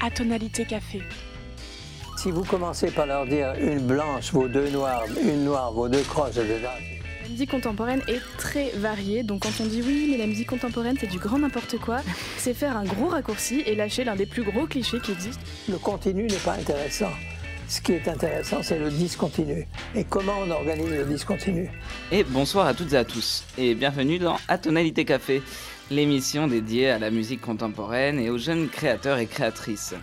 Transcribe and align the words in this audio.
à 0.00 0.10
tonalité 0.10 0.64
café. 0.64 1.02
Si 2.16 2.30
vous 2.30 2.44
commencez 2.44 2.90
par 2.90 3.06
leur 3.06 3.26
dire 3.26 3.54
une 3.60 3.80
blanche 3.80 4.32
vaut 4.32 4.48
deux 4.48 4.70
noires, 4.70 5.04
une 5.22 5.44
noire 5.44 5.72
vaut 5.72 5.88
deux 5.88 6.02
croches, 6.02 6.36
etc. 6.36 6.68
La 7.22 7.28
musique 7.28 7.50
contemporaine 7.50 8.02
est 8.08 8.20
très 8.38 8.70
variée, 8.70 9.22
donc 9.22 9.42
quand 9.42 9.60
on 9.60 9.66
dit 9.66 9.82
oui, 9.84 10.08
mais 10.10 10.16
la 10.16 10.26
musique 10.26 10.48
contemporaine 10.48 10.96
c'est 10.98 11.08
du 11.08 11.18
grand 11.18 11.38
n'importe 11.38 11.76
quoi, 11.78 11.98
c'est 12.38 12.54
faire 12.54 12.76
un 12.76 12.84
gros 12.84 13.08
raccourci 13.08 13.62
et 13.66 13.74
lâcher 13.74 14.04
l'un 14.04 14.16
des 14.16 14.26
plus 14.26 14.44
gros 14.44 14.66
clichés 14.66 15.00
qui 15.00 15.12
existent. 15.12 15.42
Le 15.68 15.76
continu 15.76 16.26
n'est 16.26 16.36
pas 16.36 16.52
intéressant. 16.52 17.10
Ce 17.68 17.80
qui 17.80 17.92
est 17.92 18.06
intéressant, 18.06 18.62
c'est 18.62 18.78
le 18.78 18.90
discontinu. 18.90 19.66
Et 19.96 20.04
comment 20.04 20.38
on 20.46 20.50
organise 20.50 20.88
le 20.88 21.04
discontinu 21.04 21.68
Et 22.12 22.22
bonsoir 22.22 22.66
à 22.66 22.74
toutes 22.74 22.92
et 22.92 22.96
à 22.96 23.04
tous, 23.04 23.42
et 23.58 23.74
bienvenue 23.74 24.20
dans 24.20 24.36
Atonalité 24.46 25.04
Café, 25.04 25.42
l'émission 25.90 26.46
dédiée 26.46 26.90
à 26.90 27.00
la 27.00 27.10
musique 27.10 27.40
contemporaine 27.40 28.20
et 28.20 28.30
aux 28.30 28.38
jeunes 28.38 28.68
créateurs 28.68 29.18
et 29.18 29.26
créatrices. 29.26 29.94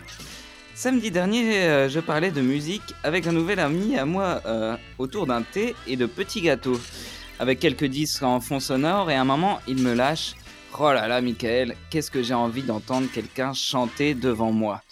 Samedi 0.74 1.10
dernier, 1.10 1.62
euh, 1.62 1.88
je 1.88 2.00
parlais 2.00 2.30
de 2.30 2.42
musique 2.42 2.94
avec 3.02 3.26
un 3.26 3.32
nouvel 3.32 3.60
ami 3.60 3.96
à 3.96 4.04
moi 4.04 4.42
euh, 4.44 4.76
autour 4.98 5.26
d'un 5.26 5.40
thé 5.40 5.74
et 5.86 5.96
de 5.96 6.04
petits 6.04 6.42
gâteaux. 6.42 6.80
Avec 7.38 7.60
quelques 7.60 7.86
disques 7.86 8.22
en 8.22 8.40
fond 8.40 8.60
sonore 8.60 9.10
et 9.10 9.14
à 9.14 9.22
un 9.22 9.24
moment, 9.24 9.60
il 9.66 9.78
me 9.78 9.94
lâche 9.94 10.34
Oh 10.78 10.92
là 10.92 11.08
là, 11.08 11.20
Michael, 11.20 11.76
qu'est-ce 11.88 12.10
que 12.10 12.22
j'ai 12.22 12.34
envie 12.34 12.62
d'entendre 12.62 13.06
quelqu'un 13.12 13.52
chanter 13.54 14.14
devant 14.14 14.50
moi. 14.50 14.82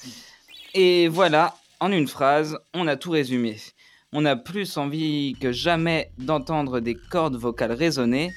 Et 0.75 1.09
voilà, 1.09 1.57
en 1.83 1.91
une 1.91 2.07
phrase, 2.07 2.57
on 2.75 2.87
a 2.87 2.95
tout 2.95 3.11
résumé. 3.11 3.57
On 4.13 4.25
a 4.25 4.37
plus 4.37 4.77
envie 4.77 5.34
que 5.41 5.51
jamais 5.51 6.12
d'entendre 6.17 6.79
des 6.79 6.95
cordes 6.95 7.34
vocales 7.34 7.73
résonner. 7.73 8.31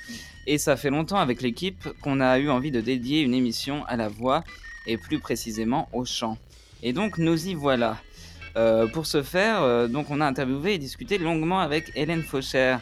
Et 0.47 0.58
ça 0.58 0.75
fait 0.75 0.89
longtemps 0.89 1.19
avec 1.19 1.44
l'équipe 1.44 1.88
qu'on 2.02 2.22
a 2.22 2.39
eu 2.39 2.50
envie 2.50 2.72
de 2.72 2.81
dédier 2.81 3.22
une 3.22 3.36
émission 3.36 3.86
à 3.86 3.97
la 3.97 4.08
voix 4.08 4.44
et 4.88 4.97
plus 4.97 5.19
précisément 5.19 5.88
au 5.94 6.06
chant. 6.06 6.39
Et 6.81 6.92
donc 6.92 7.19
nous 7.19 7.47
y 7.47 7.53
voilà. 7.53 7.97
Euh, 8.58 8.88
pour 8.88 9.06
ce 9.06 9.22
faire, 9.22 9.62
euh, 9.62 9.88
donc 9.88 10.09
on 10.09 10.22
a 10.22 10.25
interviewé 10.25 10.73
et 10.73 10.78
discuté 10.80 11.19
longuement 11.19 11.59
avec 11.59 11.91
Hélène 11.94 12.23
Faucher. 12.23 12.78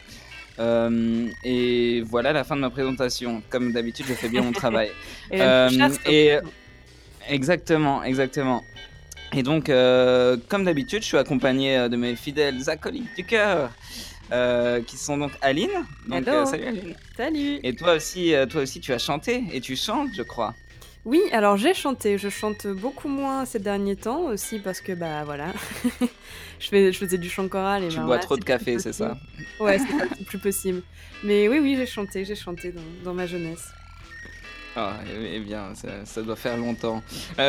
Euh, 0.58 1.28
et 1.44 2.00
voilà 2.06 2.32
la 2.32 2.42
fin 2.42 2.56
de 2.56 2.62
ma 2.62 2.70
présentation. 2.70 3.42
Comme 3.50 3.72
d'habitude, 3.72 4.06
je 4.08 4.14
fais 4.14 4.30
bien 4.30 4.40
mon 4.40 4.52
travail. 4.52 4.90
et 5.30 6.38
exactement, 7.28 8.02
exactement. 8.02 8.62
Et 9.36 9.42
donc, 9.42 9.66
comme 9.66 10.64
d'habitude, 10.64 11.02
je 11.02 11.06
suis 11.06 11.16
accompagné 11.16 11.88
de 11.88 11.96
mes 11.96 12.16
fidèles 12.16 12.68
acolytes 12.68 13.14
du 13.16 13.24
cœur. 13.24 13.70
qui 14.86 14.96
sont 14.96 15.18
donc 15.18 15.32
Aline. 15.42 15.70
Donc, 16.06 16.24
salut 16.46 16.64
Aline. 16.64 16.94
Salut. 17.16 17.60
Et 17.62 17.74
toi 17.74 17.94
aussi, 17.94 18.34
toi 18.50 18.62
aussi, 18.62 18.80
tu 18.80 18.92
as 18.92 18.98
chanté 18.98 19.44
et 19.52 19.60
tu 19.60 19.76
chantes, 19.76 20.10
je 20.16 20.22
crois. 20.22 20.54
Oui, 21.04 21.20
alors 21.32 21.56
j'ai 21.58 21.74
chanté. 21.74 22.16
Je 22.16 22.28
chante 22.30 22.66
beaucoup 22.66 23.08
moins 23.08 23.44
ces 23.44 23.58
derniers 23.58 23.96
temps 23.96 24.22
aussi 24.22 24.58
parce 24.58 24.80
que 24.80 24.92
bah 24.92 25.22
voilà, 25.24 25.52
je, 26.58 26.68
fais, 26.68 26.92
je 26.92 26.98
faisais 26.98 27.18
du 27.18 27.28
chant 27.28 27.46
choral 27.48 27.84
et 27.84 27.88
tu 27.88 27.98
bah, 27.98 28.04
bois 28.04 28.18
trop 28.18 28.38
de 28.38 28.44
café, 28.44 28.78
c'est 28.78 28.94
ça 28.94 29.18
Ouais, 29.60 29.78
c'est 29.78 30.24
plus 30.24 30.38
possible. 30.38 30.82
Mais 31.22 31.46
oui, 31.48 31.58
oui, 31.58 31.76
j'ai 31.76 31.86
chanté, 31.86 32.24
j'ai 32.24 32.34
chanté 32.34 32.72
dans, 32.72 32.80
dans, 33.04 33.14
ma 33.14 33.26
jeunesse. 33.26 33.68
Ah, 34.76 34.94
eh 35.22 35.40
bien, 35.40 35.74
ça, 35.74 36.04
ça 36.04 36.22
doit 36.22 36.36
faire 36.36 36.56
longtemps. 36.56 37.02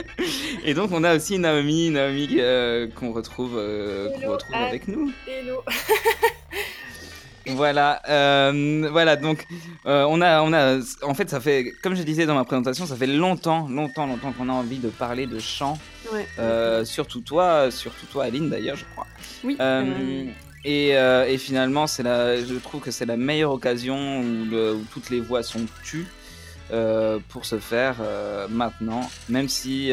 Et 0.64 0.74
donc 0.74 0.90
on 0.92 1.04
a 1.04 1.16
aussi 1.16 1.38
Naomi, 1.38 1.90
Naomi 1.90 2.36
euh, 2.38 2.88
qu'on 2.94 3.12
retrouve, 3.12 3.56
euh, 3.56 4.08
qu'on 4.20 4.32
retrouve 4.32 4.54
avec 4.54 4.88
nous. 4.88 5.12
Hello. 5.26 5.62
Voilà, 7.46 8.00
euh, 8.08 8.88
voilà. 8.90 9.16
Donc, 9.16 9.46
euh, 9.86 10.04
on 10.08 10.20
a, 10.20 10.42
on 10.42 10.52
a, 10.52 10.78
en 11.02 11.14
fait, 11.14 11.28
ça 11.28 11.40
fait, 11.40 11.72
comme 11.82 11.96
je 11.96 12.02
disais 12.02 12.26
dans 12.26 12.34
ma 12.34 12.44
présentation, 12.44 12.86
ça 12.86 12.96
fait 12.96 13.06
longtemps, 13.06 13.68
longtemps, 13.68 14.06
longtemps 14.06 14.32
qu'on 14.32 14.48
a 14.48 14.52
envie 14.52 14.78
de 14.78 14.88
parler 14.88 15.26
de 15.26 15.38
chant. 15.38 15.78
Ouais. 16.12 16.26
Euh, 16.38 16.84
surtout 16.84 17.20
toi, 17.20 17.70
surtout 17.70 18.06
toi, 18.06 18.24
Aline, 18.24 18.48
d'ailleurs, 18.48 18.76
je 18.76 18.84
crois. 18.92 19.06
Oui. 19.44 19.56
Et, 20.64 20.90
et, 20.90 21.38
finalement, 21.38 21.88
c'est 21.88 22.04
la, 22.04 22.36
je 22.36 22.54
trouve 22.54 22.80
que 22.80 22.92
c'est 22.92 23.06
la 23.06 23.16
meilleure 23.16 23.50
occasion 23.50 24.20
où, 24.20 24.44
le, 24.48 24.74
où, 24.74 24.84
toutes 24.92 25.10
les 25.10 25.20
voix 25.20 25.42
sont 25.42 25.66
tues 25.82 26.06
euh, 26.72 27.18
pour 27.28 27.44
se 27.44 27.58
faire 27.58 27.96
maintenant, 28.48 29.08
même 29.28 29.48
si. 29.48 29.92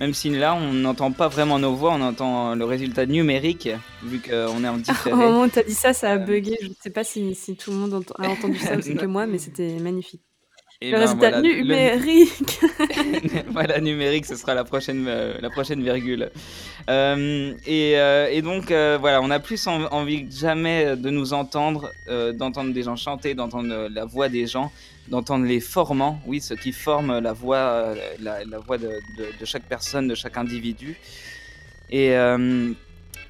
Même 0.00 0.14
si 0.14 0.30
là, 0.30 0.54
on 0.54 0.74
n'entend 0.74 1.10
pas 1.10 1.26
vraiment 1.26 1.58
nos 1.58 1.74
voix, 1.74 1.92
on 1.92 2.00
entend 2.00 2.54
le 2.54 2.64
résultat 2.64 3.04
numérique, 3.04 3.68
vu 4.04 4.20
qu'on 4.20 4.62
est 4.62 4.68
en 4.68 4.76
différé. 4.76 5.12
Au 5.12 5.16
moment 5.16 5.42
où 5.42 5.48
tu 5.48 5.58
as 5.58 5.64
dit 5.64 5.74
ça, 5.74 5.92
ça 5.92 6.12
a 6.12 6.18
bugué. 6.18 6.56
Je 6.62 6.68
ne 6.68 6.74
sais 6.80 6.90
pas 6.90 7.02
si, 7.02 7.34
si, 7.34 7.56
tout 7.56 7.72
le 7.72 7.78
monde 7.78 8.04
a 8.16 8.28
entendu 8.28 8.58
ça 8.58 8.76
aussi 8.78 8.94
que 8.94 9.06
moi, 9.06 9.26
mais 9.26 9.38
c'était 9.38 9.80
magnifique. 9.80 10.22
Et 10.80 10.92
le 10.92 10.92
ben 10.92 11.00
résultat 11.00 11.30
voilà, 11.30 11.42
numérique. 11.42 12.60
Le... 12.62 13.42
voilà, 13.50 13.80
numérique, 13.80 14.26
ce 14.26 14.36
sera 14.36 14.54
la 14.54 14.62
prochaine, 14.62 15.06
euh, 15.08 15.34
la 15.40 15.50
prochaine 15.50 15.82
virgule. 15.82 16.30
Euh, 16.88 17.52
et, 17.66 17.98
euh, 17.98 18.28
et, 18.30 18.42
donc, 18.42 18.66
voilà, 18.68 19.20
on 19.20 19.30
a 19.30 19.40
plus 19.40 19.66
en, 19.66 19.86
envie 19.86 20.28
que 20.28 20.32
jamais 20.32 20.96
de 20.96 21.10
nous 21.10 21.32
entendre, 21.32 21.90
d'entendre 22.34 22.72
des 22.72 22.84
gens 22.84 22.94
chanter, 22.94 23.34
d'entendre 23.34 23.88
la 23.92 24.04
voix 24.04 24.28
des 24.28 24.46
gens, 24.46 24.70
d'entendre 25.08 25.46
les 25.46 25.58
formants, 25.58 26.20
oui, 26.26 26.40
ceux 26.40 26.54
qui 26.54 26.70
forment 26.70 27.18
la 27.18 27.32
voix, 27.32 27.94
la, 28.20 28.44
la 28.44 28.58
voix 28.58 28.78
de, 28.78 29.00
de, 29.18 29.26
de, 29.38 29.44
chaque 29.44 29.64
personne, 29.64 30.06
de 30.06 30.14
chaque 30.14 30.36
individu. 30.36 30.96
Et, 31.90 32.12
euh, 32.12 32.72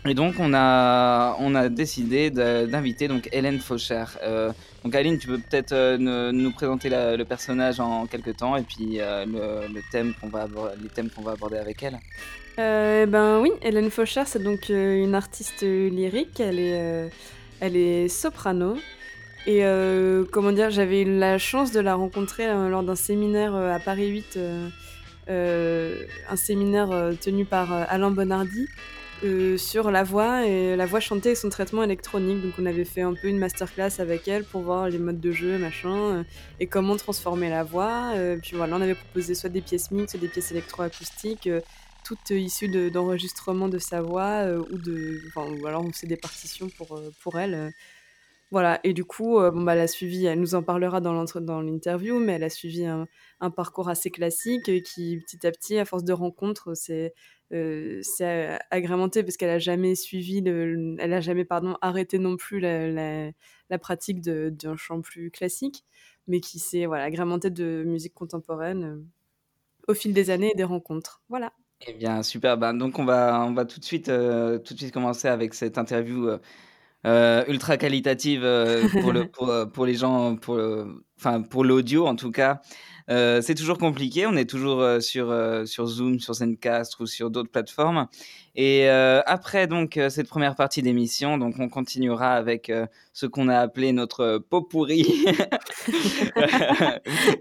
et 0.06 0.14
donc 0.14 0.36
on 0.38 0.54
a, 0.54 1.36
on 1.40 1.54
a 1.54 1.68
décidé 1.68 2.30
d'inviter 2.30 3.08
Hélène 3.32 3.58
Faucher. 3.58 4.04
Euh, 4.22 4.52
donc 4.84 4.94
Aline, 4.94 5.18
tu 5.18 5.26
peux 5.26 5.38
peut-être 5.38 5.72
euh, 5.72 6.32
nous 6.32 6.52
présenter 6.52 6.88
le 6.90 7.22
personnage 7.24 7.80
en 7.80 8.06
quelques 8.06 8.36
temps 8.36 8.56
et 8.56 8.62
puis 8.62 9.00
euh, 9.00 9.26
le, 9.26 9.80
thème 9.90 10.14
va 10.22 10.46
les 10.80 10.88
thèmes 10.88 11.10
qu'on 11.10 11.22
va 11.22 11.32
aborder 11.32 11.58
avec 11.58 11.82
elle. 11.82 11.98
ben 12.56 13.40
oui, 13.40 13.50
Hélène 13.60 13.90
Faucher, 13.90 14.22
c'est 14.26 14.42
donc 14.42 14.68
une 14.68 15.14
artiste 15.14 15.62
lyrique. 15.62 16.38
Elle 16.38 16.60
est, 16.60 17.10
elle 17.60 17.76
est 17.76 18.08
soprano. 18.08 18.76
Et 19.46 19.62
comment 20.30 20.52
dire, 20.52 20.70
j'avais 20.70 21.02
eu 21.02 21.18
la 21.18 21.38
chance 21.38 21.72
de 21.72 21.80
la 21.80 21.96
rencontrer 21.96 22.46
lors 22.46 22.84
d'un 22.84 22.96
séminaire 22.96 23.54
à 23.54 23.80
Paris 23.80 24.08
8, 24.08 24.38
un 25.28 26.36
séminaire 26.36 26.88
tenu 27.20 27.44
par 27.44 27.72
Alain 27.72 28.10
Bonardi 28.10 28.68
sur 29.56 29.90
la 29.90 30.04
voix 30.04 30.46
et 30.46 30.76
la 30.76 30.86
voix 30.86 31.00
chantée 31.00 31.30
et 31.30 31.34
son 31.34 31.48
traitement 31.48 31.82
électronique. 31.82 32.42
Donc 32.42 32.54
on 32.58 32.66
avait 32.66 32.84
fait 32.84 33.02
un 33.02 33.14
peu 33.14 33.28
une 33.28 33.38
masterclass 33.38 34.00
avec 34.00 34.28
elle 34.28 34.44
pour 34.44 34.62
voir 34.62 34.88
les 34.88 34.98
modes 34.98 35.20
de 35.20 35.32
jeu, 35.32 35.58
machin, 35.58 36.24
et 36.60 36.66
comment 36.66 36.96
transformer 36.96 37.50
la 37.50 37.64
voix. 37.64 38.12
puis 38.42 38.56
voilà, 38.56 38.76
on 38.76 38.80
avait 38.80 38.94
proposé 38.94 39.34
soit 39.34 39.50
des 39.50 39.60
pièces 39.60 39.90
mixtes, 39.90 40.10
soit 40.10 40.20
des 40.20 40.28
pièces 40.28 40.50
électroacoustiques 40.52 41.48
toutes 42.04 42.30
issues 42.30 42.90
d'enregistrements 42.90 43.68
de, 43.68 43.78
sa 43.78 44.00
voix 44.00 44.44
ou 44.70 44.78
de 44.78 45.20
ou 45.36 45.66
alors 45.66 45.84
on 45.84 45.92
faisait 45.92 46.06
des 46.06 46.16
partitions 46.16 46.68
pour, 46.78 46.98
pour 47.22 47.38
elle 47.38 47.72
voilà, 48.50 48.80
et 48.82 48.94
du 48.94 49.04
coup, 49.04 49.38
euh, 49.38 49.50
bon, 49.50 49.60
bah, 49.62 49.74
elle 49.74 49.80
a 49.80 49.86
suivi, 49.86 50.24
elle 50.24 50.40
nous 50.40 50.54
en 50.54 50.62
parlera 50.62 51.00
dans 51.02 51.12
l'interview, 51.60 52.18
mais 52.18 52.34
elle 52.34 52.44
a 52.44 52.50
suivi 52.50 52.86
un, 52.86 53.06
un, 53.40 53.50
parcours 53.50 53.90
assez 53.90 54.10
classique 54.10 54.70
euh, 54.70 54.80
qui, 54.80 55.18
petit 55.18 55.46
à 55.46 55.50
petit, 55.50 55.78
à 55.78 55.84
force 55.84 56.02
de 56.02 56.14
rencontres, 56.14 56.74
c'est 56.74 57.12
euh, 57.52 58.02
agrémenté 58.70 59.22
parce 59.22 59.36
qu'elle 59.36 59.50
a 59.50 59.58
jamais 59.58 59.94
suivi, 59.94 60.40
le, 60.40 60.96
elle 60.98 61.12
a 61.12 61.20
jamais 61.20 61.44
pardon, 61.44 61.76
arrêté 61.80 62.18
non 62.18 62.36
plus 62.36 62.60
la, 62.60 63.32
pratique 63.80 64.20
d'un 64.20 64.76
chant 64.76 65.00
plus 65.00 65.30
classique, 65.30 65.84
mais 66.26 66.40
qui 66.40 66.58
s'est 66.58 66.86
voilà, 66.86 67.04
agrémenté 67.04 67.50
de 67.50 67.84
musique 67.86 68.14
contemporaine 68.14 68.84
euh, 68.84 69.92
au 69.92 69.94
fil 69.94 70.12
des 70.12 70.30
années 70.30 70.50
et 70.52 70.56
des 70.56 70.64
rencontres. 70.64 71.22
Voilà. 71.28 71.52
Eh 71.86 71.94
bien, 71.94 72.22
super. 72.22 72.58
Ben, 72.58 72.74
donc, 72.74 72.98
on 72.98 73.04
va, 73.04 73.44
on 73.46 73.54
va 73.54 73.64
tout, 73.64 73.80
de 73.80 73.84
suite, 73.84 74.08
euh, 74.08 74.58
tout 74.58 74.74
de 74.74 74.78
suite 74.78 74.92
commencer 74.92 75.28
avec 75.28 75.54
cette 75.54 75.78
interview 75.78 76.28
euh, 77.06 77.44
ultra 77.48 77.76
qualitative 77.76 78.42
euh, 78.44 78.88
pour, 78.88 79.12
le, 79.12 79.26
pour, 79.30 79.52
pour, 79.72 79.86
les 79.86 79.94
gens, 79.94 80.36
pour, 80.36 80.60
enfin, 81.18 81.42
pour 81.42 81.64
l'audio 81.64 82.06
en 82.06 82.16
tout 82.16 82.30
cas. 82.30 82.60
Euh, 83.10 83.40
c'est 83.40 83.54
toujours 83.54 83.78
compliqué, 83.78 84.26
on 84.26 84.36
est 84.36 84.48
toujours 84.48 84.84
sur, 85.00 85.34
sur 85.64 85.86
Zoom, 85.86 86.20
sur 86.20 86.34
Zencast 86.34 87.00
ou 87.00 87.06
sur 87.06 87.30
d'autres 87.30 87.50
plateformes. 87.50 88.06
Et 88.54 88.88
après 88.88 89.66
donc 89.66 89.98
cette 90.10 90.28
première 90.28 90.56
partie 90.56 90.82
d'émission, 90.82 91.38
donc 91.38 91.54
on 91.58 91.70
continuera 91.70 92.34
avec 92.34 92.70
ce 93.14 93.26
qu'on 93.26 93.48
a 93.48 93.58
appelé 93.58 93.92
notre 93.92 94.36
pot 94.38 94.60
pourri 94.60 95.04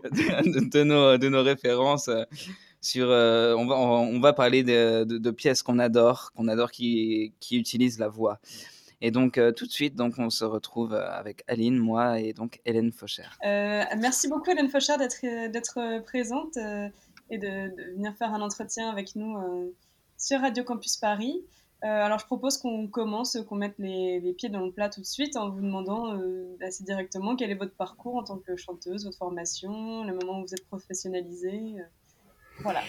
de, 0.06 0.70
de, 0.70 0.84
nos, 0.84 1.18
de 1.18 1.28
nos 1.28 1.44
références 1.44 2.10
sur, 2.82 3.10
euh, 3.10 3.56
on, 3.56 3.66
va, 3.66 3.76
on 3.76 4.20
va 4.20 4.34
parler 4.34 4.64
de, 4.64 5.04
de, 5.04 5.18
de 5.18 5.32
pièces 5.32 5.64
qu'on 5.64 5.80
adore, 5.80 6.32
qu'on 6.36 6.48
adore 6.48 6.72
qui, 6.72 7.34
qui 7.40 7.58
utilisent 7.58 8.00
la 8.00 8.08
voix. 8.08 8.40
Et 9.02 9.12
donc, 9.12 9.38
euh, 9.38 9.52
tout 9.52 9.66
de 9.66 9.72
suite, 9.72 9.96
donc, 9.96 10.16
on 10.18 10.30
se 10.30 10.44
retrouve 10.44 10.94
avec 10.94 11.44
Aline, 11.48 11.78
moi 11.78 12.20
et 12.20 12.34
donc 12.34 12.62
Hélène 12.66 12.92
Faucher. 12.92 13.28
Euh, 13.46 13.84
merci 13.98 14.28
beaucoup, 14.28 14.50
Hélène 14.50 14.70
Faucher, 14.70 14.98
d'être 14.98 16.04
présente 16.04 16.58
et 17.30 17.38
de, 17.38 17.94
venir 17.94 18.16
faire 18.16 18.34
un 18.34 18.42
entretien 18.42 18.90
avec 18.90 19.16
nous 19.16 19.38
sur 20.18 20.40
Radio 20.42 20.64
Campus 20.64 20.98
Paris. 20.98 21.44
alors, 21.82 22.18
je 22.18 22.26
propose 22.26 22.58
qu'on 22.58 22.88
commence, 22.88 23.38
qu'on 23.48 23.56
mette 23.56 23.78
les, 23.78 24.34
pieds 24.36 24.50
dans 24.50 24.66
le 24.66 24.72
plat 24.72 24.90
tout 24.90 25.02
de 25.02 25.06
suite 25.06 25.38
en 25.38 25.50
vous 25.50 25.62
demandant 25.62 26.20
assez 26.62 26.84
directement 26.84 27.36
quel 27.36 27.52
est 27.52 27.56
votre 27.56 27.76
parcours 27.76 28.16
en 28.16 28.24
tant 28.24 28.38
que 28.38 28.56
chanteuse, 28.56 29.06
votre 29.06 29.18
formation, 29.18 30.04
le 30.06 30.14
moment 30.16 30.40
où 30.40 30.42
vous 30.48 30.54
êtes 30.54 30.66
professionnalisée. 30.68 31.76
Voilà. 32.62 32.82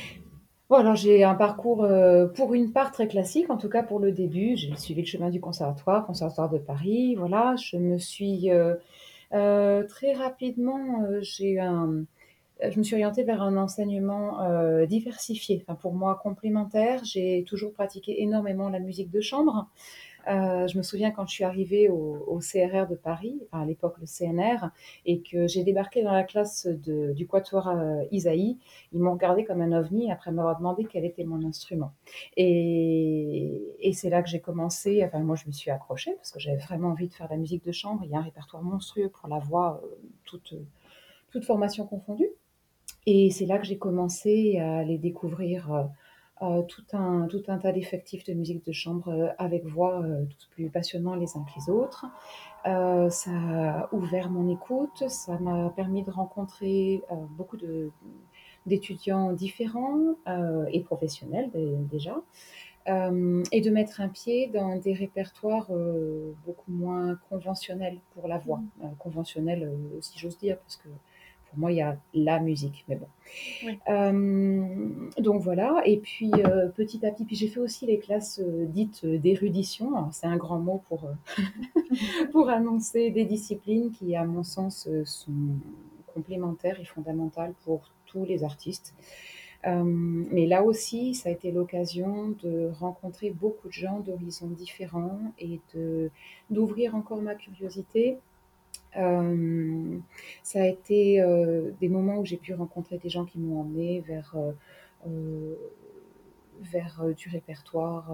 Bon, 0.70 0.94
j'ai 0.94 1.24
un 1.24 1.34
parcours 1.34 1.88
pour 2.34 2.52
une 2.52 2.72
part 2.72 2.92
très 2.92 3.08
classique, 3.08 3.48
en 3.48 3.56
tout 3.56 3.70
cas 3.70 3.82
pour 3.82 4.00
le 4.00 4.12
début. 4.12 4.54
J'ai 4.54 4.76
suivi 4.76 5.00
le 5.00 5.06
chemin 5.06 5.30
du 5.30 5.40
conservatoire, 5.40 6.04
conservatoire 6.06 6.50
de 6.50 6.58
Paris. 6.58 7.14
Voilà, 7.14 7.56
je 7.56 7.78
me 7.78 7.96
suis 7.96 8.50
très 9.30 10.12
rapidement, 10.12 11.06
j'ai 11.22 11.58
un, 11.58 12.04
je 12.62 12.78
me 12.78 12.82
suis 12.82 12.96
orientée 12.96 13.22
vers 13.22 13.40
un 13.40 13.56
enseignement 13.56 14.36
diversifié, 14.84 15.64
enfin, 15.66 15.74
pour 15.74 15.94
moi 15.94 16.20
complémentaire. 16.22 17.02
J'ai 17.02 17.44
toujours 17.48 17.72
pratiqué 17.72 18.22
énormément 18.22 18.68
la 18.68 18.78
musique 18.78 19.10
de 19.10 19.22
chambre. 19.22 19.68
Euh, 20.28 20.66
je 20.66 20.76
me 20.76 20.82
souviens 20.82 21.10
quand 21.10 21.26
je 21.26 21.32
suis 21.32 21.44
arrivée 21.44 21.88
au, 21.88 22.38
CRR 22.40 22.86
de 22.86 22.94
Paris, 22.94 23.40
à 23.50 23.64
l'époque 23.64 23.96
le 23.98 24.06
CNR, 24.06 24.70
et 25.06 25.20
que 25.22 25.48
j'ai 25.48 25.64
débarqué 25.64 26.02
dans 26.02 26.12
la 26.12 26.22
classe 26.22 26.66
du 26.66 27.26
Quatuor 27.26 27.68
euh, 27.68 28.04
Isaïe, 28.12 28.58
ils 28.92 29.00
m'ont 29.00 29.12
regardé 29.12 29.44
comme 29.44 29.60
un 29.60 29.72
ovni 29.72 30.12
après 30.12 30.30
m'avoir 30.30 30.56
demandé 30.56 30.86
quel 30.88 31.04
était 31.04 31.24
mon 31.24 31.44
instrument. 31.44 31.92
Et, 32.36 33.64
c'est 33.92 34.10
là 34.10 34.22
que 34.22 34.28
j'ai 34.28 34.38
commencé, 34.38 35.02
enfin 35.04 35.18
moi 35.18 35.34
je 35.34 35.46
me 35.48 35.52
suis 35.52 35.72
accrochée 35.72 36.12
parce 36.14 36.30
que 36.30 36.38
j'avais 36.38 36.58
vraiment 36.58 36.90
envie 36.90 37.08
de 37.08 37.14
faire 37.14 37.26
de 37.26 37.32
la 37.32 37.38
musique 37.38 37.64
de 37.64 37.72
chambre. 37.72 38.02
Il 38.04 38.10
y 38.10 38.14
a 38.14 38.18
un 38.18 38.22
répertoire 38.22 38.62
monstrueux 38.62 39.08
pour 39.08 39.28
la 39.28 39.40
voix, 39.40 39.80
euh, 39.82 39.88
toute, 40.24 40.54
toute 41.32 41.44
formation 41.44 41.84
confondue. 41.84 42.30
Et 43.06 43.30
c'est 43.30 43.46
là 43.46 43.58
que 43.58 43.66
j'ai 43.66 43.78
commencé 43.78 44.58
à 44.58 44.84
les 44.84 44.98
découvrir 44.98 45.88
tout, 46.68 46.84
un, 46.92 47.26
tout 47.26 47.42
un 47.48 47.58
tas 47.58 47.72
d'effectifs 47.72 48.24
de 48.24 48.32
musique 48.32 48.64
de 48.64 48.72
chambre 48.72 49.08
euh, 49.08 49.28
avec 49.38 49.64
voix 49.64 50.00
euh, 50.00 50.24
tous 50.24 50.48
plus 50.50 50.70
passionnants 50.70 51.14
les 51.14 51.36
uns 51.36 51.44
que 51.44 51.58
les 51.58 51.70
autres. 51.72 52.06
ça 52.64 53.30
a 53.30 53.88
ouvert 53.92 54.30
mon 54.30 54.48
écoute, 54.48 55.08
ça 55.08 55.38
m'a 55.38 55.70
permis 55.70 56.02
de 56.02 56.10
rencontrer 56.10 57.02
beaucoup 57.30 57.56
d'étudiants 58.66 59.32
différents 59.32 60.16
et 60.70 60.80
professionnels 60.80 61.50
déjà, 61.90 62.20
et 62.86 63.60
de 63.60 63.70
mettre 63.70 64.00
un 64.02 64.08
pied 64.08 64.48
dans 64.48 64.76
des 64.76 64.92
répertoires 64.92 65.70
beaucoup 66.44 66.70
moins 66.70 67.18
conventionnels 67.30 67.98
pour 68.12 68.28
la 68.28 68.38
voix, 68.38 68.58
mmh. 68.58 68.88
conventionnels 68.98 69.72
si 70.02 70.18
j'ose 70.18 70.36
dire, 70.36 70.58
parce 70.58 70.76
que 70.76 70.88
pour 71.48 71.58
moi, 71.58 71.72
il 71.72 71.76
y 71.76 71.82
a 71.82 71.96
la 72.14 72.40
musique, 72.40 72.84
mais 72.88 72.96
bon. 72.96 73.06
Euh, 73.88 74.88
donc 75.18 75.42
voilà, 75.42 75.82
et 75.84 75.98
puis 75.98 76.30
euh, 76.34 76.68
petit 76.68 77.04
à 77.06 77.10
petit, 77.10 77.24
puis 77.24 77.36
j'ai 77.36 77.48
fait 77.48 77.60
aussi 77.60 77.86
les 77.86 77.98
classes 77.98 78.40
euh, 78.42 78.66
dites 78.66 79.04
d'érudition. 79.04 80.10
C'est 80.12 80.26
un 80.26 80.36
grand 80.36 80.58
mot 80.58 80.82
pour, 80.88 81.08
pour 82.32 82.48
annoncer 82.48 83.10
des 83.10 83.24
disciplines 83.24 83.90
qui, 83.92 84.16
à 84.16 84.24
mon 84.24 84.42
sens, 84.42 84.88
sont 85.04 85.32
complémentaires 86.14 86.80
et 86.80 86.84
fondamentales 86.84 87.54
pour 87.64 87.90
tous 88.06 88.24
les 88.24 88.44
artistes. 88.44 88.94
mais 89.64 90.46
là 90.46 90.62
aussi, 90.62 91.14
ça 91.14 91.28
a 91.28 91.32
été 91.32 91.50
l'occasion 91.52 92.34
de 92.42 92.70
rencontrer 92.78 93.30
beaucoup 93.30 93.68
de 93.68 93.72
gens 93.72 94.00
d'horizons 94.00 94.48
différents 94.48 95.20
et 95.38 95.60
d'ouvrir 96.50 96.94
encore 96.94 97.20
ma 97.20 97.34
curiosité 97.34 98.18
euh, 98.96 99.98
ça 100.42 100.62
a 100.62 100.66
été 100.66 101.20
euh, 101.20 101.70
des 101.80 101.88
moments 101.88 102.18
où 102.18 102.24
j'ai 102.24 102.36
pu 102.36 102.54
rencontrer 102.54 102.98
des 102.98 103.08
gens 103.08 103.24
qui 103.24 103.38
m'ont 103.38 103.60
emmené 103.60 104.00
vers, 104.00 104.34
euh, 105.06 105.54
vers 106.60 107.04
du 107.16 107.28
répertoire 107.28 108.10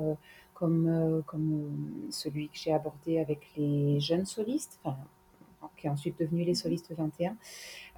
comme, 0.53 1.23
comme 1.27 2.09
celui 2.11 2.49
que 2.49 2.57
j'ai 2.57 2.73
abordé 2.73 3.19
avec 3.19 3.41
les 3.57 4.01
jeunes 4.01 4.27
solistes, 4.27 4.81
qui 5.77 5.87
est 5.87 5.91
ensuite 5.91 6.19
devenu 6.19 6.45
les 6.45 6.55
solistes 6.55 6.93
21. 6.97 7.37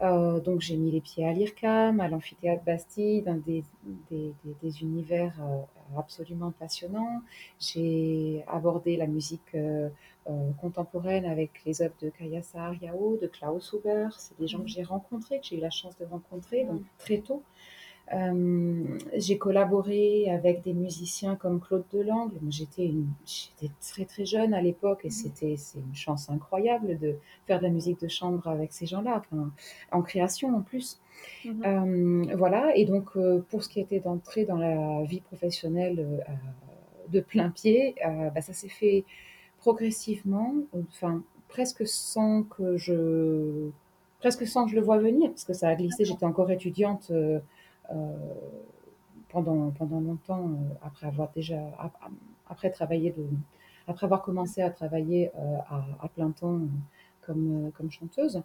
Euh, 0.03 0.41
donc 0.41 0.61
j'ai 0.61 0.77
mis 0.77 0.91
les 0.91 1.01
pieds 1.01 1.27
à 1.27 1.33
l'IRCAM, 1.33 2.01
à 2.01 2.09
l'amphithéâtre 2.09 2.63
Bastille, 2.65 3.23
dans 3.23 3.37
des, 3.37 3.65
des, 4.11 4.35
des, 4.63 4.83
univers 4.83 5.35
euh, 5.41 5.99
absolument 5.99 6.51
passionnants. 6.51 7.23
J'ai 7.59 8.45
abordé 8.47 8.97
la 8.97 9.07
musique 9.07 9.55
euh, 9.55 9.89
contemporaine 10.61 11.25
avec 11.25 11.65
les 11.65 11.83
œuvres 11.83 11.95
de 12.03 12.11
Kayasa 12.11 12.67
Ariao, 12.67 13.17
de 13.21 13.27
Klaus 13.27 13.73
Huber. 13.73 14.09
C'est 14.19 14.39
des 14.39 14.49
gens 14.49 14.61
que 14.61 14.69
j'ai 14.69 14.83
rencontrés, 14.83 15.41
que 15.41 15.47
j'ai 15.47 15.57
eu 15.57 15.61
la 15.61 15.71
chance 15.71 15.97
de 15.99 16.05
rencontrer 16.05 16.65
donc, 16.65 16.83
très 16.99 17.19
tôt. 17.19 17.43
Euh, 18.15 18.99
j'ai 19.17 19.37
collaboré 19.37 20.31
avec 20.31 20.63
des 20.63 20.75
musiciens 20.75 21.35
comme 21.35 21.61
Claude 21.61 21.85
Delangle. 21.93 22.37
J'étais, 22.49 22.93
très 23.81 24.05
très 24.05 24.25
jeune 24.25 24.55
à 24.55 24.63
l'époque 24.63 25.01
et 25.05 25.11
c'était 25.11 25.57
c'est 25.57 25.81
une 25.81 25.95
chance 25.95 26.31
incroyable 26.31 26.99
de 26.99 27.17
faire 27.47 27.59
de 27.59 27.65
la 27.65 27.71
musique 27.71 28.01
de 28.01 28.09
chambre 28.09 28.47
avec 28.47 28.73
ces 28.73 28.87
gens-là, 28.87 29.23
en 29.91 30.03
création 30.03 30.55
en 30.57 30.61
plus. 30.61 31.01
Mhm. 31.45 31.63
Euh, 31.65 32.37
voilà, 32.37 32.77
et 32.77 32.85
donc 32.85 33.17
euh, 33.17 33.45
pour 33.51 33.65
ce 33.65 33.69
qui 33.69 33.81
était 33.81 34.01
d'entrer 34.01 34.45
dans 34.45 34.59
la 34.59 35.03
vie 35.03 35.21
professionnelle 35.21 36.25
de 37.09 37.21
plein 37.21 37.51
pied, 37.51 37.97
bah, 38.35 38.41
ça 38.41 38.53
s'est 38.53 38.69
fait 38.69 39.05
progressivement, 39.59 40.55
enfin 40.89 41.25
presque 41.49 41.87
sans 41.87 42.43
que 42.45 42.77
je 42.77 43.71
presque 44.21 44.47
sans 44.47 44.65
que 44.65 44.71
je 44.71 44.77
le 44.77 44.83
vois 44.83 44.99
venir, 44.99 45.31
parce 45.31 45.45
que 45.45 45.55
ça 45.55 45.69
a 45.69 45.75
glissé. 45.75 46.05
J'étais 46.05 46.25
encore 46.25 46.51
étudiante 46.51 47.11
pendant, 49.29 49.71
pendant 49.71 50.01
longtemps, 50.01 50.49
euh, 50.49 50.75
après 50.83 51.07
avoir 51.07 51.31
déjà 51.35 51.61
après 52.49 52.71
travaillé 52.71 53.11
de, 53.11 53.27
après 53.87 54.05
avoir 54.07 54.23
commencé 54.23 54.63
à 54.63 54.71
travailler 54.71 55.31
euh, 55.37 55.59
à, 56.01 56.09
plein 56.09 56.31
temps 56.31 56.61
comme, 57.23 57.71
comme 57.77 57.91
chanteuse. 57.91 58.43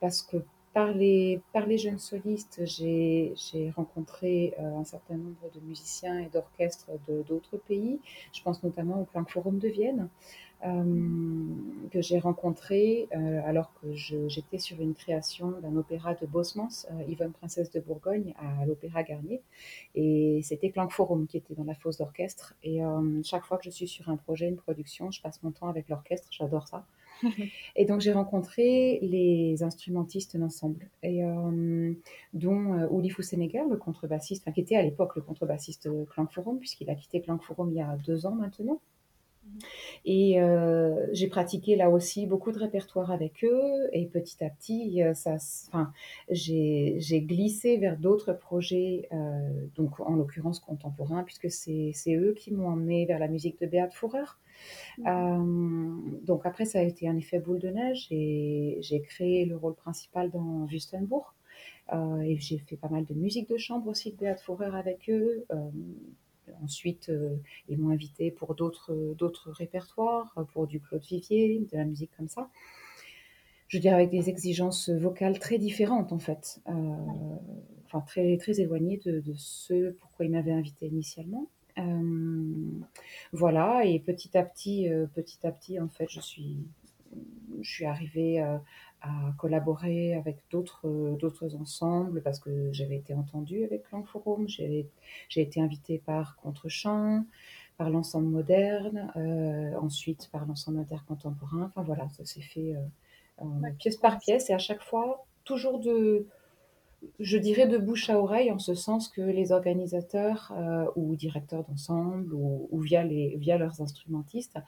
parce 0.00 0.22
que 0.22 0.38
par 0.72 0.92
les, 0.92 1.40
par 1.52 1.66
les 1.66 1.78
jeunes 1.78 1.98
solistes, 1.98 2.62
j'ai 2.64 3.34
rencontré 3.76 4.54
un 4.58 4.84
certain 4.84 5.16
nombre 5.16 5.50
de 5.52 5.60
musiciens 5.66 6.20
et 6.20 6.28
d'orchestres 6.28 6.90
d'autres 7.28 7.56
pays. 7.56 7.98
Je 8.32 8.40
pense 8.42 8.62
notamment 8.62 9.00
au 9.00 9.04
Planck 9.04 9.30
Forum 9.30 9.58
de 9.58 9.68
Vienne, 9.68 10.02
euh, 10.02 10.49
que 10.62 12.02
j'ai 12.02 12.18
rencontré 12.18 13.08
euh, 13.14 13.40
alors 13.44 13.72
que 13.80 13.92
j'étais 13.94 14.58
sur 14.58 14.80
une 14.80 14.94
création 14.94 15.52
d'un 15.62 15.76
opéra 15.76 16.14
de 16.14 16.26
Bosmans, 16.26 16.86
euh, 16.90 17.02
Yvonne 17.08 17.32
Princesse 17.32 17.70
de 17.70 17.80
Bourgogne, 17.80 18.34
à 18.38 18.66
l'Opéra 18.66 19.02
Garnier. 19.02 19.40
Et 19.94 20.40
c'était 20.42 20.70
Clank 20.70 20.92
Forum 20.92 21.26
qui 21.26 21.36
était 21.36 21.54
dans 21.54 21.64
la 21.64 21.74
fosse 21.74 21.98
d'orchestre. 21.98 22.54
Et 22.62 22.80
chaque 23.24 23.44
fois 23.44 23.58
que 23.58 23.64
je 23.64 23.70
suis 23.70 23.88
sur 23.88 24.08
un 24.08 24.16
projet, 24.16 24.48
une 24.48 24.56
production, 24.56 25.10
je 25.10 25.20
passe 25.20 25.42
mon 25.42 25.50
temps 25.50 25.68
avec 25.68 25.88
l'orchestre, 25.88 26.28
j'adore 26.30 26.68
ça. 26.68 26.84
et 27.76 27.84
donc 27.84 28.00
j'ai 28.00 28.12
rencontré 28.12 28.98
les 29.02 29.62
instrumentistes 29.62 30.36
d'ensemble, 30.38 30.88
et 31.02 31.22
dont 32.32 32.74
euh, 32.74 32.86
Oulifou 32.90 33.22
Sénégal, 33.22 33.68
le 33.68 33.76
contrebassiste, 33.76 34.42
enfin, 34.42 34.52
qui 34.52 34.60
était 34.60 34.76
à 34.76 34.82
l'époque 34.82 35.16
le 35.16 35.22
contrebassiste 35.22 35.88
Clank 36.10 36.30
Forum, 36.32 36.58
puisqu'il 36.58 36.88
a 36.88 36.94
quitté 36.94 37.20
Clank 37.20 37.42
Forum 37.42 37.70
il 37.72 37.76
y 37.76 37.82
a 37.82 37.96
deux 37.96 38.26
ans 38.26 38.34
maintenant. 38.34 38.80
Et 40.04 40.40
euh, 40.40 41.06
j'ai 41.12 41.28
pratiqué 41.28 41.76
là 41.76 41.90
aussi 41.90 42.26
beaucoup 42.26 42.52
de 42.52 42.58
répertoire 42.58 43.10
avec 43.10 43.44
eux. 43.44 43.88
Et 43.92 44.06
petit 44.06 44.42
à 44.42 44.50
petit, 44.50 45.02
euh, 45.02 45.14
ça, 45.14 45.36
enfin, 45.68 45.92
j'ai 46.30 47.24
glissé 47.26 47.76
vers 47.76 47.98
d'autres 47.98 48.32
projets, 48.32 49.08
euh, 49.12 49.66
donc 49.76 50.00
en 50.00 50.14
l'occurrence 50.14 50.60
contemporains, 50.60 51.22
puisque 51.22 51.50
c'est 51.50 52.14
eux 52.14 52.34
qui 52.36 52.52
m'ont 52.52 52.68
emmené 52.68 53.06
vers 53.06 53.18
la 53.18 53.28
musique 53.28 53.60
de 53.60 53.66
Beat 53.66 53.92
Fourer. 53.92 54.24
Mmh. 54.98 56.20
donc 56.26 56.44
après, 56.44 56.66
ça 56.66 56.80
a 56.80 56.82
été 56.82 57.08
un 57.08 57.16
effet 57.16 57.38
boule 57.38 57.60
de 57.60 57.68
neige 57.68 58.08
et 58.10 58.76
j'ai 58.82 59.00
créé 59.00 59.46
le 59.46 59.56
rôle 59.56 59.74
principal 59.74 60.30
dans 60.30 60.66
Justenbourg. 60.68 61.34
et 62.22 62.36
j'ai 62.38 62.58
fait 62.58 62.76
pas 62.76 62.90
mal 62.90 63.06
de 63.06 63.14
musique 63.14 63.48
de 63.48 63.56
chambre 63.56 63.88
aussi 63.88 64.12
de 64.12 64.16
Beat 64.18 64.40
Fourer 64.40 64.76
avec 64.76 65.08
eux. 65.08 65.46
Ensuite, 66.62 67.08
euh, 67.08 67.36
ils 67.68 67.78
m'ont 67.78 67.90
invité 67.90 68.30
pour 68.30 68.54
d'autres, 68.54 69.14
d'autres 69.16 69.50
répertoires, 69.50 70.34
pour 70.52 70.66
du 70.66 70.80
Claude 70.80 71.02
Vivier, 71.02 71.66
de 71.70 71.76
la 71.76 71.84
musique 71.84 72.10
comme 72.16 72.28
ça. 72.28 72.48
Je 73.68 73.78
dirais 73.78 73.94
avec 73.94 74.10
des 74.10 74.28
exigences 74.28 74.90
vocales 74.90 75.38
très 75.38 75.56
différentes 75.56 76.12
en 76.12 76.18
fait, 76.18 76.60
euh, 76.68 76.72
enfin 77.86 78.00
très, 78.00 78.36
très 78.36 78.60
éloignées 78.60 79.00
de, 79.04 79.22
ce 79.36 79.92
pourquoi 79.92 80.24
ils 80.24 80.32
m'avaient 80.32 80.50
invité 80.52 80.86
initialement. 80.86 81.48
Euh, 81.78 82.80
voilà, 83.32 83.84
et 83.84 84.00
petit 84.00 84.36
à 84.36 84.42
petit, 84.42 84.88
petit 85.14 85.46
à 85.46 85.52
petit, 85.52 85.78
en 85.78 85.88
fait, 85.88 86.06
je 86.10 86.20
suis, 86.20 86.58
je 87.60 87.70
suis 87.70 87.84
arrivée 87.84 88.44
à 89.02 89.32
collaborer 89.38 90.14
avec 90.14 90.38
d'autres 90.50 91.16
d'autres 91.18 91.56
ensembles 91.56 92.22
parce 92.22 92.38
que 92.38 92.72
j'avais 92.72 92.96
été 92.96 93.14
entendue 93.14 93.64
avec 93.64 93.84
Clan 93.84 94.02
Forum, 94.04 94.48
j'ai 94.48 94.86
été 95.34 95.60
invitée 95.60 95.98
par 95.98 96.36
Contrechamp, 96.36 97.24
par 97.80 97.88
l'ensemble 97.88 98.28
moderne, 98.28 99.10
euh, 99.16 99.74
ensuite 99.80 100.28
par 100.30 100.44
l'ensemble 100.44 100.80
intercontemporain. 100.80 101.62
Enfin 101.64 101.82
voilà, 101.82 102.10
ça 102.10 102.26
s'est 102.26 102.42
fait 102.42 102.74
euh, 103.40 103.44
pièce 103.78 103.96
par 103.96 104.18
pièce 104.18 104.50
et 104.50 104.52
à 104.52 104.58
chaque 104.58 104.82
fois 104.82 105.24
toujours 105.44 105.78
de, 105.78 106.26
je 107.20 107.38
dirais 107.38 107.66
de 107.66 107.78
bouche 107.78 108.10
à 108.10 108.18
oreille 108.18 108.52
en 108.52 108.58
ce 108.58 108.74
sens 108.74 109.08
que 109.08 109.22
les 109.22 109.50
organisateurs 109.50 110.52
euh, 110.54 110.84
ou 110.94 111.16
directeurs 111.16 111.64
d'ensemble 111.64 112.34
ou, 112.34 112.78
via, 112.80 113.02
les, 113.02 113.36
via 113.38 113.56
leurs 113.56 113.80
instrumentistes 113.80 114.58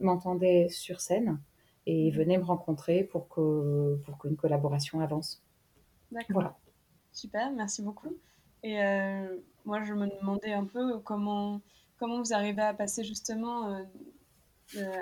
m'entendaient 0.00 0.68
sur 0.70 1.02
scène 1.02 1.38
et 1.88 2.10
venez 2.10 2.36
me 2.36 2.44
rencontrer 2.44 3.02
pour 3.02 3.28
que 3.30 3.96
pour 4.04 4.18
qu'une 4.18 4.36
collaboration 4.36 5.00
avance. 5.00 5.42
D'accord. 6.12 6.34
Voilà. 6.34 6.56
super, 7.12 7.50
merci 7.52 7.82
beaucoup. 7.82 8.14
Et 8.62 8.78
moi, 9.64 9.82
je 9.84 9.94
me 9.94 10.06
demandais 10.20 10.52
un 10.52 10.64
peu 10.64 10.98
comment, 10.98 11.62
comment 11.98 12.18
vous 12.18 12.34
arrivez 12.34 12.62
à 12.62 12.74
passer 12.74 13.04
justement 13.04 13.86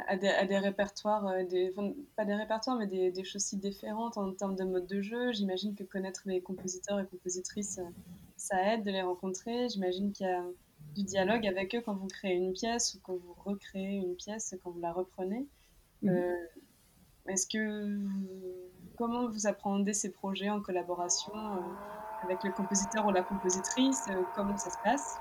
à, 0.09 0.17
des, 0.17 0.29
à, 0.29 0.47
des, 0.47 0.59
répertoires, 0.59 1.45
des, 1.47 1.75
pas 2.15 2.25
des 2.25 2.35
répertoires, 2.35 2.77
mais 2.77 2.87
des, 2.87 3.11
des, 3.11 3.25
choses 3.25 3.43
si 3.43 3.57
différentes 3.57 4.17
en 4.17 4.33
termes 4.33 4.55
de 4.55 4.65
mode 4.65 4.87
de 4.87 5.01
jeu. 5.01 5.33
J'imagine 5.33 5.75
que 5.75 5.85
connaître 5.85 6.23
les 6.27 6.41
compositeurs 6.41 7.01
et 7.01 7.07
compositrices, 7.07 7.81
ça 8.37 8.75
aide 8.75 8.85
de 8.85 8.91
les 8.91 9.03
rencontrer. 9.03 9.69
J'imagine 9.71 10.13
qu'il 10.13 10.27
y 10.27 10.31
a 10.31 10.45
du 10.95 11.03
dialogue 11.03 11.47
avec 11.47 11.75
eux 11.75 11.81
quand 11.81 11.95
vous 11.95 12.07
créez 12.07 12.35
une 12.35 12.53
pièce 12.53 12.95
ou 12.95 13.01
quand 13.03 13.17
vous 13.17 13.35
recréez 13.45 13.97
une 13.97 14.15
pièce, 14.15 14.55
quand 14.63 14.71
vous 14.71 14.81
la 14.81 14.93
reprenez. 14.93 15.47
Euh, 16.05 16.35
est-ce 17.29 17.47
que 17.47 17.99
comment 18.97 19.29
vous 19.29 19.47
appréhendez 19.47 19.93
ces 19.93 20.11
projets 20.13 20.51
en 20.51 20.61
collaboration 20.61 21.33
euh, 21.35 22.25
avec 22.25 22.45
le 22.45 22.53
compositeur 22.53 23.07
ou 23.07 23.13
la 23.13 23.23
compositrice 23.23 24.05
euh, 24.11 24.23
Comment 24.35 24.57
ça 24.57 24.71
se 24.71 24.79
passe? 24.83 25.19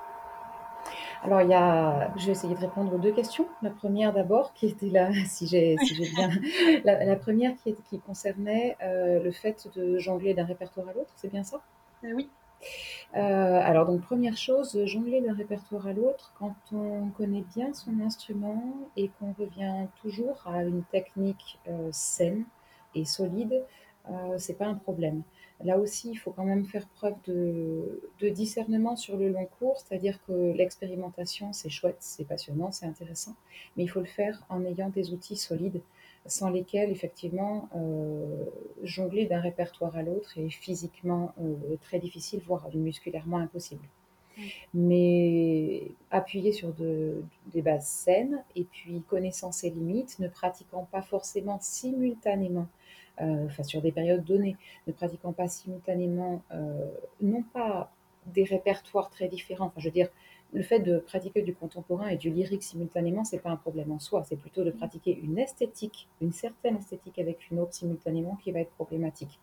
Alors, 1.24 1.42
il 1.42 1.50
y 1.50 1.54
a, 1.54 2.16
je 2.16 2.28
vais 2.28 2.34
essayer 2.34 2.54
de 2.54 2.60
répondre 2.60 2.94
aux 2.94 3.00
deux 3.00 3.12
questions. 3.12 3.48
La 3.64 3.72
première 3.72 4.14
d'abord, 4.14 4.54
qui 4.54 4.68
était 4.68 4.90
là, 4.90 5.12
si 5.26 5.48
j'ai 5.48 5.78
si 5.80 6.00
bien. 6.14 6.30
La, 6.84 7.16
première 7.16 7.56
qui, 7.56 7.76
qui 7.90 8.00
concernait 8.00 8.78
le 8.82 9.32
fait 9.32 9.68
de 9.76 9.98
jongler 9.98 10.36
d'un 10.36 10.46
répertoire 10.46 10.88
à 10.88 10.94
l'autre, 10.94 11.12
c'est 11.16 11.32
bien 11.32 11.44
ça? 11.44 11.62
Oui. 12.04 12.30
Euh, 13.16 13.20
alors 13.64 13.86
donc 13.86 14.02
première 14.02 14.38
chose, 14.38 14.78
jongler 14.86 15.22
d'un 15.22 15.34
répertoire 15.34 15.88
à 15.88 15.94
l'autre, 15.94 16.34
quand 16.38 16.56
on 16.74 17.10
connaît 17.10 17.46
bien 17.56 17.74
son 17.74 18.00
instrument 18.02 18.62
et 18.98 19.10
qu'on 19.20 19.34
revient 19.34 19.88
toujours 20.02 20.42
à 20.46 20.64
une 20.64 20.84
technique 20.84 21.60
euh, 21.68 21.90
saine 21.92 22.44
et 22.94 23.06
solide, 23.06 23.64
euh, 24.10 24.38
c'est 24.38 24.56
pas 24.56 24.66
un 24.66 24.76
problème. 24.76 25.24
Là 25.64 25.78
aussi, 25.80 26.10
il 26.12 26.16
faut 26.18 26.32
quand 26.32 26.44
même 26.44 26.66
faire 26.66 26.86
preuve 26.90 27.16
de, 27.26 28.02
de 28.20 28.30
discernement 28.30 28.98
sur 28.98 29.16
le 29.16 29.30
long 29.30 29.48
cours, 29.60 29.80
c'est-à-dire 29.80 30.20
que 30.28 30.52
l'expérimentation, 30.52 31.54
c'est 31.54 31.70
chouette, 31.70 31.98
c'est 32.02 32.26
passionnant, 32.26 32.74
c'est 32.74 32.86
intéressant, 32.86 33.36
mais 33.78 33.84
il 33.84 33.88
faut 33.88 34.02
le 34.02 34.06
faire 34.06 34.44
en 34.50 34.66
ayant 34.66 34.90
des 34.90 35.14
outils 35.14 35.38
solides 35.38 35.82
sans 36.26 36.50
lesquels, 36.50 36.90
effectivement, 36.90 37.70
euh, 37.76 38.46
jongler 38.84 39.26
d'un 39.28 39.40
répertoire 39.40 39.96
à 39.96 40.02
l'autre 40.02 40.38
est 40.38 40.50
physiquement 40.50 41.34
euh, 41.40 41.76
très 41.82 42.00
difficile, 42.00 42.42
voire 42.46 42.68
musculairement 42.74 43.38
impossible. 43.38 43.86
Mais 44.74 45.84
appuyer 46.12 46.52
sur 46.52 46.74
des 46.74 47.62
bases 47.62 47.88
saines 47.88 48.44
et 48.58 48.66
puis 48.66 49.02
connaissant 49.08 49.54
ses 49.54 49.70
limites, 49.70 50.20
ne 50.20 50.28
pratiquant 50.28 50.88
pas 50.92 51.02
forcément 51.02 51.58
simultanément, 51.62 52.68
euh, 53.22 53.46
enfin 53.46 53.64
sur 53.64 53.82
des 53.82 53.94
périodes 53.94 54.26
données, 54.26 54.58
ne 54.88 54.92
pratiquant 54.92 55.32
pas 55.32 55.48
simultanément, 55.48 56.42
non 57.22 57.44
pas 57.54 57.94
des 58.26 58.44
répertoires 58.44 59.10
très 59.10 59.30
différents, 59.30 59.68
enfin 59.68 59.80
je 59.80 59.88
veux 59.88 59.94
dire, 59.94 60.10
le 60.56 60.64
fait 60.64 60.80
de 60.80 61.00
pratiquer 61.00 61.42
du 61.42 61.54
contemporain 61.54 62.08
et 62.08 62.16
du 62.16 62.30
lyrique 62.30 62.64
simultanément, 62.64 63.26
c'est 63.26 63.40
pas 63.40 63.50
un 63.50 63.58
problème 63.58 63.92
en 63.92 64.00
soi. 64.00 64.24
C'est 64.28 64.38
plutôt 64.38 64.64
de 64.64 64.72
pratiquer 64.72 65.20
une 65.22 65.38
esthétique, 65.38 66.08
une 66.22 66.32
certaine 66.32 66.78
esthétique 66.78 67.20
avec 67.20 67.52
une 67.52 67.60
autre 67.60 67.74
simultanément 67.74 68.38
qui 68.42 68.52
va 68.52 68.62
être 68.62 68.72
problématique. 68.72 69.38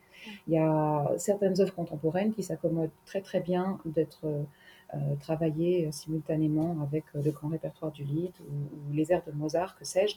Il 0.47 0.55
y 0.55 0.59
a 0.59 1.13
certaines 1.19 1.61
œuvres 1.61 1.75
contemporaines 1.75 2.33
qui 2.33 2.43
s'accommodent 2.43 2.91
très 3.05 3.21
très 3.21 3.41
bien 3.41 3.79
d'être 3.85 4.25
euh, 4.25 4.99
travaillées 5.21 5.93
simultanément 5.93 6.79
avec 6.83 7.05
le 7.13 7.31
grand 7.31 7.49
répertoire 7.49 7.93
du 7.93 8.05
Lied 8.05 8.33
ou, 8.41 8.93
les 8.95 9.13
airs 9.13 9.23
de 9.27 9.33
Mozart, 9.33 9.77
que 9.77 9.85
sais-je. 9.85 10.17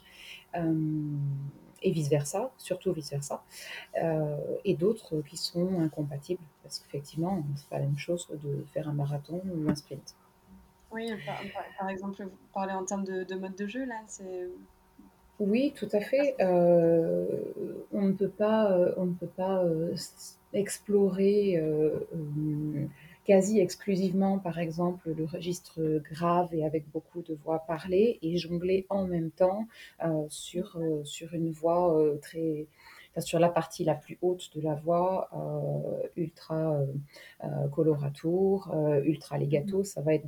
Euh, 0.58 0.74
et 1.82 1.92
vice-versa, 1.92 2.52
surtout 2.58 2.94
vice-versa, 2.94 3.44
euh, 4.02 4.38
et 4.64 4.76
d'autres 4.76 5.22
qui 5.22 5.38
sont 5.38 5.80
incompatibles, 5.82 6.42
parce 6.64 6.80
qu'effectivement, 6.80 7.44
c'est 7.56 7.68
pas 7.68 7.80
la 7.80 7.86
même 7.86 7.98
chose 7.98 8.26
que 8.26 8.36
de 8.36 8.66
faire 8.74 8.88
un 8.90 8.94
marathon 8.94 9.42
ou 9.46 9.70
un 9.70 9.76
sprint. 9.76 10.16
Oui, 10.92 11.12
par, 11.78 11.90
exemple, 11.90 12.24
vous 12.24 12.48
parlez 12.54 12.74
en 12.74 12.86
termes 12.86 13.04
de, 13.04 13.36
mode 13.36 13.56
de 13.56 13.68
jeu, 13.68 13.86
là, 13.86 14.02
c'est... 14.08 14.48
Oui, 15.40 15.74
tout 15.76 15.90
à 15.92 16.00
fait. 16.00 16.36
Euh, 16.40 17.26
on 17.92 18.04
ne 18.04 18.14
peut 18.14 18.30
pas, 18.30 18.72
euh, 18.72 18.94
on 18.96 19.06
ne 19.06 19.14
peut 19.14 19.28
pas 19.28 19.64
euh, 19.66 19.94
explorer 20.54 21.62
quasi 23.26 23.60
exclusivement, 23.60 24.38
par 24.40 24.60
exemple, 24.60 25.12
le 25.12 25.26
registre 25.26 26.00
grave 26.12 26.54
et 26.54 26.64
avec 26.64 26.90
beaucoup 26.92 27.22
de 27.22 27.34
voix 27.44 27.60
parlées 27.60 28.20
et 28.22 28.38
jongler 28.38 28.86
en 28.90 29.08
même 29.08 29.32
temps 29.32 29.68
sur, 30.30 30.80
sur 31.04 31.34
une 31.34 31.52
voix 31.52 32.00
très, 32.22 32.68
sur 33.18 33.40
la 33.40 33.50
partie 33.50 33.84
la 33.84 33.96
plus 33.96 34.20
haute 34.22 34.56
de 34.56 34.62
la 34.62 34.76
voix, 34.76 35.30
ultra 36.16 36.80
coloratour, 37.74 38.74
ultra 39.04 39.40
legato, 39.40 39.84
ça 39.84 40.02
va 40.02 40.14
être 40.14 40.28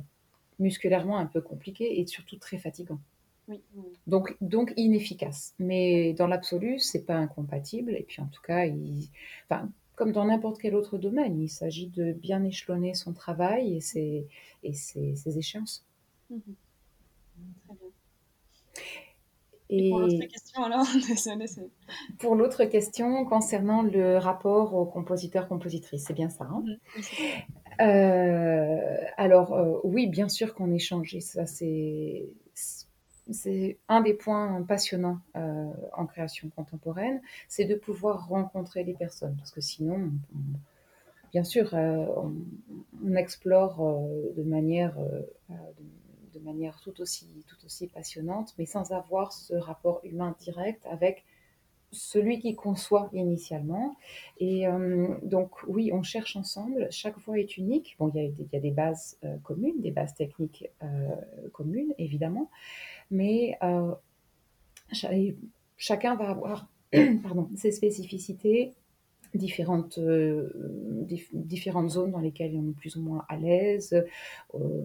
musculairement 0.58 1.18
un 1.18 1.26
peu 1.26 1.40
compliqué 1.40 2.00
et 2.00 2.06
surtout 2.06 2.36
très 2.36 2.58
fatigant. 2.58 2.98
Donc, 4.06 4.36
donc 4.40 4.74
inefficace. 4.76 5.54
Mais 5.58 6.12
dans 6.12 6.26
l'absolu, 6.26 6.78
c'est 6.78 7.04
pas 7.04 7.16
incompatible. 7.16 7.94
Et 7.96 8.02
puis 8.02 8.20
en 8.20 8.26
tout 8.26 8.42
cas, 8.42 8.66
il... 8.66 9.08
enfin, 9.48 9.70
comme 9.94 10.12
dans 10.12 10.26
n'importe 10.26 10.60
quel 10.60 10.74
autre 10.74 10.98
domaine, 10.98 11.40
il 11.40 11.48
s'agit 11.48 11.88
de 11.88 12.12
bien 12.12 12.44
échelonner 12.44 12.94
son 12.94 13.12
travail 13.12 13.76
et 13.76 13.80
ses, 13.80 14.26
et 14.62 14.72
ses, 14.72 15.38
échéances. 15.38 15.84
Mhm. 16.30 16.40
Très 17.66 17.74
bien. 17.74 17.90
Et, 19.70 19.90
pour 19.90 20.00
l'autre 20.00 20.24
question, 20.26 20.62
alors, 20.62 20.86
Pour 22.18 22.34
l'autre 22.36 22.64
question 22.64 23.24
concernant 23.26 23.82
le 23.82 24.16
rapport 24.16 24.74
au 24.74 24.86
compositeur-compositrice, 24.86 26.04
c'est 26.06 26.14
bien 26.14 26.30
ça. 26.30 26.44
Hein? 26.44 26.62
Mhm. 26.64 27.02
Euh, 27.80 28.96
alors 29.16 29.52
euh, 29.54 29.78
oui, 29.84 30.08
bien 30.08 30.28
sûr 30.28 30.54
qu'on 30.54 30.72
échange. 30.72 31.16
ça 31.20 31.46
c'est 31.46 32.26
c'est 33.30 33.78
un 33.88 34.00
des 34.00 34.14
points 34.14 34.62
passionnants 34.62 35.20
euh, 35.36 35.66
en 35.92 36.06
création 36.06 36.48
contemporaine, 36.56 37.20
c'est 37.46 37.66
de 37.66 37.74
pouvoir 37.74 38.26
rencontrer 38.26 38.84
les 38.84 38.94
personnes, 38.94 39.36
parce 39.36 39.50
que 39.50 39.60
sinon, 39.60 40.10
bien 41.32 41.44
sûr, 41.44 41.74
on, 41.74 43.14
explore 43.14 44.00
de 44.34 44.42
manière 44.42 44.96
de, 46.38 46.44
manière 46.44 46.80
tout 46.80 47.00
aussi 47.00 47.26
tout 47.46 47.64
aussi 47.64 47.86
passionnante, 47.88 48.54
mais 48.58 48.66
sans 48.66 48.92
avoir 48.92 49.32
ce 49.32 49.54
rapport 49.54 50.00
humain 50.04 50.34
direct 50.40 50.84
avec 50.86 51.24
celui 51.90 52.38
qui 52.38 52.54
conçoit 52.54 53.08
initialement. 53.12 53.96
Et 54.38 54.66
euh, 54.66 55.14
donc, 55.22 55.50
oui, 55.66 55.90
on 55.92 56.02
cherche 56.02 56.36
ensemble. 56.36 56.86
Chaque 56.90 57.18
voix 57.18 57.38
est 57.38 57.56
unique. 57.56 57.96
Bon, 57.98 58.10
il 58.14 58.34
y 58.52 58.56
a, 58.56 58.60
des 58.60 58.70
bases 58.70 59.16
euh, 59.24 59.36
communes, 59.38 59.80
des 59.80 59.90
bases 59.90 60.14
techniques 60.14 60.68
euh, 60.82 61.16
communes, 61.52 61.94
évidemment, 61.98 62.50
mais 63.10 63.58
chacun 65.76 66.16
va 66.16 66.30
avoir 66.30 66.68
pardon, 67.22 67.50
ses 67.54 67.72
spécificités, 67.72 68.74
différentes, 69.34 69.98
différentes 71.32 71.90
zones 71.90 72.10
dans 72.12 72.20
lesquelles 72.20 72.54
on 72.56 72.68
est 72.68 72.74
plus 72.74 72.96
ou 72.96 73.02
moins 73.02 73.24
à 73.28 73.36
l'aise, 73.36 74.04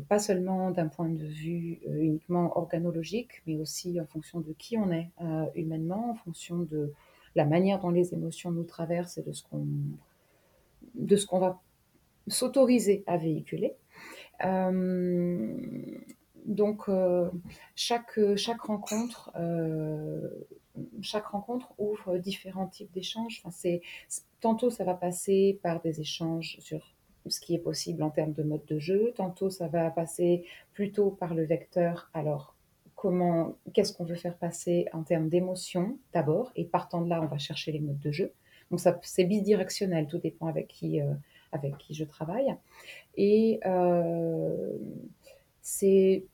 pas 0.09 0.19
seulement 0.19 0.71
d'un 0.71 0.87
point 0.87 1.09
de 1.09 1.25
vue 1.25 1.79
uniquement 1.87 2.57
organologique, 2.57 3.41
mais 3.47 3.57
aussi 3.57 3.99
en 3.99 4.05
fonction 4.05 4.39
de 4.41 4.53
qui 4.53 4.77
on 4.77 4.91
est 4.91 5.09
humainement, 5.55 6.11
en 6.11 6.15
fonction 6.15 6.59
de 6.59 6.93
la 7.35 7.45
manière 7.45 7.79
dont 7.79 7.89
les 7.89 8.13
émotions 8.13 8.51
nous 8.51 8.63
traversent 8.63 9.17
et 9.17 9.23
de 9.23 9.31
ce 9.31 9.43
qu'on, 9.43 9.65
de 10.95 11.17
va 11.31 11.59
s'autoriser 12.27 13.03
à 13.07 13.17
véhiculer. 13.17 13.73
donc 16.45 16.89
chaque, 17.75 18.19
chaque 18.35 18.61
rencontre 18.61 19.31
chaque 21.01 21.27
rencontre 21.27 21.73
ouvre 21.77 22.17
différents 22.17 22.67
types 22.67 22.91
d'échanges. 22.91 23.41
Enfin, 23.43 23.77
tantôt, 24.43 24.69
ça 24.69 24.83
va 24.83 24.93
passer 24.93 25.57
par 25.63 25.81
des 25.81 26.01
échanges 26.01 26.57
sur 26.59 26.93
ce 27.27 27.39
qui 27.39 27.55
est 27.55 27.59
possible 27.59 28.03
en 28.03 28.09
termes 28.09 28.33
de 28.33 28.43
mode 28.43 28.65
de 28.65 28.77
jeu, 28.77 29.13
tantôt, 29.15 29.49
ça 29.49 29.69
va 29.69 29.89
passer 29.89 30.43
plutôt 30.73 31.11
par 31.11 31.33
le 31.33 31.45
vecteur. 31.45 32.09
Alors, 32.13 32.53
comment, 32.95 33.55
qu'est-ce 33.73 33.93
qu'on 33.93 34.03
veut 34.03 34.15
faire 34.15 34.37
passer 34.37 34.87
en 34.91 35.03
termes 35.03 35.29
d'émotion 35.29 35.97
d'abord, 36.11 36.51
et 36.57 36.65
partant 36.65 37.01
de 37.01 37.09
là, 37.09 37.21
on 37.21 37.27
va 37.27 37.37
chercher 37.37 37.71
les 37.71 37.79
modes 37.79 38.01
de 38.01 38.11
jeu. 38.11 38.33
Donc, 38.69 38.81
c'est 39.03 39.23
bidirectionnel, 39.23 40.07
tout 40.07 40.17
dépend 40.17 40.47
avec 40.47 40.67
qui, 40.67 40.99
euh, 40.99 41.13
avec 41.53 41.77
qui 41.77 41.93
je 41.93 42.03
travaille. 42.03 42.53
Et 43.15 43.61
euh, 43.65 44.77
c'est 45.61 46.25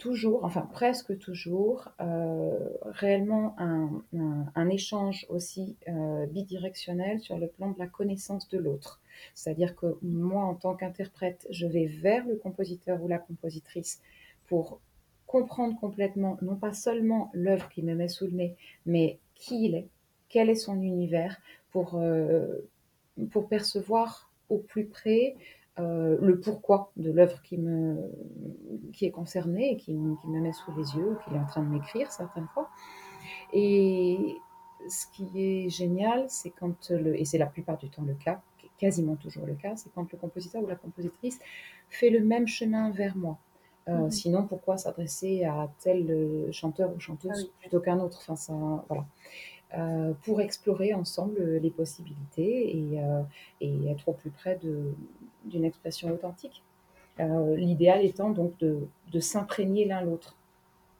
toujours, 0.00 0.44
enfin 0.44 0.62
presque 0.72 1.16
toujours, 1.18 1.90
euh, 2.00 2.58
réellement 2.84 3.54
un, 3.58 4.68
échange 4.70 5.26
aussi 5.28 5.76
euh, 5.88 6.26
bidirectionnel 6.26 7.20
sur 7.20 7.38
le 7.38 7.48
plan 7.48 7.70
de 7.70 7.78
la 7.78 7.86
connaissance 7.86 8.48
de 8.48 8.58
l'autre. 8.58 9.00
C'est-à-dire 9.34 9.76
que 9.76 9.98
moi, 10.02 10.44
en 10.44 10.54
tant 10.54 10.74
qu'interprète, 10.74 11.46
je 11.50 11.66
vais 11.66 11.86
vers 11.86 12.26
le 12.26 12.36
compositeur 12.36 13.02
ou 13.02 13.08
la 13.08 13.18
compositrice 13.18 14.00
pour 14.46 14.80
comprendre 15.26 15.78
complètement, 15.78 16.38
non 16.40 16.56
pas 16.56 16.72
seulement 16.72 17.30
l'œuvre 17.34 17.68
qui 17.68 17.82
me 17.82 17.94
met 17.94 18.08
sous 18.08 18.26
le 18.26 18.32
nez, 18.32 18.56
mais 18.86 19.18
qui 19.34 19.66
il 19.66 19.74
est, 19.74 19.88
quel 20.30 20.48
est 20.48 20.54
son 20.54 20.80
univers, 20.80 21.36
pour, 21.72 21.96
euh, 21.96 22.68
pour 23.30 23.48
percevoir 23.48 24.30
au 24.48 24.58
plus 24.58 24.86
près 24.86 25.36
le 25.80 26.40
pourquoi 26.40 26.92
de 26.96 27.10
l'œuvre 27.10 27.42
qui, 27.42 27.58
me, 27.58 27.96
qui 28.92 29.06
est 29.06 29.10
concernée 29.10 29.72
et 29.72 29.76
qui, 29.76 29.96
qui, 30.20 30.28
me 30.28 30.40
met 30.40 30.52
sous 30.52 30.72
les 30.76 30.96
yeux, 30.96 31.16
qu'il 31.24 31.36
est 31.36 31.40
en 31.40 31.46
train 31.46 31.62
de 31.62 31.68
m'écrire 31.68 32.12
certaines 32.12 32.48
fois. 32.54 32.68
Et 33.52 34.36
ce 34.88 35.06
qui 35.12 35.30
est 35.34 35.68
génial, 35.68 36.24
c'est 36.28 36.50
quand 36.50 36.90
le, 36.90 37.18
et 37.18 37.24
c'est 37.24 37.38
la 37.38 37.46
plupart 37.46 37.78
du 37.78 37.88
temps 37.88 38.02
le 38.02 38.14
cas, 38.14 38.40
quasiment 38.78 39.16
toujours 39.16 39.46
le 39.46 39.54
cas, 39.54 39.76
c'est 39.76 39.92
quand 39.92 40.10
le 40.10 40.18
compositeur 40.18 40.62
ou 40.62 40.66
la 40.66 40.76
compositrice 40.76 41.38
fait 41.88 42.10
le 42.10 42.20
même 42.20 42.46
chemin 42.46 42.90
vers 42.90 43.16
moi. 43.16 43.38
Euh, 43.88 43.98
mhm. 43.98 44.10
Sinon, 44.10 44.46
pourquoi 44.46 44.78
s'adresser 44.78 45.44
à 45.44 45.70
tel 45.80 46.10
euh, 46.10 46.52
chanteur 46.52 46.94
ou 46.94 47.00
chanteuse 47.00 47.50
ah 47.50 47.60
plutôt 47.60 47.80
qu'un 47.80 47.98
autre? 48.00 48.18
Enfin, 48.22 48.36
ça, 48.36 48.52
voilà. 48.88 49.06
Euh, 49.78 50.12
Pour 50.24 50.40
explorer 50.40 50.94
ensemble 50.94 51.58
les 51.58 51.70
possibilités 51.70 52.76
et, 52.76 53.00
et 53.60 53.88
être 53.88 54.08
au 54.08 54.12
plus 54.12 54.30
près 54.30 54.58
d'une 55.44 55.64
expression 55.64 56.10
authentique. 56.12 56.62
L'idéal 57.18 58.04
étant 58.04 58.30
donc 58.30 58.56
de, 58.58 58.88
de 59.12 59.20
s'imprégner 59.20 59.84
l'un 59.84 60.00
l'autre. 60.00 60.34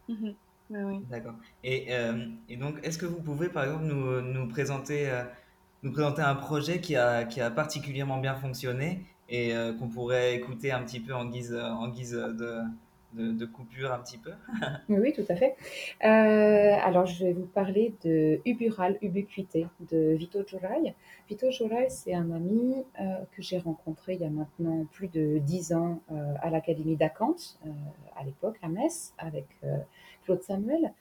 Mhm. 0.09 0.35
Oui. 0.71 1.01
D'accord. 1.11 1.35
Et, 1.65 1.89
et, 2.49 2.57
donc, 2.57 2.79
est-ce 2.85 2.97
que 2.97 3.07
vous 3.07 3.21
pouvez, 3.21 3.49
par 3.49 3.65
exemple, 3.65 3.87
nous, 3.87 4.21
nous 4.21 4.47
présenter 4.47 5.11
nous 5.83 5.93
présenter 5.93 6.23
un 6.23 6.35
projet 6.35 6.81
qui 6.81 6.97
a, 6.97 7.25
qui 7.25 7.41
a 7.41 7.51
particulièrement 7.51 8.19
bien 8.19 8.35
fonctionné 8.35 9.05
et 9.29 9.55
euh, 9.55 9.73
qu'on 9.73 9.89
pourrait 9.89 10.35
écouter 10.35 10.73
un 10.73 10.83
petit 10.83 11.01
peu 11.01 11.15
en 11.15 11.27
guise, 11.27 11.55
en 11.55 11.89
guise 11.89 12.13
de, 12.13 12.59
de, 13.13 13.47
coupure 13.47 13.93
un 13.93 13.99
petit 13.99 14.19
peu 14.19 14.33
Oui, 14.89 15.13
tout 15.13 15.25
à 15.29 15.37
fait. 15.37 15.57
Euh, 16.05 16.77
alors, 16.83 17.07
je 17.07 17.25
vais 17.25 17.33
vous 17.33 17.47
parler 17.47 17.95
de 18.05 18.41
Ubural, 18.45 18.99
Ubiquité 19.03 19.67
de 19.91 20.15
Vito 20.15 20.47
Jorai. 20.47 20.95
Vito 21.29 21.51
Jorai, 21.51 21.89
c'est 21.91 22.15
un 22.15 22.31
ami 22.31 22.85
euh, 23.01 23.19
que 23.33 23.43
j'ai 23.43 23.59
rencontré 23.59 24.15
il 24.15 24.21
y 24.21 24.25
a 24.25 24.31
maintenant 24.31 24.87
plus 24.93 25.09
de 25.09 25.39
dix 25.39 25.73
ans 25.73 26.01
à 26.43 26.51
l'Académie 26.51 26.97
d'Acante, 26.97 27.59
à 28.17 28.25
l'époque 28.25 28.59
à 28.63 28.69
Metz, 28.69 29.15
avec 29.19 29.47
Claude 30.25 30.43
Samuel. 30.43 30.93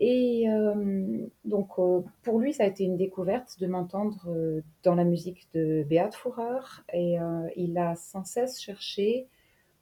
Et 0.00 0.48
euh, 0.48 1.26
donc, 1.44 1.70
euh, 1.78 2.02
pour 2.22 2.38
lui, 2.38 2.52
ça 2.52 2.64
a 2.64 2.66
été 2.66 2.84
une 2.84 2.96
découverte 2.96 3.58
de 3.58 3.66
m'entendre 3.66 4.26
euh, 4.28 4.62
dans 4.84 4.94
la 4.94 5.04
musique 5.04 5.48
de 5.54 5.84
Beat 5.88 6.14
Führer. 6.14 6.82
Et 6.92 7.16
il 7.56 7.78
a 7.78 7.96
sans 7.96 8.24
cesse 8.24 8.60
cherché 8.60 9.26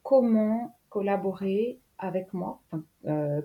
comment 0.03 0.75
collaborer 0.97 1.79
avec 1.99 2.33
moi, 2.33 2.63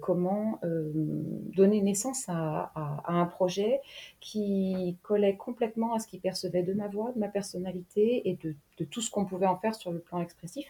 comment 0.02 0.62
donner 0.62 1.82
naissance 1.82 2.24
à, 2.30 2.72
un 3.06 3.26
projet 3.26 3.82
qui 4.22 4.98
collait 5.04 5.36
complètement 5.36 5.94
à 5.94 6.00
ce 6.00 6.08
qu'il 6.08 6.22
percevait 6.22 6.64
de 6.64 6.74
ma 6.74 6.88
voix, 6.88 7.12
de 7.12 7.20
ma 7.20 7.28
personnalité 7.28 8.30
et 8.30 8.38
de 8.42 8.86
tout 8.86 9.02
ce 9.02 9.12
qu'on 9.12 9.26
pouvait 9.26 9.48
en 9.48 9.58
faire 9.58 9.76
sur 9.76 9.92
le 9.92 10.00
plan 10.00 10.22
expressif. 10.22 10.66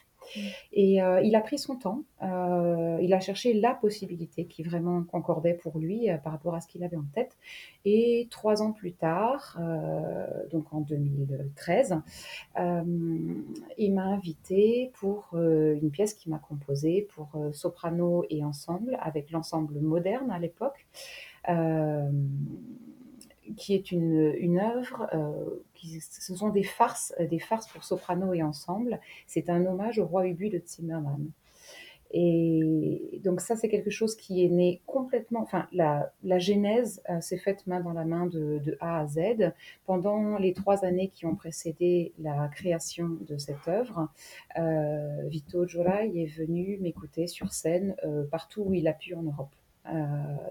Et 0.74 1.02
euh, 1.02 1.22
il 1.22 1.36
a 1.36 1.42
pris 1.42 1.58
son 1.58 1.76
temps, 1.76 2.04
euh, 2.24 2.98
il 3.02 3.14
a 3.14 3.20
cherché 3.20 3.54
la 3.54 3.74
possibilité 3.74 4.46
qui 4.46 4.64
vraiment 4.64 5.04
concordait 5.04 5.54
pour 5.54 5.78
lui 5.78 6.10
euh, 6.10 6.18
par 6.18 6.34
rapport 6.34 6.56
à 6.56 6.62
ce 6.62 6.68
qu'il 6.68 6.84
avait 6.84 6.98
en 6.98 7.06
tête. 7.14 7.38
Et 7.86 8.28
trois 8.30 8.62
ans 8.62 8.72
plus 8.72 8.94
tard, 8.94 9.60
donc 10.52 10.72
en 10.72 10.82
2013, 10.82 11.96
il 12.58 13.94
m'a 13.94 14.04
invité 14.04 14.92
pour 14.94 15.30
une 15.34 15.90
pièce 15.90 16.14
qu'il 16.14 16.32
m'a 16.32 16.38
composée 16.38 17.08
pour 17.16 17.30
soprano 17.54 18.24
et 18.30 18.44
ensemble, 18.44 19.00
avec 19.02 19.32
l'ensemble 19.32 19.80
moderne 19.80 20.30
à 20.30 20.38
l'époque 20.38 20.86
qui 23.58 23.74
est 23.74 23.92
une, 23.92 24.34
une 24.38 24.60
œuvre, 24.60 25.08
euh, 25.14 25.64
qui, 25.74 26.00
ce 26.00 26.36
sont 26.36 26.50
des 26.50 26.64
farces, 26.64 27.14
euh, 27.20 27.28
des 27.28 27.40
farces 27.40 27.68
pour 27.68 27.84
soprano 27.84 28.34
et 28.34 28.44
ensemble. 28.44 29.00
C'est 29.28 29.50
un 29.50 29.66
hommage 29.66 30.00
au 30.00 30.06
roi 30.06 30.28
Ubu 30.28 30.50
de 30.50 30.62
Zimmermann. 30.66 31.30
Et 32.14 33.22
donc 33.24 33.40
ça, 33.40 33.56
c'est 33.56 33.70
quelque 33.70 33.90
chose 33.90 34.16
qui 34.16 34.44
est 34.44 34.50
né 34.50 34.82
complètement, 34.86 35.42
enfin 35.42 35.68
la, 35.72 36.12
la 36.24 36.40
genèse 36.40 37.02
euh, 37.10 37.22
s'est 37.22 37.38
faite 37.38 37.66
main 37.68 37.80
dans 37.80 37.94
la 37.94 38.04
main 38.04 38.26
de, 38.26 38.78
A 38.82 39.00
à 39.00 39.08
Z. 39.08 39.54
Pendant 39.86 40.38
les 40.38 40.54
trois 40.54 40.84
années 40.84 41.08
qui 41.08 41.26
ont 41.26 41.36
précédé 41.36 42.12
la 42.20 42.50
création 42.50 43.18
de 43.22 43.38
cette 43.38 43.66
œuvre, 43.68 44.10
Vito 45.30 45.66
Jorai 45.66 46.12
est 46.14 46.26
venu 46.26 46.78
m'écouter 46.82 47.28
sur 47.28 47.54
scène 47.54 47.96
partout 48.30 48.64
où 48.64 48.74
il 48.74 48.90
a 48.90 48.94
pu 48.94 49.16
en 49.16 49.24
Europe. 49.24 49.56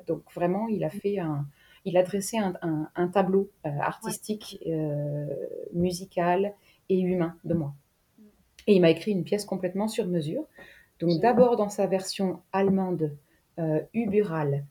donc 0.07 0.22
vraiment, 0.35 0.66
il 0.68 0.83
a 0.83 0.90
fait 0.90 1.18
un, 1.18 1.44
il 1.84 1.96
a 1.96 2.02
dressé 2.02 2.38
un, 2.38 3.08
tableau 3.08 3.50
euh, 3.66 3.70
artistique, 3.80 4.62
euh, 4.66 5.26
musical 5.72 6.54
et 6.88 7.00
humain 7.00 7.36
de 7.44 7.54
moi. 7.54 7.74
Et 8.66 8.74
il 8.74 8.80
m'a 8.80 8.90
écrit 8.90 9.12
une 9.12 9.24
pièce 9.24 9.44
complètement 9.44 9.88
sur 9.88 10.06
mesure. 10.06 10.46
Donc 10.98 11.20
d'abord 11.20 11.56
dans 11.56 11.70
sa 11.70 11.86
version 11.86 12.40
allemande, 12.52 13.16
euh, 13.58 13.80
Ubural, 13.94 14.64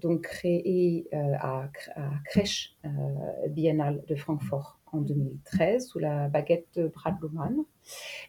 donc 0.00 0.22
créée 0.22 1.06
à, 1.12 1.68
à 1.94 2.10
Crèche 2.24 2.74
Biennale 3.50 4.02
de 4.08 4.14
Francfort 4.14 4.78
en 4.92 5.00
2013 5.00 5.86
sous 5.86 5.98
la 5.98 6.28
baguette 6.28 6.66
de 6.74 6.88
Brad 6.88 7.16
Luhmann. 7.20 7.56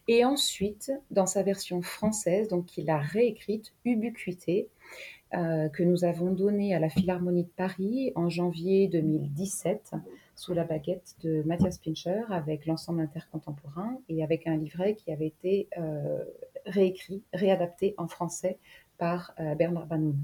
Et 0.07 0.25
ensuite, 0.25 0.91
dans 1.09 1.25
sa 1.25 1.43
version 1.43 1.81
française, 1.81 2.47
donc 2.47 2.65
qu'il 2.65 2.89
a 2.89 2.97
réécrite, 2.97 3.73
Ubiquité, 3.85 4.67
euh, 4.67 4.76
que 5.31 5.83
nous 5.83 6.05
avons 6.05 6.31
donné 6.31 6.73
à 6.73 6.79
la 6.79 6.89
Philharmonie 6.89 7.43
de 7.43 7.49
Paris 7.49 8.11
en 8.15 8.29
janvier 8.29 8.87
2017 8.87 9.93
sous 10.37 10.53
la 10.53 10.63
baguette 10.63 11.15
de 11.23 11.41
Mathias 11.45 11.79
Pincher 11.79 12.21
avec 12.29 12.67
l'ensemble 12.67 13.01
intercontemporain 13.01 13.99
et 14.07 14.23
avec 14.23 14.45
un 14.45 14.55
livret 14.55 14.93
qui 14.95 15.11
avait 15.11 15.27
été 15.27 15.67
euh, 15.77 16.23
réécrit, 16.65 17.23
réadapté 17.33 17.95
en 17.97 18.07
français 18.07 18.59
par 18.99 19.33
euh, 19.39 19.55
Bernard 19.55 19.87
Banoun. 19.87 20.15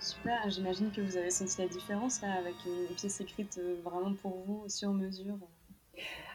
Super, 0.00 0.48
j'imagine 0.48 0.90
que 0.90 1.02
vous 1.02 1.18
avez 1.18 1.30
senti 1.30 1.60
la 1.60 1.68
différence 1.68 2.22
là, 2.22 2.32
avec 2.32 2.54
une 2.64 2.94
pièce 2.96 3.20
écrite 3.20 3.58
euh, 3.58 3.76
vraiment 3.84 4.14
pour 4.14 4.38
vous, 4.46 4.64
sur 4.66 4.92
mesure. 4.92 5.36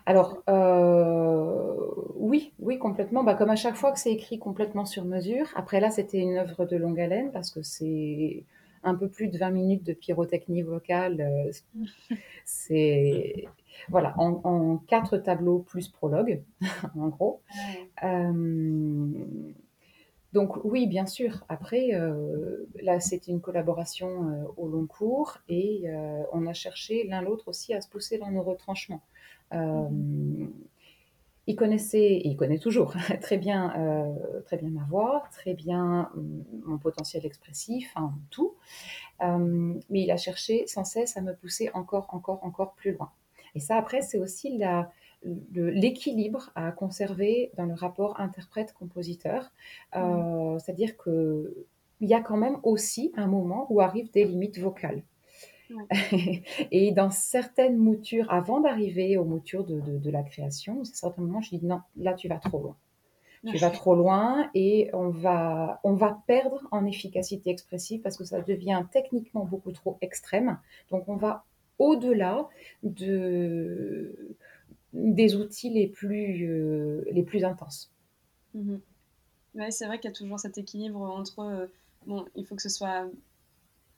Alors, 0.06 0.44
euh, 0.50 1.74
oui, 2.16 2.54
oui, 2.60 2.78
complètement. 2.78 3.24
Bah, 3.24 3.34
comme 3.34 3.50
à 3.50 3.56
chaque 3.56 3.76
fois 3.76 3.92
que 3.92 4.00
c'est 4.00 4.12
écrit 4.12 4.38
complètement 4.38 4.86
sur 4.86 5.04
mesure. 5.04 5.48
Après 5.56 5.80
là, 5.80 5.90
c'était 5.90 6.20
une 6.20 6.38
œuvre 6.38 6.66
de 6.66 6.76
longue 6.76 7.00
haleine 7.00 7.32
parce 7.32 7.50
que 7.50 7.64
c'est 7.64 8.44
un 8.84 8.94
peu 8.94 9.10
plus 9.10 9.30
de 9.30 9.38
20 9.40 9.50
minutes 9.50 9.84
de 9.84 9.94
pyrotechnie 9.94 10.62
vocale. 10.62 11.22
Euh, 11.22 11.52
c'est 12.46 13.46
voilà, 13.90 14.14
en, 14.18 14.78
quatre 14.88 15.18
tableaux 15.18 15.60
plus 15.60 15.88
prologue, 15.88 16.44
en 16.96 17.08
gros. 17.08 17.42
Donc 20.36 20.58
oui, 20.66 20.86
bien 20.86 21.06
sûr. 21.06 21.46
Après, 21.48 21.94
euh, 21.94 22.68
là, 22.82 23.00
c'était 23.00 23.32
une 23.32 23.40
collaboration 23.40 24.10
euh, 24.30 24.44
au 24.58 24.68
long 24.68 24.86
cours 24.86 25.38
et 25.48 25.84
euh, 25.86 26.24
on 26.34 26.46
a 26.46 26.52
cherché 26.52 27.08
l'un 27.08 27.22
l'autre 27.22 27.48
aussi 27.48 27.74
à 27.74 27.80
se 27.80 27.88
pousser 27.88 28.18
dans 28.18 28.30
nos 28.30 28.44
retranchements. 28.44 29.02
Il 31.48 31.56
connaissait, 31.56 32.20
il 32.26 32.36
connaît 32.36 32.58
toujours 32.58 32.96
très 33.22 33.38
bien, 33.38 34.14
très 34.46 34.58
bien 34.58 34.70
ma 34.72 34.84
voix, 34.84 35.24
très 35.32 35.54
bien 35.54 36.10
mm, 36.16 36.44
mon 36.66 36.80
potentiel 36.80 37.26
expressif, 37.26 37.94
hein, 37.96 38.12
tout. 38.30 38.56
mais 39.22 40.02
il 40.02 40.12
a 40.12 40.18
cherché 40.18 40.68
sans 40.68 40.84
cesse 40.84 41.16
à 41.16 41.22
me 41.22 41.34
pousser 41.34 41.70
encore, 41.74 42.08
encore, 42.12 42.44
encore 42.44 42.74
plus 42.74 42.92
loin. 42.92 43.10
Et 43.54 43.62
ça, 43.62 43.78
après, 43.78 44.02
c'est 44.02 44.18
aussi 44.18 44.58
la, 44.58 44.92
l'équilibre 45.54 46.52
à 46.56 46.72
conserver 46.72 47.52
dans 47.58 47.66
le 47.66 47.74
rapport 47.74 48.20
interprète-compositeur. 48.20 49.52
Euh, 49.96 50.60
c'est-à-dire 50.60 50.96
qu'il 50.98 51.66
y 52.02 52.14
a 52.14 52.22
quand 52.22 52.38
même 52.38 52.58
aussi 52.64 53.12
un 53.16 53.28
moment 53.28 53.68
où 53.70 53.82
arrivent 53.82 54.12
des 54.12 54.26
limites 54.26 54.60
vocales. 54.60 55.04
et 56.72 56.92
dans 56.92 57.10
certaines 57.10 57.78
moutures, 57.78 58.32
avant 58.32 58.60
d'arriver 58.60 59.18
aux 59.18 59.26
moutures 59.26 59.64
de, 59.66 60.10
la 60.12 60.22
création, 60.22 60.84
c'est 60.84 60.96
certains 60.96 61.24
moments, 61.24 61.42
je 61.42 61.50
dis 61.50 61.66
non, 61.66 61.82
là 61.98 62.14
tu 62.14 62.28
vas 62.28 62.38
trop 62.38 62.60
loin. 62.60 62.76
Tu 63.48 63.58
vas 63.58 63.70
trop 63.70 63.94
loin 63.94 64.50
et 64.56 64.90
on 64.94 65.10
va, 65.10 65.80
on 65.84 65.94
va 65.94 66.20
perdre 66.26 66.68
en 66.72 66.84
efficacité 66.88 67.52
expressive 67.52 68.02
parce 68.02 68.18
que 68.18 68.24
ça 68.24 68.42
devient 68.42 68.84
techniquement 68.92 69.46
beaucoup 69.46 69.72
trop 69.72 70.00
extrême. 70.02 70.58
Donc 70.90 71.08
on 71.08 71.16
va 71.16 71.46
au-delà 71.78 72.48
de, 72.82 74.36
des 74.96 75.36
outils 75.36 75.70
les 75.70 75.88
plus, 75.88 76.48
euh, 76.50 77.04
les 77.12 77.24
plus 77.24 77.44
intenses. 77.44 77.92
Mhm. 78.54 78.80
c'est 79.70 79.86
vrai 79.86 80.00
qu'il 80.00 80.10
y 80.10 80.14
a 80.14 80.16
toujours 80.16 80.40
cet 80.40 80.58
équilibre 80.58 81.02
entre, 81.02 81.40
euh, 81.40 81.68
bon, 82.06 82.26
il 82.36 82.46
faut 82.46 82.56
que 82.56 82.62
ce 82.62 82.70
soit 82.70 83.10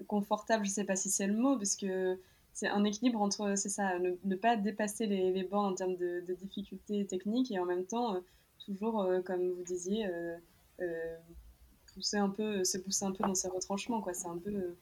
confortable, 0.07 0.65
je 0.65 0.71
ne 0.71 0.73
sais 0.73 0.83
pas 0.83 0.95
si 0.95 1.09
c'est 1.09 1.27
le 1.27 1.35
mot, 1.35 1.55
parce 1.57 1.75
que 1.75 2.19
c'est 2.53 2.67
un 2.67 2.83
équilibre 2.83 3.21
entre, 3.21 3.55
c'est 3.55 3.69
ça, 3.69 3.99
ne, 3.99 4.35
pas 4.35 4.57
dépasser 4.57 5.05
les, 5.05 5.31
les, 5.31 5.43
bornes 5.43 5.73
en 5.73 5.75
termes 5.75 5.95
de, 5.95 6.23
difficultés 6.39 7.05
techniques 7.05 7.51
et 7.51 7.59
en 7.59 7.65
même 7.65 7.85
temps, 7.85 8.15
euh, 8.15 8.19
toujours, 8.65 9.07
comme 9.25 9.51
vous 9.51 9.63
disiez, 9.63 10.09
pousser 11.93 12.17
un 12.17 12.29
peu, 12.29 12.63
se 12.63 12.79
pousser 12.79 13.05
un 13.05 13.11
peu 13.11 13.23
dans 13.23 13.35
ses 13.35 13.47
retranchements. 13.47 14.03
C'est 14.13 14.27
un 14.27 14.37
peu, 14.37 14.75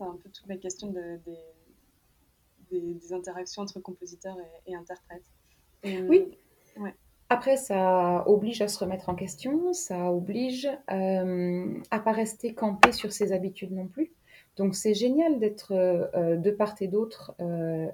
un 0.00 0.16
peu 0.16 0.30
toute 0.30 0.46
la 0.46 0.56
question 0.56 0.90
de, 0.90 1.18
des 1.26 1.38
des, 2.72 3.12
interactions 3.12 3.62
entre 3.62 3.80
compositeurs 3.80 4.36
et, 4.66 4.74
interprètes. 4.74 5.24
oui. 5.84 6.36
Après, 7.32 7.56
ça 7.56 8.28
oblige 8.28 8.60
à 8.60 8.68
se 8.68 8.78
remettre 8.78 9.08
en 9.08 9.14
question, 9.14 9.72
ça 9.72 10.12
oblige 10.12 10.68
euh, 10.90 11.66
à 11.90 11.98
pas 11.98 12.12
rester 12.12 12.52
campé 12.52 12.92
sur 12.92 13.10
ses 13.10 13.32
habitudes 13.32 13.72
non 13.72 13.86
plus. 13.86 14.12
Donc 14.58 14.74
c'est 14.74 14.92
génial 14.92 15.38
d'être 15.38 15.72
euh, 15.72 16.36
de 16.36 16.50
part 16.50 16.74
et 16.82 16.88
d'autre 16.88 17.34
euh, 17.40 17.86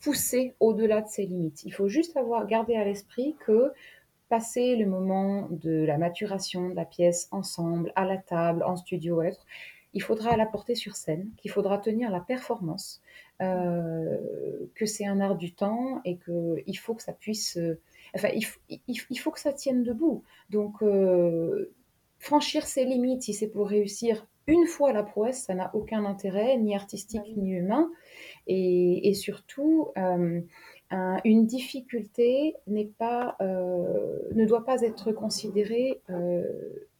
poussé 0.00 0.54
au-delà 0.60 1.00
de 1.00 1.08
ses 1.08 1.24
limites. 1.24 1.64
Il 1.64 1.72
faut 1.72 1.88
juste 1.88 2.18
avoir 2.18 2.46
gardé 2.46 2.76
à 2.76 2.84
l'esprit 2.84 3.36
que 3.40 3.72
passer 4.28 4.76
le 4.76 4.84
moment 4.84 5.48
de 5.50 5.86
la 5.86 5.96
maturation 5.96 6.68
de 6.68 6.74
la 6.74 6.84
pièce 6.84 7.28
ensemble, 7.30 7.90
à 7.96 8.04
la 8.04 8.18
table, 8.18 8.64
en 8.64 8.76
studio, 8.76 9.22
être, 9.22 9.46
il 9.98 10.00
faudra 10.00 10.36
la 10.36 10.46
porter 10.46 10.76
sur 10.76 10.94
scène, 10.94 11.28
qu'il 11.38 11.50
faudra 11.50 11.76
tenir 11.76 12.08
la 12.08 12.20
performance, 12.20 13.02
euh, 13.42 14.16
que 14.76 14.86
c'est 14.86 15.04
un 15.04 15.18
art 15.18 15.34
du 15.34 15.52
temps 15.54 16.00
et 16.04 16.18
qu'il 16.18 16.78
faut 16.78 16.94
que 16.94 17.02
ça 17.02 17.12
puisse... 17.12 17.56
Euh, 17.56 17.80
enfin, 18.14 18.28
il, 18.68 19.18
faut 19.18 19.32
que 19.32 19.40
ça 19.40 19.52
tienne 19.52 19.82
debout. 19.82 20.22
Donc, 20.50 20.84
euh, 20.84 21.72
franchir 22.20 22.64
ses 22.64 22.84
limites, 22.84 23.24
si 23.24 23.34
c'est 23.34 23.48
pour 23.48 23.66
réussir 23.66 24.24
une 24.46 24.66
fois 24.66 24.92
la 24.92 25.02
prouesse, 25.02 25.42
ça 25.42 25.54
n'a 25.54 25.74
aucun 25.74 26.04
intérêt, 26.04 26.56
ni 26.58 26.76
artistique 26.76 27.22
bah 27.24 27.42
ni 27.42 27.54
humain. 27.54 27.90
Et, 28.46 29.14
surtout, 29.14 29.88
une 29.96 31.46
difficulté 31.46 32.54
n'est 32.68 32.92
pas, 32.98 33.36
ne 33.40 34.44
doit 34.46 34.64
pas 34.64 34.82
être 34.82 35.10
considérée 35.10 36.00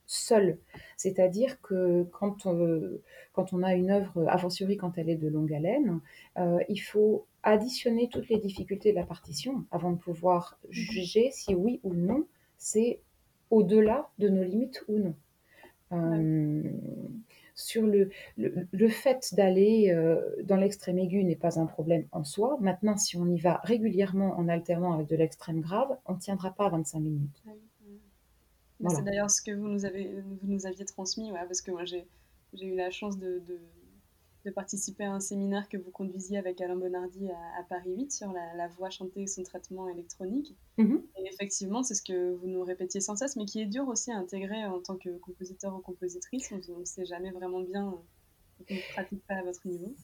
seul. 0.09 0.59
C'est-à-dire 0.97 1.61
que 1.61 2.05
quand 2.11 2.47
on, 2.47 2.99
quand 3.33 3.53
on 3.53 3.63
a 3.63 3.75
une 3.75 3.91
œuvre, 3.91 4.27
a 4.27 4.39
fortiori 4.39 4.77
quand 4.77 4.99
elle 4.99 5.11
est 5.11 5.17
de 5.17 5.29
longue 5.29 5.53
haleine, 5.53 6.01
euh, 6.39 6.59
il 6.69 6.79
faut 6.79 7.27
additionner 7.43 8.09
toutes 8.09 8.29
les 8.29 8.39
difficultés 8.39 8.91
de 8.91 8.97
la 8.97 9.07
partition 9.07 9.65
avant 9.71 9.93
de 9.93 9.99
pouvoir 9.99 10.59
mhm. 10.65 10.73
juger 10.73 11.31
si 11.31 11.55
oui 11.55 11.79
ou 11.85 11.95
non 11.95 12.27
c'est 12.57 13.01
au-delà 13.51 14.09
de 14.19 14.29
nos 14.29 14.43
limites 14.43 14.83
ou 14.89 14.99
non. 14.99 15.15
Euh, 15.93 16.63
sur 17.55 17.87
le, 17.87 18.11
le, 18.37 18.89
fait 18.89 19.35
d'aller 19.35 19.91
euh, 19.91 20.21
dans 20.45 20.57
l'extrême 20.57 20.99
aigu 20.99 21.25
n'est 21.25 21.35
pas 21.35 21.59
un 21.59 21.67
problème 21.67 22.07
en 22.13 22.25
soi. 22.25 22.57
Maintenant, 22.61 22.97
si 22.97 23.17
on 23.17 23.27
y 23.27 23.39
va 23.39 23.61
régulièrement 23.65 24.39
en 24.39 24.49
alternant 24.49 24.93
avec 24.93 25.09
de 25.09 25.17
l'extrême 25.17 25.61
grave, 25.61 25.97
on 26.07 26.15
ne 26.15 26.19
tiendra 26.19 26.53
pas 26.53 26.69
25 26.69 27.01
minutes. 27.01 27.43
C'est 28.87 29.03
d'ailleurs 29.03 29.31
ce 29.31 29.43
que 29.43 29.51
vous 29.51 29.69
nous, 29.69 29.85
avez, 29.85 30.21
vous 30.21 30.47
nous 30.47 30.67
aviez 30.67 30.85
transmis, 30.85 31.33
parce 31.33 31.63
que 31.63 31.71
moi 31.71 31.85
j'ai 31.85 32.07
eu 32.53 32.77
la 32.77 32.91
chance 32.91 33.19
de, 33.19 33.43
de, 33.47 33.59
participer 34.55 35.05
à 35.05 35.13
un 35.13 35.21
séminaire 35.21 35.69
que 35.69 35.77
vous 35.77 35.91
conduisiez 35.91 36.39
avec 36.39 36.63
Alain 36.63 36.77
Bonardi 36.77 37.29
à, 37.31 37.63
Paris 37.65 37.95
8 37.95 38.11
sur 38.11 38.33
la, 38.33 38.69
voix 38.69 38.89
chantée 38.89 39.23
et 39.23 39.27
son 39.27 39.43
traitement 39.43 39.91
électronique. 39.91 40.57
Mm-hmm. 40.79 41.03
Et 41.19 41.29
effectivement, 41.31 41.83
c'est 41.83 41.95
ce 41.95 42.01
que 42.03 42.33
vous 42.33 42.47
nous 42.47 42.65
répétiez 42.65 43.03
sans 43.03 43.15
cesse, 43.15 43.37
mais 43.37 43.45
qui 43.45 43.61
est 43.61 43.67
dur 43.67 43.87
aussi 43.89 44.11
à 44.11 44.17
intégrer 44.17 44.65
en 44.65 44.81
tant 44.81 44.97
que 44.97 45.19
compositeur 45.19 45.75
ou 45.75 45.81
compositrice. 45.81 46.51
On 46.71 46.79
ne 46.79 46.85
sait 46.87 47.05
jamais 47.05 47.31
vraiment 47.31 47.61
bien, 47.61 47.89
on 47.89 48.73
ne 48.75 48.93
pratique 48.95 49.23
pas 49.27 49.35
à 49.35 49.43
votre 49.43 49.67
niveau. 49.67 49.95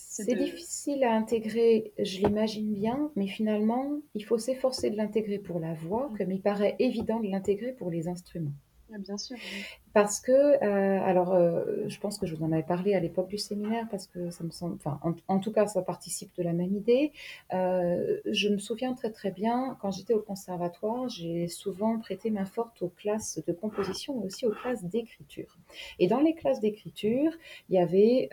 C'est 0.00 0.34
difficile 0.34 1.04
à 1.04 1.12
intégrer, 1.14 1.92
je 1.98 2.18
l'imagine 2.18 2.72
bien, 2.72 3.10
mais 3.16 3.26
finalement, 3.26 4.00
il 4.14 4.24
faut 4.24 4.38
s'efforcer 4.38 4.90
de 4.90 4.96
l'intégrer 4.96 5.38
pour 5.38 5.58
la 5.58 5.74
voix, 5.74 6.10
comme 6.16 6.30
il 6.30 6.40
paraît 6.40 6.76
évident 6.78 7.20
de 7.20 7.28
l'intégrer 7.28 7.72
pour 7.72 7.90
les 7.90 8.08
instruments. 8.08 8.52
Ah, 8.92 8.98
bien 8.98 9.18
sûr. 9.18 9.36
Parce 9.94 10.20
que, 10.20 10.32
euh, 10.32 11.00
alors, 11.02 11.32
euh, 11.32 11.64
je 11.86 11.98
pense 11.98 12.18
que 12.18 12.26
je 12.26 12.34
vous 12.34 12.44
en 12.44 12.52
avais 12.52 12.62
parlé 12.62 12.94
à 12.94 13.00
l'époque 13.00 13.28
du 13.28 13.38
séminaire, 13.38 13.86
parce 13.90 14.06
que 14.06 14.30
ça 14.30 14.44
me 14.44 14.50
semble, 14.50 14.74
enfin, 14.74 15.00
en, 15.28 15.38
tout 15.38 15.52
cas, 15.52 15.66
ça 15.66 15.82
participe 15.82 16.30
de 16.36 16.42
la 16.42 16.52
même 16.52 16.74
idée. 16.74 17.12
Euh, 17.54 18.18
je 18.26 18.48
me 18.48 18.58
souviens 18.58 18.92
très 18.94 19.10
très 19.10 19.30
bien, 19.30 19.76
quand 19.80 19.90
j'étais 19.90 20.14
au 20.14 20.20
conservatoire, 20.20 21.08
j'ai 21.08 21.48
souvent 21.48 21.98
prêté 21.98 22.30
main 22.30 22.44
forte 22.44 22.82
aux 22.82 22.90
classes 22.90 23.40
de 23.46 23.52
composition, 23.52 24.18
mais 24.18 24.26
aussi 24.26 24.46
aux 24.46 24.52
classes 24.52 24.84
d'écriture. 24.84 25.56
Et 25.98 26.06
dans 26.06 26.20
les 26.20 26.34
classes 26.34 26.60
d'écriture, 26.60 27.32
il 27.68 27.76
y 27.76 27.78
avait 27.78 28.28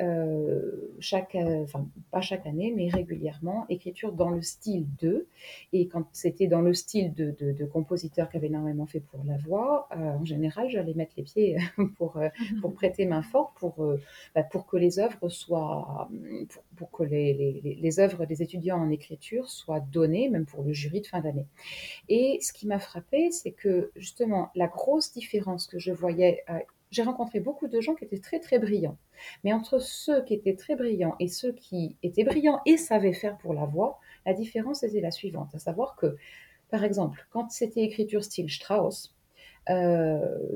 chaque, 1.00 1.36
enfin, 1.36 1.88
pas 2.12 2.22
chaque 2.22 2.46
année, 2.46 2.74
mais 2.76 2.90
régulièrement, 2.90 3.66
écriture 3.70 4.12
dans 4.12 4.30
le 4.30 4.42
style 4.42 4.86
2. 5.00 5.28
Et 5.74 5.88
quand 5.88 6.06
c'était 6.12 6.48
dans 6.48 6.62
le 6.62 6.74
style 6.74 7.14
de, 7.14 7.32
de, 7.32 7.52
de 7.54 7.66
compositeurs 7.66 8.30
qui 8.30 8.38
avaient 8.38 8.48
énormément 8.48 8.86
fait 8.86 9.00
pour 9.00 9.24
la 9.26 9.38
voix, 9.38 9.88
en 9.92 10.26
général, 10.26 10.70
j'allais 10.70 10.94
mettre 10.94 11.14
les 11.18 11.24
pieds 11.24 11.45
pour, 11.98 12.18
euh, 12.18 12.30
pour 12.62 12.74
prêter 12.74 13.06
main 13.06 13.22
forte, 13.22 13.58
pour, 13.58 13.84
euh, 13.84 14.02
bah, 14.34 14.44
pour 14.44 14.66
que 14.66 14.78
les 14.78 15.00
œuvres 15.00 15.30
soient, 15.30 16.10
pour, 16.76 16.92
que 16.92 17.04
les, 17.04 17.34
les, 17.34 17.76
les, 17.76 18.00
œuvres 18.00 18.26
des 18.26 18.42
étudiants 18.42 18.80
en 18.80 18.90
écriture 18.90 19.50
soient 19.50 19.80
données, 19.80 20.30
même 20.30 20.46
pour 20.46 20.64
le 20.64 20.74
jury 20.74 21.02
de 21.02 21.08
fin 21.08 21.22
d'année. 21.22 21.48
Et 22.10 22.40
ce 22.42 22.54
qui 22.54 22.68
m'a 22.68 22.80
frappé, 22.80 23.32
c'est 23.32 23.52
que 23.52 23.92
justement, 23.96 24.50
la 24.56 24.68
grosse 24.68 25.12
différence 25.14 25.68
que 25.68 25.80
je 25.80 25.92
voyais, 25.92 26.44
euh, 26.50 26.60
j'ai 26.92 27.04
rencontré 27.04 27.40
beaucoup 27.40 27.68
de 27.68 27.82
gens 27.82 27.96
qui 27.96 28.06
étaient 28.06 28.20
très 28.20 28.40
très 28.40 28.60
brillants. 28.60 28.98
Mais 29.44 29.54
entre 29.54 29.80
ceux 29.80 30.24
qui 30.24 30.34
étaient 30.34 30.56
très 30.56 30.76
brillants 30.76 31.16
et 31.20 31.28
ceux 31.28 31.54
qui 31.54 31.96
étaient 32.04 32.24
brillants 32.24 32.62
et 32.66 32.78
savaient 32.78 33.14
faire 33.14 33.38
pour 33.38 33.54
la 33.54 33.66
voix, 33.66 34.00
la 34.26 34.34
différence 34.34 34.84
était 34.84 35.02
la 35.02 35.12
suivante, 35.12 35.54
à 35.54 35.60
savoir 35.60 35.96
que, 35.96 36.18
par 36.70 36.84
exemple, 36.84 37.26
quand 37.32 37.52
c'était 37.52 37.84
écriture 37.84 38.24
style 38.24 38.50
Strauss, 38.50 39.15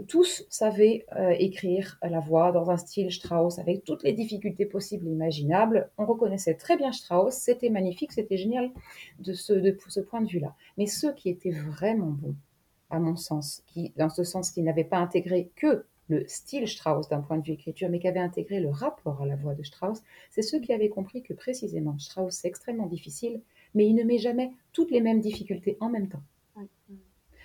tous 0.08 0.46
savaient 0.50 1.06
euh, 1.16 1.32
écrire 1.40 1.98
la 2.04 2.20
voix 2.20 2.52
dans 2.52 2.70
un 2.70 2.78
style 2.78 3.12
Strauss 3.12 3.58
avec 3.58 3.84
toutes 3.84 4.04
les 4.04 4.14
difficultés 4.14 4.66
possibles 4.66 5.08
et 5.08 5.12
imaginables. 5.12 5.90
On 5.98 6.06
reconnaissait 6.06 6.54
très 6.54 6.78
bien 6.78 6.92
Strauss, 6.92 7.34
c'était 7.34 7.70
magnifique, 7.70 8.12
c'était 8.12 8.38
génial 8.38 8.72
de 9.20 9.34
ce, 9.34 9.54
de, 9.54 9.76
ce 9.88 10.00
point 10.00 10.22
de 10.22 10.30
vue-là. 10.30 10.56
Mais 10.78 10.86
ceux 10.86 11.14
qui 11.14 11.30
étaient 11.30 11.52
vraiment 11.52 12.12
bons, 12.12 12.36
à 12.92 13.00
mon 13.00 13.16
sens, 13.16 13.64
qui, 13.68 13.94
dans 13.98 14.10
ce 14.10 14.24
sens, 14.24 14.52
qui 14.52 14.62
n'avaient 14.62 14.84
pas 14.84 14.98
intégré 14.98 15.52
que 15.56 15.86
le 16.08 16.28
style 16.28 16.68
Strauss 16.68 17.08
d'un 17.08 17.22
point 17.22 17.38
de 17.38 17.44
vue 17.44 17.54
écriture, 17.54 17.90
mais 17.90 18.00
qui 18.00 18.08
avaient 18.08 18.20
intégré 18.20 18.60
le 18.60 18.70
rapport 18.70 19.22
à 19.22 19.26
la 19.26 19.36
voix 19.36 19.56
de 19.56 19.64
Strauss, 19.64 20.02
c'est 20.30 20.42
ceux 20.42 20.60
qui 20.60 20.74
avaient 20.74 20.90
compris 20.90 21.24
que 21.24 21.34
précisément 21.34 21.98
Strauss 21.98 22.36
c'est 22.36 22.48
extrêmement 22.48 22.88
difficile, 22.88 23.42
mais 23.74 23.88
il 23.88 23.96
ne 23.96 24.04
met 24.04 24.18
jamais 24.18 24.52
toutes 24.72 24.92
les 24.92 25.02
mêmes 25.02 25.20
difficultés 25.20 25.78
en 25.80 25.90
même 25.90 26.10
temps. 26.10 26.24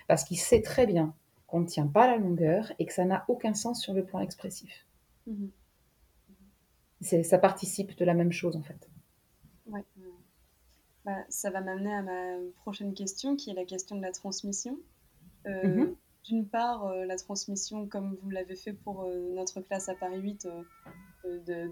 Parce 0.07 0.23
qu'il 0.23 0.37
sait 0.37 0.61
très 0.61 0.85
bien 0.85 1.15
qu'on 1.47 1.61
ne 1.61 1.65
tient 1.65 1.87
pas 1.87 2.07
la 2.07 2.17
longueur 2.17 2.71
et 2.79 2.85
que 2.85 2.93
ça 2.93 3.05
n'a 3.05 3.25
aucun 3.27 3.53
sens 3.53 3.81
sur 3.81 3.93
le 3.93 4.05
plan 4.05 4.19
expressif. 4.19 4.85
Mhm. 5.27 5.51
Ça 7.01 7.37
participe 7.37 7.95
de 7.97 8.05
la 8.05 8.13
même 8.13 8.31
chose 8.31 8.55
en 8.55 8.63
fait. 8.63 8.89
Bah, 11.03 11.23
ça 11.29 11.51
va 11.51 11.61
m'amener 11.61 11.93
à 11.93 12.01
ma 12.01 12.37
prochaine 12.61 12.95
question 12.95 13.35
qui 13.35 13.51
est 13.51 13.53
la 13.53 13.65
question 13.65 13.95
de 13.95 14.01
la 14.01 14.11
transmission. 14.11 14.79
Euh, 15.45 15.67
mhm. 15.67 15.95
d'une 16.23 16.47
part, 16.47 16.91
la 16.95 17.15
transmission, 17.17 17.87
comme 17.87 18.17
vous 18.23 18.31
l'avez 18.31 18.55
fait 18.55 18.73
pour 18.73 19.05
notre 19.05 19.61
classe 19.61 19.87
à 19.87 19.93
Paris 19.93 20.19
8, 20.19 20.47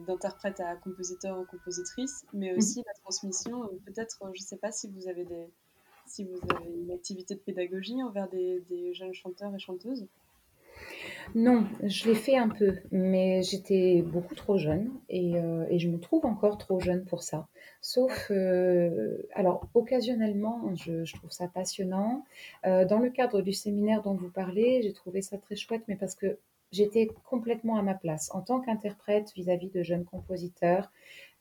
d'interprète 0.05 0.59
à 0.59 0.75
compositeur 0.75 1.39
ou 1.39 1.45
compositrice, 1.45 2.25
mais 2.33 2.51
mhm. 2.51 2.57
aussi 2.59 2.83
la 2.85 2.93
transmission, 3.01 3.67
peut-être, 3.85 4.19
je 4.35 4.41
ne 4.41 4.45
sais 4.45 4.57
pas 4.57 4.71
si 4.71 4.87
vous 4.89 5.07
avez 5.07 5.25
des 5.25 5.49
si 6.05 6.23
vous 6.23 6.39
avez 6.49 6.69
une 6.71 6.91
activité 6.91 7.35
de 7.35 7.39
pédagogie 7.39 8.01
envers 8.03 8.27
des, 8.29 8.93
jeunes 8.93 9.13
chanteurs 9.13 9.53
et 9.55 9.59
chanteuses. 9.59 10.05
Non, 11.35 11.65
je 11.83 12.07
l'ai 12.07 12.15
fait 12.15 12.35
un 12.35 12.49
peu, 12.49 12.75
mais 12.91 13.41
j'étais 13.43 14.01
beaucoup 14.01 14.35
trop 14.35 14.57
jeune 14.57 14.91
et, 15.09 15.37
euh, 15.37 15.65
je 15.77 15.87
me 15.87 15.97
trouve 15.99 16.25
encore 16.25 16.57
trop 16.57 16.79
jeune 16.79 17.05
pour 17.05 17.23
ça. 17.23 17.47
Sauf, 17.81 18.29
euh, 18.31 19.17
alors 19.33 19.67
occasionnellement, 19.73 20.75
je, 20.75 21.05
je, 21.05 21.13
trouve 21.15 21.31
ça 21.31 21.47
passionnant. 21.47 22.25
Euh, 22.65 22.85
dans 22.85 22.99
le 22.99 23.09
cadre 23.09 23.41
du 23.41 23.53
séminaire 23.53 24.01
dont 24.03 24.13
vous 24.13 24.29
parlez, 24.29 24.81
j'ai 24.83 24.93
trouvé 24.93 25.21
ça 25.21 25.37
très 25.37 25.55
chouette, 25.55 25.83
mais 25.87 25.95
parce 25.95 26.15
que 26.15 26.37
j'étais 26.73 27.07
complètement 27.23 27.77
à 27.77 27.81
ma 27.81 27.93
place. 27.93 28.29
En 28.33 28.41
tant 28.41 28.59
qu'interprète 28.59 29.31
vis-à-vis 29.35 29.69
de 29.69 29.83
jeunes 29.83 30.03
compositeurs, 30.03 30.91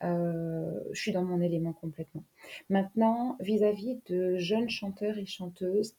je 0.02 0.80
suis 0.92 1.12
dans 1.12 1.24
mon 1.24 1.40
élément 1.40 1.72
complètement. 1.72 2.24
Maintenant, 2.70 3.36
vis-à-vis 3.40 4.00
de 4.06 4.36
jeunes 4.36 4.68
chanteurs 4.68 5.18
et 5.18 5.26
chanteuses, 5.26 5.96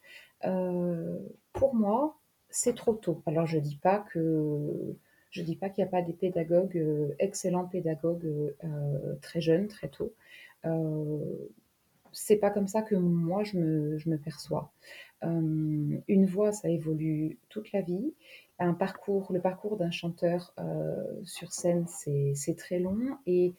pour 1.54 1.76
moi, 1.76 2.18
c'est 2.54 2.76
trop 2.76 2.94
tôt. 2.94 3.22
Alors 3.26 3.48
je 3.48 3.58
dis 3.58 3.76
pas 3.76 4.00
que 4.00 4.96
je 5.32 5.42
dis 5.42 5.56
pas 5.56 5.70
qu'il 5.70 5.84
n'y 5.84 5.88
a 5.88 5.92
pas 5.92 6.04
des 6.04 6.14
pédagogues, 6.14 6.78
euh, 6.78 7.16
excellents 7.18 7.66
pédagogues 7.66 8.54
euh, 8.64 9.16
très 9.22 9.42
jeunes, 9.42 9.68
très 9.68 9.90
tôt. 9.90 10.14
Euh, 10.66 11.18
c'est 12.12 12.36
pas 12.36 12.52
comme 12.52 12.68
ça 12.68 12.84
que 12.84 12.94
moi 12.94 13.44
je 13.44 13.58
me, 13.58 14.18
perçois. 14.18 14.72
Euh, 15.24 15.98
une 16.08 16.26
voix, 16.26 16.52
ça 16.52 16.70
évolue 16.70 17.38
toute 17.50 17.72
la 17.72 17.82
vie. 17.82 18.14
Un 18.60 18.74
parcours, 18.74 19.32
le 19.32 19.42
parcours 19.42 19.78
d'un 19.78 19.92
chanteur 19.92 20.54
sur 21.24 21.52
scène, 21.52 21.86
c'est 21.88 22.56
très 22.56 22.80
long 22.80 23.18
et 23.26 23.54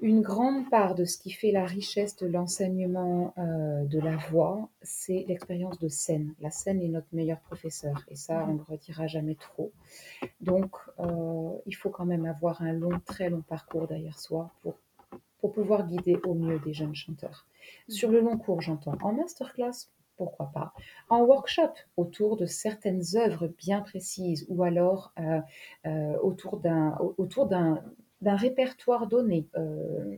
une 0.00 0.22
grande 0.22 0.68
part 0.70 0.94
de 0.94 1.04
ce 1.04 1.16
qui 1.18 1.30
fait 1.30 1.52
la 1.52 1.64
richesse 1.64 2.16
de 2.16 2.26
l'enseignement 2.26 3.32
euh, 3.38 3.84
de 3.84 4.00
la 4.00 4.16
voix, 4.16 4.68
c'est 4.82 5.24
l'expérience 5.28 5.78
de 5.78 5.88
scène. 5.88 6.34
La 6.40 6.50
scène 6.50 6.82
est 6.82 6.88
notre 6.88 7.06
meilleur 7.12 7.38
professeur 7.40 8.04
et 8.08 8.16
ça, 8.16 8.44
on 8.48 8.54
ne 8.54 8.58
le 8.58 8.64
redira 8.64 9.06
jamais 9.06 9.36
trop. 9.36 9.72
Donc, 10.40 10.76
euh, 10.98 11.50
il 11.66 11.74
faut 11.74 11.90
quand 11.90 12.04
même 12.04 12.26
avoir 12.26 12.60
un 12.60 12.72
long, 12.72 13.00
très 13.06 13.30
long 13.30 13.42
parcours 13.42 13.86
derrière 13.86 14.18
soi 14.18 14.50
pour, 14.62 14.74
pour 15.38 15.52
pouvoir 15.52 15.86
guider 15.86 16.18
au 16.26 16.34
mieux 16.34 16.58
des 16.58 16.74
jeunes 16.74 16.94
chanteurs. 16.94 17.46
Sur 17.88 18.10
le 18.10 18.20
long 18.20 18.36
cours, 18.36 18.60
j'entends. 18.60 18.98
En 19.00 19.12
masterclass, 19.12 19.88
pourquoi 20.16 20.50
pas. 20.54 20.72
En 21.08 21.22
workshop, 21.22 21.72
autour 21.96 22.36
de 22.36 22.46
certaines 22.46 23.02
œuvres 23.16 23.48
bien 23.48 23.80
précises 23.80 24.46
ou 24.48 24.62
alors 24.62 25.12
euh, 25.18 26.16
autour 26.22 26.58
d'un 26.58 26.96
autour 27.18 27.46
d'un 27.46 27.82
d'un 28.20 28.36
répertoire 28.36 29.06
donné. 29.06 29.48
Euh, 29.56 30.16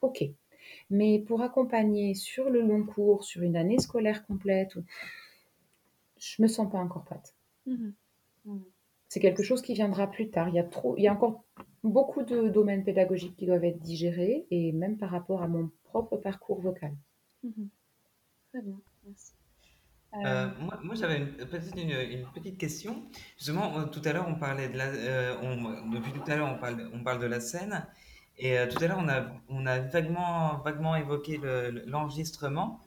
ok. 0.00 0.24
Mais 0.90 1.18
pour 1.18 1.42
accompagner 1.42 2.14
sur 2.14 2.48
le 2.50 2.60
long 2.60 2.84
cours, 2.84 3.24
sur 3.24 3.42
une 3.42 3.56
année 3.56 3.78
scolaire 3.78 4.24
complète, 4.26 4.76
je 6.18 6.42
me 6.42 6.46
sens 6.48 6.70
pas 6.70 6.78
encore 6.78 7.04
prête. 7.04 7.34
Mhm. 7.66 7.94
Mhm. 8.44 8.64
C'est 9.08 9.20
quelque 9.20 9.42
chose 9.42 9.60
qui 9.62 9.74
viendra 9.74 10.06
plus 10.10 10.30
tard. 10.30 10.48
Il 10.48 10.54
y 10.54 10.58
a 10.58 10.64
trop, 10.64 10.96
il 10.96 11.02
y 11.02 11.08
a 11.08 11.12
encore 11.12 11.44
beaucoup 11.82 12.22
de 12.22 12.48
domaines 12.48 12.84
pédagogiques 12.84 13.36
qui 13.36 13.46
doivent 13.46 13.64
être 13.64 13.80
digérés 13.80 14.46
et 14.50 14.72
même 14.72 14.96
par 14.96 15.10
rapport 15.10 15.42
à 15.42 15.48
mon 15.48 15.70
propre 15.84 16.16
parcours 16.16 16.60
vocal. 16.60 16.92
Mhm. 17.42 17.68
Très 18.52 18.62
bien, 18.62 18.80
merci. 19.04 19.32
Euh, 20.14 20.18
euh, 20.26 20.48
moi, 20.82 20.94
j'avais 20.94 21.24
peut-être 21.24 21.76
une, 21.76 22.26
petite 22.34 22.58
question. 22.58 23.02
Justement, 23.36 23.78
euh, 23.78 23.84
tout 23.84 24.02
à 24.04 24.12
l'heure, 24.12 24.26
on 24.28 24.34
parlait 24.34 24.68
de 24.68 24.76
la, 24.76 24.90
depuis 24.90 26.12
tout 26.12 26.22
à 26.30 26.36
l'heure, 26.36 26.48
on 26.48 26.58
parle, 26.58 26.90
on 26.92 27.02
parle 27.02 27.20
de 27.20 27.26
la 27.26 27.40
scène. 27.40 27.86
Et 28.38 28.56
tout 28.68 28.82
à 28.82 28.88
l'heure, 28.88 28.98
on 28.98 29.08
a, 29.08 29.26
on 29.48 29.66
a 29.66 29.80
vaguement, 29.80 30.58
vaguement 30.64 30.96
évoqué 30.96 31.38
l'enregistrement. 31.86 32.80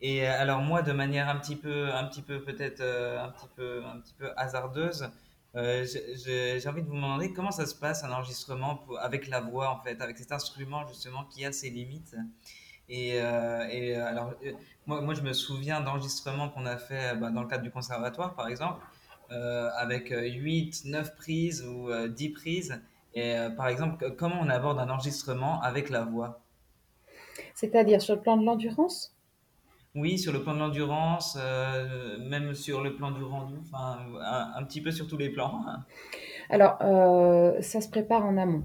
et 0.00 0.26
alors 0.26 0.60
moi, 0.60 0.82
de 0.82 0.92
manière 0.92 1.28
un 1.28 1.36
petit 1.36 1.56
peu, 1.56 1.92
un 1.92 2.04
petit 2.04 2.22
peu 2.22 2.42
peut-être 2.42 2.82
un 2.82 3.30
petit 3.30 3.48
peu, 3.56 3.84
un 3.84 3.98
petit 4.00 4.14
peu 4.14 4.30
hasardeuse, 4.36 5.10
j'ai 5.54 6.68
envie 6.68 6.82
de 6.82 6.88
vous 6.88 6.94
demander 6.94 7.32
comment 7.32 7.50
ça 7.50 7.66
se 7.66 7.74
passe 7.74 8.04
un 8.04 8.12
enregistrement 8.12 8.84
avec 9.00 9.26
la 9.26 9.40
voix 9.40 9.70
en 9.70 9.82
fait, 9.82 10.00
avec 10.00 10.18
cet 10.18 10.30
instrument 10.30 10.86
justement 10.86 11.24
qui 11.24 11.44
a 11.44 11.50
ses 11.52 11.70
limites. 11.70 12.14
Et, 12.94 13.14
et 13.16 13.96
alors 13.96 14.34
moi, 14.86 15.00
moi, 15.00 15.14
je 15.14 15.22
me 15.22 15.32
souviens 15.32 15.80
d'enregistrements 15.80 16.48
qu'on 16.48 16.66
a 16.66 16.76
fait 16.76 17.16
bah, 17.16 17.30
dans 17.30 17.42
le 17.42 17.48
cadre 17.48 17.62
du 17.62 17.70
conservatoire, 17.70 18.34
par 18.34 18.48
exemple, 18.48 18.80
euh, 19.30 19.68
avec 19.76 20.10
8, 20.10 20.82
euh, 20.86 20.90
9 20.90 21.16
prises 21.16 21.64
ou 21.64 21.88
10 22.08 22.28
euh, 22.28 22.32
prises. 22.32 22.82
Et 23.14 23.36
par 23.56 23.68
exemple, 23.68 24.14
comment 24.16 24.36
on 24.40 24.48
aborde 24.48 24.78
un 24.78 24.88
enregistrement 24.88 25.60
avec 25.60 25.90
la 25.90 26.02
voix? 26.02 26.40
C'est-à-dire 27.54 28.00
sur 28.00 28.16
le 28.16 28.22
plan 28.22 28.38
de 28.38 28.44
l'endurance? 28.44 29.14
Oui, 29.94 30.18
sur 30.18 30.32
le 30.32 30.42
plan 30.42 30.54
de 30.54 30.60
l'endurance, 30.60 31.36
même 32.20 32.54
sur 32.54 32.80
le 32.80 32.96
plan 32.96 33.10
du 33.10 33.22
rendu, 33.22 33.56
enfin, 33.60 33.98
un, 34.56 34.64
petit 34.64 34.80
peu 34.80 34.90
sur 34.90 35.06
tous 35.06 35.18
les 35.18 35.28
plans. 35.28 35.62
Alors, 36.48 36.78
ça 37.60 37.82
se 37.82 37.90
prépare 37.90 38.24
en 38.24 38.38
amont. 38.38 38.64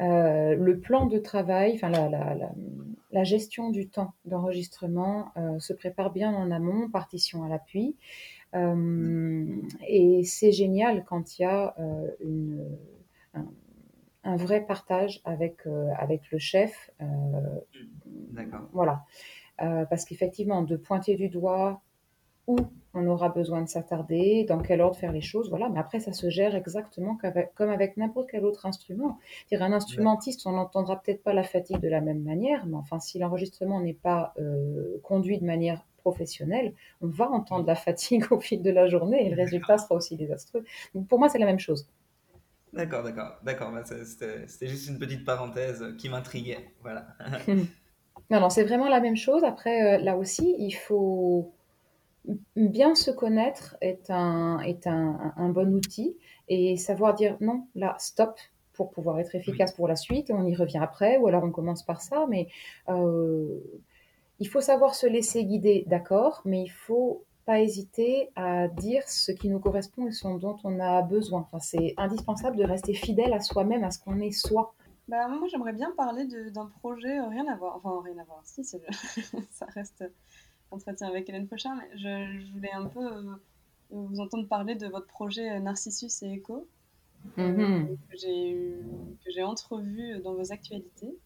Le 0.00 0.78
plan 0.80 1.06
de 1.06 1.18
travail, 1.18 1.72
enfin 1.74 1.90
la, 1.90 2.08
la, 2.08 2.34
la, 2.34 2.50
la 3.12 3.24
gestion 3.24 3.70
du 3.70 3.88
temps 3.88 4.14
d'enregistrement 4.24 5.32
euh, 5.36 5.58
se 5.58 5.72
prépare 5.72 6.12
bien 6.12 6.32
en 6.32 6.50
amont, 6.50 6.88
partition 6.88 7.42
à 7.42 7.48
l'appui. 7.48 7.96
Euh, 8.54 9.46
et 9.86 10.22
c'est 10.24 10.52
génial 10.52 11.04
quand 11.04 11.38
il 11.38 11.42
y 11.42 11.44
a 11.44 11.74
euh, 11.78 12.64
un, 14.24 14.36
vrai 14.36 14.64
partage 14.64 15.20
avec, 15.24 15.66
avec 15.98 16.30
le 16.30 16.38
chef. 16.38 16.90
D'accord. 18.06 18.68
Voilà. 18.72 19.04
parce 19.58 20.04
qu'effectivement, 20.04 20.62
de 20.62 20.76
pointer 20.76 21.16
du 21.16 21.28
doigt 21.28 21.82
où 22.50 22.56
on 22.92 23.06
aura 23.06 23.28
besoin 23.28 23.62
de 23.62 23.68
s'attarder, 23.68 24.44
dans 24.48 24.58
quel 24.58 24.80
ordre 24.80 24.96
faire 24.96 25.12
les 25.12 25.20
choses, 25.20 25.48
voilà. 25.48 25.68
Mais 25.68 25.78
après, 25.78 26.00
ça 26.00 26.12
se 26.12 26.28
gère 26.28 26.54
exactement 26.56 27.16
comme 27.54 27.70
avec 27.70 27.96
n'importe 27.96 28.30
quel 28.30 28.44
autre 28.44 28.66
instrument. 28.66 29.18
Dire 29.48 29.62
un 29.62 29.72
instrumentiste, 29.72 30.46
on 30.46 30.52
n'entendra 30.52 31.00
peut-être 31.00 31.22
pas 31.22 31.32
la 31.32 31.44
fatigue 31.44 31.78
de 31.78 31.88
la 31.88 32.00
même 32.00 32.22
manière, 32.22 32.66
mais 32.66 32.76
enfin, 32.76 32.98
si 32.98 33.18
l'enregistrement 33.18 33.80
n'est 33.80 33.94
pas 33.94 34.34
euh, 34.38 34.98
conduit 35.02 35.38
de 35.38 35.44
manière 35.44 35.84
professionnelle, 35.98 36.74
on 37.00 37.06
va 37.06 37.30
entendre 37.30 37.66
la 37.66 37.76
fatigue 37.76 38.24
au 38.32 38.40
fil 38.40 38.62
de 38.62 38.70
la 38.70 38.88
journée 38.88 39.26
et 39.26 39.30
le 39.30 39.36
résultat 39.36 39.78
sera 39.78 39.94
aussi 39.94 40.16
désastreux. 40.16 40.64
Donc 40.94 41.06
pour 41.06 41.18
moi, 41.18 41.28
c'est 41.28 41.38
la 41.38 41.46
même 41.46 41.60
chose. 41.60 41.88
D'accord, 42.72 43.02
d'accord, 43.02 43.36
d'accord. 43.44 43.72
Bah, 43.72 43.82
c'était 43.84 44.68
juste 44.68 44.88
une 44.88 44.98
petite 44.98 45.24
parenthèse 45.24 45.84
qui 45.98 46.08
m'intriguait. 46.08 46.70
Voilà. 46.82 47.06
non, 47.48 48.40
non, 48.40 48.50
c'est 48.50 48.62
vraiment 48.64 48.88
la 48.88 49.00
même 49.00 49.16
chose. 49.16 49.42
Après, 49.44 49.98
euh, 49.98 50.02
là 50.02 50.16
aussi, 50.16 50.54
il 50.58 50.72
faut 50.72 51.52
bien 52.56 52.94
se 52.94 53.10
connaître 53.10 53.76
est 53.80 54.10
un, 54.10 54.60
est 54.60 54.86
un, 54.86 55.32
un, 55.36 55.48
bon 55.48 55.74
outil 55.74 56.16
et 56.48 56.76
savoir 56.76 57.14
dire 57.14 57.36
non, 57.40 57.66
là, 57.74 57.96
stop, 57.98 58.38
pour 58.72 58.90
pouvoir 58.90 59.20
être 59.20 59.34
efficace 59.34 59.72
pour 59.72 59.88
la 59.88 59.96
suite, 59.96 60.30
on 60.30 60.46
y 60.46 60.54
revient 60.54 60.78
après, 60.78 61.18
ou 61.18 61.26
alors 61.26 61.44
on 61.44 61.50
commence 61.50 61.82
par 61.82 62.00
ça, 62.00 62.26
mais 62.30 62.48
euh, 62.88 63.60
il 64.38 64.48
faut 64.48 64.62
savoir 64.62 64.94
se 64.94 65.06
laisser 65.06 65.44
guider, 65.44 65.84
d'accord, 65.86 66.40
mais 66.44 66.62
il 66.62 66.70
faut 66.70 67.24
pas 67.44 67.60
hésiter 67.60 68.30
à 68.36 68.68
dire 68.68 69.02
ce 69.06 69.32
qui 69.32 69.50
nous 69.50 69.60
correspond 69.60 70.06
et 70.06 70.12
ce 70.12 70.26
dont 70.38 70.56
on 70.64 70.80
a 70.80 71.02
besoin. 71.02 71.40
Enfin, 71.40 71.58
c'est 71.60 71.94
indispensable 71.98 72.56
de 72.56 72.64
rester 72.64 72.94
fidèle 72.94 73.32
à 73.34 73.40
soi-même, 73.40 73.84
à 73.84 73.90
ce 73.90 73.98
qu'on 73.98 74.18
est 74.20 74.30
soi. 74.30 74.74
Bah, 75.08 75.28
moi, 75.28 75.48
j'aimerais 75.48 75.72
bien 75.72 75.92
parler 75.96 76.24
d'un 76.50 76.66
projet, 76.78 77.18
euh, 77.18 77.28
rien 77.28 77.46
à 77.48 77.56
voir, 77.56 77.76
enfin, 77.76 78.00
rien 78.02 78.16
à 78.18 78.24
voir, 78.24 78.40
si, 78.44 78.62
ça 79.50 79.66
reste 79.74 80.04
entretien 80.70 81.08
avec 81.08 81.28
Hélène 81.28 81.46
Fauchard, 81.46 81.76
mais 81.76 81.98
je, 81.98 82.52
voulais 82.52 82.72
un 82.72 82.86
peu 82.86 83.04
euh, 83.04 83.22
vous 83.90 84.20
entendre 84.20 84.46
parler 84.46 84.74
de 84.74 84.86
votre 84.86 85.06
projet 85.06 85.60
Narcissus 85.60 86.10
et 86.22 86.34
Echo, 86.34 86.66
mm-hmm. 87.36 87.60
euh, 87.60 87.96
que 89.24 89.30
j'ai 89.30 89.42
entrevu 89.42 90.20
dans 90.22 90.34
vos 90.34 90.52
actualités. 90.52 91.16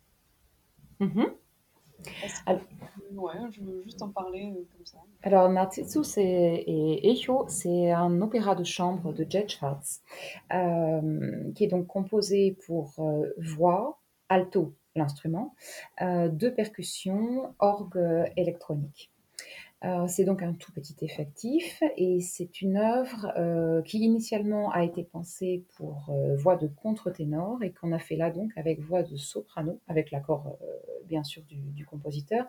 Mm-hmm. 1.01 1.33
Alors, 2.47 2.63
ouais, 3.13 3.33
je 3.51 3.61
veux 3.63 3.83
juste 3.83 4.03
en 4.03 4.11
parler 4.11 4.53
euh, 4.53 4.65
comme 4.77 4.87
ça. 4.87 4.99
Alors, 5.23 5.49
Narcissus 5.49 6.19
et, 6.19 7.11
Echo, 7.11 7.47
c'est 7.49 7.93
un 7.93 8.21
opéra 8.21 8.55
de 8.55 8.65
chambre 8.65 9.13
de 9.13 9.27
Jet 9.29 9.49
Schwartz, 9.49 10.03
qui 10.51 11.65
est 11.65 11.69
donc 11.69 11.87
composé 11.87 12.57
pour 12.67 12.95
voix, 13.39 14.01
alto, 14.29 14.75
l'instrument, 14.97 15.55
deux 16.03 16.53
percussions, 16.53 17.55
orgue 17.59 18.31
électronique. 18.37 19.14
Euh, 19.85 20.07
c'est 20.09 20.25
donc 20.25 20.43
un 20.43 20.55
tout 20.55 20.73
petit 20.73 20.97
effectif 21.03 21.83
et 21.99 22.21
c'est 22.21 22.63
une 22.63 22.79
œuvre 22.79 23.33
euh, 23.37 23.83
qui 23.83 23.99
initialement 23.99 24.71
a 24.71 24.83
été 24.83 25.03
pensée 25.03 25.63
pour 25.77 26.09
euh, 26.09 26.35
voix 26.37 26.57
de 26.57 26.69
contre-ténor 26.69 27.63
et 27.63 27.71
qu'on 27.71 27.93
a 27.93 27.99
fait 27.99 28.17
là 28.17 28.31
donc 28.31 28.51
avec 28.57 28.81
voix 28.81 29.03
de 29.03 29.17
soprano, 29.17 29.79
avec 29.87 30.11
l'accord 30.11 30.57
bien 31.07 31.23
sûr 31.23 31.43
du, 31.43 31.85
compositeur, 31.85 32.47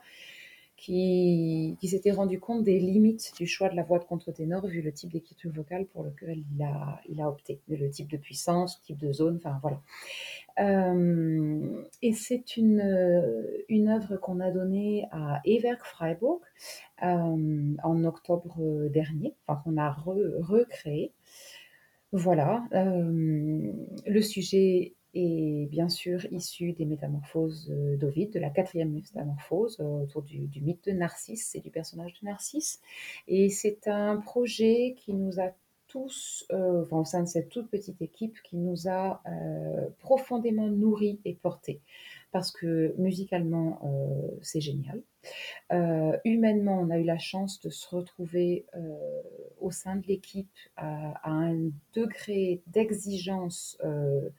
qui, 0.78 1.78
s'était 1.84 2.12
rendu 2.12 2.39
compte 2.39 2.63
des 2.63 2.80
limites 2.80 3.34
du 3.38 3.48
choix 3.48 3.67
de 3.67 3.76
la 3.76 3.84
voix 3.84 4.00
de 4.00 4.06
contre-ténor 4.06 4.65
vu 4.67 4.82
le 4.82 4.93
type 4.93 5.12
d'écriture 5.12 5.52
vocale 5.52 5.86
pour 5.88 6.04
lequel 6.04 6.41
il 6.56 6.63
a, 6.63 7.02
il 7.10 7.19
a 7.19 7.28
opté, 7.28 7.60
le 7.67 7.89
type 7.89 8.10
de 8.10 8.17
puissance, 8.17 8.82
type 8.82 8.98
de 8.98 9.12
zone, 9.12 9.41
enfin 9.43 9.60
voilà. 9.62 9.82
Euh, 10.60 11.84
et 12.02 12.13
c'est 12.13 12.58
une, 12.58 12.82
une 13.68 13.89
œuvre 13.89 14.18
qu'on 14.18 14.39
a 14.39 14.52
donnée 14.52 15.08
à 15.12 15.41
Everk 15.46 15.84
Freiburg 15.84 16.39
euh, 17.04 17.76
en 17.84 18.04
octobre 18.06 18.88
dernier, 18.89 19.36
enfin 19.48 19.62
qu'on 19.63 19.78
a 19.78 19.91
recréé. 19.91 21.12
Voilà, 22.12 22.65
euh, 22.74 23.74
le 24.06 24.22
sujet 24.22 24.94
est 25.13 25.70
bien 25.70 25.89
sûr 25.89 26.26
issu 26.32 26.74
des 26.74 26.86
métamorphoses 26.86 27.70
d'Ovide, 28.00 28.32
de 28.32 28.39
la 28.39 28.50
quatrième 28.50 28.91
métamorphose 28.91 29.80
autour 29.80 30.22
du, 30.22 30.48
mythe 30.62 30.86
de 30.86 30.91
Narcisse 30.91 31.56
et 31.56 31.62
du 31.62 31.72
personnage 31.72 32.13
de 32.22 32.26
Narcisse. 32.26 32.80
Et 33.28 33.50
c'est 33.50 33.88
un 33.88 34.18
projet 34.18 34.96
qui 34.98 35.13
nous 35.13 35.39
a 35.39 35.52
tous, 35.95 36.45
enfin, 36.51 36.97
au 36.97 37.05
sein 37.05 37.23
de 37.23 37.27
cette 37.27 37.47
toute 37.47 37.69
petite 37.69 38.01
équipe, 38.01 38.36
qui 38.43 38.58
nous 38.58 38.89
a 38.89 39.23
profondément 39.99 40.67
nourris 40.67 41.21
et 41.23 41.36
portés. 41.36 41.81
Parce 42.34 42.51
que 42.51 42.93
musicalement, 42.97 43.79
c'est 44.41 44.60
génial. 44.60 45.01
Euh, 45.71 46.17
humainement, 46.25 46.79
on 46.79 46.89
a 46.89 46.97
eu 46.97 47.03
la 47.03 47.17
chance 47.17 47.60
de 47.62 47.69
se 47.69 47.88
retrouver 47.95 48.65
euh, 48.75 49.21
au 49.60 49.71
sein 49.71 49.95
de 49.95 50.05
l'équipe 50.08 50.51
à, 50.75 51.19
un 51.23 51.69
degré 51.93 52.62
d'exigence 52.67 53.77
euh, 53.84 54.29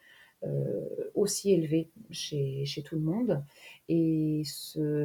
aussi 1.14 1.53
élevé 1.53 1.90
chez, 2.11 2.64
tout 2.85 2.96
le 2.96 3.03
monde. 3.03 3.42
Et 3.88 4.42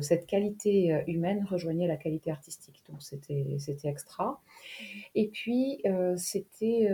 cette 0.02 0.26
qualité 0.28 1.04
humaine 1.08 1.46
rejoignait 1.50 1.88
la 1.88 1.98
qualité 1.98 2.32
artistique. 2.32 2.84
Donc 2.90 3.02
c'était 3.02 3.58
extra. 3.84 4.42
Et 5.16 5.28
puis, 5.28 5.84
c'était 6.18 6.90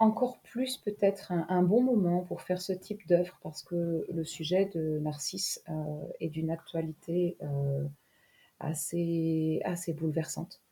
encore 0.00 0.40
plus 0.40 0.78
peut-être 0.78 1.30
un, 1.30 1.62
bon 1.62 1.82
moment 1.82 2.22
pour 2.22 2.40
faire 2.40 2.60
ce 2.60 2.72
type 2.72 3.06
d'œuvre 3.06 3.38
parce 3.42 3.62
que 3.62 4.06
le 4.10 4.24
sujet 4.24 4.64
de 4.74 4.98
Narcisse 4.98 5.62
euh, 5.68 5.72
est 6.20 6.30
d'une 6.30 6.50
actualité 6.50 7.36
euh, 7.42 7.84
assez, 8.58 9.60
assez 9.64 9.92
bouleversante. 9.92 10.62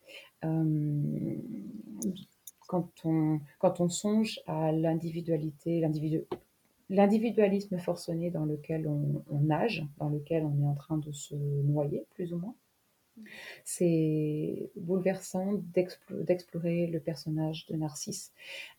Euh, 0.44 1.36
quand, 2.68 2.88
on, 3.04 3.40
quand 3.58 3.80
on 3.80 3.88
songe 3.88 4.40
à 4.46 4.70
l'individualité, 4.70 5.84
l'individualisme 6.88 7.78
forcené 7.78 8.30
dans 8.30 8.44
lequel 8.44 8.86
on, 8.86 9.24
on, 9.28 9.40
nage, 9.40 9.84
dans 9.98 10.08
lequel 10.08 10.44
on 10.44 10.62
est 10.62 10.68
en 10.68 10.76
train 10.76 10.98
de 10.98 11.10
se 11.10 11.34
noyer, 11.34 12.06
plus 12.10 12.32
ou 12.32 12.38
moins, 12.38 12.54
c'est 13.64 14.70
bouleversant 14.76 15.54
d'explorer 16.10 16.86
le 16.86 17.00
personnage 17.00 17.66
de 17.66 17.76
Narcisse 17.76 18.32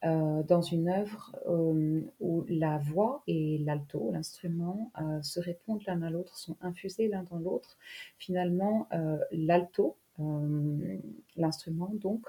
euh, 0.03 0.43
dans 0.43 0.61
une 0.61 0.87
œuvre 0.89 1.35
euh, 1.47 2.01
où 2.19 2.45
la 2.47 2.77
voix 2.77 3.23
et 3.27 3.57
l'alto, 3.59 4.11
l'instrument, 4.11 4.91
euh, 5.01 5.21
se 5.21 5.39
répondent 5.39 5.83
l'un 5.87 6.01
à 6.01 6.09
l'autre, 6.09 6.37
sont 6.37 6.57
infusés 6.61 7.07
l'un 7.07 7.23
dans 7.23 7.39
l'autre. 7.39 7.77
Finalement, 8.17 8.87
l'alto, 9.31 9.97
l'instrument 11.35 11.91
donc, 11.93 12.25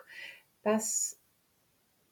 passe 0.62 1.19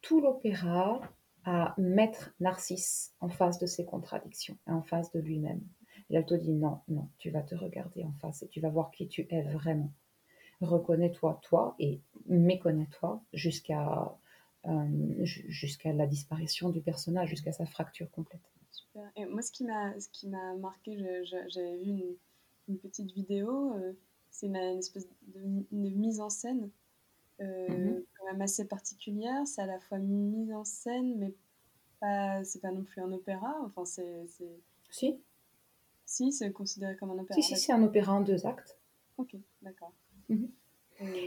tout 0.01 0.21
l'opéra 0.21 1.01
à 1.45 1.73
mettre 1.77 2.33
Narcisse 2.39 3.13
en 3.21 3.29
face 3.29 3.59
de 3.59 3.65
ses 3.65 3.85
contradictions, 3.85 4.57
en 4.65 4.81
face 4.81 5.11
de 5.11 5.19
lui-même. 5.19 5.61
L'alto 6.09 6.37
dit 6.37 6.53
non, 6.53 6.79
non, 6.87 7.09
tu 7.17 7.29
vas 7.29 7.43
te 7.43 7.55
regarder 7.55 8.03
en 8.03 8.13
face 8.21 8.43
et 8.43 8.47
tu 8.47 8.59
vas 8.59 8.69
voir 8.69 8.91
qui 8.91 9.07
tu 9.07 9.27
es 9.29 9.41
vraiment. 9.43 9.91
Reconnais-toi 10.61 11.39
toi 11.43 11.75
et 11.79 12.01
méconnais-toi 12.27 13.21
jusqu'à 13.33 14.17
euh, 14.67 15.23
jusqu'à 15.23 15.93
la 15.93 16.05
disparition 16.05 16.69
du 16.69 16.81
personnage, 16.81 17.29
jusqu'à 17.29 17.53
sa 17.53 17.65
fracture 17.65 18.11
complète. 18.11 18.41
Super. 18.71 19.09
Et 19.15 19.25
moi, 19.25 19.41
ce 19.41 19.51
qui 19.51 19.63
m'a 19.63 19.97
ce 19.99 20.09
qui 20.09 20.27
m'a 20.27 20.55
marqué, 20.55 20.97
j'avais 21.25 21.77
vu 21.77 21.91
une, 21.91 22.15
une, 22.67 22.77
petite 22.77 23.11
vidéo, 23.11 23.73
euh, 23.75 23.93
c'est 24.31 24.47
une, 24.47 24.55
espèce 24.55 25.07
de, 25.27 25.41
mise 25.71 26.19
en 26.19 26.29
scène 26.29 26.69
euh, 27.41 27.67
mm-hmm. 27.67 28.03
quand 28.17 28.25
même 28.25 28.41
assez 28.41 28.67
particulière. 28.67 29.45
C'est 29.45 29.61
à 29.61 29.65
la 29.65 29.79
fois 29.79 29.97
mise 29.97 30.53
en 30.53 30.63
scène, 30.63 31.17
mais 31.17 31.33
pas 31.99 32.43
c'est 32.43 32.61
pas 32.61 32.71
non 32.71 32.83
plus 32.83 33.01
un 33.01 33.11
opéra. 33.11 33.55
Enfin, 33.65 33.85
c'est 33.85 34.25
si 34.89 35.19
si, 36.09 36.31
c'est 36.31 36.51
considéré 36.51 36.95
comme 36.95 37.11
un 37.11 37.19
opéra. 37.19 37.39
Si, 37.39 37.43
si, 37.43 37.55
c'est 37.55 37.71
un 37.71 37.83
opéra 37.83 38.13
en 38.13 38.21
deux 38.21 38.47
actes. 38.47 38.79
Ok, 39.19 39.35
d'accord. 39.61 39.93
Mhm. 40.29 40.49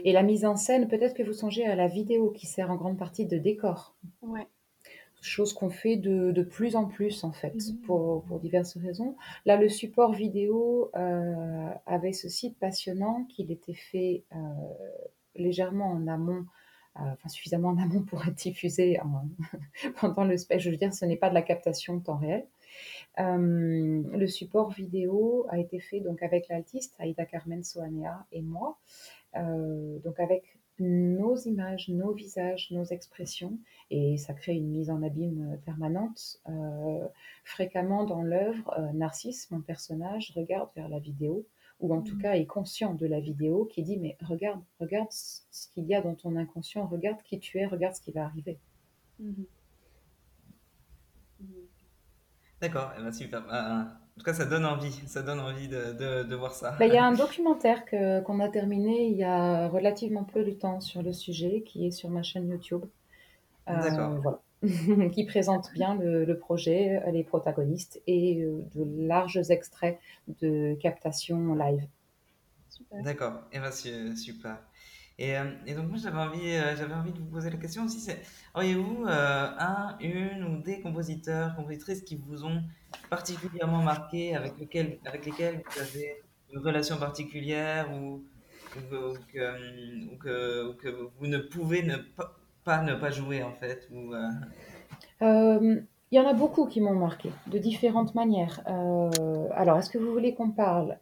Et 0.03 0.11
la 0.11 0.23
mise 0.23 0.45
en 0.45 0.57
scène, 0.57 0.89
peut-être 0.89 1.15
que 1.15 1.23
vous 1.23 1.33
songez 1.33 1.65
à 1.65 1.75
la 1.75 1.87
vidéo 1.87 2.31
qui 2.31 2.45
sert 2.45 2.69
en 2.69 2.75
grande 2.75 2.97
partie 2.97 3.25
de 3.25 3.37
décor. 3.37 3.95
Ouais. 4.21 4.45
Chose 5.21 5.53
qu'on 5.53 5.69
fait 5.69 5.95
de, 5.95 6.31
de, 6.31 6.43
plus 6.43 6.75
en 6.75 6.85
plus, 6.85 7.23
en 7.23 7.31
fait, 7.31 7.55
mhm. 7.55 7.77
pour, 7.85 8.23
pour, 8.25 8.39
diverses 8.41 8.77
raisons. 8.77 9.15
Là, 9.45 9.55
le 9.55 9.69
support 9.69 10.11
vidéo 10.11 10.91
euh, 10.95 11.69
avait 11.85 12.11
ce 12.11 12.27
site 12.27 12.59
passionnant 12.59 13.23
qu'il 13.29 13.51
était 13.51 13.73
fait 13.73 14.25
euh, 14.33 14.37
légèrement 15.35 15.91
en 15.91 16.07
amont 16.07 16.45
euh, 16.99 17.27
suffisamment 17.27 17.69
en 17.69 17.77
amont 17.79 18.03
pour 18.03 18.23
être 18.27 18.35
diffusé 18.35 18.99
pendant 19.99 20.25
le 20.25 20.37
spectacle. 20.37 20.65
Je 20.65 20.69
veux 20.69 20.77
dire, 20.77 20.93
ce 20.93 21.05
n'est 21.05 21.17
pas 21.17 21.29
de 21.29 21.33
la 21.33 21.41
captation 21.41 21.99
temps 21.99 22.17
réel. 22.17 22.45
Euh, 23.19 24.03
le 24.11 24.27
support 24.27 24.69
vidéo 24.69 25.47
a 25.49 25.57
été 25.57 25.79
fait 25.79 26.01
donc 26.01 26.21
avec 26.21 26.47
l'altiste 26.49 26.95
Aïda 26.99 27.25
Carmen 27.25 27.63
Soanea 27.63 28.25
et 28.31 28.41
moi, 28.41 28.77
euh, 29.35 29.99
donc 29.99 30.19
avec 30.19 30.43
nos 30.79 31.35
images, 31.35 31.89
nos 31.89 32.13
visages, 32.13 32.69
nos 32.71 32.83
expressions, 32.83 33.57
et 33.89 34.17
ça 34.17 34.33
crée 34.33 34.53
une 34.53 34.69
mise 34.69 34.89
en 34.89 35.01
abîme 35.03 35.59
permanente. 35.65 36.41
Fréquemment 37.43 38.05
dans 38.05 38.23
l'œuvre, 38.23 38.75
Narcisse, 38.93 39.49
mon 39.51 39.61
personnage, 39.61 40.33
regarde 40.35 40.69
vers 40.75 40.89
la 40.89 40.97
vidéo, 40.97 41.45
ou 41.83 41.93
en 41.93 42.01
tout 42.01 42.15
mmh. 42.15 42.21
cas 42.21 42.33
est 42.33 42.45
conscient 42.45 42.93
de 42.95 43.05
la 43.05 43.19
vidéo, 43.19 43.65
qui 43.65 43.83
dit 43.83 43.97
mais 43.97 44.17
regarde, 44.21 44.61
regarde 44.79 45.09
ce 45.11 45.67
qu'il 45.73 45.85
y 45.85 45.93
a 45.93 46.01
dans 46.01 46.15
ton 46.15 46.35
inconscient, 46.37 46.87
regarde 46.87 47.21
qui 47.23 47.39
tu 47.39 47.59
es, 47.59 47.65
regarde 47.65 47.93
ce 47.93 48.01
qui 48.01 48.11
va 48.11 48.23
arriver. 48.23 48.57
Mmh. 49.19 49.31
Mmh. 51.41 51.45
D'accord, 52.61 52.93
eh 52.97 53.01
ben, 53.01 53.11
super. 53.11 53.45
Bah, 53.45 53.87
en 54.15 54.19
tout 54.19 54.23
cas, 54.23 54.33
ça 54.33 54.45
donne 54.45 54.65
envie, 54.65 54.93
ça 55.07 55.21
donne 55.21 55.41
envie 55.41 55.67
de, 55.67 56.23
de, 56.23 56.35
voir 56.35 56.53
ça. 56.53 56.77
Bah, 56.79 56.85
il 56.85 56.93
y 56.93 56.97
a 56.97 57.03
un 57.03 57.11
documentaire 57.17 57.83
que, 57.83 58.21
qu'on 58.21 58.39
a 58.39 58.47
terminé 58.47 59.07
il 59.07 59.17
y 59.17 59.23
a 59.23 59.67
relativement 59.67 60.23
peu 60.23 60.45
de 60.45 60.51
temps 60.51 60.79
sur 60.79 61.03
le 61.03 61.11
sujet, 61.11 61.63
qui 61.65 61.87
est 61.87 61.91
sur 61.91 62.09
ma 62.09 62.23
chaîne 62.23 62.47
YouTube. 62.47 62.85
Euh, 63.67 63.81
D'accord. 63.81 64.19
Voilà. 64.21 64.39
qui 65.11 65.25
présente 65.25 65.71
bien 65.73 65.95
le, 65.95 66.25
le, 66.25 66.37
projet, 66.37 67.01
les 67.11 67.23
protagonistes 67.23 68.01
et 68.07 68.41
euh, 68.41 68.61
de 68.75 69.07
larges 69.07 69.49
extraits 69.49 69.99
de 70.41 70.75
captation 70.75 71.53
live. 71.55 71.85
D'accord, 73.03 73.41
et 73.51 73.57
eh 73.57 73.59
ben, 73.59 74.15
super. 74.15 74.59
Et, 75.19 75.37
euh, 75.37 75.43
et, 75.67 75.75
donc 75.75 75.89
moi 75.89 75.97
j'avais 76.01 76.17
envie, 76.17 76.55
euh, 76.55 76.75
j'avais 76.75 76.93
envie 76.93 77.11
de 77.11 77.19
vous 77.19 77.27
poser 77.27 77.51
la 77.51 77.57
question 77.57 77.85
aussi, 77.85 77.99
c'est 77.99 78.19
auriez-vous 78.55 79.05
euh, 79.05 79.47
un, 79.59 79.95
une 79.99 80.43
ou 80.43 80.61
des 80.61 80.81
compositeurs, 80.81 81.55
compositrices 81.55 82.01
qui 82.01 82.15
vous 82.15 82.45
ont 82.45 82.63
particulièrement 83.11 83.83
marqué, 83.83 84.35
avec, 84.35 84.57
lequel, 84.59 84.97
avec 85.05 85.25
lesquels 85.25 85.61
vous 85.69 85.81
avez 85.81 86.23
une 86.51 86.59
relation 86.59 86.97
particulière 86.97 87.91
ou, 87.93 88.23
ou, 88.75 89.13
que, 89.31 90.11
ou, 90.11 90.17
que, 90.17 90.69
ou 90.69 90.73
que, 90.73 91.09
vous 91.19 91.27
ne 91.27 91.37
pouvez 91.37 91.83
ne 91.83 91.97
pas, 91.97 92.35
ne 92.67 92.95
pas 92.95 93.11
jouer 93.11 93.43
en 93.43 93.51
fait 93.51 93.87
ou, 93.91 94.13
Il 95.21 95.85
y 96.11 96.19
en 96.19 96.27
a 96.27 96.33
beaucoup 96.33 96.67
qui 96.67 96.81
m'ont 96.81 96.95
marqué, 96.95 97.31
de 97.47 97.57
différentes 97.57 98.15
manières. 98.15 98.61
alors, 99.55 99.79
est-ce 99.79 99.89
que 99.89 99.97
vous 99.97 100.11
voulez 100.11 100.33
qu'on 100.33 100.51
parle 100.51 100.97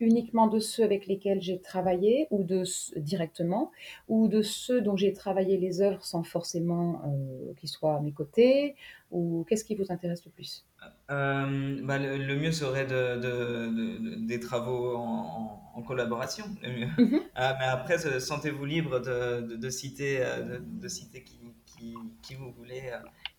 uniquement 0.00 0.48
de 0.48 0.58
ceux 0.58 0.82
avec 0.82 1.06
lesquels 1.06 1.40
j'ai 1.40 1.60
travaillé 1.60 2.26
ou 2.30 2.42
de 2.42 2.64
directement 2.96 3.70
ou 4.08 4.28
de 4.28 4.42
ceux 4.42 4.80
dont 4.80 4.96
j'ai 4.96 5.12
travaillé 5.12 5.56
les 5.56 5.80
œuvres 5.80 6.04
sans 6.04 6.22
forcément 6.22 7.02
euh, 7.06 7.52
qu'ils 7.56 7.68
soient 7.68 7.96
à 7.96 8.00
mes 8.00 8.12
côtés 8.12 8.74
ou 9.10 9.44
qu'est-ce 9.48 9.64
qui 9.64 9.76
vous 9.76 9.90
intéresse 9.90 10.24
le 10.24 10.30
plus? 10.32 10.64
Euh, 11.10 11.80
bah, 11.82 11.98
le, 11.98 12.36
mieux 12.36 12.52
serait 12.52 12.86
de, 12.86 14.26
des 14.26 14.40
travaux 14.40 14.96
en, 14.96 15.82
collaboration 15.86 16.44
le 16.62 16.72
mieux 16.72 16.88
mhm. 16.98 17.20
ah, 17.34 17.56
mais 17.58 17.66
après 17.66 17.98
sentez-vous 18.20 18.64
libre 18.64 19.00
de, 19.00 19.70
citer 19.70 20.24
de, 20.60 20.88
citer 20.88 21.22
qui, 21.22 21.38
qui, 21.66 21.94
qui, 22.22 22.34
vous 22.34 22.52
voulez 22.52 22.90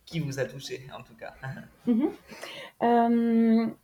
qui 0.05 0.19
vous 0.19 0.39
a 0.39 0.45
touché 0.45 0.85
en 0.97 1.01
tout 1.01 1.15
cas 1.15 1.33
mhm. 1.87 3.75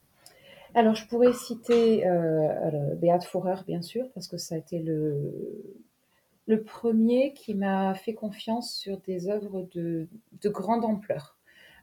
Alors, 0.74 0.95
je 0.95 1.05
pourrais 1.07 1.34
citer 1.34 2.07
euh, 2.07 2.95
Beat 2.95 3.28
bien 3.65 3.82
sûr, 3.82 4.09
parce 4.13 4.28
que 4.28 4.38
ça 4.38 4.55
a 4.55 4.57
été 4.57 4.80
le, 4.80 5.32
premier 6.65 7.34
qui 7.34 7.55
m'a 7.55 7.93
fait 7.93 8.13
confiance 8.13 8.74
sur 8.74 8.99
des 9.01 9.30
œuvres 9.30 9.67
de, 9.74 10.07
de 10.41 10.49
grande 10.49 10.84
ampleur. 10.84 11.38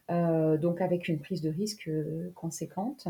donc 0.08 0.80
avec 0.80 1.08
une 1.08 1.18
prise 1.20 1.40
de 1.42 1.50
risque 1.50 1.90
conséquente, 2.34 3.08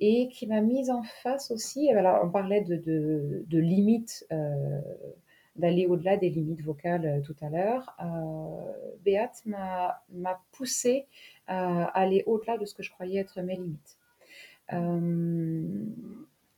et 0.00 0.28
qui 0.28 0.46
m'a 0.46 0.60
mise 0.60 0.90
en 0.90 1.02
face 1.02 1.50
aussi, 1.50 1.90
on 2.22 2.30
parlait 2.30 2.62
de, 2.62 3.58
limites 3.58 4.26
d'aller 5.58 5.86
au-delà 5.86 6.16
des 6.16 6.30
limites 6.30 6.62
vocales 6.62 7.04
euh, 7.04 7.20
tout 7.20 7.36
à 7.42 7.50
l'heure. 7.50 7.94
Euh, 8.00 8.94
Béat 9.04 9.32
m'a 9.44 10.40
poussé 10.52 11.06
à 11.46 11.84
aller 11.86 12.22
au-delà 12.26 12.58
de 12.58 12.64
ce 12.64 12.74
que 12.74 12.82
je 12.82 12.90
croyais 12.90 13.20
être 13.20 13.40
mes 13.40 13.56
limites. 13.56 13.97
Euh, 14.72 15.84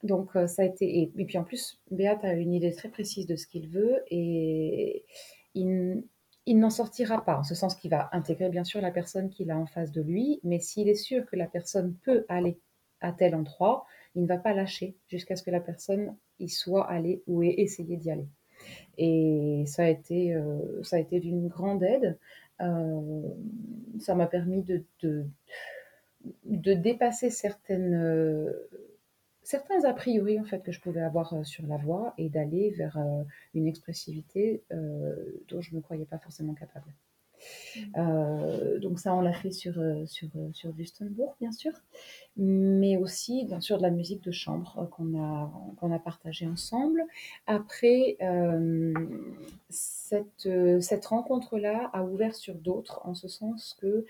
donc 0.03 0.31
ça 0.47 0.63
a 0.63 0.65
été 0.65 1.03
et, 1.03 1.25
puis 1.25 1.39
en 1.39 1.45
plus 1.45 1.81
Béat 1.91 2.19
a 2.23 2.33
une 2.33 2.55
idée 2.55 2.73
très 2.73 2.89
précise 2.89 3.27
de 3.27 3.37
ce 3.37 3.47
qu'il 3.47 3.69
veut 3.69 4.03
et 4.11 5.05
il, 5.55 6.05
n'en 6.49 6.71
sortira 6.71 7.25
pas 7.25 7.39
en 7.39 7.45
ce 7.45 7.55
sens 7.55 7.75
qu'il 7.75 7.91
va 7.91 8.09
intégrer 8.13 8.49
bien 8.49 8.65
sûr 8.65 8.81
la 8.81 8.91
personne 8.91 9.31
qu'il 9.31 9.51
a 9.51 9.59
en 9.59 9.67
face 9.67 9.93
de 9.93 10.01
lui, 10.01 10.41
mais 10.43 10.59
s'il 10.59 10.89
est 10.89 10.95
sûr 10.95 11.27
que 11.27 11.37
la 11.37 11.47
personne 11.47 11.95
peut 12.03 12.25
aller 12.29 12.59
à 13.01 13.13
tel 13.13 13.35
endroit, 13.35 13.87
il 14.15 14.23
ne 14.23 14.29
va 14.29 14.39
pas 14.39 14.55
lâcher 14.55 14.97
jusqu'à 15.09 15.37
ce 15.37 15.43
que 15.43 15.51
la 15.51 15.61
personne 15.61 16.17
y 16.39 16.49
soit 16.49 16.89
allée 16.89 17.23
ou 17.27 17.43
ait 17.43 17.55
essayé 17.59 17.97
d'y 17.97 18.11
aller. 18.11 18.29
Et 18.99 19.65
ça 19.67 19.85
a 19.85 19.89
été, 19.89 20.35
euh, 20.35 20.83
ça 20.83 20.97
a 20.97 20.99
été 20.99 21.21
d'une 21.21 21.49
grande 21.49 21.83
aide. 21.83 22.19
Euh, 22.61 23.23
ça 23.99 24.15
m'a 24.15 24.27
permis 24.27 24.63
de, 24.63 24.85
de, 25.03 25.25
de, 26.45 26.75
dépasser 26.75 27.31
certaines, 27.31 27.95
euh, 27.95 28.69
certains 29.43 29.85
a 29.85 29.93
priori 29.93 30.39
en 30.39 30.45
fait 30.45 30.63
que 30.63 30.73
je 30.73 30.81
pouvais 30.81 31.03
avoir 31.03 31.47
sur 31.47 31.67
la 31.67 31.77
voix 31.77 32.15
et 32.19 32.29
d'aller 32.29 32.71
vers 32.71 32.99
une 33.55 33.67
expressivité 33.67 34.63
dont 35.49 35.61
je 35.61 35.73
ne 35.73 35.77
me 35.77 35.81
croyais 35.83 36.07
pas 36.07 36.19
forcément 36.19 36.55
capable. 36.55 36.93
Euh, 37.97 38.79
donc 38.79 38.99
ça, 38.99 39.15
on 39.15 39.21
l'a 39.21 39.33
fait 39.33 39.51
sur, 39.51 39.79
euh, 39.79 40.05
sur, 40.07 40.29
euh, 40.37 40.51
sur 40.53 40.71
Wustenbourg, 40.77 41.37
bien 41.41 41.53
sûr, 41.53 41.73
mais 42.37 42.97
aussi, 42.97 43.45
bien 43.45 43.61
sûr, 43.61 43.79
de 43.79 43.83
la 43.83 43.91
musique 43.91 44.23
de 44.23 44.31
chambre 44.31 44.89
qu'on 44.91 45.19
a, 45.19 45.51
qu'on 45.77 45.93
a 45.93 45.99
partagé 45.99 46.47
ensemble. 46.47 47.05
Après, 47.47 48.17
cette, 49.69 50.49
cette 50.81 51.07
rencontre-là 51.07 51.91
a 51.93 52.03
ouvert 52.03 52.35
sur 52.35 52.55
d'autres, 52.55 53.01
en 53.05 53.15
ce 53.15 53.29
sens 53.29 53.77
que 53.81 54.05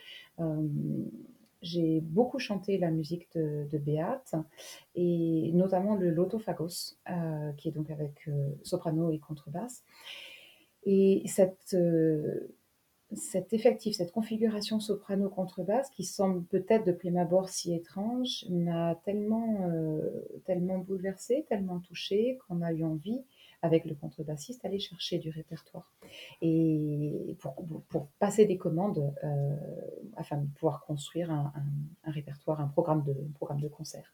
j'ai 1.63 2.01
beaucoup 2.01 2.39
chanté 2.39 2.79
la 2.79 2.91
musique 2.91 3.29
de, 3.35 3.67
de 3.71 3.79
Beat, 3.79 4.35
et 4.95 5.51
notamment 5.55 5.95
le 5.97 6.11
Lotophagos, 6.11 6.97
qui 7.57 7.69
est 7.69 7.73
donc 7.73 7.91
avec 7.91 8.29
soprano 8.63 9.11
et 9.11 9.19
contrebasse. 9.19 9.85
Et 10.85 11.23
cette, 11.27 11.77
cet 13.13 13.53
effectif, 13.53 13.97
cette 13.97 14.13
configuration 14.13 14.79
soprano-contrebasse, 14.79 15.91
qui 15.91 16.05
semble 16.05 16.45
peut-être 16.45 16.87
de 16.87 16.93
prime 16.93 17.17
abord 17.17 17.49
si 17.49 17.75
étrange, 17.75 18.47
m'a 18.49 18.95
tellement, 19.05 19.69
euh, 19.69 20.01
tellement 20.45 20.79
bouleversée, 20.79 21.45
tellement 21.49 21.81
touchée, 21.81 22.39
qu'on 22.47 22.63
a 22.63 22.73
eu 22.73 22.85
envie, 22.85 23.25
avec 23.63 23.85
le 23.85 23.95
contrebassiste, 23.95 24.63
d'aller 24.63 24.79
chercher 24.79 25.19
du 25.19 25.31
répertoire. 25.31 25.93
Et 26.41 27.37
pour, 27.41 28.09
passer 28.19 28.47
des 28.47 28.57
commandes, 28.57 29.15
euh, 29.23 29.57
afin 30.17 30.39
de 30.39 30.47
pouvoir 30.47 30.85
construire 30.85 31.31
un, 31.31 31.53
répertoire, 32.05 32.61
un 32.61 32.69
programme 32.69 33.03
de, 33.05 33.15
programme 33.35 33.61
de 33.61 33.69
concert. 33.69 34.13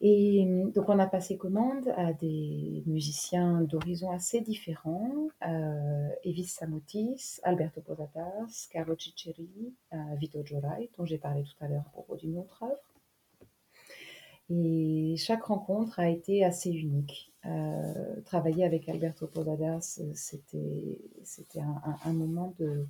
Et 0.00 0.44
donc 0.74 0.88
on 0.88 0.98
a 0.98 1.06
passé 1.06 1.38
commande 1.38 1.88
à 1.96 2.12
des 2.12 2.82
musiciens 2.86 3.62
d'horizons 3.62 4.10
assez 4.10 4.40
différents, 4.40 5.28
euh, 5.46 6.08
Evis 6.24 6.46
Samotis, 6.46 7.40
Alberto 7.42 7.80
Posadas, 7.80 8.68
Caro 8.70 8.96
Ciceri, 8.98 9.72
euh, 9.92 9.96
Vito 10.18 10.44
Giorai, 10.44 10.90
dont 10.98 11.06
j'ai 11.06 11.16
parlé 11.16 11.44
tout 11.44 11.64
à 11.64 11.68
l'heure 11.68 11.84
à 11.86 11.90
propos 11.90 12.16
d'une 12.16 12.38
autre 12.38 12.64
œuvre. 12.64 12.94
Et 14.50 15.14
chaque 15.16 15.44
rencontre 15.44 15.98
a 16.00 16.10
été 16.10 16.44
assez 16.44 16.70
unique. 16.70 17.33
Euh, 17.46 18.20
travailler 18.22 18.64
avec 18.64 18.88
Alberto 18.88 19.26
Posadas, 19.26 20.00
c'était, 20.14 21.00
c'était 21.24 21.60
un, 21.60 22.12
moment 22.12 22.54
de, 22.58 22.86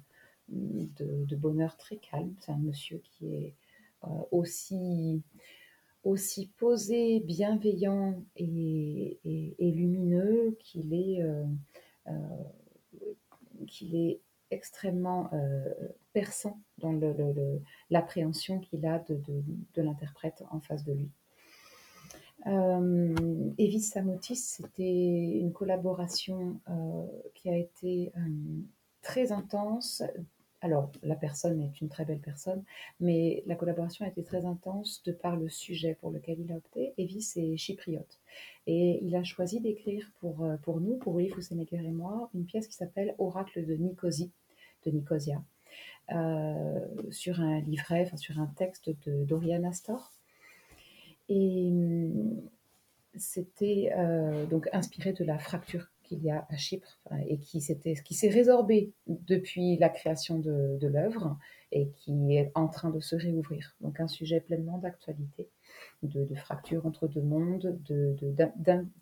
de, 0.49 1.25
de, 1.25 1.37
bonheur 1.37 1.77
très 1.77 1.97
calme. 1.97 2.35
C'est 2.41 2.53
un 2.53 2.59
monsieur 2.59 2.99
qui 3.05 3.35
est 3.35 3.55
euh, 4.05 4.09
aussi 4.31 5.23
aussi 6.05 6.51
posé, 6.59 7.21
bienveillant 7.21 8.23
et, 8.37 9.19
lumineux 9.59 10.57
qu'il 10.61 10.93
est, 10.93 11.23
euh, 11.23 11.45
euh, 12.09 13.65
est 13.81 14.21
extrêmement 14.51 15.31
euh, 15.33 15.65
perçant 16.13 16.61
dans 16.79 16.93
l'appréhension 17.91 18.61
qu'il 18.61 18.87
a 18.87 18.99
de, 19.09 19.83
l'interprète 19.83 20.45
en 20.51 20.61
face 20.61 20.85
de 20.85 20.93
lui. 20.93 21.11
Euh, 22.47 23.15
Evis 23.59 23.81
Samotis, 23.81 24.37
c'était 24.37 25.39
une 25.41 25.53
collaboration 25.53 26.61
qui 27.35 27.49
a 27.49 27.57
été 27.57 28.13
très 29.03 29.33
intense, 29.33 30.03
alors, 30.65 30.91
la 31.03 31.15
personne 31.15 31.61
est 31.61 31.83
une 31.83 31.91
très 31.91 32.07
belle 32.07 32.21
personne, 32.21 32.65
mais 32.99 33.43
la 33.45 33.55
collaboration 33.55 34.07
a 34.07 34.09
été 34.09 34.23
très 34.23 34.47
intense 34.47 35.03
de 35.05 35.13
par 35.13 35.37
le 35.37 35.51
sujet 35.51 35.95
pour 36.01 36.11
lequel 36.11 36.41
il 36.41 36.51
a 36.53 36.57
opté. 36.57 36.95
Evis 36.97 37.35
est 37.37 37.59
chypriote. 37.59 38.19
Et 38.67 38.99
il 39.05 39.15
a 39.15 39.23
choisi 39.25 39.61
d'écrire 39.61 40.11
pour, 40.21 40.43
euh, 40.43 40.57
pour 40.57 40.81
nous, 40.81 40.97
pour 40.97 41.13
Louis 41.13 41.29
Foussenecker 41.29 41.85
et 41.85 41.91
moi, 41.91 42.31
une 42.33 42.47
pièce 42.47 42.67
qui 42.67 42.73
s'appelle 42.73 43.15
Oracle 43.19 43.67
de 43.67 43.75
Nicosie, 43.75 44.33
de 44.87 44.91
Nicosia, 44.91 45.43
euh, 46.15 46.81
sur 47.11 47.43
un 47.43 47.61
livret, 47.61 48.05
enfin 48.07 48.17
sur 48.17 48.41
un 48.41 48.47
texte 48.47 48.89
de 49.07 49.23
Dorian 49.27 49.65
Astor. 49.65 50.14
Et 51.29 51.69
hum, 51.71 52.41
c'était 53.17 53.93
euh, 53.97 54.47
donc 54.47 54.69
inspiré 54.73 55.13
de 55.13 55.25
la 55.25 55.39
fracture 55.39 55.89
qu'il 56.03 56.23
y 56.23 56.31
a 56.31 56.47
à 56.51 56.57
Chypre 56.57 56.99
et 57.29 57.39
qui 57.39 57.61
s'est 57.61 58.29
résorbé 58.29 58.93
depuis 59.07 59.77
la 59.79 59.89
création 59.89 60.39
de, 60.39 60.87
l'œuvre 60.87 61.39
et 61.73 61.89
qui 61.97 62.37
est 62.37 62.53
en 62.55 62.69
train 62.69 62.91
de 62.91 63.01
se 63.01 63.17
réouvrir. 63.17 63.75
Donc 63.81 64.01
un 64.01 64.09
sujet 64.09 64.41
pleinement 64.41 64.79
d'actualité, 64.79 65.49
de, 66.03 66.25
de, 66.25 66.35
fracture 66.35 66.85
entre 66.85 67.09
deux 67.09 67.23
mondes, 67.23 67.79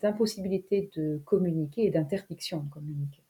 d'impossibilité 0.01 0.89
de, 0.95 1.21
communiquer 1.25 1.85
et 1.85 1.91
d'interdiction 1.91 2.61
de 2.61 2.69
communiquer. 2.69 3.22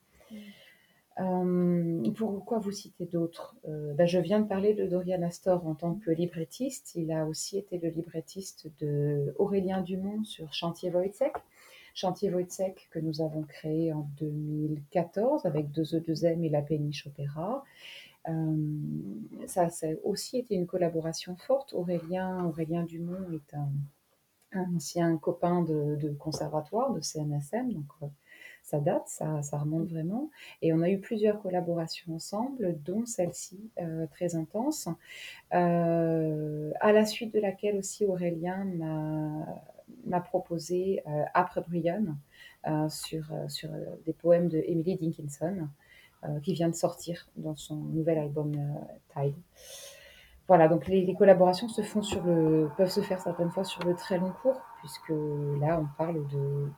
Euh, 1.19 2.11
pourquoi 2.15 2.59
vous 2.59 2.71
citez 2.71 3.05
d'autres? 3.05 3.55
Euh, 3.67 3.93
ben 3.93 4.07
Je 4.07 4.19
viens 4.19 4.39
de 4.39 4.47
parler 4.47 4.73
de 4.73 4.87
Dorian 4.87 5.21
Astor 5.21 5.65
en 5.67 5.75
tant 5.75 5.95
que 5.95 6.11
librettiste. 6.11 6.93
Il 6.95 7.11
a 7.11 7.25
aussi 7.25 7.57
été 7.57 7.77
le 7.77 7.89
librettiste 7.89 8.67
de 8.79 9.33
Aurélien 9.37 9.81
Dumont 9.81 10.23
sur 10.23 10.53
Chantier 10.53 10.89
Wojciech. 10.91 11.33
Chantier 11.93 12.33
Wojciech 12.33 12.89
que 12.89 12.99
nous 12.99 13.21
avons 13.21 13.43
créé 13.43 13.93
en 13.93 14.07
2014 14.19 15.45
avec 15.45 15.71
deux 15.71 15.83
E2M 15.83 16.43
et 16.43 16.49
la 16.49 16.61
Péniche 16.61 17.05
Opéra. 17.05 17.63
Euh, 18.29 18.55
ça, 19.47 19.65
a 19.65 19.87
aussi 20.03 20.37
été 20.37 20.55
une 20.55 20.65
collaboration 20.65 21.35
forte. 21.35 21.73
Aurélien, 21.73 22.45
Aurélien 22.45 22.83
Dumont 22.83 23.31
est 23.33 23.53
un, 23.53 23.69
ancien 24.75 25.17
copain 25.17 25.61
de, 25.63 26.15
conservatoire, 26.19 26.93
de 26.93 27.01
CNSM, 27.01 27.83
ça 28.63 28.79
date, 28.79 29.07
ça, 29.07 29.57
remonte 29.57 29.87
vraiment. 29.87 30.31
Et 30.61 30.73
on 30.73 30.81
a 30.81 30.89
eu 30.89 30.99
plusieurs 30.99 31.41
collaborations 31.41 32.15
ensemble, 32.15 32.81
dont 32.83 33.05
celle-ci, 33.05 33.69
euh, 33.79 34.07
très 34.07 34.35
intense, 34.35 34.89
à 35.51 36.91
la 36.91 37.05
suite 37.05 37.33
de 37.33 37.39
laquelle 37.39 37.77
aussi 37.77 38.05
Aurélien 38.05 38.65
m'a 40.05 40.21
proposé 40.21 41.01
euh, 41.07 41.23
Après 41.33 41.61
Brian 41.61 42.15
euh, 42.67 42.89
sur, 42.89 43.31
euh, 43.31 43.47
sur 43.47 43.69
des 44.05 44.13
poèmes 44.13 44.49
de 44.49 44.63
Emily 44.65 44.95
Dickinson 44.97 45.67
qui 46.41 46.53
vient 46.53 46.69
de 46.69 46.73
sortir 46.73 47.27
dans 47.35 47.57
son 47.57 47.75
nouvel 47.75 48.17
album 48.17 48.53
Tide. 49.13 49.35
Voilà, 50.47 50.69
donc 50.69 50.87
les, 50.87 51.13
collaborations 51.15 51.67
se 51.67 51.81
font 51.81 52.01
sur 52.01 52.23
le, 52.23 52.69
peuvent 52.77 52.89
se 52.89 53.01
faire 53.01 53.19
certaines 53.19 53.51
fois 53.51 53.65
sur 53.65 53.83
le 53.83 53.93
très 53.93 54.19
long 54.19 54.31
cours, 54.41 54.61
puisque 54.79 55.09
là 55.09 55.81
on 55.81 55.87
parle 55.97 56.25
de 56.29 56.69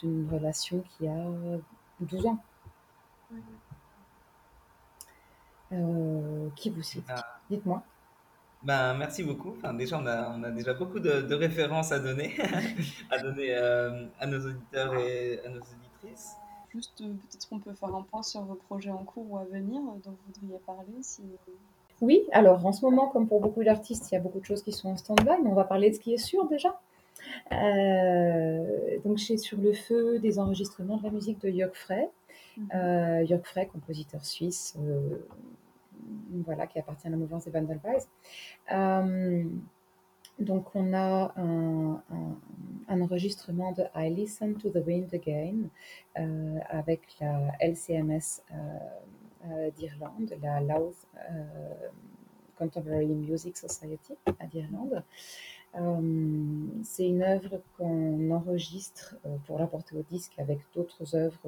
d'une 0.00 0.28
relation 0.30 0.82
qui 0.96 1.06
a 1.06 1.24
12 2.00 2.26
ans. 2.26 2.38
qui 6.54 6.70
vous 6.70 6.82
cite 6.82 7.04
ah. 7.08 7.24
Dites-moi. 7.50 7.82
Ben, 8.62 8.94
merci 8.94 9.22
beaucoup. 9.22 9.54
Enfin, 9.56 9.74
déjà, 9.74 9.98
on 9.98 10.06
a, 10.06 10.30
on 10.36 10.42
a 10.42 10.50
déjà 10.50 10.74
beaucoup 10.74 10.98
de, 10.98 11.20
de 11.20 11.34
références 11.34 11.92
à 11.92 12.00
donner, 12.00 12.36
à, 13.10 13.18
donner 13.18 13.54
euh, 13.54 14.06
à 14.18 14.26
nos 14.26 14.44
auditeurs 14.44 14.94
et 14.96 15.40
à 15.44 15.48
nos 15.50 15.60
auditrices. 15.60 16.34
Juste, 16.74 17.00
euh, 17.00 17.12
peut-être 17.12 17.48
qu'on 17.48 17.60
peut 17.60 17.74
faire 17.74 17.94
un 17.94 18.02
point 18.02 18.24
sur 18.24 18.42
vos 18.42 18.54
projets 18.54 18.90
en 18.90 19.04
cours 19.04 19.30
ou 19.30 19.38
à 19.38 19.44
venir 19.44 19.80
euh, 19.80 20.00
dont 20.04 20.10
vous 20.10 20.32
voudriez 20.34 20.58
parler. 20.66 21.00
Si... 21.02 21.22
Oui, 22.00 22.22
alors 22.32 22.66
en 22.66 22.72
ce 22.72 22.84
moment, 22.84 23.08
comme 23.08 23.28
pour 23.28 23.40
beaucoup 23.40 23.62
d'artistes, 23.62 24.10
il 24.10 24.14
y 24.14 24.18
a 24.18 24.20
beaucoup 24.20 24.40
de 24.40 24.44
choses 24.44 24.62
qui 24.62 24.72
sont 24.72 24.88
en 24.88 24.96
stand-by, 24.96 25.42
mais 25.44 25.50
on 25.50 25.54
va 25.54 25.64
parler 25.64 25.90
de 25.90 25.94
ce 25.94 26.00
qui 26.00 26.12
est 26.12 26.18
sûr 26.18 26.48
déjà. 26.48 26.80
Euh, 27.52 28.98
donc, 29.04 29.18
j'ai 29.18 29.36
sur 29.36 29.58
le 29.58 29.72
feu 29.72 30.18
des 30.18 30.38
enregistrements 30.38 30.96
de 30.98 31.04
la 31.04 31.10
musique 31.10 31.40
de 31.40 31.50
Jörg 31.50 31.74
Frey. 31.74 32.08
Mm 32.56 32.66
-hmm. 32.66 33.26
Jörg 33.28 33.44
Frey, 33.44 33.66
compositeur 33.66 34.24
suisse 34.24 34.76
voilà, 36.44 36.66
qui 36.66 36.78
appartient 36.78 37.06
à 37.06 37.10
la 37.10 37.16
mouvance 37.16 37.44
des. 37.44 37.52
Euh, 38.72 39.44
donc 40.38 40.74
on 40.74 40.92
a 40.92 41.32
un, 41.36 42.02
enregistrement 42.88 43.72
de 43.72 43.84
I 43.94 44.10
Listen 44.10 44.56
to 44.56 44.70
the 44.70 44.82
Wind 44.86 45.12
Again 45.14 45.68
euh, 46.18 46.58
avec 46.68 47.00
la 47.20 47.52
LCMS 47.60 48.42
d'Irlande, 49.76 50.36
la 50.42 50.60
Louth 50.60 51.06
Contemporary 52.58 53.06
Music 53.06 53.56
Society 53.56 54.14
d'Irlande. 54.50 55.02
Euh, 55.76 56.66
c'est 56.82 57.06
une 57.06 57.22
œuvre 57.22 57.60
qu'on 57.76 58.30
enregistre 58.30 59.16
euh, 59.26 59.36
pour 59.46 59.58
la 59.58 59.66
porter 59.66 59.94
au 59.96 60.02
disque 60.02 60.32
avec 60.38 60.60
d'autres 60.74 61.14
œuvres 61.14 61.38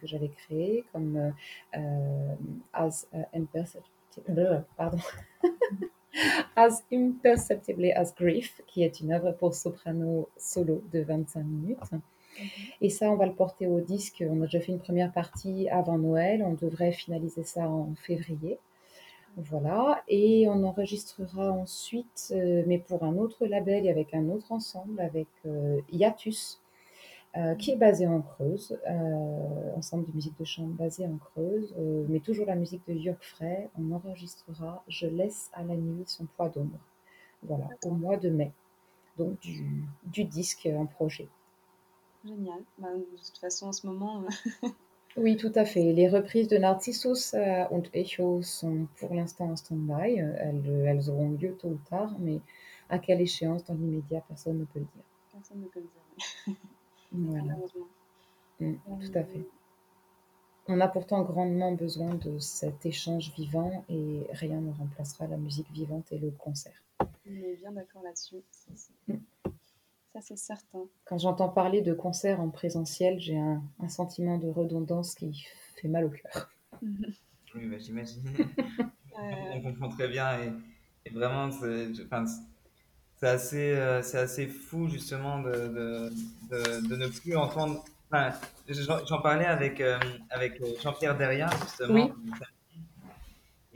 que, 0.00 0.06
j'avais 0.06 0.28
créées, 0.28 0.84
comme 0.92 1.32
euh, 1.76 2.34
As 2.72 3.08
Imperceptibly, 3.34 4.62
pardon. 4.76 4.98
as 6.56 6.84
Imperceptibly 6.92 7.92
as 7.92 8.14
Grief, 8.14 8.62
qui 8.68 8.84
est 8.84 9.00
une 9.00 9.12
œuvre 9.12 9.32
pour 9.32 9.54
soprano 9.54 10.28
solo 10.36 10.82
de 10.92 11.00
25 11.00 11.42
minutes. 11.42 11.78
Et 12.80 12.90
ça, 12.90 13.10
on 13.10 13.16
va 13.16 13.26
le 13.26 13.32
porter 13.32 13.66
au 13.66 13.80
disque. 13.80 14.22
On 14.28 14.42
a 14.42 14.44
déjà 14.44 14.60
fait 14.60 14.72
une 14.72 14.78
première 14.78 15.10
partie 15.10 15.68
avant 15.70 15.98
Noël. 15.98 16.44
On 16.44 16.52
devrait 16.52 16.92
finaliser 16.92 17.42
ça 17.42 17.68
en 17.68 17.94
février. 17.96 18.58
Voilà, 19.36 20.02
et 20.08 20.48
on 20.48 20.64
enregistrera 20.64 21.52
ensuite, 21.52 22.32
euh, 22.34 22.62
mais 22.66 22.78
pour 22.78 23.04
un 23.04 23.18
autre 23.18 23.44
label 23.44 23.84
et 23.84 23.90
avec 23.90 24.14
un 24.14 24.30
autre 24.30 24.50
ensemble, 24.50 24.98
avec 24.98 25.28
euh, 25.44 25.78
Iatus, 25.92 26.58
euh, 27.36 27.54
qui 27.54 27.72
est 27.72 27.76
basé 27.76 28.06
en 28.06 28.22
Creuse, 28.22 28.78
ensemble 29.76 30.06
de 30.06 30.12
musique 30.12 30.38
de 30.38 30.44
chambre 30.46 30.72
basé 30.72 31.06
en 31.06 31.18
Creuse, 31.18 31.74
mais 32.08 32.20
toujours 32.20 32.46
la 32.46 32.54
musique 32.54 32.80
de 32.88 32.98
Jörg 32.98 33.18
Frey. 33.20 33.68
On 33.78 33.92
enregistrera 33.92 34.82
Je 34.88 35.06
laisse 35.06 35.50
à 35.52 35.62
la 35.62 35.76
nuit 35.76 36.04
son 36.06 36.24
poids 36.24 36.48
d'ombre. 36.48 36.78
Voilà, 37.42 37.68
au 37.84 37.90
mois 37.90 38.16
de 38.16 38.30
mai. 38.30 38.52
Donc 39.18 39.38
du, 39.40 39.84
du 40.04 40.24
disque 40.24 40.66
en 40.74 40.86
projet. 40.86 41.28
Génial. 42.24 42.60
Bah, 42.78 42.88
de 42.94 43.16
toute 43.22 43.38
façon, 43.38 43.66
en 43.66 43.72
ce 43.72 43.86
moment, 43.86 44.24
Oui, 45.16 45.36
tout 45.36 45.52
à 45.54 45.64
fait. 45.64 45.92
Les 45.92 46.08
reprises 46.08 46.48
de 46.48 46.58
Narcissus 46.58 47.34
euh, 47.34 47.64
und 47.70 47.84
Echo 47.94 48.42
sont 48.42 48.86
pour 48.96 49.14
l'instant 49.14 49.46
en 49.46 49.56
stand-by. 49.56 50.18
Elles, 50.18 50.84
elles, 50.86 51.10
auront 51.10 51.30
lieu 51.30 51.56
tôt 51.56 51.68
ou 51.68 51.80
tard, 51.88 52.14
mais 52.18 52.40
à 52.90 52.98
quelle 52.98 53.20
échéance 53.20 53.64
dans 53.64 53.74
l'immédiat, 53.74 54.22
personne 54.28 54.58
ne 54.58 54.64
peut 54.64 54.80
le 54.80 54.84
dire. 54.84 55.04
Personne 55.32 55.60
ne 55.62 55.66
peut 55.66 55.80
le 55.80 55.88
dire. 56.46 56.56
voilà. 57.12 57.54
Mm, 58.58 58.76
tout 59.02 59.18
à 59.18 59.22
fait. 59.22 59.46
On 60.66 60.80
a 60.80 60.88
pourtant 60.88 61.22
grandement 61.24 61.72
besoin 61.72 62.14
de 62.14 62.38
cet 62.38 62.86
échange 62.86 63.30
vivant 63.34 63.84
et 63.90 64.26
rien 64.30 64.62
ne 64.62 64.72
remplacera 64.72 65.26
la 65.26 65.36
musique 65.36 65.70
vivante 65.72 66.10
et 66.10 66.16
le 66.16 66.30
concert. 66.30 66.82
On 67.00 67.34
est 67.34 67.56
bien 67.56 67.72
d'accord 67.72 68.02
là-dessus. 68.02 68.42
Mm 69.08 69.16
c'est 70.22 70.36
certain. 70.36 70.84
Quand 71.04 71.18
j'entends 71.18 71.48
parler 71.48 71.82
de 71.82 71.92
concerts 71.92 72.40
en 72.40 72.48
présentiel, 72.48 73.18
j'ai 73.20 73.36
un, 73.38 73.62
sentiment 73.88 74.38
de 74.38 74.48
redondance 74.48 75.14
qui 75.14 75.46
fait 75.80 75.88
mal 75.88 76.04
au 76.04 76.10
cœur. 76.10 76.50
Oui, 77.54 77.64
bah, 77.68 77.78
j'imagine. 77.78 78.22
On 79.54 79.62
comprend 79.62 79.88
très 79.88 80.08
bien 80.08 80.38
et, 81.06 81.10
vraiment, 81.10 81.50
c'est 81.50 83.26
assez, 83.26 83.70
euh, 83.70 84.02
c'est 84.02 84.18
assez 84.18 84.46
fou 84.46 84.88
justement 84.88 85.40
de, 85.40 86.12
de, 86.50 86.86
de, 86.86 86.96
ne 86.96 87.06
plus 87.06 87.34
entendre. 87.34 87.82
J'en 89.08 89.22
parlais 89.22 89.46
avec, 89.46 89.80
euh, 89.80 89.98
avec 90.28 90.60
Jean-Pierre 90.82 91.16
Derrien 91.16 91.48
justement. 91.62 92.10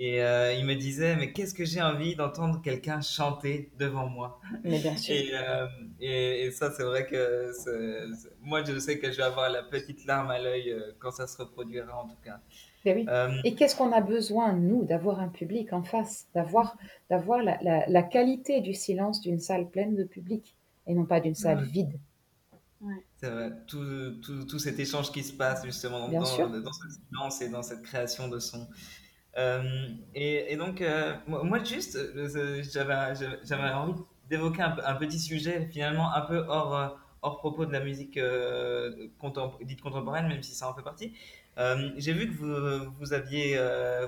Et 0.02 0.22
euh, 0.22 0.54
il 0.54 0.64
me 0.64 0.76
disait, 0.76 1.14
mais 1.14 1.30
qu'est-ce 1.30 1.52
que 1.52 1.66
j'ai 1.66 1.82
envie 1.82 2.16
d'entendre 2.16 2.62
quelqu'un 2.62 3.02
chanter 3.02 3.70
devant 3.78 4.08
moi? 4.08 4.40
Mais 4.64 4.78
bien 4.78 4.96
sûr. 4.96 5.14
Et, 5.14 5.30
euh, 5.34 5.66
et, 6.00 6.50
ça, 6.52 6.72
c'est 6.72 6.84
vrai 6.84 7.04
que 7.06 7.52
moi, 8.40 8.64
je 8.64 8.78
sais 8.78 8.98
que 8.98 9.12
je 9.12 9.18
vais 9.18 9.24
avoir 9.24 9.50
la 9.50 9.62
petite 9.62 10.06
larme 10.06 10.30
à 10.30 10.38
l'œil 10.38 10.70
euh, 10.70 10.92
quand 11.00 11.10
ça 11.10 11.26
se 11.26 11.36
reproduira, 11.36 12.02
en 12.02 12.08
tout 12.08 12.16
cas. 12.24 12.40
oui. 12.86 13.06
Et 13.44 13.54
qu'est-ce 13.54 13.76
qu'on 13.76 13.92
a 13.92 14.00
besoin, 14.00 14.54
nous, 14.54 14.86
d'avoir 14.86 15.20
un 15.20 15.28
public 15.28 15.74
en 15.74 15.82
face, 15.82 16.28
d'avoir, 16.34 16.78
d'avoir 17.10 17.42
la, 17.42 17.58
la, 17.86 18.02
qualité 18.02 18.62
du 18.62 18.72
silence 18.72 19.20
d'une 19.20 19.38
salle 19.38 19.68
pleine 19.68 19.96
de 19.96 20.04
public 20.04 20.56
et 20.86 20.94
non 20.94 21.04
pas 21.04 21.20
d'une 21.20 21.34
salle 21.34 21.62
vide? 21.64 22.00
C'est 23.18 23.28
vrai, 23.28 23.52
tout, 23.66 23.84
tout, 24.22 24.44
tout, 24.44 24.58
cet 24.58 24.78
échange 24.78 25.12
qui 25.12 25.22
se 25.22 25.34
passe 25.34 25.62
justement 25.62 26.08
dans, 26.08 26.20
dans, 26.20 26.24
ce 26.24 26.88
silence 26.88 27.42
et 27.42 27.50
dans 27.50 27.62
cette 27.62 27.82
création 27.82 28.28
de 28.28 28.38
son. 28.38 28.66
Euh, 29.38 29.88
et, 30.14 30.56
donc, 30.56 30.80
euh, 30.80 31.14
moi, 31.26 31.62
juste, 31.62 31.96
euh, 31.96 32.62
j'avais 32.62 33.70
envie 33.70 34.00
d'évoquer 34.28 34.62
un, 34.62 34.94
petit 34.96 35.18
sujet, 35.18 35.68
finalement, 35.72 36.14
un 36.14 36.22
peu 36.22 36.38
hors, 36.48 36.98
hors 37.22 37.38
propos 37.38 37.66
de 37.66 37.72
la 37.72 37.80
musique 37.80 38.18
dite 39.62 39.80
contemporaine, 39.80 40.28
même 40.28 40.42
si 40.42 40.54
ça 40.54 40.68
en 40.68 40.74
fait 40.74 40.82
partie. 40.82 41.14
J'ai 41.96 42.12
vu 42.12 42.28
que 42.28 42.34
vous, 42.34 42.92
vous, 42.98 43.12
aviez, 43.12 43.58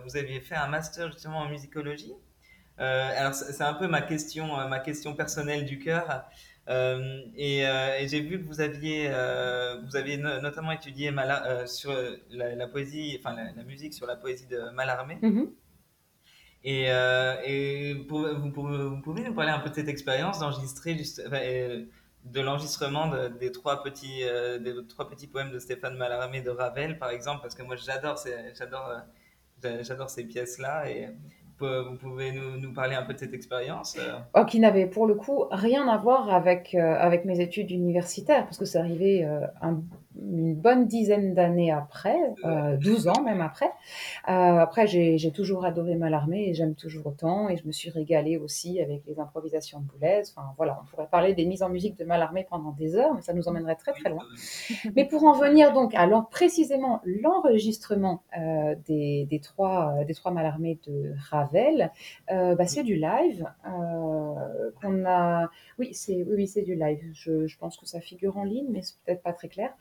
vous 0.04 0.16
aviez 0.16 0.40
fait 0.40 0.54
un 0.54 0.68
master 0.68 1.10
justement 1.12 1.38
en 1.40 1.48
musicologie. 1.48 2.12
alors, 2.78 3.34
c'est 3.34 3.64
un 3.64 3.74
peu 3.74 3.88
ma 3.88 4.02
question, 4.02 4.68
ma 4.68 4.78
question 4.78 5.14
personnelle 5.14 5.64
du 5.64 5.78
cœur. 5.78 6.24
Euh, 6.68 7.22
euh, 7.38 7.98
et, 7.98 8.08
j'ai 8.08 8.20
vu 8.20 8.40
que 8.40 8.46
vous 8.46 8.60
aviez, 8.60 9.08
euh, 9.10 9.80
vous 9.84 9.96
aviez 9.96 10.16
notamment 10.16 10.72
étudié 10.72 11.10
sur 11.66 11.92
la, 12.30 12.66
poésie, 12.68 13.18
enfin 13.18 13.34
la, 13.34 13.64
musique 13.64 13.94
sur 13.94 14.06
la 14.06 14.16
poésie 14.16 14.46
de 14.46 14.70
Mallarmé. 14.70 15.18
Mm-hmm. 15.22 15.50
Et, 16.64 16.84
et 16.84 17.94
vous, 17.94 18.04
pouvez, 18.04 18.34
vous, 18.34 19.00
pouvez, 19.00 19.22
nous 19.22 19.34
parler 19.34 19.50
un 19.50 19.58
peu 19.58 19.70
de 19.70 19.74
cette 19.74 19.88
expérience 19.88 20.38
d'enregistrer 20.38 20.94
de 22.24 22.40
l'enregistrement 22.40 23.10
des 23.40 23.50
trois 23.50 23.82
petits 23.82 24.22
des 24.60 24.74
trois 24.88 25.08
petits 25.08 25.26
poèmes 25.26 25.50
de 25.50 25.58
Stéphane 25.58 25.96
Mallarmé 25.96 26.40
de 26.40 26.50
Ravel 26.50 26.96
par 26.96 27.10
exemple 27.10 27.42
parce 27.42 27.56
que 27.56 27.64
moi 27.64 27.74
j'adore 27.74 28.22
j'adore 28.56 28.92
j'adore 29.80 30.08
ces 30.08 30.22
pièces 30.22 30.58
là 30.58 30.88
et 30.88 31.08
vous 31.58 31.96
pouvez 31.96 32.32
nous, 32.32 32.56
nous, 32.58 32.72
parler 32.72 32.94
un 32.94 33.02
peu 33.02 33.14
de 33.14 33.18
cette 33.18 33.34
expérience 33.34 33.96
euh? 33.98 34.18
Oh, 34.34 34.44
Qui 34.44 34.60
n'avait 34.60 34.86
pour 34.86 35.06
le 35.06 35.14
coup 35.14 35.44
rien 35.50 35.88
à 35.88 35.96
voir 35.96 36.30
avec, 36.30 36.74
euh, 36.74 36.96
avec 36.98 37.24
mes 37.24 37.40
études 37.40 37.70
universitaires, 37.70 38.44
parce 38.44 38.58
que 38.58 38.64
c'est 38.64 38.78
arrivé 38.78 39.24
euh, 39.24 39.46
un 39.60 39.82
une 40.20 40.54
bonne 40.54 40.86
dizaine 40.86 41.34
d'années 41.34 41.72
après, 41.72 42.16
euh, 42.44 42.76
12 42.76 43.08
ans 43.08 43.22
même 43.24 43.40
après. 43.40 43.70
Euh, 44.28 44.58
après, 44.58 44.86
j'ai 44.86 45.32
toujours 45.32 45.64
adoré 45.64 45.96
Malarmé 45.96 46.48
et 46.48 46.54
j'aime 46.54 46.74
toujours 46.74 47.06
autant. 47.06 47.48
Et 47.48 47.56
je 47.56 47.66
me 47.66 47.72
suis 47.72 47.90
régalée 47.90 48.36
aussi 48.36 48.80
avec 48.80 49.02
les 49.06 49.18
improvisations 49.18 49.80
de 49.80 49.84
Boulez. 49.86 50.22
Enfin 50.30 50.52
voilà, 50.56 50.78
on 50.82 50.86
pourrait 50.86 51.08
parler 51.10 51.34
des 51.34 51.44
mises 51.44 51.62
en 51.62 51.68
musique 51.68 51.98
de 51.98 52.04
Malarmé 52.04 52.46
pendant 52.48 52.70
des 52.72 52.94
heures, 52.96 53.14
mais 53.14 53.22
ça 53.22 53.32
nous 53.32 53.48
emmènerait 53.48 53.76
très 53.76 53.92
très 53.92 54.10
loin. 54.10 54.24
Mais 54.96 55.04
pour 55.06 55.24
en 55.24 55.32
venir 55.32 55.72
donc 55.72 55.94
à 55.94 56.06
précisément 56.20 57.00
l'enregistrement 57.04 58.22
euh, 58.38 58.74
des, 58.86 59.26
des, 59.30 59.40
trois, 59.40 60.04
des 60.06 60.14
trois 60.14 60.30
Malarmé 60.30 60.78
de 60.86 61.14
Ravel, 61.30 61.90
euh, 62.30 62.54
bah, 62.54 62.66
c'est 62.66 62.82
du 62.82 62.96
live 62.96 63.46
euh, 63.66 64.70
qu'on 64.80 65.04
a. 65.06 65.48
Oui, 65.78 65.90
c'est 65.94 66.24
oui, 66.28 66.46
c'est 66.46 66.62
du 66.62 66.74
live. 66.74 67.00
Je, 67.12 67.46
je 67.46 67.58
pense 67.58 67.76
que 67.76 67.86
ça 67.86 68.00
figure 68.00 68.36
en 68.36 68.44
ligne, 68.44 68.66
mais 68.70 68.82
c'est 68.82 68.96
peut-être 69.04 69.22
pas 69.22 69.32
très 69.32 69.48
clair. 69.48 69.72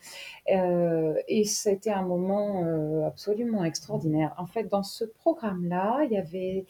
Euh, 0.50 1.16
et 1.28 1.44
c'était 1.44 1.92
un 1.92 2.04
moment 2.04 2.64
euh, 2.66 3.06
absolument 3.06 3.64
extraordinaire. 3.64 4.34
En 4.38 4.48
fait, 4.48 4.64
dans 4.66 4.84
ce 4.84 5.06
programme-là, 5.06 6.04
il 6.06 6.12
y 6.12 6.18
avait 6.18 6.66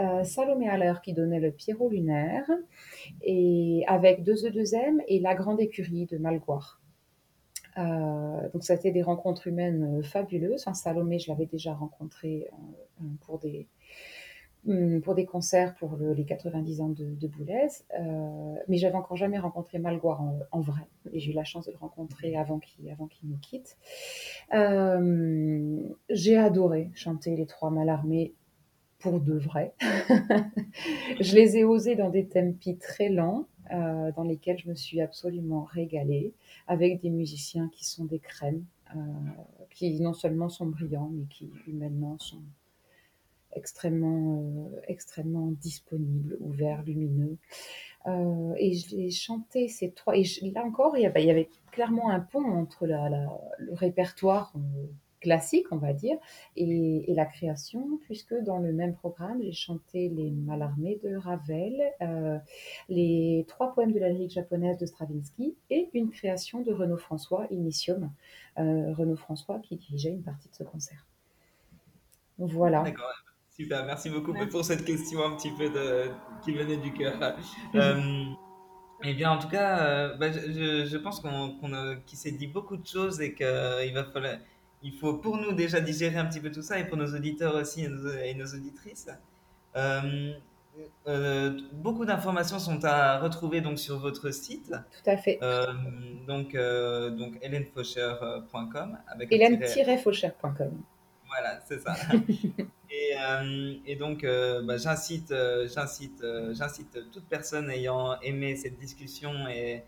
euh, 0.00 0.24
Salomé 0.24 0.68
Haller 0.68 0.94
qui 1.02 1.12
donnait 1.12 1.40
le 1.40 1.50
Pierrot 1.50 1.88
lunaire, 1.88 2.48
et 3.22 3.84
avec 3.86 4.22
deux 4.22 4.46
E2M 4.46 5.02
et 5.08 5.20
la 5.20 5.34
Grande 5.34 5.60
Écurie 5.60 6.06
de 6.06 6.18
Malgoire. 6.18 6.80
donc, 7.76 8.62
ça 8.64 8.72
a 8.74 8.76
été 8.76 8.90
des 8.90 9.02
rencontres 9.02 9.46
humaines 9.46 10.02
fabuleuses. 10.02 10.64
Salomé, 10.74 11.18
je 11.18 11.30
l'avais 11.30 11.46
déjà 11.46 11.74
rencontré 11.74 12.48
pour 13.20 13.38
des, 13.38 13.66
pour 15.02 15.14
des 15.14 15.26
concerts 15.26 15.74
pour 15.76 15.96
les 15.96 16.24
90 16.24 16.80
ans 16.80 16.88
de, 16.88 17.14
de 17.14 17.26
Boulez, 17.28 17.68
euh, 17.98 18.54
mais 18.68 18.78
j'avais 18.78 18.96
encore 18.96 19.16
jamais 19.16 19.38
rencontré 19.38 19.78
Malgoire 19.78 20.20
en, 20.50 20.60
vrai, 20.60 20.82
et 21.12 21.20
j'ai 21.20 21.30
eu 21.30 21.34
la 21.34 21.44
chance 21.44 21.66
de 21.66 21.72
le 21.72 21.78
rencontrer 21.78 22.36
avant 22.36 22.58
qu'il 22.58 22.90
avant 22.90 23.08
nous 23.22 23.38
quitte. 23.38 23.76
Euh, 24.54 25.78
j'ai 26.10 26.36
adoré 26.36 26.90
chanter 26.94 27.36
les 27.36 27.46
trois 27.46 27.70
Malarmés 27.70 28.34
pour 28.98 29.20
de 29.20 29.34
vrai. 29.34 29.74
je 31.20 31.34
les 31.34 31.58
ai 31.58 31.64
osés 31.64 31.94
dans 31.94 32.10
des 32.10 32.26
tempi 32.26 32.76
très 32.76 33.08
lents, 33.08 33.46
euh, 33.72 34.10
dans 34.16 34.24
lesquels 34.24 34.58
je 34.58 34.68
me 34.68 34.74
suis 34.74 35.00
absolument 35.00 35.62
régalée, 35.62 36.32
avec 36.66 37.00
des 37.00 37.10
musiciens 37.10 37.68
qui 37.72 37.84
sont 37.84 38.04
des 38.04 38.18
crèmes, 38.18 38.64
qui 39.70 40.00
non 40.00 40.12
seulement 40.12 40.48
sont 40.48 40.66
brillants, 40.66 41.10
mais 41.12 41.24
qui 41.26 41.50
humainement 41.66 42.18
sont 42.18 42.42
extrêmement, 43.56 44.42
euh, 44.42 44.80
extrêmement 44.86 45.50
disponible, 45.50 46.36
ouvert, 46.40 46.82
lumineux. 46.84 47.38
Euh, 48.06 48.54
et 48.58 48.74
j'ai 48.74 49.10
chanté 49.10 49.68
ces 49.68 49.90
trois. 49.90 50.16
Et 50.16 50.24
là 50.54 50.64
encore, 50.64 50.96
il 50.96 51.02
y, 51.02 51.06
avait, 51.06 51.48
clairement 51.72 52.10
un 52.10 52.20
pont 52.20 52.44
entre 52.44 52.86
le 52.86 53.74
répertoire 53.74 54.52
euh, 54.56 54.86
classique, 55.20 55.66
on 55.72 55.78
va 55.78 55.92
dire, 55.92 56.16
et, 56.54 57.12
la 57.14 57.24
création, 57.24 57.98
puisque 58.02 58.34
dans 58.34 58.58
le 58.58 58.72
même 58.72 58.94
programme, 58.94 59.42
j'ai 59.42 59.52
chanté 59.52 60.08
les 60.08 60.30
Malarmés 60.30 61.00
de 61.02 61.16
Ravel, 61.16 61.82
les 62.88 63.44
trois 63.48 63.72
poèmes 63.74 63.92
de 63.92 63.98
la 63.98 64.10
lyrique 64.10 64.32
japonaise 64.32 64.76
de 64.78 64.86
Stravinsky 64.86 65.56
et 65.70 65.88
une 65.94 66.10
création 66.10 66.60
de 66.60 66.72
Renaud 66.72 66.98
François, 66.98 67.46
Initium, 67.50 68.12
Renaud 68.56 69.16
François 69.16 69.58
qui 69.60 69.76
dirigeait 69.76 70.10
une 70.10 70.22
partie 70.22 70.48
de 70.50 70.54
ce 70.54 70.62
concert. 70.62 71.06
Voilà. 72.38 72.82
D'accord. 72.82 73.14
Super, 73.56 73.86
merci 73.86 74.10
beaucoup 74.10 74.34
pour 74.50 74.64
cette 74.64 74.84
question 74.84 75.24
un 75.24 75.36
petit 75.36 75.50
peu 75.50 75.70
de, 75.70 76.10
qui 76.44 76.52
venait 76.52 76.76
du 76.76 76.92
cœur. 76.92 77.16
euh, 77.74 78.24
eh 79.02 79.14
bien, 79.14 79.30
en 79.30 79.38
tout 79.38 79.48
cas, 79.48 79.78
euh, 79.78 80.16
bah, 80.16 80.30
je, 80.30 80.86
je, 80.86 80.96
pense 80.98 81.20
qu'on 81.20 81.56
qu'il 82.06 82.18
s'est 82.18 82.32
dit 82.32 82.46
beaucoup 82.46 82.76
de 82.76 82.86
choses 82.86 83.20
et 83.20 83.34
qu'il 83.34 83.94
va 83.94 84.04
falloir, 84.12 84.34
il 84.82 84.92
faut 84.92 85.14
pour 85.14 85.38
nous 85.38 85.52
déjà 85.52 85.80
digérer 85.80 86.18
un 86.18 86.26
petit 86.26 86.40
peu 86.40 86.50
tout 86.50 86.62
ça 86.62 86.78
et 86.78 86.84
pour 86.84 86.98
nos 86.98 87.14
auditeurs 87.14 87.54
aussi 87.54 87.84
et 87.84 87.88
nos, 87.88 88.10
et 88.10 88.34
nos 88.34 88.46
auditrices. 88.46 89.08
Euh, 89.76 90.32
euh, 91.08 91.58
beaucoup 91.72 92.04
d'informations 92.04 92.58
sont 92.58 92.84
à 92.84 93.18
retrouver 93.18 93.60
donc 93.60 93.78
sur 93.78 93.98
votre 93.98 94.30
site. 94.30 94.68
Tout 94.68 95.10
à 95.10 95.16
fait. 95.16 95.38
Euh, 95.42 95.66
donc, 96.26 96.54
euh, 96.54 97.10
donc 97.10 97.38
hélènefaucher.com 97.42 98.98
avec 99.08 99.32
hélène-faucher.com. 99.32 100.82
Voilà, 101.26 101.60
c'est 101.66 101.80
ça. 101.80 101.94
et, 103.16 103.82
et, 103.92 103.96
donc, 103.96 104.22
bah, 104.22 104.76
j'incite, 104.76 105.34
j'incite, 105.74 106.24
j'incite 106.52 107.10
toute 107.12 107.24
personne 107.24 107.70
ayant 107.70 108.20
aimé 108.20 108.56
cette 108.56 108.78
discussion 108.78 109.32
et, 109.48 109.82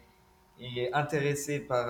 intéressée 0.93 1.61
par, 1.61 1.87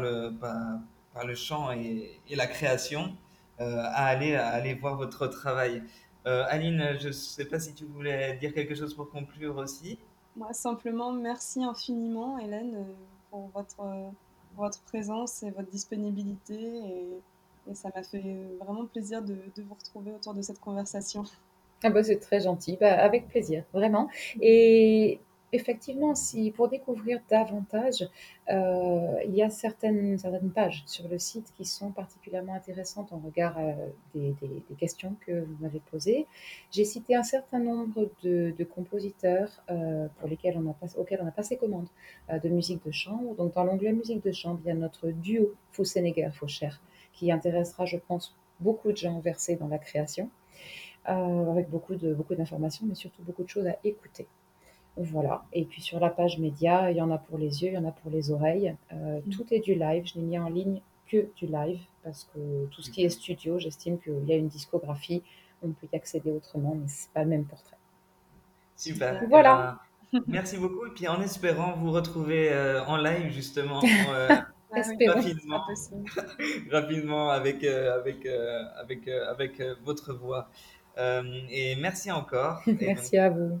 le, 0.00 0.30
par, 0.38 1.26
le 1.26 1.34
chant 1.34 1.72
et, 1.72 2.20
la 2.30 2.46
création 2.46 3.16
à 3.58 4.06
aller, 4.06 4.34
à 4.34 4.48
aller 4.48 4.74
voir 4.74 4.96
votre 4.96 5.26
travail. 5.26 5.82
Euh, 6.26 6.44
Aline, 6.48 6.96
je 6.98 7.08
ne 7.08 7.12
sais 7.12 7.44
pas 7.44 7.60
si 7.60 7.74
tu 7.74 7.84
voulais 7.84 8.36
dire 8.36 8.54
quelque 8.54 8.74
chose 8.74 8.94
pour 8.94 9.10
conclure 9.10 9.56
aussi. 9.56 9.98
Moi, 10.36 10.52
simplement, 10.54 11.12
merci 11.12 11.62
infiniment, 11.62 12.38
Hélène, 12.38 12.76
euh, 12.76 12.94
pour 13.30 13.48
votre, 13.48 13.80
euh, 13.80 14.08
votre 14.56 14.80
présence 14.82 15.42
et 15.42 15.50
votre 15.50 15.70
disponibilité. 15.70 16.56
Ça 17.72 17.90
m'a 17.94 18.02
fait 18.02 18.36
vraiment 18.60 18.86
plaisir 18.86 19.22
de, 19.22 19.36
vous 19.56 19.74
retrouver 19.74 20.12
autour 20.12 20.34
de 20.34 20.42
cette 20.42 20.60
conversation. 20.60 21.24
Ah 21.82 21.90
bah, 21.90 22.02
c'est 22.02 22.18
très 22.18 22.40
gentil, 22.40 22.76
bah, 22.80 22.92
avec 22.92 23.28
plaisir, 23.28 23.64
vraiment. 23.72 24.08
Et 24.40 25.20
effectivement, 25.54 26.14
si 26.14 26.50
pour 26.50 26.68
découvrir 26.68 27.20
davantage, 27.30 28.08
euh, 28.50 29.16
il 29.24 29.34
y 29.34 29.42
a 29.42 29.50
certaines, 29.50 30.18
pages 30.54 30.82
sur 30.86 31.08
le 31.08 31.18
site 31.18 31.52
qui 31.56 31.64
sont 31.64 31.90
particulièrement 31.90 32.54
intéressantes 32.54 33.12
en 33.12 33.18
regard 33.18 33.56
euh, 33.58 33.72
des, 34.14 34.34
questions 34.78 35.14
que 35.24 35.44
vous 35.44 35.56
m'avez 35.60 35.80
posées. 35.90 36.26
J'ai 36.72 36.84
cité 36.84 37.14
un 37.14 37.22
certain 37.22 37.60
nombre 37.60 38.10
de, 38.22 38.52
compositeurs 38.74 39.62
euh, 39.70 40.08
pour 40.18 40.28
lesquels 40.28 40.58
on 40.58 40.68
a 40.68 40.74
passé, 40.74 40.98
auxquels 40.98 41.20
on 41.22 41.28
a 41.28 41.30
passé 41.30 41.56
commande 41.56 41.86
de 42.30 42.48
musique 42.48 42.84
de 42.84 42.90
chambre. 42.90 43.34
Donc, 43.36 43.54
dans 43.54 43.64
l'onglet 43.64 43.92
musique 43.92 44.24
de 44.24 44.32
chambre, 44.32 44.60
il 44.64 44.68
y 44.68 44.72
a 44.72 44.74
notre 44.74 45.08
duo 45.08 45.54
Faux-Sénégal-Faucher 45.72 46.70
qui 47.14 47.32
intéressera, 47.32 47.86
je 47.86 47.96
pense, 47.96 48.36
beaucoup 48.60 48.92
de 48.92 48.96
gens 48.96 49.18
versés 49.20 49.56
dans 49.56 49.68
la 49.68 49.78
création, 49.78 50.28
avec 51.04 51.68
beaucoup 51.68 51.96
de 51.96 52.14
beaucoup 52.14 52.34
d'informations, 52.34 52.86
mais 52.86 52.94
surtout 52.94 53.22
beaucoup 53.22 53.44
de 53.44 53.48
choses 53.48 53.66
à 53.66 53.76
écouter. 53.84 54.26
Voilà. 54.96 55.44
Et 55.52 55.64
puis 55.64 55.82
sur 55.82 55.98
la 55.98 56.10
page 56.10 56.38
média, 56.38 56.90
il 56.90 56.96
y 56.96 57.02
en 57.02 57.10
a 57.10 57.18
pour 57.18 57.38
les 57.38 57.62
yeux, 57.62 57.70
il 57.70 57.74
y 57.74 57.78
en 57.78 57.84
a 57.84 57.90
pour 57.90 58.10
les 58.10 58.30
oreilles. 58.30 58.76
Euh, 58.92 59.20
mm. 59.26 59.30
Tout 59.30 59.46
est 59.50 59.60
du 59.60 59.74
live. 59.74 60.04
Je 60.06 60.18
n'ai 60.18 60.24
mis 60.24 60.38
en 60.38 60.48
ligne 60.48 60.80
que 61.08 61.28
du 61.36 61.46
live 61.46 61.80
parce 62.02 62.28
que 62.32 62.66
tout 62.66 62.82
ce 62.82 62.90
qui 62.90 63.04
est 63.04 63.08
studio, 63.08 63.58
j'estime 63.58 63.98
qu'il 63.98 64.24
y 64.26 64.32
a 64.32 64.36
une 64.36 64.48
discographie. 64.48 65.22
On 65.62 65.68
peut 65.68 65.88
y 65.92 65.96
accéder 65.96 66.30
autrement, 66.30 66.76
mais 66.76 66.86
c'est 66.88 67.10
pas 67.10 67.24
le 67.24 67.30
même 67.30 67.44
portrait. 67.44 67.76
Super. 68.76 69.24
Voilà. 69.28 69.80
Eh 70.12 70.18
ben, 70.18 70.24
merci 70.28 70.58
beaucoup. 70.58 70.86
Et 70.86 70.90
puis 70.90 71.08
en 71.08 71.20
espérant 71.20 71.76
vous 71.76 71.90
retrouver 71.90 72.52
euh, 72.52 72.84
en 72.84 72.96
live 72.96 73.30
justement. 73.30 73.80
Euh, 74.76 75.12
rapidement, 75.12 75.62
rapidement 76.70 77.30
avec, 77.30 77.64
avec, 77.64 78.26
avec, 78.26 79.08
avec 79.08 79.62
votre 79.84 80.14
voix. 80.14 80.48
et 80.98 81.76
merci 81.76 82.10
encore. 82.10 82.62
merci 82.80 83.16
à 83.18 83.30
vous. 83.30 83.60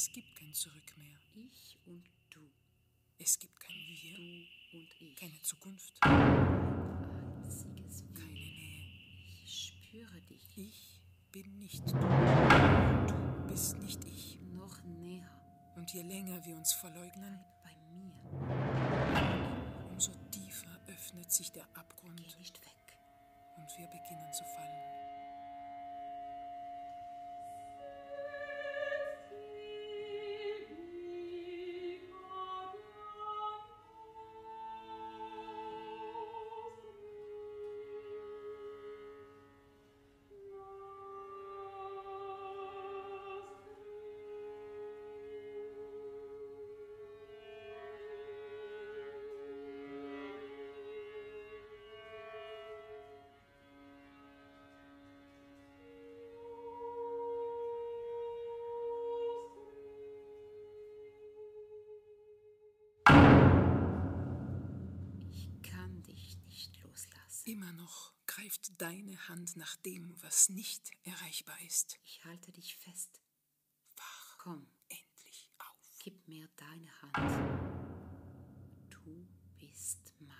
Es 0.00 0.10
gibt 0.12 0.34
kein 0.34 0.54
Zurück 0.54 0.96
mehr. 0.96 1.18
Ich 1.34 1.76
und 1.84 2.02
du. 2.30 2.40
Es 3.18 3.38
gibt 3.38 3.60
kein 3.60 3.76
Wir. 3.76 4.48
Du 4.72 4.78
und 4.78 4.88
ich. 4.98 5.14
Keine 5.14 5.38
Zukunft. 5.42 5.92
Einziges 6.00 8.04
Keine 8.14 8.30
Nähe. 8.30 8.82
Ich 9.44 9.74
spüre 9.74 10.22
dich. 10.22 10.56
Ich 10.56 11.02
bin 11.30 11.58
nicht 11.58 11.86
du. 11.86 11.98
Du 13.08 13.46
bist 13.46 13.76
nicht 13.76 14.02
ich. 14.06 14.38
Noch 14.40 14.82
näher. 14.84 15.30
Und 15.76 15.92
je 15.92 16.00
länger 16.00 16.42
wir 16.46 16.56
uns 16.56 16.72
verleugnen, 16.72 17.38
bei 17.62 17.76
mir. 17.92 18.14
umso 19.90 20.12
tiefer 20.30 20.80
öffnet 20.86 21.30
sich 21.30 21.52
der 21.52 21.68
Abgrund. 21.74 22.16
Geh 22.16 22.38
nicht 22.38 22.58
weg. 22.62 22.98
Und 23.58 23.68
wir 23.76 23.86
beginnen 23.88 24.32
zu 24.32 24.44
fallen. 24.44 24.99
Immer 67.50 67.72
noch 67.72 68.12
greift 68.28 68.80
deine 68.80 69.26
Hand 69.26 69.56
nach 69.56 69.74
dem, 69.78 70.14
was 70.22 70.50
nicht 70.50 70.88
erreichbar 71.02 71.60
ist. 71.66 71.98
Ich 72.04 72.24
halte 72.24 72.52
dich 72.52 72.76
fest. 72.76 73.20
Wach. 73.96 74.38
Komm. 74.38 74.70
Endlich 74.88 75.50
auf. 75.58 75.98
Gib 75.98 76.28
mir 76.28 76.48
deine 76.54 77.02
Hand. 77.02 77.16
Du 78.88 79.26
bist 79.58 80.14
mein. 80.20 80.39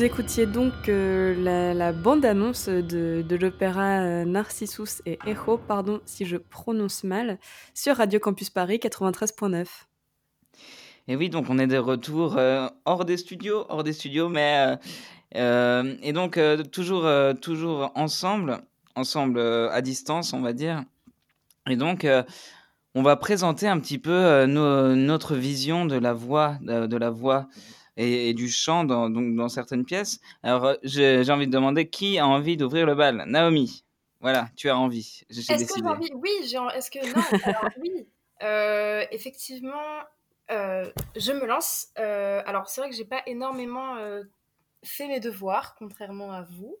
Vous 0.00 0.06
écoutiez 0.06 0.46
donc 0.46 0.88
euh, 0.88 1.74
la, 1.74 1.92
bande-annonce 1.92 2.70
de, 2.70 3.36
l'opéra 3.38 4.00
euh, 4.00 4.24
Narcissus 4.24 5.02
et 5.04 5.18
Echo, 5.26 5.58
pardon 5.58 6.00
si 6.06 6.24
je 6.24 6.38
prononce 6.38 7.04
mal, 7.04 7.38
sur 7.74 7.96
Radio 7.96 8.18
Campus 8.18 8.48
Paris 8.48 8.78
93.9. 8.82 9.66
Et 11.06 11.16
oui, 11.16 11.28
donc 11.28 11.50
on 11.50 11.58
est 11.58 11.66
de 11.66 11.76
retour 11.76 12.38
euh, 12.38 12.66
hors 12.86 13.04
des 13.04 13.18
studios, 13.18 13.66
hors 13.68 13.84
des 13.84 13.92
studios, 13.92 14.30
mais 14.30 14.78
et 15.34 16.12
donc 16.14 16.40
toujours, 16.72 17.06
toujours 17.42 17.92
ensemble, 17.94 18.62
ensemble 18.94 19.38
à 19.38 19.82
distance, 19.82 20.32
on 20.32 20.40
va 20.40 20.54
dire. 20.54 20.82
Et 21.68 21.76
donc 21.76 22.06
on 22.94 23.02
va 23.02 23.16
présenter 23.16 23.68
un 23.68 23.78
petit 23.78 23.98
peu 23.98 24.46
notre 24.46 25.34
vision 25.36 25.84
de 25.84 25.96
la 25.96 26.14
voix, 26.14 26.56
de 26.62 26.96
la 26.96 27.10
voix 27.10 27.48
et, 28.02 28.30
et 28.30 28.34
du 28.34 28.48
chant 28.48 28.84
dans, 28.84 29.10
donc 29.10 29.34
dans 29.36 29.48
certaines 29.48 29.84
pièces. 29.84 30.20
Alors 30.42 30.64
euh, 30.64 30.74
j'ai 30.84 31.30
envie 31.30 31.46
de 31.46 31.52
demander 31.52 31.88
qui 31.88 32.18
a 32.18 32.26
envie 32.26 32.56
d'ouvrir 32.56 32.86
le 32.86 32.94
bal. 32.94 33.24
Naomi, 33.26 33.84
voilà, 34.20 34.48
tu 34.56 34.68
as 34.70 34.76
envie. 34.78 35.22
Est-ce 35.28 35.46
que 35.66 35.74
j'ai 35.78 35.86
envie? 35.86 36.10
Oui, 36.14 36.56
en- 36.56 36.70
est-ce 36.70 36.90
que 36.90 37.04
non 37.06 37.22
Alors 37.44 37.70
oui, 37.80 38.06
Euh, 38.42 39.04
effectivement, 39.10 40.00
euh, 40.50 40.90
je 41.14 41.30
me 41.32 41.44
lance. 41.44 41.88
Euh, 41.98 42.42
alors 42.46 42.70
c'est 42.70 42.80
vrai 42.80 42.88
que 42.88 42.96
j'ai 42.96 43.04
pas 43.04 43.22
énormément 43.26 43.96
fait 44.82 45.08
mes 45.08 45.20
devoirs, 45.20 45.74
contrairement 45.78 46.32
à 46.32 46.42
vous. 46.42 46.74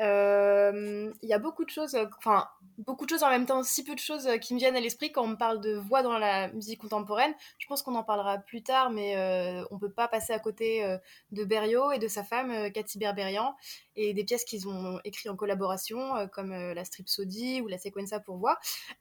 Il 0.00 1.28
y 1.28 1.32
a 1.32 1.38
beaucoup 1.38 1.64
de 1.64 1.70
choses, 1.70 1.96
enfin 2.18 2.48
beaucoup 2.86 3.04
de 3.04 3.10
choses 3.10 3.22
en 3.22 3.30
même 3.30 3.46
temps, 3.46 3.62
si 3.62 3.84
peu 3.84 3.94
de 3.94 4.00
choses 4.00 4.26
euh, 4.26 4.36
qui 4.36 4.54
me 4.54 4.58
viennent 4.58 4.76
à 4.76 4.80
l'esprit 4.80 5.12
quand 5.12 5.22
on 5.22 5.28
me 5.28 5.36
parle 5.36 5.60
de 5.60 5.74
voix 5.74 6.02
dans 6.02 6.18
la 6.18 6.48
musique 6.48 6.80
contemporaine. 6.80 7.34
Je 7.58 7.66
pense 7.66 7.82
qu'on 7.82 7.94
en 7.94 8.02
parlera 8.02 8.38
plus 8.38 8.62
tard, 8.62 8.90
mais 8.90 9.16
euh, 9.16 9.64
on 9.70 9.78
peut 9.78 9.92
pas 9.92 10.08
passer 10.08 10.32
à 10.32 10.38
côté 10.38 10.84
euh, 10.84 10.98
de 11.32 11.44
Berriot 11.44 11.92
et 11.92 11.98
de 11.98 12.08
sa 12.08 12.24
femme 12.24 12.72
Cathy 12.72 12.98
Berberian 12.98 13.54
et 13.96 14.14
des 14.14 14.24
pièces 14.24 14.44
qu'ils 14.44 14.68
ont 14.68 14.98
écrites 15.04 15.30
en 15.30 15.36
collaboration, 15.36 16.28
comme 16.32 16.52
la 16.52 16.84
Stripsodie 16.84 17.60
ou 17.60 17.68
la 17.68 17.76
Sequenza 17.76 18.18
pour 18.20 18.38
voix. 18.38 18.58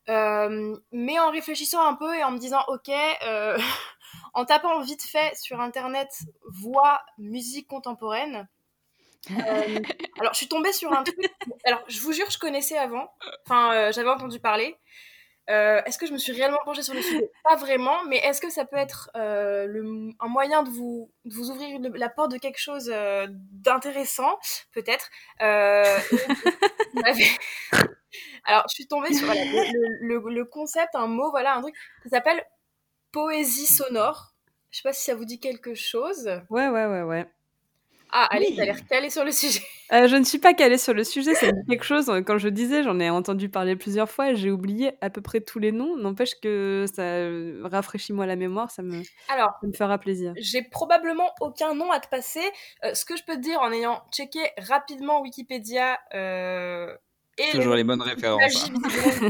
Mais 0.07 1.19
en 1.19 1.31
réfléchissant 1.31 1.85
un 1.85 1.93
peu 1.93 2.17
et 2.17 2.23
en 2.23 2.31
me 2.31 2.37
disant, 2.37 2.61
ok, 2.67 2.89
en 4.33 4.45
tapant 4.45 4.81
vite 4.81 5.03
fait 5.03 5.35
sur 5.37 5.61
internet 5.61 6.09
voix, 6.47 7.01
musique 7.17 7.67
contemporaine. 7.67 8.47
Euh, 9.31 9.79
alors, 10.19 10.33
je 10.33 10.37
suis 10.37 10.47
tombée 10.47 10.73
sur 10.73 10.91
un 10.93 11.03
truc. 11.03 11.17
Alors, 11.63 11.83
je 11.87 11.99
vous 12.01 12.13
jure, 12.13 12.29
je 12.29 12.37
connaissais 12.37 12.77
avant. 12.77 13.11
Enfin, 13.45 13.73
euh, 13.73 13.91
j'avais 13.91 14.09
entendu 14.09 14.39
parler. 14.39 14.77
Euh, 15.49 15.81
est-ce 15.85 15.97
que 15.97 16.05
je 16.05 16.13
me 16.13 16.19
suis 16.19 16.31
réellement 16.31 16.59
penchée 16.63 16.83
sur 16.83 16.93
le 16.93 17.01
sujet? 17.01 17.31
Pas 17.43 17.55
vraiment, 17.55 18.03
mais 18.05 18.17
est-ce 18.17 18.39
que 18.39 18.51
ça 18.51 18.65
peut 18.65 18.77
être 18.77 19.09
un 19.15 20.27
moyen 20.27 20.61
de 20.63 20.69
vous, 20.69 21.11
de 21.25 21.33
vous 21.33 21.49
ouvrir 21.49 21.79
la 21.95 22.09
porte 22.09 22.31
de 22.31 22.37
quelque 22.37 22.59
chose 22.59 22.93
d'intéressant? 23.51 24.37
Peut-être. 24.73 25.09
Alors, 28.45 28.63
je 28.69 28.73
suis 28.73 28.87
tombée 28.87 29.13
sur 29.13 29.27
le 29.27 30.43
concept, 30.43 30.95
un 30.95 31.07
mot, 31.07 31.31
voilà, 31.31 31.55
un 31.55 31.61
truc 31.61 31.75
qui 32.03 32.09
s'appelle 32.09 32.43
poésie 33.11 33.65
sonore. 33.65 34.33
Je 34.69 34.77
sais 34.77 34.83
pas 34.83 34.93
si 34.93 35.03
ça 35.03 35.15
vous 35.15 35.25
dit 35.25 35.39
quelque 35.39 35.73
chose. 35.73 36.27
Ouais, 36.51 36.67
ouais, 36.67 36.85
ouais, 36.85 37.01
ouais. 37.01 37.25
Ah, 38.11 38.27
allez, 38.31 38.47
Oui. 38.49 38.55
t'as 38.57 38.65
l'air 38.65 38.85
calé 38.87 39.09
sur 39.09 39.23
le 39.23 39.31
sujet. 39.31 39.61
Euh, 39.91 40.07
je 40.07 40.15
ne 40.15 40.23
suis 40.23 40.37
pas 40.39 40.53
calée 40.53 40.77
sur 40.77 40.93
le 40.93 41.03
sujet, 41.03 41.33
dit 41.33 41.51
quelque 41.67 41.83
chose. 41.83 42.11
Quand 42.25 42.37
je 42.37 42.47
disais, 42.49 42.83
j'en 42.83 42.99
ai 42.99 43.09
entendu 43.09 43.49
parler 43.49 43.75
plusieurs 43.75 44.09
fois, 44.09 44.33
j'ai 44.35 44.51
oublié 44.51 44.91
à 45.01 45.09
peu 45.09 45.21
près 45.21 45.41
tous 45.41 45.57
les 45.59 45.71
noms. 45.71 45.95
N'empêche 45.97 46.39
que 46.41 46.85
ça 46.93 47.01
euh, 47.01 47.61
rafraîchit-moi 47.63 48.25
la 48.25 48.35
mémoire, 48.35 48.69
ça 48.71 48.81
me, 48.83 49.01
Alors, 49.29 49.49
ça 49.61 49.67
me 49.67 49.73
fera 49.73 49.97
plaisir. 49.97 50.33
j'ai 50.37 50.61
probablement 50.61 51.31
aucun 51.41 51.73
nom 51.73 51.91
à 51.91 51.99
te 51.99 52.07
passer. 52.07 52.41
Euh, 52.83 52.93
ce 52.93 53.03
que 53.05 53.17
je 53.17 53.23
peux 53.23 53.35
te 53.35 53.41
dire 53.41 53.59
en 53.61 53.71
ayant 53.71 54.01
checké 54.11 54.39
rapidement 54.59 55.21
Wikipédia 55.21 55.97
euh, 56.13 56.95
et 57.39 57.51
Toujours 57.51 57.73
les 57.75 57.83
bonnes 57.83 58.01
références. 58.01 58.69
hein. 58.69 59.29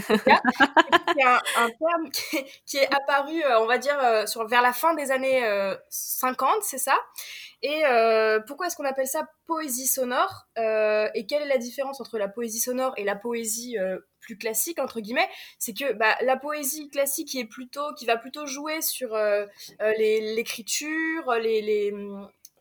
c'est 1.15 1.23
un, 1.23 1.39
un 1.57 1.67
terme 1.69 2.11
qui 2.11 2.37
est, 2.37 2.45
qui 2.65 2.77
est 2.77 2.93
apparu, 2.93 3.43
euh, 3.43 3.59
on 3.61 3.65
va 3.65 3.77
dire, 3.77 3.97
euh, 4.03 4.25
sur, 4.25 4.47
vers 4.47 4.61
la 4.61 4.73
fin 4.73 4.93
des 4.93 5.11
années 5.11 5.45
euh, 5.45 5.75
50, 5.89 6.49
c'est 6.63 6.77
ça? 6.77 6.97
Et 7.61 7.83
euh, 7.85 8.39
pourquoi 8.47 8.67
est-ce 8.67 8.75
qu'on 8.77 8.85
appelle 8.85 9.07
ça 9.07 9.27
poésie 9.45 9.87
sonore 9.87 10.45
Euh, 10.57 11.09
Et 11.13 11.25
quelle 11.25 11.41
est 11.43 11.47
la 11.47 11.57
différence 11.57 11.99
entre 11.99 12.17
la 12.17 12.29
poésie 12.29 12.59
sonore 12.61 12.93
et 12.95 13.03
la 13.03 13.15
poésie 13.15 13.77
euh, 13.77 13.97
plus 14.21 14.37
classique 14.37 14.79
entre 14.79 15.01
guillemets? 15.01 15.27
C'est 15.57 15.73
que 15.73 15.91
bah, 15.93 16.15
la 16.21 16.37
poésie 16.37 16.89
classique 16.89 17.27
qui 17.27 17.39
est 17.39 17.45
plutôt, 17.45 17.93
qui 17.95 18.05
va 18.05 18.15
plutôt 18.17 18.45
jouer 18.45 18.81
sur 18.81 19.13
euh, 19.13 19.45
euh, 19.81 19.91
les- 19.97 20.35
l'écriture, 20.35 21.33
les, 21.41 21.61
les, 21.61 21.93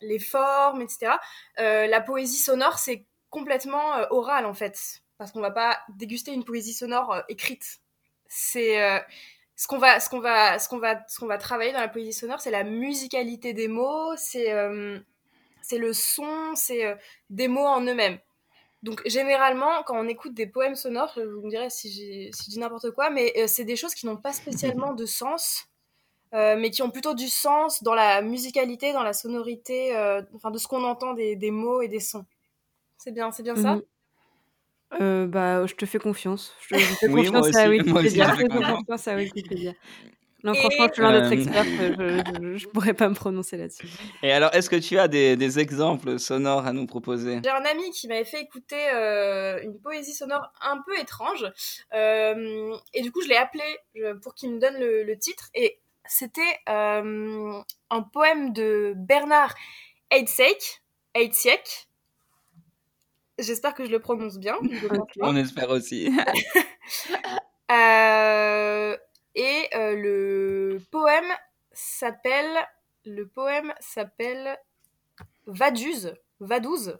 les 0.01 0.19
formes, 0.19 0.81
etc. 0.81 1.13
Euh, 1.59 1.87
la 1.87 2.01
poésie 2.01 2.37
sonore, 2.37 2.77
c'est 2.77 3.05
complètement 3.29 3.95
euh, 3.95 4.05
oral 4.09 4.45
en 4.45 4.53
fait, 4.53 4.77
parce 5.19 5.31
qu'on 5.31 5.41
va 5.41 5.51
pas 5.51 5.77
déguster 5.89 6.33
une 6.33 6.45
poésie 6.45 6.73
sonore 6.73 7.13
euh, 7.13 7.21
écrite. 7.27 7.81
C'est 8.25 8.81
euh, 8.81 8.99
ce 9.55 9.67
qu'on 9.67 9.77
va, 9.77 9.99
ce 9.99 10.09
qu'on 10.09 10.19
va, 10.21 10.57
ce 10.57 10.69
qu'on 10.69 10.79
va, 10.79 11.03
ce 11.07 11.19
qu'on 11.19 11.27
va 11.27 11.37
travailler 11.37 11.73
dans 11.73 11.81
la 11.81 11.89
poésie 11.89 12.13
sonore, 12.13 12.39
c'est 12.39 12.51
la 12.51 12.63
musicalité 12.63 13.53
des 13.53 13.67
mots, 13.67 14.15
c'est 14.15 14.51
euh, 14.53 14.97
c'est 15.61 15.77
le 15.77 15.93
son, 15.93 16.55
c'est 16.55 16.97
des 17.29 17.47
mots 17.47 17.67
en 17.67 17.81
eux-mêmes. 17.81 18.17
Donc 18.81 19.01
généralement, 19.05 19.83
quand 19.83 19.99
on 19.99 20.07
écoute 20.07 20.33
des 20.33 20.47
poèmes 20.47 20.75
sonores, 20.75 21.13
euh, 21.17 21.35
vous 21.35 21.41
me 21.43 21.49
direz 21.49 21.69
si, 21.69 21.89
si 22.33 22.45
je 22.45 22.49
dis 22.51 22.59
n'importe 22.59 22.91
quoi, 22.91 23.09
mais 23.09 23.45
c'est 23.47 23.65
des 23.65 23.75
choses 23.75 23.93
qui 23.93 24.05
n'ont 24.05 24.15
pas 24.17 24.31
spécialement 24.31 24.93
de 24.93 25.05
sens, 25.05 25.65
mais 26.31 26.69
qui 26.69 26.81
ont 26.81 26.91
plutôt 26.91 27.13
du 27.13 27.27
sens 27.27 27.83
dans 27.83 27.95
la 27.95 28.21
musicalité, 28.21 28.93
dans 28.93 29.03
la 29.03 29.13
sonorité, 29.13 29.91
enfin 30.33 30.51
de 30.51 30.57
ce 30.57 30.67
qu'on 30.67 30.83
entend 30.85 31.13
des, 31.13 31.35
des 31.35 31.51
mots 31.51 31.81
et 31.81 31.89
des 31.89 31.99
sons. 31.99 32.25
C'est 32.97 33.11
bien, 33.11 33.31
c'est 33.31 33.43
bien 33.43 33.55
ça? 33.57 33.81
Euh, 34.99 35.27
bah, 35.27 35.65
je 35.67 35.75
te 35.75 35.85
fais 35.85 35.99
confiance. 35.99 36.53
Je, 36.67 36.77
je 36.77 36.83
fais 36.95 37.07
Oui, 37.09 37.29
moi 37.29 37.41
confiance 37.41 37.55
à 37.55 37.69
aussi, 37.69 37.79
moi 37.89 38.01
aussi, 38.01 38.07
Wikipédia. 38.19 38.25
je 38.25 38.31
Je 38.31 38.35
fais 38.35 38.41
fais 38.43 38.47
confiance. 38.49 38.79
confiance 38.79 39.07
à 39.07 39.15
Wikipédia. 39.15 39.73
Non, 40.41 40.53
Et- 40.53 40.57
franchement, 40.61 40.87
loin 40.97 41.11
d'être 41.11 41.25
Euh, 41.25 41.31
experte. 41.31 41.67
Je, 41.77 42.23
je, 42.53 42.57
je 42.57 42.67
pourrais 42.69 42.93
pas 42.93 43.09
me 43.09 43.13
prononcer 43.13 43.57
là-dessus. 43.57 43.87
Et 44.23 44.31
alors, 44.31 44.53
est-ce 44.55 44.69
que 44.69 44.77
tu 44.77 44.97
as 44.97 45.09
des, 45.09 45.35
des 45.35 45.59
exemples 45.59 46.17
sonores 46.17 46.65
à 46.65 46.71
nous 46.71 46.85
proposer? 46.87 47.41
J'ai 47.43 47.49
un 47.51 47.65
ami 47.65 47.91
qui 47.91 48.07
m'avait 48.07 48.23
fait 48.23 48.41
écouter 48.41 48.77
euh, 48.95 49.61
une 49.61 49.77
poésie 49.79 50.13
sonore 50.13 50.49
un 50.61 50.81
peu 50.85 50.97
étrange. 50.97 51.45
Euh, 51.93 52.73
et 52.93 53.01
du 53.01 53.11
coup, 53.11 53.21
je 53.21 53.27
l'ai 53.27 53.35
appelé 53.35 53.63
pour 54.23 54.33
qu'il 54.33 54.51
me 54.53 54.59
donne 54.61 54.79
le, 54.79 55.03
le 55.03 55.17
titre. 55.19 55.49
Et 55.55 55.77
c'était 56.07 56.41
euh, 56.69 57.59
un 57.89 58.01
poème 58.01 58.53
de 58.53 58.93
Bernard 58.95 59.53
Heidsieck. 60.09 60.81
Heidsieck. 61.15 61.88
J'espère 63.39 63.73
que 63.73 63.85
je 63.85 63.91
le 63.91 63.99
prononce 63.99 64.37
bien. 64.37 64.55
On 65.21 65.35
espère 65.35 65.69
aussi. 65.71 66.11
Euh, 67.71 68.97
et 69.35 69.67
euh, 69.75 69.95
le 69.95 70.79
poème 70.91 71.31
s'appelle 71.71 72.49
le 73.05 73.27
poème 73.27 73.73
s'appelle 73.79 74.57
Vaduz, 75.45 76.13
Vaduz, 76.39 76.97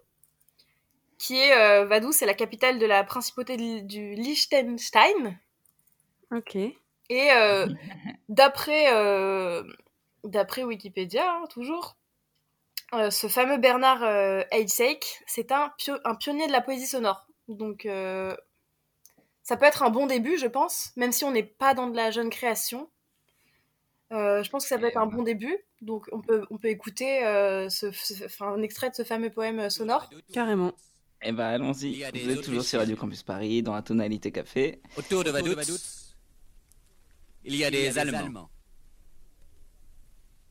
qui 1.17 1.37
est 1.37 1.57
euh, 1.57 1.85
Vaduz, 1.85 2.13
c'est 2.13 2.25
la 2.27 2.33
capitale 2.35 2.77
de 2.77 2.85
la 2.85 3.03
principauté 3.03 3.57
de- 3.57 3.79
du 3.79 4.13
Liechtenstein. 4.13 5.39
Ok. 6.31 6.55
Et 6.55 7.31
euh, 7.31 7.67
d'après 8.29 8.93
euh, 8.93 9.63
d'après 10.23 10.63
Wikipédia, 10.63 11.31
hein, 11.31 11.43
toujours, 11.49 11.97
euh, 12.93 13.09
ce 13.11 13.27
fameux 13.27 13.57
Bernard 13.57 14.03
euh, 14.03 14.43
Heidsieck, 14.51 15.23
c'est 15.27 15.51
un, 15.51 15.71
pio- 15.77 15.99
un 16.05 16.15
pionnier 16.15 16.47
de 16.47 16.51
la 16.51 16.61
poésie 16.61 16.87
sonore. 16.87 17.27
Donc 17.47 17.85
euh, 17.85 18.35
ça 19.43 19.57
peut 19.57 19.65
être 19.65 19.83
un 19.83 19.89
bon 19.89 20.07
début, 20.07 20.37
je 20.37 20.47
pense, 20.47 20.91
même 20.95 21.11
si 21.11 21.23
on 21.23 21.31
n'est 21.31 21.43
pas 21.43 21.73
dans 21.73 21.87
de 21.87 21.95
la 21.95 22.11
jeune 22.11 22.29
création. 22.29 22.89
Euh, 24.11 24.41
je 24.43 24.49
pense 24.49 24.63
que 24.63 24.69
ça 24.69 24.77
peut 24.79 24.87
être 24.87 24.97
un 24.97 25.05
bon 25.05 25.23
début. 25.23 25.57
Donc 25.81 26.07
on 26.11 26.21
peut, 26.21 26.45
on 26.49 26.57
peut 26.57 26.67
écouter 26.69 27.25
euh, 27.25 27.69
ce, 27.69 27.87
un 28.43 28.61
extrait 28.61 28.89
de 28.89 28.95
ce 28.95 29.03
fameux 29.03 29.29
poème 29.29 29.69
sonore. 29.69 30.09
Carrément. 30.33 30.73
Eh 31.21 31.31
ben, 31.31 31.45
allons-y. 31.45 31.91
Il 31.91 31.97
y 31.97 32.05
a 32.05 32.11
des 32.11 32.21
Vous 32.21 32.31
êtes 32.31 32.41
toujours 32.43 32.63
sur 32.63 32.79
Radio 32.79 32.95
Campus 32.95 33.23
Paris, 33.23 33.61
dans 33.61 33.75
la 33.75 33.81
tonalité 33.81 34.31
café. 34.31 34.81
Autour 34.97 35.23
de 35.23 35.31
Vaduz, 35.31 36.15
il 37.43 37.55
y 37.55 37.63
a 37.63 37.71
des 37.71 37.97
Allemands. 37.99 38.49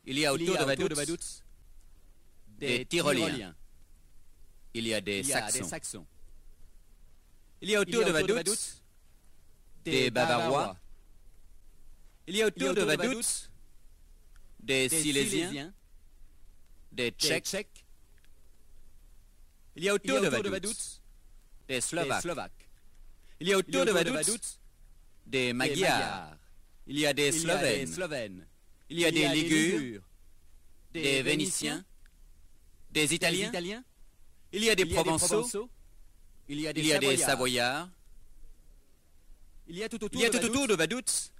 Il 0.04 0.18
y 0.18 0.26
a 0.26 0.32
autour 0.32 0.56
de 0.56 0.94
Vaduz 0.94 1.42
des 2.58 2.84
Tyroliens. 2.84 3.54
Il 4.74 4.86
y 4.86 4.94
a 4.94 5.00
des 5.00 5.22
Saxons. 5.22 6.06
Il 7.60 7.70
y 7.70 7.76
a 7.76 7.80
autour 7.80 8.04
de 8.04 8.10
Vaduz 8.10 8.82
des 9.84 10.10
Bavarois. 10.10 10.76
Il 12.26 12.36
y 12.36 12.42
a 12.42 12.46
autour 12.46 12.74
de 12.74 12.82
Vaduz 12.82 13.50
des 14.60 14.88
Silésiens, 14.88 15.72
des 16.92 17.10
Tchèques. 17.10 17.84
Il 19.76 19.84
y 19.84 19.88
a 19.88 19.94
autour 19.94 20.20
de 20.20 20.28
Vaduz 20.28 21.00
des 21.66 21.80
Slovaques. 21.80 22.68
Il 23.40 23.48
y 23.48 23.52
a 23.52 23.58
autour 23.58 23.84
de 23.84 23.92
Vaduz 23.92 24.58
des 25.26 25.52
Magyars. 25.52 26.36
Il 26.86 26.98
y 26.98 27.06
a 27.06 27.12
des 27.12 27.32
Slovènes. 27.32 28.46
Il 28.90 29.00
y 29.00 29.04
a 29.04 29.10
des 29.10 29.28
Ligures, 29.28 30.02
des 30.92 31.22
Vénitiens, 31.22 31.84
des 32.90 33.14
Italiens, 33.14 33.52
il 34.52 34.64
y 34.64 34.70
a 34.70 34.74
des 34.74 34.86
Provençaux, 34.86 35.68
il 36.48 36.60
y 36.60 36.66
a 36.68 36.72
des 36.72 37.16
Savoyards, 37.16 37.88
il 39.68 39.76
y 39.76 39.82
a 39.82 39.88
tout 39.88 40.02
autour 40.04 40.66
de 40.68 40.74
Vaduz 40.74 41.30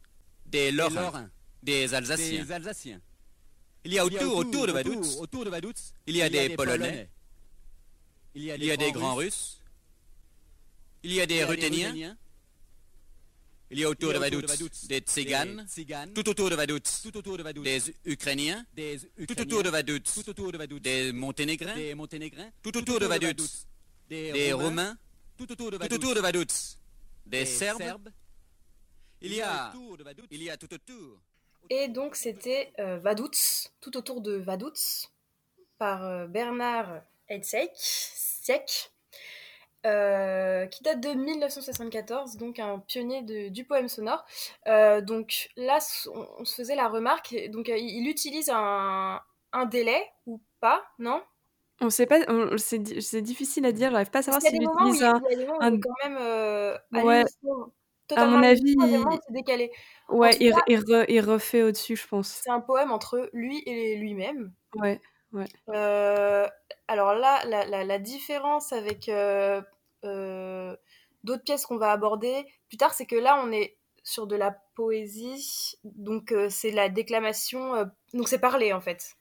des 0.47 0.71
Lorrains, 0.73 1.31
des 1.63 1.95
Alsaciens. 1.95 2.45
Il 3.85 3.93
y 3.95 3.99
a 3.99 4.05
autour, 4.05 4.37
autour 4.37 4.67
de 4.67 4.73
Vaduz, 5.51 5.95
il 6.07 6.17
y 6.17 6.23
a 6.23 6.29
des 6.29 6.51
Polonais, 6.57 7.09
il 8.35 8.45
y 8.45 8.71
a 8.71 8.77
des 8.77 8.93
grands 8.93 9.15
Russes, 9.15 9.63
il 11.03 11.13
y 11.13 11.21
a 11.21 11.27
des 11.27 11.45
Ruthéniens, 11.45 12.17
il 13.71 13.79
y 13.81 13.85
a 13.85 13.89
autour 13.91 14.13
de 14.13 14.19
Vaduz 14.19 14.87
des 14.89 15.01
Tziganes, 15.01 15.67
tout 16.15 16.29
autour 16.29 16.51
de 16.51 16.55
Vaduz 16.55 16.81
des 17.63 17.95
Ukrainiens, 18.05 18.65
tout 19.27 19.41
autour 19.41 19.63
de 19.63 19.69
Vaduz 20.59 20.81
des 20.81 21.13
Monténégrins, 21.13 21.75
tout 22.63 22.77
autour 22.77 23.01
de 23.01 23.07
Vaduz 23.07 23.67
des 24.09 24.53
Romains, 24.53 24.97
tout 25.37 25.51
autour 25.53 25.71
de 25.71 26.21
Vaduz 26.21 26.79
des 27.27 27.45
Serbes. 27.47 28.11
Il 29.21 29.35
y 29.35 29.43
a, 29.43 29.73
il 30.31 30.43
y 30.45 30.51
a 30.51 30.57
tout 30.57 30.73
autour. 30.73 31.21
Et 31.69 31.89
donc 31.89 32.15
c'était 32.15 32.73
euh, 32.79 32.99
Vaduz, 32.99 33.69
tout 33.81 33.97
autour 33.97 34.21
de 34.21 34.37
Vaduz, 34.37 35.09
par 35.77 36.05
euh, 36.05 36.27
Bernard 36.27 37.03
Hetzek, 37.29 37.73
Siek, 37.75 38.91
euh, 39.89 40.67
qui 40.67 40.83
date 40.83 41.01
de 41.01 41.11
1974, 41.11 42.37
donc 42.37 42.59
un 42.59 42.79
pionnier 42.81 43.23
de- 43.23 43.49
du 43.49 43.65
poème 43.65 43.89
sonore. 43.89 44.25
Euh, 44.69 45.01
donc 45.01 45.49
là, 45.57 45.79
on, 46.15 46.27
on 46.41 46.45
se 46.45 46.55
faisait 46.55 46.77
la 46.77 46.89
remarque, 46.89 47.35
donc 47.51 47.69
euh, 47.69 47.77
il 47.77 48.03
il 48.05 48.09
utilise 48.09 48.51
un, 48.53 49.21
un 49.53 49.67
délai 49.67 50.03
ou 50.27 50.41
pas, 50.61 50.83
non? 50.99 51.23
On 51.81 51.91
sait 51.91 52.07
pas, 52.07 52.19
c'est 52.57 52.79
di- 52.81 53.01
c'est 53.03 53.23
difficile 53.23 53.65
à 53.67 53.73
dire, 53.73 53.91
j'arrive 53.93 54.11
pas 54.11 54.19
à 54.19 54.23
savoir 54.23 54.43
s'il 54.43 54.55
il 54.57 54.65
utilise 54.65 55.03
un. 55.05 55.21
il 55.31 55.33
y 55.33 55.35
a 55.35 55.39
des 55.39 55.47
moments 55.47 55.59
où 55.59 55.63
un- 55.63 55.71
il 55.71 55.77
est 55.77 55.81
quand 55.81 56.09
même 56.09 56.17
à 56.91 57.05
Ouais. 57.05 57.25
mon 58.27 58.43
avis, 58.43 58.75
il- 58.81 59.19
décalé. 59.31 59.71
Ouais, 60.09 60.37
il, 60.41 60.53
cas, 60.53 60.63
il 60.67 60.79
re- 60.81 61.05
il 61.09 61.21
refait 61.21 61.63
au-dessus, 61.63 61.95
je 61.97 62.07
pense. 62.09 62.29
c'est 62.43 62.51
un 62.51 62.61
poème 62.61 62.91
entre 62.91 63.31
lui 63.33 63.63
et 63.67 63.97
lui-même. 63.97 64.53
Ouais, 64.75 65.01
ouais. 65.33 65.47
Alors 66.89 67.15
là, 67.15 67.45
la, 67.47 67.65
la- 67.67 67.85
la 67.85 67.99
différence 67.99 68.73
avec 68.73 69.09
d'autres 70.03 71.45
pièces 71.45 71.67
qu'on 71.67 71.79
va 71.79 71.93
aborder 71.93 72.45
plus 72.69 72.77
tard, 72.79 72.95
c'est 72.95 73.07
que 73.07 73.17
là, 73.17 73.43
on 73.45 73.53
est 73.53 73.77
sur 74.03 74.27
de 74.27 74.37
la 74.37 74.57
poésie, 74.75 75.75
donc 75.85 76.33
euh, 76.33 76.49
c'est 76.49 76.71
la 76.71 76.89
déclamation, 76.89 77.75
euh, 77.75 77.85
donc 78.15 78.29
c'est 78.29 78.39
parlé 78.39 78.73
en 78.73 78.81
fait. 78.81 79.17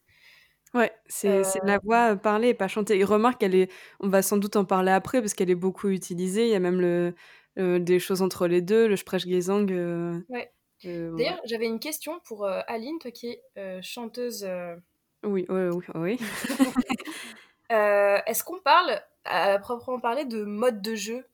Ouais, 0.74 0.92
c'est 1.06 1.42
la 1.64 1.78
voix 1.78 2.12
euh, 2.12 2.16
parlée 2.16 2.48
et 2.48 2.54
pas 2.54 2.68
chantée. 2.68 2.98
Et 2.98 3.04
remarque, 3.04 3.42
elle 3.42 3.54
est, 3.54 3.70
on 4.00 4.08
va 4.08 4.22
sans 4.22 4.36
doute 4.36 4.56
en 4.56 4.64
parler 4.64 4.92
après 4.92 5.20
parce 5.20 5.34
qu'elle 5.34 5.50
est 5.50 5.54
beaucoup 5.54 5.88
utilisée. 5.88 6.44
Il 6.46 6.50
y 6.50 6.54
a 6.54 6.60
même 6.60 6.80
le, 6.80 7.14
euh, 7.58 7.78
des 7.78 7.98
choses 7.98 8.22
entre 8.22 8.46
les 8.46 8.60
deux, 8.62 8.86
le 8.86 8.96
Sprechgesang. 8.96 9.66
euh, 9.70 10.20
Ouais. 10.28 10.52
euh, 10.84 11.16
D'ailleurs, 11.16 11.40
j'avais 11.44 11.66
une 11.66 11.80
question 11.80 12.20
pour 12.24 12.44
euh, 12.44 12.60
Aline, 12.66 12.98
toi 12.98 13.10
qui 13.10 13.28
es 13.28 13.42
euh, 13.56 13.80
chanteuse. 13.82 14.44
euh, 14.44 14.76
oui, 15.24 15.46
oui, 15.48 15.68
oui, 15.68 15.84
oui. 15.94 16.18
euh, 17.72 18.18
Est-ce 18.26 18.44
qu'on 18.44 18.60
parle, 18.60 19.00
à 19.24 19.58
proprement 19.58 20.00
parler, 20.00 20.24
de 20.24 20.44
mode 20.44 20.82
de 20.82 20.94
jeu 20.94 21.24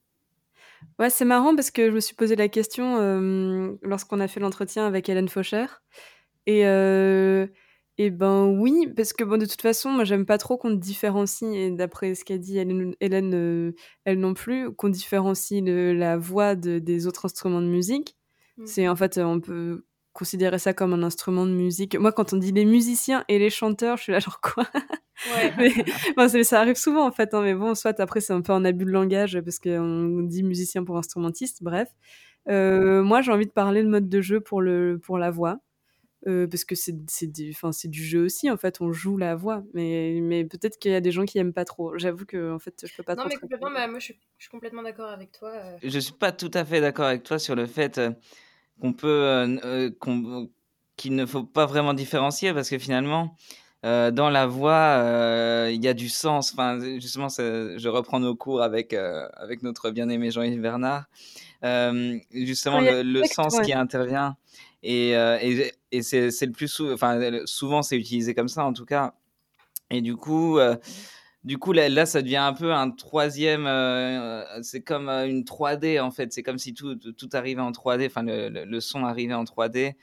Ouais, 0.99 1.11
c'est 1.11 1.25
marrant 1.25 1.57
parce 1.57 1.71
que 1.71 1.89
je 1.89 1.95
me 1.95 2.01
suis 2.01 2.15
posé 2.15 2.37
la 2.37 2.49
question 2.49 2.99
euh, 2.99 3.73
lorsqu'on 3.83 4.21
a 4.21 4.29
fait 4.29 4.39
l'entretien 4.41 4.87
avec 4.87 5.09
Hélène 5.09 5.29
Faucher. 5.29 5.67
Et, 6.47 6.67
euh, 6.67 7.47
et 7.97 8.11
ben 8.11 8.45
oui, 8.47 8.93
parce 8.95 9.13
que 9.13 9.25
bon, 9.25 9.39
de 9.39 9.47
toute 9.47 9.63
façon, 9.63 9.91
moi 9.91 10.05
j'aime 10.05 10.27
pas 10.27 10.37
trop 10.39 10.57
qu'on 10.59 10.71
différencie, 10.73 11.49
et 11.55 11.71
d'après 11.71 12.15
ce 12.15 12.25
qu'a 12.25 12.39
dit 12.39 12.59
Hélène, 12.59 12.95
Hélène, 13.01 13.35
euh, 13.35 13.73
elle 14.05 14.21
non 14.21 14.35
plus, 14.35 14.73
qu'on 14.75 14.89
différencie 14.91 15.63
le- 15.63 15.95
la 15.95 16.17
voix 16.19 16.55
de- 16.55 16.79
des 16.79 17.07
autres 17.07 17.25
instruments 17.25 17.63
de 17.63 17.67
musique. 17.69 18.17
Mm. 18.59 18.67
C'est 18.67 18.89
en 18.89 18.95
fait, 18.97 19.19
on 19.19 19.41
peut 19.41 19.85
considérer 20.15 20.59
ça 20.59 20.73
comme 20.73 20.95
un 20.95 21.03
instrument 21.03 21.45
de 21.45 21.51
musique. 21.53 21.97
Moi, 21.99 22.13
quand 22.13 22.33
on 22.33 22.37
dit 22.39 22.53
les 22.53 22.65
musiciens 22.65 23.25
et 23.29 23.39
les 23.39 23.51
chanteurs, 23.51 23.99
je 23.99 24.05
suis 24.05 24.13
là 24.13 24.21
genre 24.21 24.41
quoi? 24.41 24.65
Ouais. 24.73 25.53
mais, 25.59 25.73
bon, 26.17 26.29
ça 26.45 26.61
arrive 26.61 26.77
souvent 26.77 27.07
en 27.07 27.13
fait, 27.13 27.35
hein, 27.35 27.43
mais 27.43 27.55
bon, 27.55 27.75
soit 27.75 28.01
après 28.01 28.21
c'est 28.21 28.33
un 28.33 28.41
peu 28.41 28.53
un 28.53 28.65
abus 28.65 28.85
de 28.87 28.91
langage 28.91 29.39
parce 29.41 29.59
qu'on 29.59 30.23
dit 30.23 30.43
musicien 30.43 30.85
pour 30.85 30.97
instrumentiste, 30.97 31.63
bref. 31.63 31.89
Euh, 32.49 33.03
moi 33.03 33.23
j'ai 33.23 33.33
envie 33.33 33.47
de 33.47 33.53
parler 33.53 33.83
de 33.83 33.89
mode 33.89 34.09
de 34.09 34.21
jeu 34.21 34.41
pour, 34.41 34.61
le, 34.61 34.99
pour 35.03 35.19
la 35.19 35.31
voix, 35.31 35.61
euh, 36.27 36.47
parce 36.47 36.65
que 36.65 36.75
c'est 36.75 36.95
c'est 37.09 37.27
du, 37.27 37.51
enfin, 37.51 37.73
c'est 37.73 37.89
du 37.89 38.05
jeu 38.05 38.23
aussi 38.25 38.51
en 38.51 38.57
fait, 38.57 38.81
on 38.81 38.93
joue 38.93 39.17
la 39.17 39.35
voix, 39.35 39.63
mais, 39.73 40.21
mais 40.23 40.45
peut-être 40.45 40.79
qu'il 40.79 40.91
y 40.93 40.95
a 40.95 41.01
des 41.01 41.11
gens 41.11 41.25
qui 41.25 41.39
aiment 41.39 41.53
pas 41.53 41.65
trop. 41.65 41.97
J'avoue 41.99 42.25
que 42.27 42.53
en 42.53 42.59
fait 42.59 42.85
je 42.87 42.95
peux 42.97 43.03
pas 43.03 43.15
Non, 43.15 43.23
trop. 43.23 43.31
mais 43.31 43.37
complètement, 43.37 43.71
bah, 43.73 43.87
moi 43.89 43.99
je 43.99 44.05
suis, 44.05 44.21
je 44.39 44.45
suis 44.45 44.51
complètement 44.51 44.83
d'accord 44.83 45.09
avec 45.09 45.33
toi. 45.33 45.51
euh. 45.51 45.77
Je 45.83 45.99
suis 45.99 46.13
pas 46.13 46.33
tout 46.33 46.51
à 46.55 46.65
fait 46.65 46.81
d'accord 46.81 47.07
avec 47.07 47.23
toi 47.25 47.39
sur 47.39 47.55
le 47.55 47.67
fait 47.67 47.99
euh, 47.99 48.11
qu'on 48.81 48.93
peut, 48.93 49.09
euh, 49.09 49.57
euh, 49.65 49.91
qu'on- 50.01 50.51
qu'il 50.97 51.15
ne 51.17 51.27
faut 51.27 51.43
pas 51.45 51.67
vraiment 51.67 51.95
différencier 51.95 52.53
parce 52.53 52.71
que 52.71 52.79
finalement, 52.79 53.37
euh, 53.85 54.11
dans 54.11 54.31
la 54.31 54.47
voix, 54.47 54.97
euh, 54.99 55.71
il 55.73 55.83
y 55.85 55.89
a 55.89 55.95
du 55.95 56.09
sens. 56.09 56.53
Enfin, 56.53 56.79
justement, 57.01 57.29
je 57.29 57.89
reprends 57.89 58.21
nos 58.21 58.35
cours 58.37 58.63
avec 58.63 58.93
euh, 58.93 59.29
avec 59.35 59.63
notre 59.63 59.91
bien-aimé 59.91 60.31
Jean-Yves 60.31 60.61
Bernard. 60.61 61.05
Euh, 61.65 62.19
justement, 62.33 62.81
le, 62.81 63.03
du 63.03 63.13
le 63.13 63.23
texte, 63.23 63.35
sens 63.35 63.55
ouais. 63.55 63.65
qui 63.65 63.73
intervient 63.73 64.37
et, 64.83 65.17
euh, 65.17 65.39
et, 65.41 65.73
et 65.93 66.03
c'est 66.03 66.29
le 66.47 66.53
plus 66.53 66.69
sou- 66.69 66.93
enfin 66.93 67.19
souvent 67.47 67.83
c'est 67.83 67.97
utilisé 67.97 68.35
comme 68.35 68.49
ça 68.49 68.65
en 68.65 68.73
tout 68.73 68.85
cas. 68.85 69.15
Et 69.91 70.01
du 70.01 70.17
coup. 70.17 70.59
euh, 70.59 70.77
du 71.45 71.59
coup, 71.59 71.73
là, 71.73 71.89
là, 71.89 72.07
ça 72.07 72.23
devient 72.23 72.37
un 72.39 72.53
peu 72.55 72.73
un 72.73 72.91
troisième. 72.91 73.67
euh, 73.67 74.63
c'est 74.63 74.83
comme 74.83 75.09
euh, 75.09 75.27
une 75.29 75.45
3D 75.45 76.01
en 76.01 76.11
fait. 76.11 76.33
C'est 76.33 76.43
comme 76.43 76.59
si 76.59 76.73
tout, 76.75 76.95
tout 76.97 77.29
arrivait 77.35 77.61
en 77.61 77.73
3D. 77.73 78.07
Enfin, 78.07 78.23
le, 78.23 78.49
le- 78.49 78.65
le 78.65 78.81
son 78.81 79.05
arrivait 79.05 79.35
en 79.35 79.45
3D. 79.45 79.95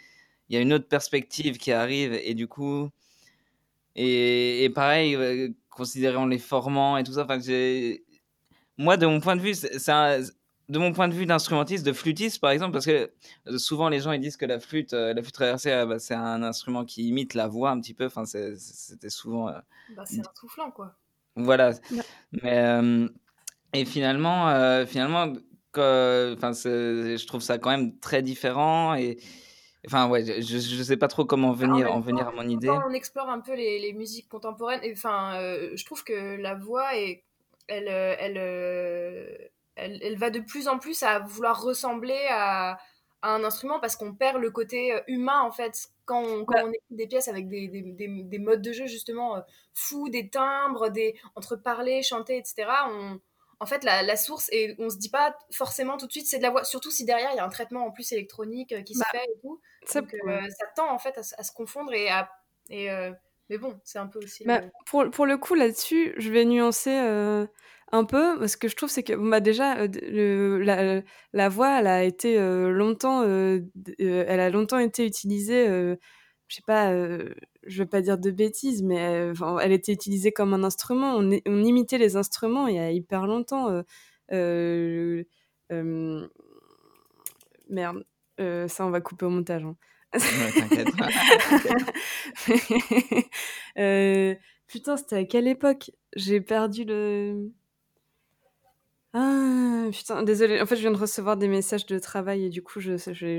Il 0.50 0.56
y 0.56 0.58
a 0.58 0.62
une 0.62 0.74
autre 0.74 0.88
perspective 0.88 1.58
qui 1.58 1.72
arrive 1.72 2.14
et 2.14 2.34
du 2.36 2.48
coup, 2.48 2.90
et, 3.96 4.64
et 4.64 4.70
pareil, 4.70 5.16
euh, 5.16 5.50
considérant 5.70 6.26
les 6.26 6.40
formants 6.40 6.98
et 6.98 7.04
tout 7.04 7.14
ça. 7.14 7.24
Enfin, 7.24 7.40
moi, 8.78 8.98
de 8.98 9.06
mon 9.06 9.20
point 9.20 9.36
de 9.36 9.42
vue, 9.42 9.54
c'est 9.56 9.90
un- 9.92 10.22
de 10.70 10.80
mon 10.80 10.94
point 10.94 11.08
de 11.10 11.14
vue 11.14 11.26
d'instrumentiste, 11.26 11.86
de 11.86 11.92
flûtiste 11.92 12.40
par 12.40 12.52
exemple, 12.52 12.72
parce 12.72 12.86
que 12.86 13.12
euh, 13.48 13.58
souvent 13.58 13.90
les 13.90 14.00
gens 14.00 14.14
ils 14.14 14.22
disent 14.22 14.38
que 14.38 14.46
la 14.46 14.60
flûte, 14.60 14.94
euh, 14.94 15.14
la 15.14 15.22
flûte 15.22 15.34
traversée, 15.34 15.72
ah, 15.72 15.86
bah, 15.86 16.00
c'est 16.00 16.14
un 16.14 16.44
instrument 16.44 16.86
qui 16.86 17.08
imite 17.10 17.34
la 17.34 17.48
voix 17.48 17.72
un 17.72 17.82
petit 17.82 17.94
peu. 17.94 18.06
Enfin, 18.06 18.24
c'était 18.26 19.10
souvent 19.10 19.50
euh, 19.50 19.60
Bah, 19.96 20.04
c'est 20.06 20.20
un 20.22 20.32
soufflant, 20.40 20.72
quoi. 20.72 20.96
Voilà. 21.36 21.70
Ouais. 21.92 22.02
Mais 22.44 22.58
euh, 22.60 23.08
et 23.74 23.86
finalement, 23.86 24.50
euh, 24.50 24.86
finalement, 24.86 25.34
que- 25.72 26.36
je 26.40 27.26
trouve 27.28 27.42
ça 27.42 27.58
quand 27.58 27.70
même 27.70 27.98
très 28.00 28.22
différent 28.22 28.96
et 28.96 29.18
enfin 29.88 30.10
ouais, 30.10 30.24
je, 30.26 30.42
je 30.42 30.58
je 30.60 30.84
sais 30.84 30.98
pas 30.98 31.08
trop 31.08 31.26
comment 31.26 31.50
en 31.50 31.54
venir 31.54 31.92
en 31.92 32.00
venir 32.02 32.28
à 32.28 32.32
mon 32.32 32.48
idée. 32.48 32.68
Quand 32.68 32.84
on 32.88 32.94
explore 32.94 33.30
un 33.30 33.40
peu 33.40 33.56
les, 33.56 33.80
les 33.80 33.94
musiques 33.94 34.28
contemporaines, 34.28 34.82
et, 34.84 34.92
enfin, 34.92 35.36
euh, 35.40 35.72
je 35.76 35.86
trouve 35.86 36.04
que 36.04 36.36
la 36.40 36.56
voix, 36.56 36.96
est, 36.98 37.24
elle, 37.68 37.88
elle, 37.88 38.38
elle, 39.76 40.00
elle 40.04 40.18
va 40.18 40.30
de 40.30 40.40
plus 40.40 40.68
en 40.68 40.78
plus 40.78 41.02
à 41.04 41.20
vouloir 41.20 41.62
ressembler 41.62 42.20
à, 42.30 42.78
à 43.22 43.34
un 43.36 43.44
instrument 43.44 43.80
parce 43.80 43.96
qu'on 43.96 44.14
perd 44.14 44.38
le 44.42 44.52
côté 44.52 44.94
euh, 44.94 45.02
humain, 45.08 45.42
en 45.42 45.52
fait, 45.52 45.90
quand 46.06 46.22
on, 46.24 46.46
quand 46.46 46.56
Bah. 46.56 46.64
on 46.66 46.70
écoute 46.72 46.82
des 46.98 47.08
pièces 47.08 47.28
avec 47.28 47.48
des, 47.50 47.68
des, 47.68 47.82
des, 47.82 48.08
des 48.24 48.40
modes 48.40 48.62
de 48.62 48.72
jeu, 48.74 48.88
justement, 48.88 49.38
euh, 49.38 49.42
fous, 49.74 50.10
des 50.10 50.30
timbres, 50.30 50.90
des, 50.90 51.16
entre 51.36 51.56
parler, 51.56 52.02
chanter, 52.04 52.38
etc. 52.38 52.68
On, 52.90 53.20
en 53.60 53.66
fait, 53.68 53.84
la, 53.84 54.02
la 54.02 54.16
source, 54.18 54.50
et 54.52 54.76
on 54.80 54.90
se 54.90 54.98
dit 54.98 55.10
pas 55.10 55.38
forcément 55.52 55.98
tout 55.98 56.08
de 56.08 56.12
suite 56.12 56.26
c'est 56.26 56.38
de 56.40 56.44
la 56.44 56.50
voix, 56.50 56.64
surtout 56.64 56.90
si 56.90 57.06
derrière 57.06 57.30
il 57.32 57.36
y 57.36 57.40
a 57.40 57.46
un 57.46 57.50
traitement 57.50 57.86
en 57.86 57.92
plus 57.92 58.12
électronique 58.12 58.72
euh, 58.74 58.82
qui 58.82 58.96
Bah, 58.96 59.06
se 59.06 59.18
fait 59.18 59.24
et 59.24 59.40
tout. 59.42 59.62
Ça, 59.86 60.02
Donc, 60.02 60.14
euh, 60.16 60.26
ouais. 60.26 60.50
ça 60.50 60.66
tend 60.76 60.92
en 60.92 60.98
fait 60.98 61.16
à, 61.18 61.24
se- 61.24 61.36
à 61.38 61.44
se 61.44 61.52
confondre 61.52 61.94
et 61.94 62.10
à. 62.10 62.30
Et, 62.70 62.88
mais 63.50 63.58
bon, 63.58 63.80
c'est 63.84 64.00
un 64.00 64.08
peu 64.08 64.18
aussi. 64.20 64.46
Bah, 64.46 64.62
pour, 64.86 65.12
pour 65.12 65.26
le 65.26 65.38
coup, 65.38 65.56
là-dessus, 65.56 66.14
je 66.18 66.32
vais 66.32 66.46
nuancer 66.46 66.90
un 67.92 68.04
peu. 68.06 68.48
Ce 68.48 68.58
que 68.58 68.68
je 68.68 68.76
trouve, 68.76 68.90
c'est 68.90 69.04
que 69.04 69.14
bah, 69.14 69.40
déjà, 69.40 69.78
euh, 69.80 69.88
le- 70.02 70.62
la, 70.62 71.02
la 71.34 71.50
voix, 71.50 71.80
elle 71.80 71.88
a 71.88 72.04
été 72.04 72.38
euh, 72.40 72.70
longtemps, 72.72 73.24
euh, 73.24 73.62
elle 74.00 74.40
a 74.40 74.50
longtemps 74.50 74.80
été 74.80 75.06
utilisée. 75.06 75.68
je 75.68 76.56
sais 76.56 76.64
pas, 76.66 76.92
je 76.94 77.84
veux 77.84 77.86
pas 77.90 78.02
dire 78.02 78.18
de 78.18 78.32
bêtises, 78.32 78.84
mais 78.84 79.30
enfin, 79.32 79.58
elle 79.60 79.72
était 79.72 79.94
utilisée 79.94 80.32
comme 80.32 80.54
un 80.54 80.64
instrument. 80.64 81.16
On, 81.18 81.32
imitait 81.32 81.98
les 81.98 82.16
instruments 82.18 82.68
il 82.68 82.76
y 82.76 82.80
a 82.80 82.92
hyper 82.92 83.28
longtemps. 83.28 83.70
merde, 87.70 88.06
ça, 88.40 88.86
on 88.86 88.90
va 88.90 89.02
couper 89.02 89.26
au 89.26 89.30
montage. 89.30 89.64
hein. 89.64 89.76
Ouais, 90.14 90.52
t'inquiète. 90.52 90.90
Putain, 94.68 94.98
c'était 94.98 95.16
à 95.18 95.24
quelle 95.26 95.48
époque? 95.48 95.92
J'ai 96.16 96.42
perdu 96.42 96.84
le. 96.86 97.52
Ah, 99.14 99.88
putain, 99.92 100.24
désolé. 100.24 100.62
En 100.62 100.66
fait, 100.66 100.76
je 100.78 100.82
viens 100.82 100.92
de 100.92 100.98
recevoir 100.98 101.36
des 101.36 101.50
messages 101.50 101.86
de 101.86 102.00
travail 102.00 102.46
et 102.46 102.50
du 102.50 102.62
coup, 102.64 102.80
j'ai 102.80 102.94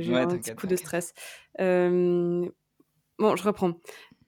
Ouais, 0.06 0.20
un 0.20 0.36
petit 0.38 0.52
coup 0.54 0.66
de 0.66 0.76
stress. 0.76 1.14
Euh, 1.60 2.46
Bon, 3.18 3.36
je 3.36 3.44
reprends. 3.44 3.74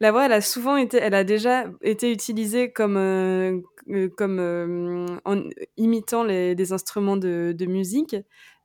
La 0.00 0.12
voix, 0.12 0.26
elle 0.26 0.32
a 0.32 0.40
souvent 0.42 0.76
été, 0.76 0.98
elle 0.98 1.14
a 1.14 1.24
déjà 1.24 1.66
été 1.82 2.12
utilisée 2.12 2.72
comme, 2.72 2.96
euh, 2.96 3.60
euh, 3.90 4.08
comme 4.10 4.38
euh, 4.40 5.06
en 5.24 5.42
imitant 5.76 6.24
les, 6.24 6.54
des 6.54 6.72
instruments 6.72 7.16
de, 7.16 7.54
de 7.56 7.66
musique. 7.66 8.16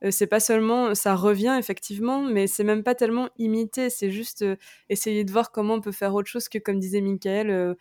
Euh, 0.04 0.10
c'est 0.12 0.26
pas 0.28 0.40
seulement, 0.40 0.94
ça 0.94 1.16
revient 1.16 1.56
effectivement, 1.58 2.22
mais 2.22 2.46
c'est 2.46 2.64
même 2.64 2.84
pas 2.84 2.94
tellement 2.94 3.30
imiter, 3.38 3.90
c'est 3.90 4.10
juste 4.10 4.44
essayer 4.90 5.24
de 5.24 5.32
voir 5.32 5.52
comment 5.52 5.74
on 5.74 5.80
peut 5.80 5.92
faire 5.92 6.14
autre 6.14 6.28
chose 6.28 6.48
que, 6.48 6.58
comme 6.58 6.78
disait 6.80 7.00
Michael, 7.00 7.76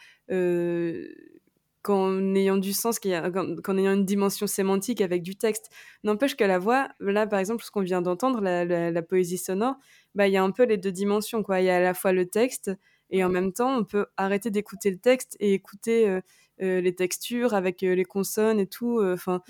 qu'en 1.82 2.36
ayant 2.36 2.58
du 2.58 2.74
sens, 2.74 3.00
qu'en 3.00 3.78
ayant 3.78 3.94
une 3.94 4.06
dimension 4.06 4.48
sémantique 4.48 5.02
avec 5.02 5.24
du 5.24 5.36
texte. 5.36 5.70
N'empêche 6.04 6.36
que 6.36 6.44
la 6.44 6.60
voix, 6.60 6.90
là 7.00 7.26
par 7.28 7.40
exemple, 7.40 7.64
ce 7.64 7.72
qu'on 7.72 7.82
vient 7.82 8.02
d'entendre, 8.02 8.42
la, 8.42 8.66
la- 8.66 8.92
la 8.92 9.02
poésie 9.02 9.38
sonore, 9.38 9.76
bah, 10.16 10.28
il 10.28 10.34
y 10.34 10.38
a 10.38 10.44
un 10.44 10.52
peu 10.52 10.64
les 10.66 10.78
deux 10.78 10.92
dimensions. 10.92 11.44
Quoi. 11.44 11.62
Il 11.62 11.66
y 11.66 11.70
a 11.70 11.78
à 11.78 11.80
la 11.82 11.94
fois 11.94 12.12
le 12.12 12.26
texte 12.28 12.72
et 13.10 13.24
en 13.24 13.30
même 13.30 13.54
temps, 13.54 13.76
on 13.78 13.84
peut 13.86 14.06
arrêter 14.18 14.52
d'écouter 14.52 14.92
le 14.92 15.00
texte 15.00 15.36
et 15.40 15.54
écouter 15.54 16.08
euh, 16.10 16.22
euh, 16.62 16.82
les 16.82 16.94
textures 16.96 17.54
avec 17.54 17.82
euh, 17.84 17.96
les 17.96 18.06
consonnes 18.06 18.60
et 18.60 18.68
tout. 18.68 19.02
Enfin, 19.04 19.42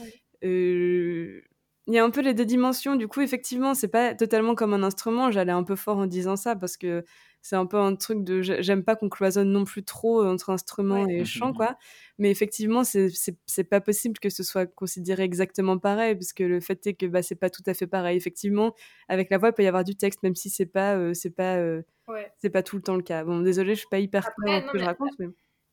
il 0.42 1.94
y 1.96 1.98
a 1.98 2.04
un 2.04 2.10
peu 2.12 2.22
les 2.22 2.34
deux 2.34 2.46
dimensions. 2.46 2.96
Du 2.96 3.08
coup, 3.08 3.22
effectivement, 3.22 3.74
c'est 3.74 3.88
pas 3.88 4.14
totalement 4.16 4.56
comme 4.56 4.74
un 4.74 4.84
instrument. 4.84 5.32
J'allais 5.32 5.52
un 5.52 5.64
peu 5.64 5.76
fort 5.76 5.98
en 5.98 6.06
disant 6.08 6.36
ça 6.36 6.56
parce 6.56 6.78
que 6.78 7.04
c'est 7.42 7.56
un 7.56 7.66
peu 7.66 7.78
un 7.78 7.96
truc 7.96 8.24
de. 8.24 8.42
j'ai- 8.42 8.62
J'aime 8.64 8.84
pas 8.84 8.96
qu'on 8.96 9.10
cloisonne 9.10 9.52
non 9.52 9.64
plus 9.66 9.84
trop 9.84 10.24
entre 10.26 10.50
instrument 10.50 11.04
Ouais. 11.04 11.20
et 11.22 11.26
chant, 11.26 11.54
quoi. 11.54 11.78
Mais 12.18 12.30
effectivement, 12.32 12.84
c'est 12.84 13.10
c'est- 13.10 13.38
c'est 13.46 13.64
pas 13.64 13.82
possible 13.82 14.20
que 14.20 14.30
ce 14.30 14.44
soit 14.44 14.66
considéré 14.66 15.24
exactement 15.24 15.78
pareil, 15.78 16.16
parce 16.16 16.34
que 16.34 16.44
le 16.44 16.60
fait 16.60 16.86
est 16.88 16.94
que 16.96 17.06
bah, 17.06 17.22
c'est 17.24 17.36
pas 17.36 17.50
tout 17.50 17.64
à 17.66 17.74
fait 17.74 17.88
pareil. 17.88 18.18
Effectivement, 18.18 18.76
avec 19.08 19.30
la 19.30 19.38
voix, 19.38 19.50
il 19.50 19.54
peut 19.54 19.64
y 19.64 19.68
avoir 19.68 19.84
du 19.84 19.96
texte, 19.96 20.22
même 20.24 20.36
si 20.36 20.50
c'est 20.50 20.66
pas, 20.66 20.96
euh, 20.98 21.14
c'est 21.14 21.30
pas, 21.32 21.58
euh, 21.58 21.82
Ouais. 22.08 22.32
c'est 22.38 22.50
pas 22.50 22.64
tout 22.64 22.76
le 22.76 22.82
temps 22.82 22.96
le 22.96 23.04
cas. 23.04 23.24
Bon, 23.24 23.40
désolé, 23.42 23.76
je 23.76 23.80
suis 23.82 23.90
pas 23.90 24.00
hyper 24.00 24.26
Après, 24.28 24.34
claire 24.46 24.66
non, 24.66 24.72
que 24.72 24.78
je 24.80 24.84
raconte, 24.86 25.12
mais. 25.20 25.28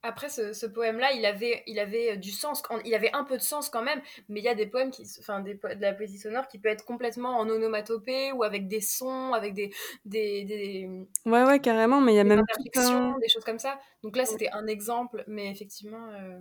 Après, 0.07 0.29
ce, 0.29 0.53
ce 0.53 0.67
poème-là, 0.67 1.13
il 1.13 1.25
avait, 1.27 1.63
il 1.67 1.79
avait 1.79 2.13
euh, 2.13 2.17
du 2.17 2.31
sens, 2.31 2.63
il 2.85 2.95
avait 2.95 3.13
un 3.13 3.25
peu 3.25 3.37
de 3.37 3.43
sens 3.43 3.69
quand 3.69 3.83
même, 3.83 4.01
mais 4.29 4.41
il 4.41 4.45
y 4.45 4.49
a 4.49 4.55
des 4.55 4.67
poèmes, 4.67 4.91
qui, 4.91 5.03
enfin, 5.21 5.41
des, 5.41 5.55
de 5.55 5.81
la 5.81 5.93
poésie 5.93 6.19
sonore 6.19 6.49
qui 6.49 6.59
peut 6.59 6.69
être 6.69 6.85
complètement 6.85 7.39
en 7.39 7.49
onomatopée 7.49 8.33
ou 8.33 8.43
avec 8.43 8.69
des 8.69 8.81
sons, 8.81 9.33
avec 9.33 9.55
des, 9.55 9.71
des, 10.05 10.45
des, 10.45 10.89
Ouais, 11.25 11.45
ouais, 11.45 11.61
carrément, 11.61 12.01
mais 12.01 12.13
il 12.13 12.17
y 12.17 12.21
a 12.21 12.25
même 12.25 12.41
un... 12.41 13.19
des 13.19 13.29
choses 13.29 13.45
comme 13.45 13.59
ça. 13.59 13.79
Donc 14.03 14.17
là, 14.17 14.25
c'était 14.27 14.51
un 14.51 14.67
exemple, 14.67 15.25
mais 15.27 15.51
effectivement. 15.51 16.09
euh, 16.13 16.39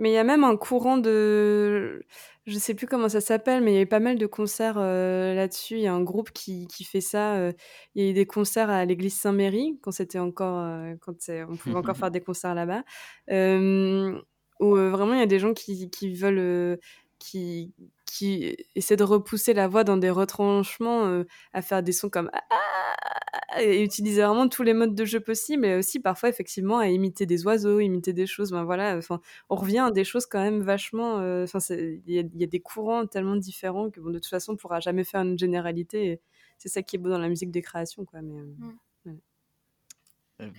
Mais 0.00 0.10
il 0.10 0.14
y 0.14 0.16
a 0.18 0.24
même 0.24 0.42
un 0.42 0.56
courant 0.56 0.98
de... 0.98 2.04
Je 2.46 2.58
sais 2.58 2.74
plus 2.74 2.86
comment 2.88 3.08
ça 3.08 3.20
s'appelle, 3.20 3.62
mais 3.62 3.72
il 3.72 3.74
y 3.76 3.78
a 3.78 3.82
eu 3.82 3.86
pas 3.86 4.00
mal 4.00 4.18
de 4.18 4.26
concerts 4.26 4.78
euh, 4.78 5.34
là-dessus. 5.34 5.74
Il 5.74 5.82
y 5.82 5.86
a 5.86 5.92
un 5.94 6.02
groupe 6.02 6.32
qui, 6.32 6.66
qui 6.66 6.82
fait 6.84 7.02
ça. 7.02 7.36
euh, 7.36 7.52
Il 7.94 8.02
y 8.02 8.08
a 8.08 8.10
eu 8.10 8.14
des 8.14 8.26
concerts 8.26 8.70
à 8.70 8.84
l'église 8.84 9.14
Saint-Méry, 9.14 9.78
quand 9.82 9.92
c'était 9.92 10.18
encore... 10.18 10.58
euh, 10.64 10.94
quand 11.00 11.14
on 11.48 11.56
pouvait 11.56 11.76
encore 11.76 11.96
faire 11.96 12.10
des 12.10 12.20
concerts 12.22 12.54
là-bas. 12.56 12.82
Où 13.28 14.74
vraiment, 14.74 15.12
il 15.12 15.20
y 15.20 15.22
a 15.22 15.26
des 15.26 15.38
gens 15.38 15.52
qui, 15.54 15.90
qui 15.90 16.14
veulent... 16.14 16.80
qui, 17.18 17.74
qui 18.16 18.56
essaient 18.74 18.96
de 18.96 19.04
repousser 19.04 19.54
la 19.54 19.68
voix 19.68 19.84
dans 19.84 19.96
des 19.96 20.10
retranchements, 20.10 21.06
euh, 21.06 21.24
à 21.52 21.62
faire 21.62 21.82
des 21.82 21.92
sons 21.92 22.10
comme... 22.10 22.30
Ah, 22.50 23.60
et 23.60 23.82
utiliser 23.82 24.22
vraiment 24.22 24.48
tous 24.48 24.62
les 24.62 24.74
modes 24.74 24.94
de 24.94 25.04
jeu 25.04 25.20
possibles, 25.20 25.64
et 25.66 25.76
aussi 25.76 26.00
parfois, 26.00 26.28
effectivement, 26.28 26.78
à 26.78 26.88
imiter 26.88 27.26
des 27.26 27.44
oiseaux, 27.46 27.80
imiter 27.80 28.12
des 28.12 28.26
choses. 28.26 28.50
Ben 28.52 28.64
voilà, 28.64 28.96
enfin 28.96 29.20
on 29.48 29.56
revient 29.56 29.78
à 29.80 29.90
des 29.90 30.04
choses 30.04 30.26
quand 30.26 30.40
même 30.40 30.60
vachement. 30.62 31.18
euh, 31.20 31.44
Enfin, 31.44 31.58
il 31.70 32.02
y, 32.06 32.18
a- 32.18 32.46
des 32.46 32.60
courants 32.60 33.06
tellement 33.06 33.36
différents 33.36 33.90
que 33.90 34.00
bon, 34.00 34.10
de 34.10 34.18
toute 34.18 34.26
façon, 34.26 34.52
on 34.54 34.56
pourra 34.56 34.80
jamais 34.80 35.04
faire 35.04 35.22
une 35.22 35.38
généralité. 35.38 36.20
C'est 36.58 36.68
ça 36.68 36.82
qui 36.82 36.96
est 36.96 36.98
beau 36.98 37.08
dans 37.10 37.18
la 37.18 37.28
musique 37.28 37.50
des 37.50 37.62
créations, 37.62 38.04
quoi. 38.04 38.22
Mais 38.22 38.38
euh, 38.40 38.44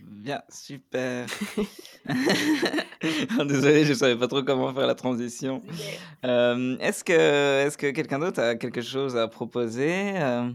Bien, 0.05 0.41
super. 0.49 1.25
Désolé, 3.45 3.85
je 3.85 3.93
savais 3.93 4.15
pas 4.15 4.27
trop 4.27 4.43
comment 4.43 4.73
faire 4.73 4.87
la 4.87 4.95
transition. 4.95 5.61
Euh, 6.25 6.77
est-ce 6.79 7.03
que, 7.03 7.65
est-ce 7.65 7.77
que 7.77 7.91
quelqu'un 7.91 8.19
d'autre 8.19 8.41
a 8.41 8.55
quelque 8.55 8.81
chose 8.81 9.17
à 9.17 9.27
proposer 9.27 10.13
euh, 10.15 10.49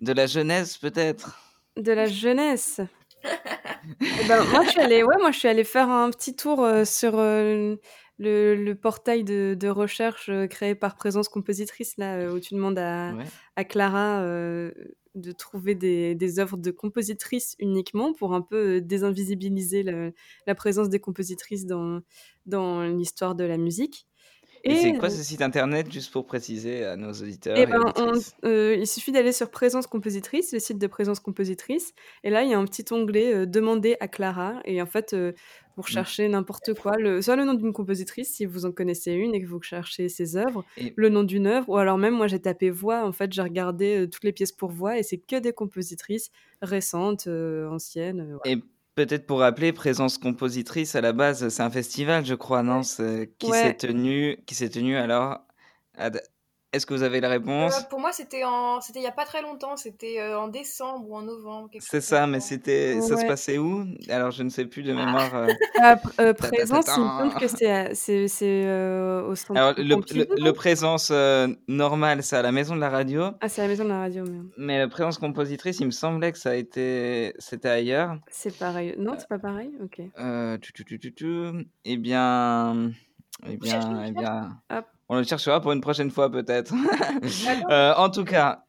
De 0.00 0.12
la 0.12 0.26
jeunesse 0.26 0.76
peut-être? 0.78 1.38
De 1.76 1.92
la 1.92 2.06
jeunesse? 2.06 2.80
Eh 3.24 4.28
ben, 4.28 4.44
moi, 4.44 4.64
je 4.64 4.70
suis 4.70 4.80
allée, 4.80 5.02
ouais, 5.02 5.16
moi, 5.20 5.30
je 5.30 5.38
suis 5.38 5.48
allée 5.48 5.64
faire 5.64 5.88
un 5.88 6.10
petit 6.10 6.34
tour 6.34 6.64
euh, 6.64 6.84
sur 6.84 7.18
euh, 7.18 7.76
le, 8.18 8.54
le 8.56 8.74
portail 8.74 9.24
de, 9.24 9.54
de 9.58 9.68
recherche 9.68 10.28
euh, 10.28 10.46
créé 10.46 10.74
par 10.74 10.94
Présence 10.96 11.28
Compositrice, 11.28 11.96
là, 11.98 12.26
où 12.32 12.38
tu 12.40 12.54
demandes 12.54 12.78
à, 12.78 13.12
Ouais. 13.14 13.24
à 13.56 13.64
Clara 13.64 14.20
euh, 14.22 14.72
de 15.18 15.32
trouver 15.32 15.74
des, 15.74 16.38
œuvres 16.38 16.56
de 16.56 16.70
compositrices 16.70 17.54
uniquement 17.58 18.12
pour 18.12 18.34
un 18.34 18.40
peu 18.40 18.76
euh, 18.76 18.80
désinvisibiliser 18.80 19.82
la 19.82 20.54
présence 20.54 20.88
des 20.88 21.00
compositrices 21.00 21.66
dans 21.66 22.82
l'histoire 22.82 23.34
de 23.34 23.44
la 23.44 23.58
musique. 23.58 24.07
Et 24.64 24.74
c'est 24.76 24.92
quoi 24.94 25.08
euh, 25.08 25.10
ce 25.10 25.22
site 25.22 25.42
internet, 25.42 25.90
juste 25.92 26.12
pour 26.12 26.26
préciser 26.26 26.84
à 26.84 26.96
nos 26.96 27.12
auditeurs 27.12 27.56
eh 27.56 27.62
et 27.62 27.66
ben, 27.66 27.92
on- 27.96 28.12
euh, 28.46 28.76
il 28.78 28.86
suffit 28.86 29.12
d'aller 29.12 29.32
sur 29.32 29.50
Présence 29.50 29.86
Compositrice, 29.86 30.52
le 30.52 30.58
site 30.58 30.78
de 30.78 30.86
Présence 30.86 31.20
Compositrice, 31.20 31.92
et 32.24 32.30
là 32.30 32.42
il 32.42 32.50
y 32.50 32.54
a 32.54 32.58
un 32.58 32.64
petit 32.64 32.84
onglet 32.92 33.32
euh, 33.34 33.46
Demander 33.46 33.96
à 34.00 34.08
Clara, 34.08 34.60
et 34.64 34.82
en 34.82 34.86
fait 34.86 35.12
euh, 35.14 35.32
vous 35.76 35.82
recherchez 35.82 36.28
n'importe 36.28 36.74
quoi, 36.74 36.96
le, 36.98 37.22
soit 37.22 37.36
le 37.36 37.44
nom 37.44 37.54
d'une 37.54 37.72
compositrice 37.72 38.34
si 38.34 38.46
vous 38.46 38.66
en 38.66 38.72
connaissez 38.72 39.12
une 39.12 39.32
et 39.34 39.40
que 39.40 39.46
vous 39.46 39.62
cherchez 39.62 40.08
ses 40.08 40.36
œuvres, 40.36 40.64
Et- 40.76 40.92
le 40.96 41.08
nom 41.08 41.22
d'une 41.22 41.46
œuvre, 41.46 41.68
ou 41.68 41.76
alors 41.76 41.98
même 41.98 42.14
moi 42.14 42.26
j'ai 42.26 42.40
tapé 42.40 42.70
voix, 42.70 43.04
en 43.06 43.12
fait 43.12 43.32
j'ai 43.32 43.42
regardé 43.42 43.96
euh, 44.02 44.06
toutes 44.08 44.24
les 44.24 44.32
pièces 44.32 44.52
pour 44.52 44.70
voix 44.70 44.98
et 44.98 45.02
c'est 45.02 45.18
que 45.18 45.36
des 45.36 45.52
compositrices 45.52 46.30
récentes, 46.62 47.28
anciennes. 47.28 48.36
Et 48.44 48.56
peut-être 49.06 49.26
pour 49.26 49.40
rappeler, 49.40 49.72
Présence 49.72 50.18
Compositrice, 50.18 50.96
à 50.96 51.00
la 51.00 51.12
base, 51.12 51.48
c'est 51.48 51.62
un 51.62 51.70
festival, 51.70 52.26
je 52.26 52.34
crois, 52.34 52.64
non? 52.64 52.82
Qui 53.38 53.50
Ouais. 53.50 53.62
s'est 53.62 53.74
tenu, 53.74 54.38
qui 54.46 54.54
tenu 54.70 54.96
alors 54.96 55.46
à- 55.96 56.10
Est-ce 56.72 56.84
que 56.84 56.92
vous 56.92 57.02
avez 57.02 57.20
la 57.20 57.28
euh, 57.28 57.30
réponse? 57.32 57.82
pour 57.88 57.98
moi, 57.98 58.12
c'était 58.12 58.44
en, 58.44 58.82
c'était 58.82 58.98
il 58.98 59.02
y 59.02 59.06
a 59.06 59.12
pas 59.12 59.24
très 59.24 59.40
longtemps, 59.40 59.76
c'était 59.76 60.20
euh, 60.20 60.38
en 60.38 60.48
décembre 60.48 61.08
ou 61.08 61.16
en 61.16 61.22
novembre. 61.22 61.70
C'est 61.78 62.02
ça, 62.02 62.26
mais 62.26 62.40
c'était, 62.40 63.00
ça 63.00 63.16
se 63.16 63.24
passait 63.24 63.56
où? 63.56 63.86
Alors, 64.10 64.32
je 64.32 64.42
ne 64.42 64.50
sais 64.50 64.66
plus 64.66 64.82
de 64.82 64.92
mémoire. 64.92 65.34
euh. 65.34 65.46
Ah, 65.80 65.94
pr- 65.94 66.10
euh, 66.20 66.32
ta- 66.34 66.48
présence, 66.48 66.86
il 66.96 67.02
me 67.04 67.08
semble 67.08 67.34
que 67.36 67.48
c'est 67.48 67.70
à- 67.70 67.94
c'est 67.94 68.28
c'est, 68.28 68.64
euh, 68.66 69.22
au 69.26 69.34
centre 69.34 69.58
Alors, 69.58 69.74
le, 69.78 69.94
Pompidou, 69.94 70.24
le- 70.36 70.52
présence 70.52 71.10
euh, 71.10 71.48
normale, 71.68 72.22
c'est 72.22 72.36
à 72.36 72.42
la 72.42 72.52
Maison 72.52 72.74
de 72.76 72.80
la 72.80 72.90
Radio, 72.90 73.22
Ah, 73.40 73.48
c'est 73.48 73.62
à 73.62 73.64
la 73.64 73.68
maison 73.68 73.84
de 73.84 73.88
la 73.90 74.00
radio, 74.00 74.24
mais 74.24 74.40
mais 74.58 74.78
la 74.78 74.88
présence 74.88 75.16
compositrice, 75.18 75.78
il 75.80 75.86
me 75.86 75.90
semblait 75.92 76.32
que 76.32 76.38
ça 76.38 76.50
a 76.50 76.54
été, 76.54 77.32
c'était 77.38 77.68
ailleurs. 77.68 78.18
c'est 78.28 78.56
pareil. 78.58 78.94
Non, 78.98 79.14
c'est 79.16 79.28
pas 79.28 79.38
pareil 79.38 79.70
Ok. 79.82 80.02
Euh, 80.18 80.58
tu, 80.58 80.72
tu, 80.72 80.84
tu, 80.84 80.98
tu, 80.98 81.14
tu. 81.14 81.44
Eh 81.84 81.96
bien, 81.96 82.90
eh 83.46 83.56
bien, 83.56 84.04
eh 84.06 84.12
bien, 84.12 84.60
Hop. 84.70 84.84
On 85.08 85.16
le 85.16 85.24
cherchera 85.24 85.60
pour 85.60 85.72
une 85.72 85.80
prochaine 85.80 86.10
fois 86.10 86.30
peut-être. 86.30 86.74
Euh, 87.70 87.92
en 87.96 88.10
tout 88.10 88.24
cas, 88.24 88.64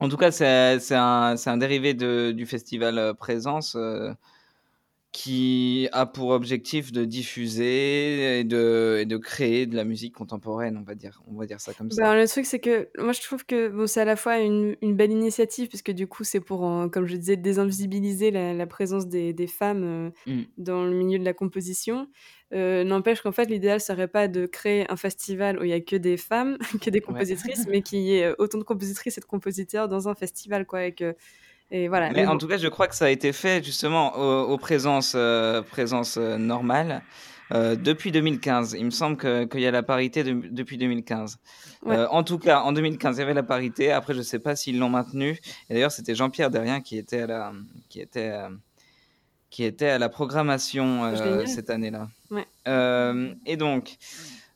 en 0.00 0.08
tout 0.08 0.16
cas, 0.16 0.30
c'est 0.30 0.94
un, 0.94 1.56
dérivé 1.56 1.94
de, 1.94 2.32
du 2.32 2.46
festival 2.46 2.98
euh, 2.98 3.14
Présence 3.14 3.76
euh, 3.76 4.12
qui 5.12 5.88
a 5.92 6.06
pour 6.06 6.30
objectif 6.30 6.92
de 6.92 7.04
diffuser 7.04 8.40
et 8.40 8.44
de, 8.44 8.98
et 9.00 9.06
de 9.06 9.16
créer 9.16 9.66
de 9.66 9.74
la 9.74 9.84
musique 9.84 10.14
contemporaine, 10.14 10.76
on 10.76 10.82
va 10.82 10.94
dire, 10.94 11.22
on 11.28 11.34
va 11.38 11.46
dire 11.46 11.60
ça 11.60 11.72
comme 11.72 11.90
ça. 11.90 12.02
Ben, 12.02 12.14
le 12.14 12.28
truc, 12.28 12.44
c'est 12.44 12.58
que 12.58 12.88
moi, 12.98 13.12
je 13.12 13.22
trouve 13.22 13.44
que 13.46 13.68
bon, 13.68 13.86
c'est 13.86 14.02
à 14.02 14.04
la 14.04 14.16
fois 14.16 14.38
une, 14.38 14.76
une 14.82 14.96
belle 14.96 15.10
initiative, 15.10 15.68
puisque 15.68 15.92
du 15.92 16.06
coup, 16.06 16.24
c'est 16.24 16.40
pour, 16.40 16.68
euh, 16.68 16.88
comme 16.88 17.06
je 17.06 17.16
disais, 17.16 17.36
désinvisibiliser 17.36 18.30
la, 18.30 18.52
la 18.52 18.66
présence 18.66 19.06
des, 19.08 19.32
des 19.32 19.46
femmes 19.46 19.84
euh, 19.84 20.10
Mm. 20.26 20.42
dans 20.58 20.84
le 20.84 20.92
milieu 20.92 21.18
de 21.18 21.24
la 21.24 21.32
composition. 21.32 22.08
Euh, 22.54 22.82
N'empêche 22.84 23.20
qu'en 23.20 23.32
fait, 23.32 23.44
l'idéal 23.46 23.80
serait 23.80 24.08
pas 24.08 24.26
de 24.28 24.46
créer 24.46 24.90
un 24.90 24.96
festival 24.96 25.58
où 25.58 25.64
il 25.64 25.70
y 25.70 25.74
a 25.74 25.80
que 25.80 25.96
des 25.96 26.16
femmes, 26.16 26.56
que 26.82 26.90
des 26.90 27.00
compositrices, 27.00 27.66
mais 27.68 27.82
qu'il 27.82 28.00
y 28.00 28.16
ait 28.16 28.24
euh, 28.24 28.34
autant 28.38 28.58
de 28.58 28.64
compositrices 28.64 29.18
et 29.18 29.20
de 29.20 29.26
compositeurs 29.26 29.88
dans 29.88 30.08
un 30.08 30.14
festival, 30.14 30.64
quoi. 30.66 30.84
Et, 30.86 30.92
que, 30.92 31.14
et 31.70 31.88
voilà. 31.88 32.08
Mais 32.08 32.22
Mais 32.22 32.26
en 32.26 32.32
bon. 32.32 32.38
tout 32.38 32.48
cas, 32.48 32.56
je 32.56 32.68
crois 32.68 32.88
que 32.88 32.94
ça 32.94 33.04
a 33.06 33.10
été 33.10 33.32
fait 33.34 33.62
justement 33.62 34.16
aux, 34.16 34.50
aux 34.52 34.56
présences, 34.58 35.12
euh, 35.14 35.60
présences 35.62 36.16
euh, 36.16 36.38
normales 36.38 37.02
euh, 37.52 37.76
depuis 37.76 38.12
2015. 38.12 38.74
Il 38.78 38.86
me 38.86 38.90
semble 38.90 39.16
que- 39.18 39.44
qu'il 39.44 39.60
y 39.60 39.66
a 39.66 39.70
la 39.70 39.82
parité 39.82 40.22
de- 40.24 40.48
depuis 40.50 40.78
2015. 40.78 41.38
Ouais. 41.84 41.96
Euh, 41.96 42.08
en 42.08 42.22
tout 42.22 42.38
cas, 42.38 42.60
en 42.60 42.72
2015, 42.72 43.16
il 43.16 43.20
y 43.20 43.22
avait 43.22 43.34
la 43.34 43.42
parité. 43.42 43.92
Après, 43.92 44.12
je 44.14 44.18
ne 44.18 44.22
sais 44.24 44.38
pas 44.38 44.56
s'ils 44.56 44.78
l'ont 44.78 44.88
maintenue. 44.90 45.38
Et 45.68 45.74
d'ailleurs, 45.74 45.92
c'était 45.92 46.14
Jean-Pierre 46.14 46.50
Derrien 46.50 46.80
qui 46.80 46.96
était 46.98 47.20
à 47.22 47.26
la, 47.26 47.52
qui 47.90 48.00
était, 48.00 48.32
qui 49.50 49.64
était 49.64 49.88
à 49.88 49.98
la 49.98 50.08
programmation 50.08 51.04
euh, 51.04 51.46
cette 51.46 51.70
année-là. 51.70 52.08
Ouais. 52.30 52.46
Euh, 52.66 53.32
et 53.46 53.56
donc, 53.56 53.96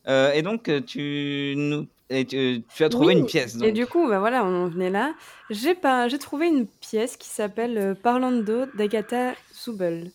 euh, 0.07 0.33
et 0.33 0.43
donc, 0.43 0.71
tu 0.87 1.55
nous, 1.57 1.87
et 2.11 2.27
tu, 2.27 2.63
tu 2.75 2.85
as 2.85 2.89
trouvé 2.89 3.15
Oui, 3.15 3.21
une 3.21 3.27
pièce. 3.27 3.57
Et 3.63 3.73
du 3.73 3.87
coup, 3.87 4.07
bah 4.09 4.19
voilà, 4.19 4.45
on 4.45 4.65
en 4.65 4.69
venait 4.69 4.91
là. 4.91 5.15
J'ai 5.49 5.75
pas, 5.75 6.09
j'ai 6.09 6.19
trouvé 6.19 6.49
une 6.49 6.67
pièce 6.67 7.17
qui 7.17 7.29
s'appelle 7.29 7.97
Parlando 8.03 8.67
d'Agatha 8.75 9.33
Zubel. 9.55 10.11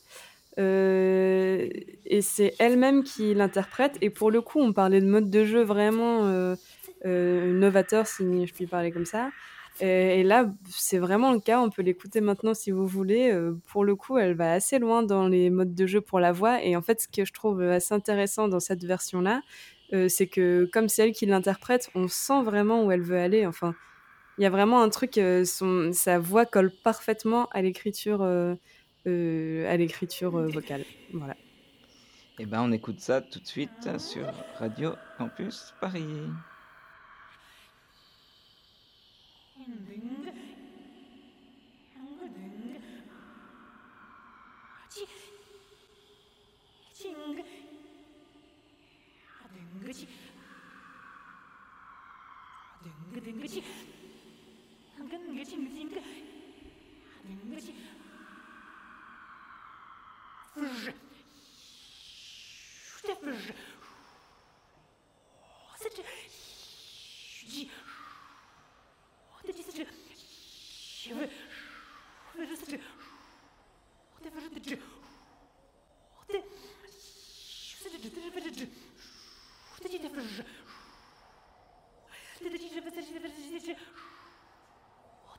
Et 0.60 2.22
c'est 2.22 2.54
elle-même 2.60 3.04
qui 3.04 3.34
l'interprète. 3.34 3.98
Et 4.02 4.10
pour 4.10 4.32
le 4.32 4.42
coup, 4.42 4.60
on 4.60 4.74
parlait 4.74 5.02
de 5.02 5.08
mode 5.08 5.30
de 5.30 5.44
jeu 5.44 5.64
vraiment 5.64 6.56
novateur, 7.04 8.06
si 8.06 8.46
je 8.46 8.54
puis 8.54 8.68
parler 8.68 8.92
comme 8.92 9.06
ça. 9.06 9.30
Et, 9.80 10.24
là, 10.24 10.52
c'est 10.70 10.98
vraiment 10.98 11.32
le 11.34 11.40
cas. 11.40 11.60
On 11.62 11.70
peut 11.70 11.82
l'écouter 11.82 12.22
maintenant 12.22 12.54
si 12.54 12.72
vous 12.72 12.88
voulez. 12.88 13.32
Euh, 13.32 13.60
pour 13.68 13.84
le 13.84 13.96
coup, 13.96 14.18
elle 14.18 14.36
va 14.36 14.54
assez 14.54 14.80
loin 14.80 15.04
dans 15.04 15.28
les 15.28 15.50
modes 15.50 15.76
de 15.76 15.86
jeu 15.86 16.02
pour 16.02 16.20
la 16.20 16.32
voix. 16.32 16.64
Et 16.64 16.76
en 16.76 16.82
fait, 16.82 17.02
ce 17.02 17.08
que 17.08 17.26
je 17.26 17.34
trouve 17.34 17.62
assez 17.62 17.94
intéressant 17.94 18.48
dans 18.48 18.60
cette 18.60 18.84
version-là, 18.84 19.42
euh, 19.94 20.08
c'est 20.10 20.28
que 20.28 20.70
comme 20.72 20.90
c'est 20.90 21.08
elle 21.08 21.14
qui 21.14 21.26
l'interprète, 21.26 21.90
on 21.96 22.08
sent 22.08 22.44
vraiment 22.44 22.86
où 22.86 22.92
elle 22.92 23.02
veut 23.02 23.20
aller. 23.20 23.46
Enfin, 23.46 23.76
il 24.38 24.44
y 24.44 24.46
a 24.46 24.50
vraiment 24.50 24.82
un 24.82 24.90
truc, 24.90 25.18
euh, 25.18 25.44
sa 25.94 26.20
voix 26.20 26.46
colle 26.46 26.72
parfaitement 26.84 27.48
à 27.52 27.62
l'écriture, 27.62 28.22
à 28.24 29.78
l'écriture 29.78 30.32
vocale. 30.50 30.84
Voilà. 31.14 31.36
Et 32.40 32.46
ben 32.46 32.62
on 32.62 32.72
écoute 32.72 33.00
ça 33.00 33.22
tout 33.22 33.40
de 33.40 33.48
suite 33.48 33.98
sur 33.98 34.28
Radio 34.60 34.94
Campus 35.18 35.74
Paris. 35.82 36.06
On 39.68 39.74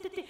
Ты 0.09 0.25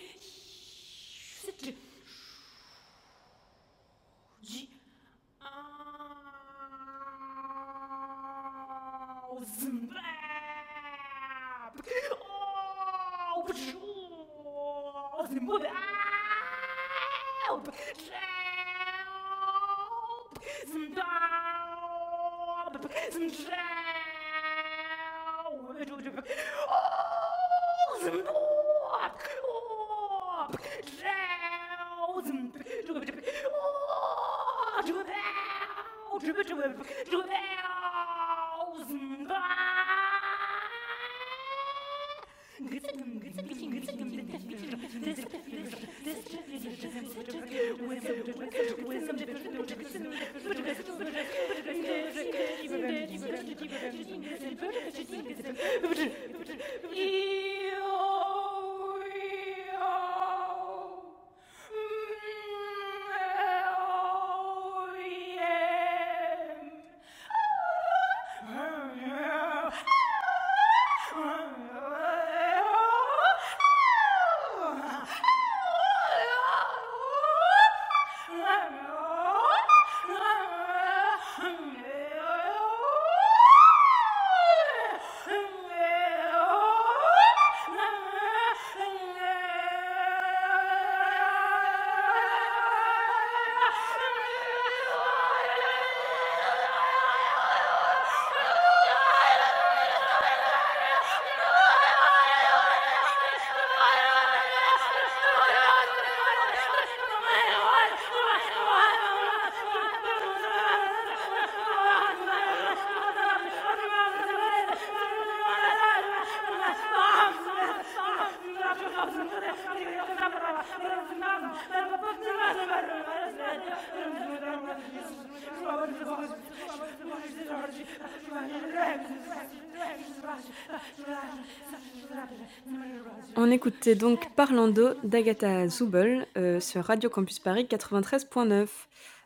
écoutait 133.59 133.97
donc 133.97 134.33
Parlando 134.37 134.91
d'Agatha 135.03 135.67
Zubel 135.67 136.29
euh, 136.37 136.61
sur 136.61 136.85
Radio 136.85 137.11
Campus 137.11 137.41
Paris 137.41 137.67
93.9. 137.69 138.69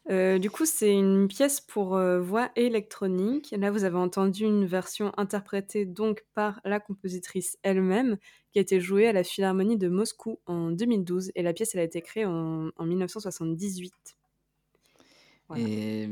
Euh, 0.09 0.39
du 0.39 0.49
coup, 0.49 0.65
c'est 0.65 0.91
une 0.91 1.29
pièce 1.29 1.61
pour 1.61 1.97
euh, 1.97 2.19
voix 2.19 2.51
électronique. 2.57 3.55
Là, 3.59 3.71
vous 3.71 3.85
avez 3.85 3.99
entendu 3.99 4.45
une 4.45 4.65
version 4.65 5.13
interprétée 5.19 5.85
donc 5.85 6.25
par 6.33 6.63
la 6.65 6.81
compositrice 6.81 7.59
elle-même, 7.63 8.17
qui 8.53 8.59
a 8.59 8.63
été 8.63 8.81
jouée 8.81 9.07
à 9.07 9.13
la 9.13 9.23
Philharmonie 9.23 9.77
de 9.77 9.89
Moscou 9.89 10.41
en 10.47 10.71
2012. 10.71 11.33
Et 11.35 11.43
la 11.43 11.53
pièce, 11.53 11.75
elle 11.75 11.81
a 11.81 11.85
été 11.85 12.01
créée 12.01 12.25
en, 12.25 12.71
en 12.75 12.87
1978. 12.87 13.93
Voilà. 15.49 15.63
Et, 15.63 16.09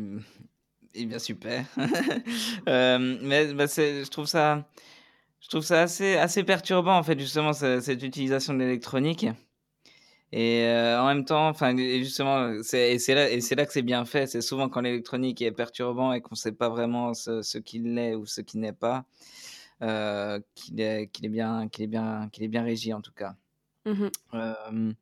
et 0.93 1.07
bien 1.07 1.19
super. 1.19 1.65
Mais 2.67 3.55
bah, 3.55 3.65
je 3.67 4.11
trouve 4.11 4.27
ça, 4.27 4.69
je 5.41 5.49
trouve 5.49 5.63
ça 5.63 5.83
assez, 5.83 6.17
assez 6.17 6.45
perturbant 6.45 6.97
en 6.97 7.03
fait 7.03 7.19
justement 7.19 7.53
ce- 7.53 7.81
cette 7.81 8.03
utilisation 8.03 8.55
de 8.55 8.59
l'électronique. 8.59 9.27
Et 10.33 10.65
euh, 10.67 11.01
en 11.01 11.07
même 11.07 11.25
temps, 11.25 11.49
enfin 11.49 11.77
justement, 11.77 12.63
c'est 12.63 12.97
là 13.09 13.29
et 13.31 13.41
c'est 13.41 13.55
là 13.57 13.67
que 13.67 13.73
c'est 13.73 13.83
bien 13.83 14.05
fait. 14.05 14.29
C'est 14.29 14.41
souvent 14.43 14.69
quand 14.69 14.81
l'électronique 14.81 15.43
est 15.43 15.51
perturbant 15.51 16.13
et 16.13 16.21
qu'on 16.21 16.35
ne 16.35 16.37
sait 16.37 16.53
pas 16.53 16.69
vraiment 16.69 17.15
ce, 17.15 17.43
ce 17.43 17.59
qu'il 17.59 17.99
est 17.99 18.15
ou 18.15 18.27
ce 18.27 18.41
qu'il 18.41 18.61
n'est 18.61 18.73
pas, 18.73 19.05
euh, 19.83 20.39
qu'il 20.55 20.81
est 20.81 21.09
qu'il 21.09 21.27
est 21.27 21.31
bien 21.31 21.69
qu'il 21.69 21.83
est 21.85 21.89
bien 21.89 22.29
qu'il 22.31 22.45
est 22.45 22.49
bien 22.49 22.63
régi 22.63 22.95
en 22.95 23.01
tout 23.01 23.13
cas. 23.13 23.35
Mhm. 23.87 24.11
Euh, 24.35 24.93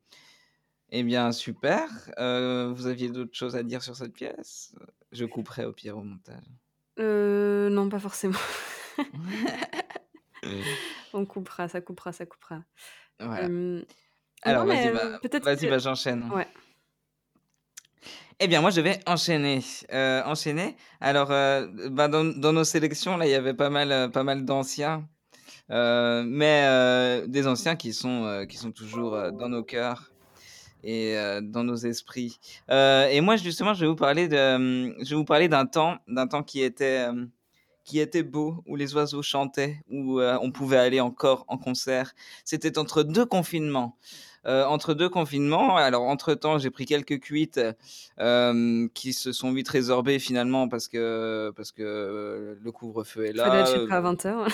eh 0.91 1.03
bien, 1.03 1.31
super. 1.31 1.87
Vous 2.17 2.87
aviez 2.87 3.09
d'autres 3.09 3.35
choses 3.35 3.55
à 3.55 3.61
dire 3.61 3.83
sur 3.83 3.95
cette 3.95 4.13
pièce? 4.13 4.73
Je 5.11 5.25
couperai 5.25 5.65
au 5.65 5.73
pire 5.73 5.95
au 5.97 6.01
montage. 6.03 6.41
Non, 6.97 7.87
pas 7.87 7.99
forcément. 7.99 8.39
On 11.13 11.25
coupera, 11.25 11.67
ça 11.67 11.81
coupera, 11.81 12.11
ça 12.11 12.25
coupera. 12.25 12.63
Voilà. 13.19 13.47
Euh, 13.47 13.81
Alors, 14.43 14.65
vas-y, 14.65 14.91
bah, 14.91 15.19
vas-y, 15.43 15.65
que- 15.65 15.69
bah, 15.69 15.79
j'enchaîne. 15.79 16.29
Ouais. 16.31 16.47
Eh 18.39 18.47
bien, 18.47 18.61
moi, 18.61 18.69
je 18.69 18.79
vais 18.79 18.99
enchaîner. 19.05 19.61
Euh, 19.91 20.23
enchaîner. 20.23 20.77
Alors, 21.01 21.31
euh, 21.31 21.67
bah, 21.89 22.07
dans, 22.07 22.23
dans 22.23 22.53
nos 22.53 22.63
sélections, 22.63 23.17
là, 23.17 23.25
il 23.25 23.31
y 23.31 23.35
avait 23.35 23.53
pas 23.53 23.69
mal, 23.69 23.91
euh, 23.91 24.07
pas 24.07 24.23
mal 24.23 24.45
d'anciens. 24.45 25.07
Mais 25.69 27.21
des 27.27 27.47
anciens 27.47 27.75
qui 27.75 27.93
sont, 27.93 28.45
qui 28.49 28.57
sont 28.57 28.71
toujours 28.71 29.31
dans 29.33 29.49
nos 29.49 29.63
cœurs 29.63 30.11
et 30.83 31.17
euh, 31.17 31.41
dans 31.41 31.63
nos 31.63 31.75
esprits. 31.75 32.39
Euh, 32.71 33.07
et 33.07 33.21
moi, 33.21 33.35
justement, 33.35 33.73
je 33.73 33.81
vais 33.81 33.87
vous 33.87 33.95
parler 33.95 34.27
de, 34.27 34.35
je 35.03 35.09
vais 35.09 35.15
vous 35.15 35.25
parler 35.25 35.47
d'un 35.49 35.65
temps, 35.65 35.97
d'un 36.07 36.25
temps 36.25 36.41
qui 36.41 36.61
était, 36.63 37.07
qui 37.89 37.99
était 37.99 38.21
beau, 38.21 38.63
où 38.67 38.75
les 38.75 38.93
oiseaux 38.93 39.23
chantaient, 39.23 39.81
où 39.89 40.19
euh, 40.19 40.37
on 40.43 40.51
pouvait 40.51 40.77
aller 40.77 40.99
encore 40.99 41.43
en 41.47 41.57
concert. 41.57 42.13
C'était 42.45 42.77
entre 42.77 43.01
deux 43.01 43.25
confinements. 43.25 43.97
Euh, 44.45 44.63
entre 44.65 44.93
deux 44.93 45.09
confinements, 45.09 45.75
alors 45.75 46.03
entre-temps, 46.03 46.59
j'ai 46.59 46.69
pris 46.69 46.85
quelques 46.85 47.19
cuites 47.19 47.59
euh, 48.19 48.87
qui 48.93 49.11
se 49.11 49.31
sont 49.33 49.51
vite 49.51 49.67
résorbées 49.67 50.19
finalement 50.19 50.69
parce 50.69 50.87
que, 50.87 51.51
parce 51.57 51.71
que 51.71 52.57
le 52.61 52.71
couvre-feu 52.71 53.25
est 53.25 53.33
là. 53.33 53.61
Être 53.61 53.73
chez 53.73 53.87
toi 53.87 53.95
à 53.97 54.01
20h. 54.01 54.53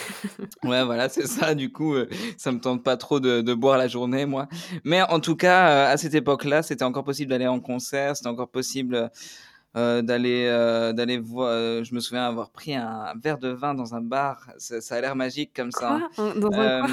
Ouais, 0.63 0.83
voilà, 0.83 1.09
c'est 1.09 1.27
ça. 1.27 1.53
Du 1.53 1.71
coup, 1.71 1.93
ça 2.37 2.53
me 2.53 2.59
tente 2.59 2.83
pas 2.83 2.95
trop 2.95 3.19
de, 3.19 3.41
de 3.41 3.53
boire 3.53 3.77
la 3.77 3.87
journée, 3.87 4.25
moi. 4.25 4.47
Mais 4.85 5.01
en 5.01 5.19
tout 5.19 5.35
cas, 5.35 5.89
à 5.89 5.97
cette 5.97 6.15
époque-là, 6.15 6.63
c'était 6.63 6.85
encore 6.85 7.03
possible 7.03 7.29
d'aller 7.29 7.47
en 7.47 7.59
concert, 7.59 8.15
c'était 8.15 8.29
encore 8.29 8.49
possible 8.49 9.11
euh, 9.75 10.01
d'aller 10.01 10.45
euh, 10.47 10.93
d'aller 10.93 11.17
voir. 11.17 11.49
euh, 11.49 11.83
je 11.83 11.93
me 11.93 11.99
souviens 11.99 12.25
avoir 12.27 12.49
pris 12.51 12.75
un 12.75 13.13
verre 13.21 13.37
de 13.37 13.49
vin 13.49 13.73
dans 13.73 13.93
un 13.95 14.01
bar. 14.01 14.49
Ça, 14.57 14.81
ça 14.81 14.95
a 14.95 15.01
l'air 15.01 15.15
magique 15.15 15.51
comme 15.55 15.71
ça. 15.71 15.99
Quoi? 16.15 16.33
Dans 16.35 16.51
un 16.53 16.85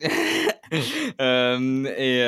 euh, 1.20 1.84
et 1.96 2.22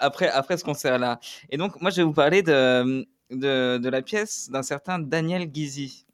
après, 0.00 0.28
après 0.28 0.56
ce 0.56 0.64
concert-là. 0.64 1.20
Et 1.50 1.56
donc, 1.56 1.80
moi, 1.80 1.90
je 1.90 1.96
vais 1.98 2.02
vous 2.02 2.12
parler 2.12 2.42
de, 2.42 3.06
de, 3.30 3.78
de 3.78 3.88
la 3.88 4.02
pièce 4.02 4.50
d'un 4.50 4.62
certain 4.62 4.98
Daniel 4.98 5.46
Guizy. 5.46 6.06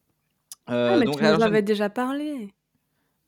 Ah, 0.66 0.96
mais 0.98 1.06
donc, 1.06 1.18
tu 1.18 1.22
nous 1.24 1.42
avais 1.42 1.62
déjà 1.62 1.88
parlé. 1.88 2.52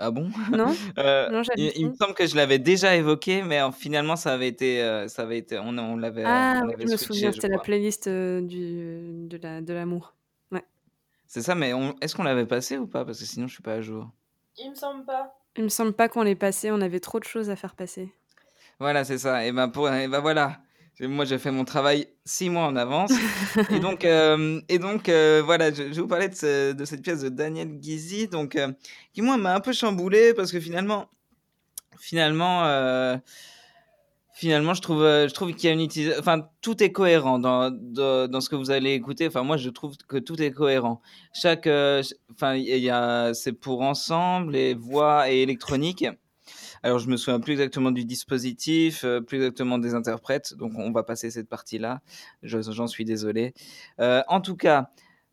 Ah 0.03 0.11
bon? 0.11 0.31
Non 0.51 0.75
Euh, 0.99 1.29
Non, 1.31 1.43
il, 1.57 1.89
me 1.89 1.95
semble 1.95 2.15
que 2.15 2.27
je 2.27 2.35
l'avais 2.35 2.59
déjà 2.59 2.97
évoqué, 2.97 3.43
mais 3.43 3.61
euh, 3.61 3.71
finalement, 3.71 4.17
ça 4.17 4.33
avait 4.33 4.49
été, 4.49 4.83
euh, 4.83 5.09
ça 5.09 5.23
avait 5.23 5.37
été, 5.39 5.59
on, 5.59 5.77
on 5.77 5.97
l'avait, 5.97 6.25
Ah 6.27 6.61
on 6.63 6.67
oui, 6.67 6.73
l'avait 6.73 6.87
je 6.87 6.93
me 6.93 6.97
souviens, 6.97 7.33
c'était 7.33 7.49
la 7.49 7.59
playlist 7.59 8.07
euh, 8.07 8.41
du, 8.41 9.29
de 9.29 9.37
la- 9.43 9.61
de 9.61 9.73
l'amour. 9.75 10.15
Ouais. 10.53 10.65
C'est 11.27 11.43
ça, 11.43 11.55
mais 11.55 11.75
on- 11.75 11.95
est-ce 12.01 12.17
qu'on 12.17 12.23
l'avait 12.23 12.47
passé 12.47 12.79
ou 12.79 12.87
pas? 12.87 13.05
Parce 13.05 13.19
que 13.19 13.27
sinon, 13.27 13.47
je 13.47 13.53
suis 13.55 13.63
pas 13.63 13.75
à 13.75 13.81
jour. 13.83 14.09
Il 14.59 14.71
me 14.71 14.75
semble 14.75 15.05
pas. 15.05 15.37
Il 15.57 15.65
me 15.65 15.69
semble 15.69 15.93
pas 15.93 16.09
qu'on 16.09 16.23
l'ait 16.23 16.35
passé, 16.35 16.71
on 16.71 16.81
avait 16.81 17.01
trop 17.01 17.19
de 17.21 17.25
choses 17.25 17.51
à 17.51 17.57
faire 17.57 17.75
passer. 17.75 18.11
Voilà, 18.79 19.05
c'est 19.05 19.19
ça. 19.19 19.45
Et 19.47 19.53
ben 19.53 19.69
pour, 19.69 19.91
et 19.91 20.09
ben 20.09 20.21
voilà. 20.21 20.61
Et 21.03 21.07
Moi, 21.07 21.25
j'ai 21.25 21.39
fait 21.39 21.51
mon 21.51 21.65
travail 21.65 22.09
six 22.27 22.51
mois 22.51 22.65
en 22.67 22.77
avance. 22.77 23.11
et 23.71 23.79
donc, 23.81 24.05
euh, 24.05 24.61
et 24.69 24.79
donc 24.79 25.09
euh, 25.09 25.41
voilà, 25.45 25.71
je, 25.71 25.85
je 25.85 25.89
vais 25.95 26.01
vous 26.03 26.07
parler 26.07 26.29
de, 26.29 26.35
ce- 26.35 26.73
de 26.73 26.85
cette 26.85 27.03
pièce 27.03 27.21
de 27.23 27.29
Daniel 27.31 27.69
Guizy, 27.79 28.29
donc 28.29 28.55
euh, 28.57 28.71
qui 29.15 29.23
moi 29.23 29.37
m'a 29.39 29.55
un 29.55 29.61
peu 29.61 29.73
chamboulé 29.73 30.35
parce 30.35 30.53
que 30.53 30.61
finalement, 30.61 31.09
finalement, 31.99 32.65
finalement, 34.35 34.75
je 34.75 34.81
trouve, 34.83 35.03
je 35.03 35.33
trouve 35.33 35.53
qu'il 35.55 35.69
y 35.69 35.71
a 35.71 35.75
une 35.75 35.81
utilisation. 35.83 36.21
Enfin, 36.21 36.47
tout 36.61 36.83
est 36.83 36.93
cohérent 36.93 37.39
dans, 37.39 37.71
dans, 37.71 38.29
dans 38.31 38.41
ce 38.41 38.49
que 38.49 38.57
vous 38.57 38.71
allez 38.71 38.93
écouter. 38.93 39.27
Enfin, 39.27 39.43
moi, 39.43 39.57
je 39.57 39.71
trouve 39.71 39.97
que 40.09 40.17
tout 40.19 40.41
est 40.43 40.51
cohérent. 40.53 41.01
Chaque, 41.33 41.65
ch- 41.65 42.15
enfin, 42.33 42.55
il 42.55 42.65
y 42.79 42.91
a, 42.91 43.33
c'est 43.35 43.53
pour 43.53 43.83
ensemble, 43.83 44.53
les 44.53 44.75
voix 44.75 45.31
et 45.31 45.43
électronique. 45.43 46.07
Alors, 46.83 46.99
je 46.99 47.09
me 47.09 47.17
souviens 47.17 47.41
plus 47.41 47.53
exactement 47.53 47.91
du 47.91 48.05
dispositif, 48.05 49.05
euh, 49.05 49.21
plus 49.21 49.37
exactement 49.39 49.79
des 49.79 49.95
interprètes, 49.95 50.55
donc 50.55 50.73
on 50.77 50.91
va 50.93 51.03
passer 51.03 51.31
cette 51.31 51.49
partie-là. 51.49 52.01
Je- 52.43 52.61
J'en 52.73 52.87
suis 52.87 53.05
désolé. 53.05 53.53
Euh, 54.01 54.23
en 54.29 54.41
tout 54.41 54.57
cas, 54.57 54.91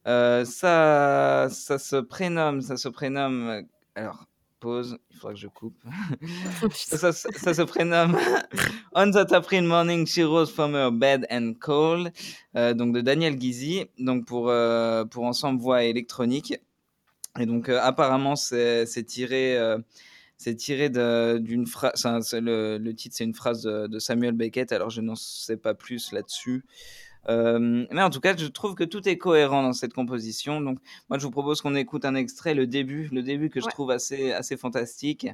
euh, 0.07 0.43
ça, 0.45 1.47
ça 1.49 1.79
se 1.79 1.95
prénomme, 1.97 2.61
ça 2.61 2.75
se 2.77 2.89
prénomme. 2.89 3.63
Alors, 3.95 4.25
pause, 4.59 4.97
il 5.11 5.17
faudra 5.17 5.33
que 5.33 5.39
je 5.39 5.47
coupe. 5.47 5.77
ça, 6.73 7.11
ça- 7.13 7.29
ça 7.31 7.53
se 7.53 7.61
prénomme 7.61 8.17
On 8.93 9.11
that 9.11 9.27
April 9.33 9.63
morning 9.63 10.05
she 10.05 10.19
rose 10.23 10.51
from 10.51 10.73
her 10.75 10.91
bed 10.91 11.25
and 11.31 11.53
called, 11.61 12.11
euh, 12.55 12.73
donc 12.73 12.93
de 12.93 13.01
Daniel 13.01 13.35
Guizy, 13.37 13.85
donc 13.99 14.25
pour, 14.25 14.49
euh, 14.49 15.05
pour 15.05 15.23
ensemble 15.25 15.61
voix 15.61 15.83
et 15.85 15.89
électronique. 15.89 16.55
Et 17.39 17.45
donc, 17.45 17.69
euh, 17.69 17.79
apparemment, 17.81 18.35
c'est 18.35 18.85
tiré, 19.05 19.55
c'est 20.37 20.55
tiré 20.55 20.89
d'une 20.89 21.67
phrase. 21.67 22.33
Le, 22.33 22.77
le 22.77 22.93
titre, 22.93 23.15
c'est 23.17 23.23
une 23.23 23.33
phrase 23.33 23.63
de, 23.63 23.87
de 23.87 23.99
Samuel 23.99 24.33
Beckett. 24.33 24.71
Alors, 24.71 24.89
je 24.89 25.01
n'en 25.01 25.15
sais 25.15 25.57
pas 25.57 25.73
plus 25.73 26.11
là-dessus. 26.11 26.63
Euh, 27.29 27.85
mais 27.91 28.01
en 28.01 28.09
tout 28.09 28.21
cas, 28.21 28.35
je 28.37 28.47
trouve 28.47 28.75
que 28.75 28.83
tout 28.83 29.07
est 29.09 29.17
cohérent 29.17 29.63
dans 29.63 29.73
cette 29.73 29.93
composition. 29.93 30.61
Donc, 30.61 30.79
moi, 31.09 31.19
je 31.19 31.25
vous 31.25 31.31
propose 31.31 31.61
qu'on 31.61 31.75
écoute 31.75 32.05
un 32.05 32.15
extrait, 32.15 32.53
le 32.53 32.67
début, 32.67 33.09
le 33.11 33.21
début 33.21 33.49
que 33.49 33.59
je 33.59 33.67
trouve 33.67 33.91
assez, 33.91 34.31
assez 34.31 34.55
fantastique. 34.55 35.27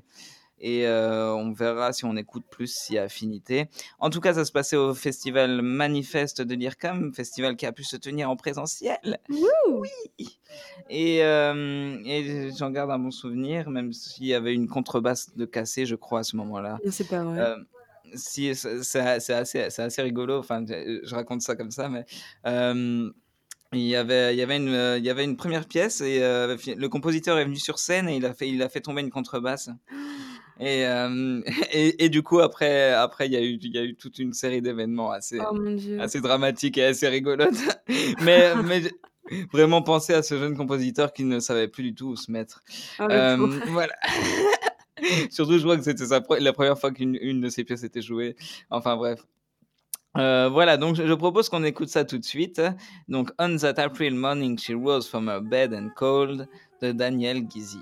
Et 0.65 0.87
euh, 0.87 1.33
on 1.33 1.51
verra 1.51 1.91
si 1.91 2.05
on 2.05 2.15
écoute 2.15 2.45
plus, 2.49 2.73
s'il 2.73 2.95
y 2.95 2.97
a 2.97 3.03
affinité. 3.03 3.67
En 3.99 4.09
tout 4.09 4.21
cas, 4.21 4.33
ça 4.33 4.45
se 4.45 4.51
passait 4.53 4.77
au 4.77 4.93
festival 4.93 5.61
Manifeste 5.61 6.41
de 6.41 6.55
l'IRCAM, 6.55 7.13
festival 7.13 7.57
qui 7.57 7.65
a 7.65 7.73
pu 7.73 7.83
se 7.83 7.97
tenir 7.97 8.29
en 8.29 8.37
présentiel. 8.37 9.19
Et, 10.89 11.21
euh, 11.21 11.97
et 12.05 12.51
j'en 12.57 12.69
garde 12.69 12.91
un 12.91 12.99
bon 12.99 13.11
souvenir, 13.11 13.69
même 13.69 13.91
s'il 13.91 14.25
y 14.25 14.33
avait 14.33 14.53
une 14.53 14.69
contrebasse 14.69 15.35
de 15.35 15.43
cassé, 15.43 15.85
je 15.85 15.95
crois, 15.95 16.21
à 16.21 16.23
ce 16.23 16.37
moment-là. 16.37 16.79
C'est 16.89 17.09
pas 17.09 17.25
vrai. 17.25 17.39
Euh, 17.39 17.57
si, 18.15 18.55
c'est 18.55 18.99
assez, 18.99 19.59
assez 19.59 20.01
rigolo, 20.01 20.37
enfin, 20.37 20.63
je 20.65 21.13
raconte 21.13 21.41
ça 21.41 21.57
comme 21.57 21.71
ça, 21.71 21.89
mais 21.89 22.05
il, 23.73 23.87
y 23.87 23.95
avait, 23.95 24.33
il, 24.33 24.37
y 24.37 24.41
avait 24.41 24.57
une, 24.57 24.69
euh, 24.69 24.97
il 24.97 25.03
y 25.03 25.09
avait 25.09 25.23
une 25.23 25.35
première 25.35 25.65
pièce 25.65 26.01
et 26.01 26.19
euh, 26.21 26.55
le 26.65 26.89
compositeur 26.89 27.37
est 27.37 27.45
venu 27.45 27.57
sur 27.57 27.79
scène 27.79 28.07
et 28.07 28.15
il 28.15 28.25
a 28.25 28.33
fait, 28.33 28.47
il 28.47 28.61
a 28.61 28.69
fait 28.69 28.81
tomber 28.81 29.01
une 29.01 29.09
contrebasse. 29.09 29.69
Et, 30.59 30.85
euh, 30.85 31.41
et, 31.73 32.05
et 32.05 32.09
du 32.09 32.23
coup, 32.23 32.39
après, 32.39 32.93
après 32.93 33.27
il, 33.27 33.33
y 33.33 33.37
a 33.37 33.41
eu, 33.41 33.57
il 33.61 33.73
y 33.73 33.77
a 33.77 33.83
eu 33.83 33.95
toute 33.95 34.19
une 34.19 34.33
série 34.33 34.61
d'événements 34.61 35.11
assez, 35.11 35.39
Oh 35.39 35.57
assez 35.99 36.21
dramatiques 36.21 36.77
et 36.77 36.85
assez 36.85 37.07
rigolotes. 37.07 37.53
mais, 38.21 38.55
mais 38.63 38.81
vraiment 39.51 39.81
penser 39.81 40.13
à 40.13 40.23
ce 40.23 40.37
jeune 40.37 40.55
compositeur 40.55 41.13
qui 41.13 41.23
ne 41.23 41.39
savait 41.39 41.67
plus 41.67 41.83
du 41.83 41.95
tout 41.95 42.09
où 42.09 42.15
se 42.15 42.31
mettre. 42.31 42.61
Ah, 42.99 43.07
Euh, 43.09 43.59
voilà. 43.67 43.93
Surtout, 45.31 45.57
je 45.57 45.63
vois 45.63 45.75
que 45.75 45.83
c'était 45.83 46.05
la 46.39 46.53
première 46.53 46.79
fois 46.79 46.91
qu'une 46.91 47.17
une 47.19 47.41
de 47.41 47.49
ses 47.49 47.63
pièces 47.63 47.83
était 47.83 48.01
jouée. 48.01 48.35
Enfin 48.69 48.95
bref. 48.95 49.25
Euh, 50.15 50.47
voilà, 50.49 50.77
donc 50.77 50.95
je, 50.95 51.07
je 51.07 51.13
propose 51.13 51.49
qu'on 51.49 51.63
écoute 51.63 51.89
ça 51.89 52.05
tout 52.05 52.19
de 52.19 52.23
suite. 52.23 52.61
Donc, 53.07 53.31
On 53.39 53.57
that 53.57 53.79
April 53.79 54.13
morning, 54.13 54.59
she 54.59 54.71
rose 54.71 55.07
from 55.09 55.27
her 55.27 55.41
bed 55.41 55.73
and 55.73 55.89
called 55.95 56.47
de 56.81 56.91
Daniel 56.91 57.41
Guizy. 57.41 57.81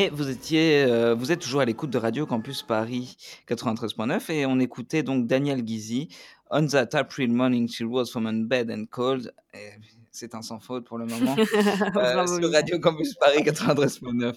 Et 0.00 0.08
vous 0.08 0.30
étiez, 0.30 0.84
euh, 0.84 1.14
vous 1.14 1.30
êtes 1.30 1.40
toujours 1.40 1.60
à 1.60 1.66
l'écoute 1.66 1.90
de 1.90 1.98
Radio 1.98 2.24
Campus 2.24 2.62
Paris 2.62 3.18
93.9 3.46 4.32
et 4.32 4.46
on 4.46 4.58
écoutait 4.58 5.02
donc 5.02 5.26
Daniel 5.26 5.60
Guizy, 5.60 6.08
On 6.50 6.66
that 6.68 6.88
April 6.94 7.30
morning 7.30 7.68
she 7.68 7.82
rose 7.82 8.10
from 8.10 8.26
her 8.26 8.32
bed 8.32 8.70
and 8.70 8.86
cold. 8.90 9.30
Et 9.52 9.72
C'est 10.10 10.34
un 10.34 10.40
sans 10.40 10.58
faute 10.58 10.86
pour 10.86 10.96
le 10.96 11.04
moment. 11.04 11.36
euh, 11.38 11.90
Bravo, 11.92 12.40
sur. 12.40 12.50
Radio 12.50 12.78
Campus 12.80 13.12
Paris 13.16 13.42
93.9. 13.42 14.36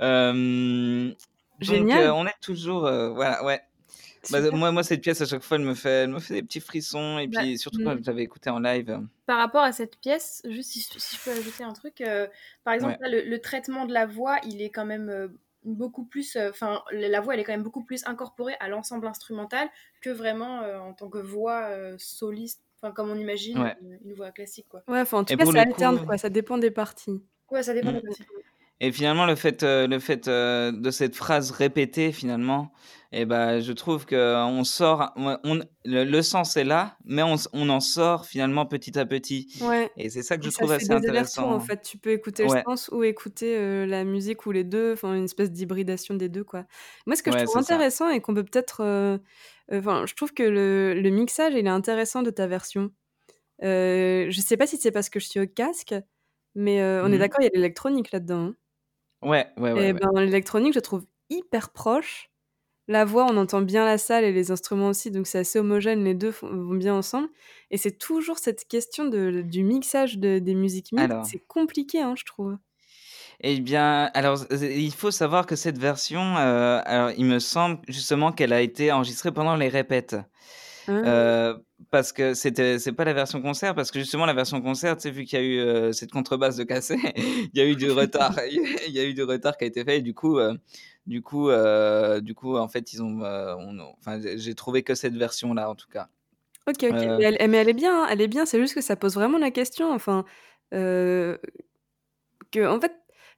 Euh, 0.00 1.08
donc 1.08 1.16
Génial. 1.58 2.04
euh, 2.04 2.14
on 2.14 2.24
est 2.24 2.40
toujours, 2.40 2.82
voilà, 2.82 3.42
ouais. 3.44 3.60
Bah, 4.30 4.40
moi, 4.52 4.70
moi, 4.72 4.82
cette 4.82 5.00
pièce, 5.00 5.20
à 5.20 5.26
chaque 5.26 5.42
fois, 5.42 5.56
elle 5.56 5.64
me 5.64 5.74
fait, 5.74 6.04
elle 6.04 6.10
me 6.10 6.20
fait 6.20 6.34
des 6.34 6.42
petits 6.42 6.60
frissons. 6.60 7.18
Et 7.18 7.26
Bah, 7.26 7.40
puis, 7.40 7.58
surtout 7.58 7.80
mm. 7.80 7.84
quand 7.84 7.96
je 8.02 8.06
l'avais 8.06 8.22
écouté 8.22 8.50
en 8.50 8.58
live. 8.60 8.90
euh, 8.90 8.98
Par 9.26 9.38
rapport 9.38 9.62
à 9.62 9.72
cette 9.72 9.96
pièce, 9.98 10.42
juste 10.48 10.70
si, 10.70 10.80
si 10.80 11.16
je 11.16 11.22
peux 11.24 11.30
ajouter 11.30 11.64
un 11.64 11.72
truc, 11.72 12.00
euh, 12.00 12.26
par 12.64 12.74
exemple, 12.74 12.96
Ouais. 13.00 13.08
là, 13.10 13.22
le, 13.22 13.28
le 13.28 13.40
traitement 13.40 13.84
de 13.86 13.92
la 13.92 14.06
voix, 14.06 14.38
il 14.46 14.62
est 14.62 14.70
quand 14.70 14.84
même 14.86 15.08
euh, 15.08 15.28
beaucoup 15.64 16.04
plus, 16.04 16.36
euh, 16.36 16.50
enfin, 16.50 16.82
la 16.92 17.20
voix, 17.20 17.34
elle 17.34 17.40
est 17.40 17.44
quand 17.44 17.52
même 17.52 17.62
beaucoup 17.62 17.84
plus 17.84 18.02
incorporée 18.06 18.54
à 18.60 18.68
l'ensemble 18.68 19.06
instrumental 19.06 19.68
que 20.00 20.10
vraiment 20.10 20.62
euh, 20.62 20.78
en 20.78 20.92
tant 20.92 21.08
que 21.08 21.18
voix 21.18 21.64
euh, 21.70 21.94
soliste, 21.98 22.62
enfin, 22.80 22.92
comme 22.92 23.10
on 23.10 23.16
imagine 23.16 23.58
Ouais. 23.60 23.76
une, 23.82 23.98
une 24.04 24.14
voix 24.14 24.30
classique, 24.32 24.66
quoi. 24.68 24.82
Ouais, 24.88 25.00
enfin, 25.00 25.18
en 25.18 25.24
tout 25.24 25.32
Et 25.34 25.36
cas, 25.36 25.46
ça 25.46 25.60
alterne, 25.60 25.98
coup- 26.00 26.06
quoi. 26.06 26.18
Ça 26.18 26.30
dépend 26.30 26.58
des 26.58 26.70
parties. 26.70 27.22
Ouais, 27.50 27.62
ça 27.62 27.74
dépend 27.74 27.90
Mm. 27.92 27.94
des 27.96 28.00
parties. 28.02 28.24
Et 28.80 28.90
finalement, 28.92 29.26
le 29.26 29.36
fait, 29.36 29.62
euh, 29.62 29.86
le 29.86 29.98
fait 30.00 30.26
euh, 30.28 30.72
de 30.72 30.90
cette 30.90 31.14
phrase 31.14 31.52
répétée, 31.52 32.10
finalement, 32.12 32.72
eh 33.12 33.24
ben, 33.26 33.60
je 33.60 33.72
trouve 33.72 34.06
que 34.06 34.16
on 34.44 34.64
sort, 34.64 35.12
on, 35.16 35.60
le, 35.84 36.04
le 36.04 36.22
sens 36.22 36.56
est 36.56 36.64
là, 36.64 36.96
mais 37.04 37.22
on, 37.22 37.36
en 37.68 37.80
sort 37.80 38.26
finalement 38.26 38.66
petit 38.66 38.98
à 38.98 39.06
petit. 39.06 39.52
Ouais. 39.60 39.90
Et 39.96 40.10
c'est 40.10 40.22
ça 40.22 40.36
que 40.38 40.42
je 40.44 40.50
ça 40.50 40.50
trouve 40.50 40.72
assez 40.72 40.92
intéressant. 40.92 41.52
en 41.52 41.60
fait. 41.60 41.82
Tu 41.82 41.98
peux 41.98 42.10
écouter 42.10 42.44
Ouais. 42.44 42.64
le 42.64 42.70
sens 42.70 42.88
ou 42.92 43.04
écouter 43.04 43.56
euh, 43.56 43.86
la 43.86 44.04
musique 44.04 44.46
ou 44.46 44.50
les 44.52 44.64
deux, 44.64 44.92
enfin 44.94 45.14
une 45.14 45.24
espèce 45.24 45.50
d'hybridation 45.52 46.14
des 46.14 46.28
deux, 46.28 46.42
quoi. 46.44 46.64
Moi, 47.06 47.14
ce 47.16 47.22
que 47.22 47.30
Ouais, 47.30 47.38
je 47.38 47.44
trouve 47.44 47.56
c'est 47.58 47.62
ça. 47.62 47.74
intéressant 47.74 48.08
et 48.10 48.20
qu'on 48.20 48.34
peut 48.34 48.44
peut-être, 48.44 48.80
euh, 48.80 49.18
euh, 49.72 49.78
enfin, 49.80 50.04
je 50.06 50.14
trouve 50.14 50.32
que 50.34 50.42
le, 50.42 50.94
le 51.00 51.10
mixage, 51.10 51.54
il 51.54 51.66
est 51.66 51.70
intéressant 51.70 52.22
de 52.22 52.30
ta 52.30 52.46
version. 52.48 52.90
Euh, 53.64 54.28
je 54.30 54.40
sais 54.42 54.56
pas 54.58 54.66
si 54.68 54.78
c'est 54.78 54.92
parce 54.92 55.10
que 55.10 55.20
je 55.20 55.26
suis 55.28 55.40
au 55.40 55.46
casque, 55.48 55.94
mais 56.56 56.82
euh, 56.82 57.04
on 57.04 57.12
est 57.12 57.18
Mhm. 57.18 57.18
d'accord, 57.18 57.40
il 57.42 57.44
y 57.46 57.48
a 57.48 57.52
l'électronique 57.54 58.12
là-dedans. 58.12 58.40
hein. 58.48 58.56
Ouais, 59.22 59.46
ouais, 59.56 59.72
ouais. 59.72 59.88
Et 59.88 59.92
ouais. 59.92 60.00
ben, 60.00 60.10
l'électronique, 60.20 60.74
je 60.74 60.80
trouve 60.80 61.04
hyper 61.30 61.70
proche. 61.70 62.28
La 62.88 63.04
voix, 63.04 63.26
on 63.30 63.36
entend 63.36 63.62
bien 63.62 63.84
la 63.84 63.96
salle 63.96 64.24
et 64.24 64.32
les 64.32 64.50
instruments 64.50 64.88
aussi, 64.88 65.10
donc 65.12 65.26
c'est 65.28 65.38
assez 65.38 65.58
homogène, 65.58 66.02
les 66.04 66.14
deux 66.14 66.34
vont 66.42 66.74
bien 66.74 66.94
ensemble. 66.94 67.28
Et 67.70 67.78
c'est 67.78 67.96
toujours 67.96 68.38
cette 68.38 68.66
question 68.66 69.04
de, 69.06 69.40
du 69.42 69.62
mixage 69.62 70.18
de- 70.18 70.40
des 70.40 70.54
musiques 70.54 70.90
mixtes. 70.92 71.10
Alors. 71.10 71.24
C'est 71.24 71.46
compliqué, 71.46 72.00
hein, 72.00 72.14
je 72.16 72.24
trouve. 72.24 72.56
Eh 73.40 73.60
bien, 73.60 74.10
alors, 74.14 74.38
il 74.50 74.92
faut 74.92 75.10
savoir 75.10 75.46
que 75.46 75.56
cette 75.56 75.78
version, 75.78 76.36
euh, 76.36 76.80
alors, 76.84 77.10
il 77.16 77.24
me 77.24 77.38
semble 77.38 77.78
justement 77.88 78.32
qu'elle 78.32 78.52
a 78.52 78.60
été 78.60 78.92
enregistrée 78.92 79.32
pendant 79.32 79.56
les 79.56 79.68
répètes. 79.68 80.16
Ah. 80.88 80.90
Euh, 80.92 81.58
parce 81.90 82.12
que 82.12 82.34
c'était 82.34 82.78
c'est 82.78 82.92
pas 82.92 83.04
la 83.04 83.12
version 83.12 83.40
concert 83.42 83.74
parce 83.74 83.90
que 83.90 83.98
justement 83.98 84.26
la 84.26 84.34
version 84.34 84.60
concert 84.60 84.96
tu 84.96 85.02
sais 85.02 85.10
vu 85.10 85.24
qu'il 85.24 85.38
y 85.38 85.42
a 85.42 85.44
eu 85.44 85.58
euh, 85.58 85.92
cette 85.92 86.10
contrebasse 86.12 86.56
de 86.56 86.64
cassé 86.64 86.96
il 87.16 87.50
y 87.54 87.60
a 87.60 87.64
eu 87.66 87.76
du 87.76 87.90
retard 87.90 88.38
il 88.50 88.92
y 88.92 88.98
a 89.00 89.04
eu 89.04 89.14
du 89.14 89.22
retard 89.22 89.56
qui 89.56 89.64
a 89.64 89.66
été 89.66 89.84
fait 89.84 89.98
et 89.98 90.02
du 90.02 90.14
coup 90.14 90.38
euh, 90.38 90.54
du 91.06 91.22
coup 91.22 91.50
euh, 91.50 92.20
du 92.20 92.34
coup 92.34 92.56
en 92.56 92.68
fait 92.68 92.92
ils 92.92 93.02
ont 93.02 93.20
on- 93.22 93.94
enfin 93.98 94.20
j'ai 94.36 94.54
trouvé 94.54 94.82
que 94.82 94.94
cette 94.94 95.14
version 95.16 95.54
là 95.54 95.68
en 95.70 95.74
tout 95.74 95.88
cas 95.88 96.08
Ok, 96.68 96.76
ok. 96.84 96.92
Mais, 96.92 97.24
elle, 97.24 97.50
mais 97.50 97.56
elle 97.56 97.68
est 97.70 97.72
bien, 97.72 98.04
hein, 98.04 98.06
elle 98.08 98.20
est 98.20 98.28
bien. 98.28 98.46
C'est 98.46 98.60
juste 98.60 98.76
que 98.76 98.80
ça 98.80 98.94
pose 98.94 99.14
vraiment 99.14 99.36
la 99.36 99.50
question. 99.50 99.92
Enfin, 99.92 100.24
que 102.52 102.66
en 102.66 102.80
fait, 102.80 102.92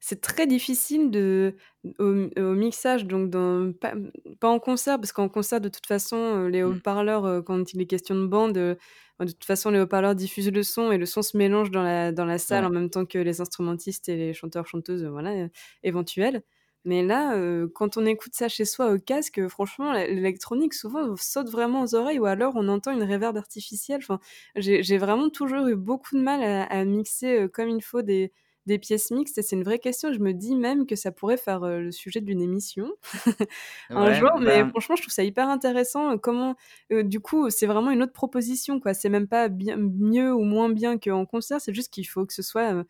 c'est 0.06 0.20
très 0.20 0.47
difficile 0.47 1.10
de, 1.10 1.55
au, 1.98 2.05
au 2.36 2.52
mixage, 2.55 3.06
donc 3.06 3.31
dans, 3.31 3.72
pas, 3.72 3.94
pas 4.40 4.48
en 4.48 4.59
concert, 4.60 4.98
parce 5.01 5.12
qu'en 5.12 5.28
concert, 5.31 5.60
de 5.60 5.68
toute 5.70 5.86
façon, 5.86 6.16
euh, 6.16 6.48
les 6.48 6.62
Mm. 6.64 6.81
haut-parleurs, 6.82 7.24
euh, 7.24 7.40
quand 7.43 7.72
il 7.72 7.81
est 7.81 7.86
question 7.86 8.14
de 8.14 8.26
bande, 8.26 8.56
euh, 8.59 8.74
de 9.20 9.26
toute 9.26 9.44
façon, 9.44 9.70
les 9.70 9.81
haut-parleurs 9.81 10.14
diffusent 10.14 10.51
le 10.52 10.62
son 10.62 10.93
et 10.93 10.98
le 10.98 11.06
son 11.06 11.22
se 11.22 11.36
mélange 11.36 11.70
dans 11.70 11.82
la, 11.82 12.12
dans 12.12 12.26
la 12.26 12.39
salle 12.39 12.64
Ouais. 12.64 12.66
en 12.66 12.70
même 12.70 12.90
temps 12.90 13.06
que 13.06 13.18
les 13.18 13.40
instrumentistes 13.40 14.09
et 14.09 14.16
les 14.16 14.35
chanteurs-chanteuses, 14.35 15.05
voilà, 15.05 15.48
éventuels. 15.82 16.43
Mais 16.86 17.02
là, 17.02 17.35
euh, 17.36 17.66
quand 17.74 17.97
on 17.97 18.05
écoute 18.05 18.35
ça 18.35 18.48
chez 18.48 18.66
soi 18.66 18.93
au 18.93 18.98
casque, 18.98 19.48
franchement, 19.48 19.93
l'électronique 19.94 20.74
souvent 20.74 21.16
saute 21.16 21.48
vraiment 21.48 21.82
aux 21.82 21.94
oreilles 21.94 22.18
ou 22.18 22.26
alors 22.26 22.52
on 22.56 22.68
entend 22.68 22.93
une 22.93 23.02
réverb 23.02 23.39
artificielle. 23.39 24.01
Enfin, 24.02 24.20
j'ai 24.56 24.98
vraiment 24.98 25.31
toujours 25.31 25.66
eu 25.68 25.76
beaucoup 25.76 26.14
de 26.16 26.20
mal 26.20 26.43
à, 26.43 26.64
à 26.64 26.85
mixer 26.85 27.48
comme 27.55 27.70
il 27.70 27.82
faut 27.82 28.02
des, 28.02 28.32
des 28.66 28.78
pièces 28.78 29.10
mixtes 29.10 29.38
et 29.38 29.42
c'est 29.42 29.56
une 29.56 29.64
vraie 29.64 29.78
question. 29.78 30.12
Je 30.12 30.18
me 30.20 30.32
dis 30.32 30.56
même 30.56 30.86
que 30.86 30.96
ça 30.96 31.12
pourrait 31.12 31.36
faire 31.36 31.62
euh, 31.64 31.80
le 31.80 31.92
sujet 31.92 32.20
d'une 32.20 32.40
émission 32.42 32.90
un 33.94 34.12
Ouais, 34.12 34.12
jour, 34.12 34.30
mais 34.40 34.64
ben, 34.64 34.70
franchement, 34.70 34.96
je 34.96 35.02
trouve 35.02 35.12
ça 35.14 35.24
hyper 35.24 35.48
intéressant. 35.48 36.12
euh, 36.12 36.16
Comment, 36.16 36.56
euh, 36.92 37.02
du 37.02 37.20
coup, 37.20 37.50
c'est 37.50 37.66
vraiment 37.66 37.90
une 37.90 38.02
autre 38.02 38.12
proposition, 38.12 38.80
quoi. 38.80 38.94
C'est 38.94 39.08
même 39.10 39.28
pas 39.28 39.48
bien, 39.48 39.76
mieux 39.78 40.32
ou 40.34 40.42
moins 40.44 40.68
bien 40.70 40.98
qu'en 40.98 41.26
concert, 41.26 41.60
c'est 41.60 41.74
juste 41.74 41.92
qu'il 41.92 42.06
faut 42.08 42.26
que 42.26 42.32
ce 42.34 42.42
soit 42.42 42.84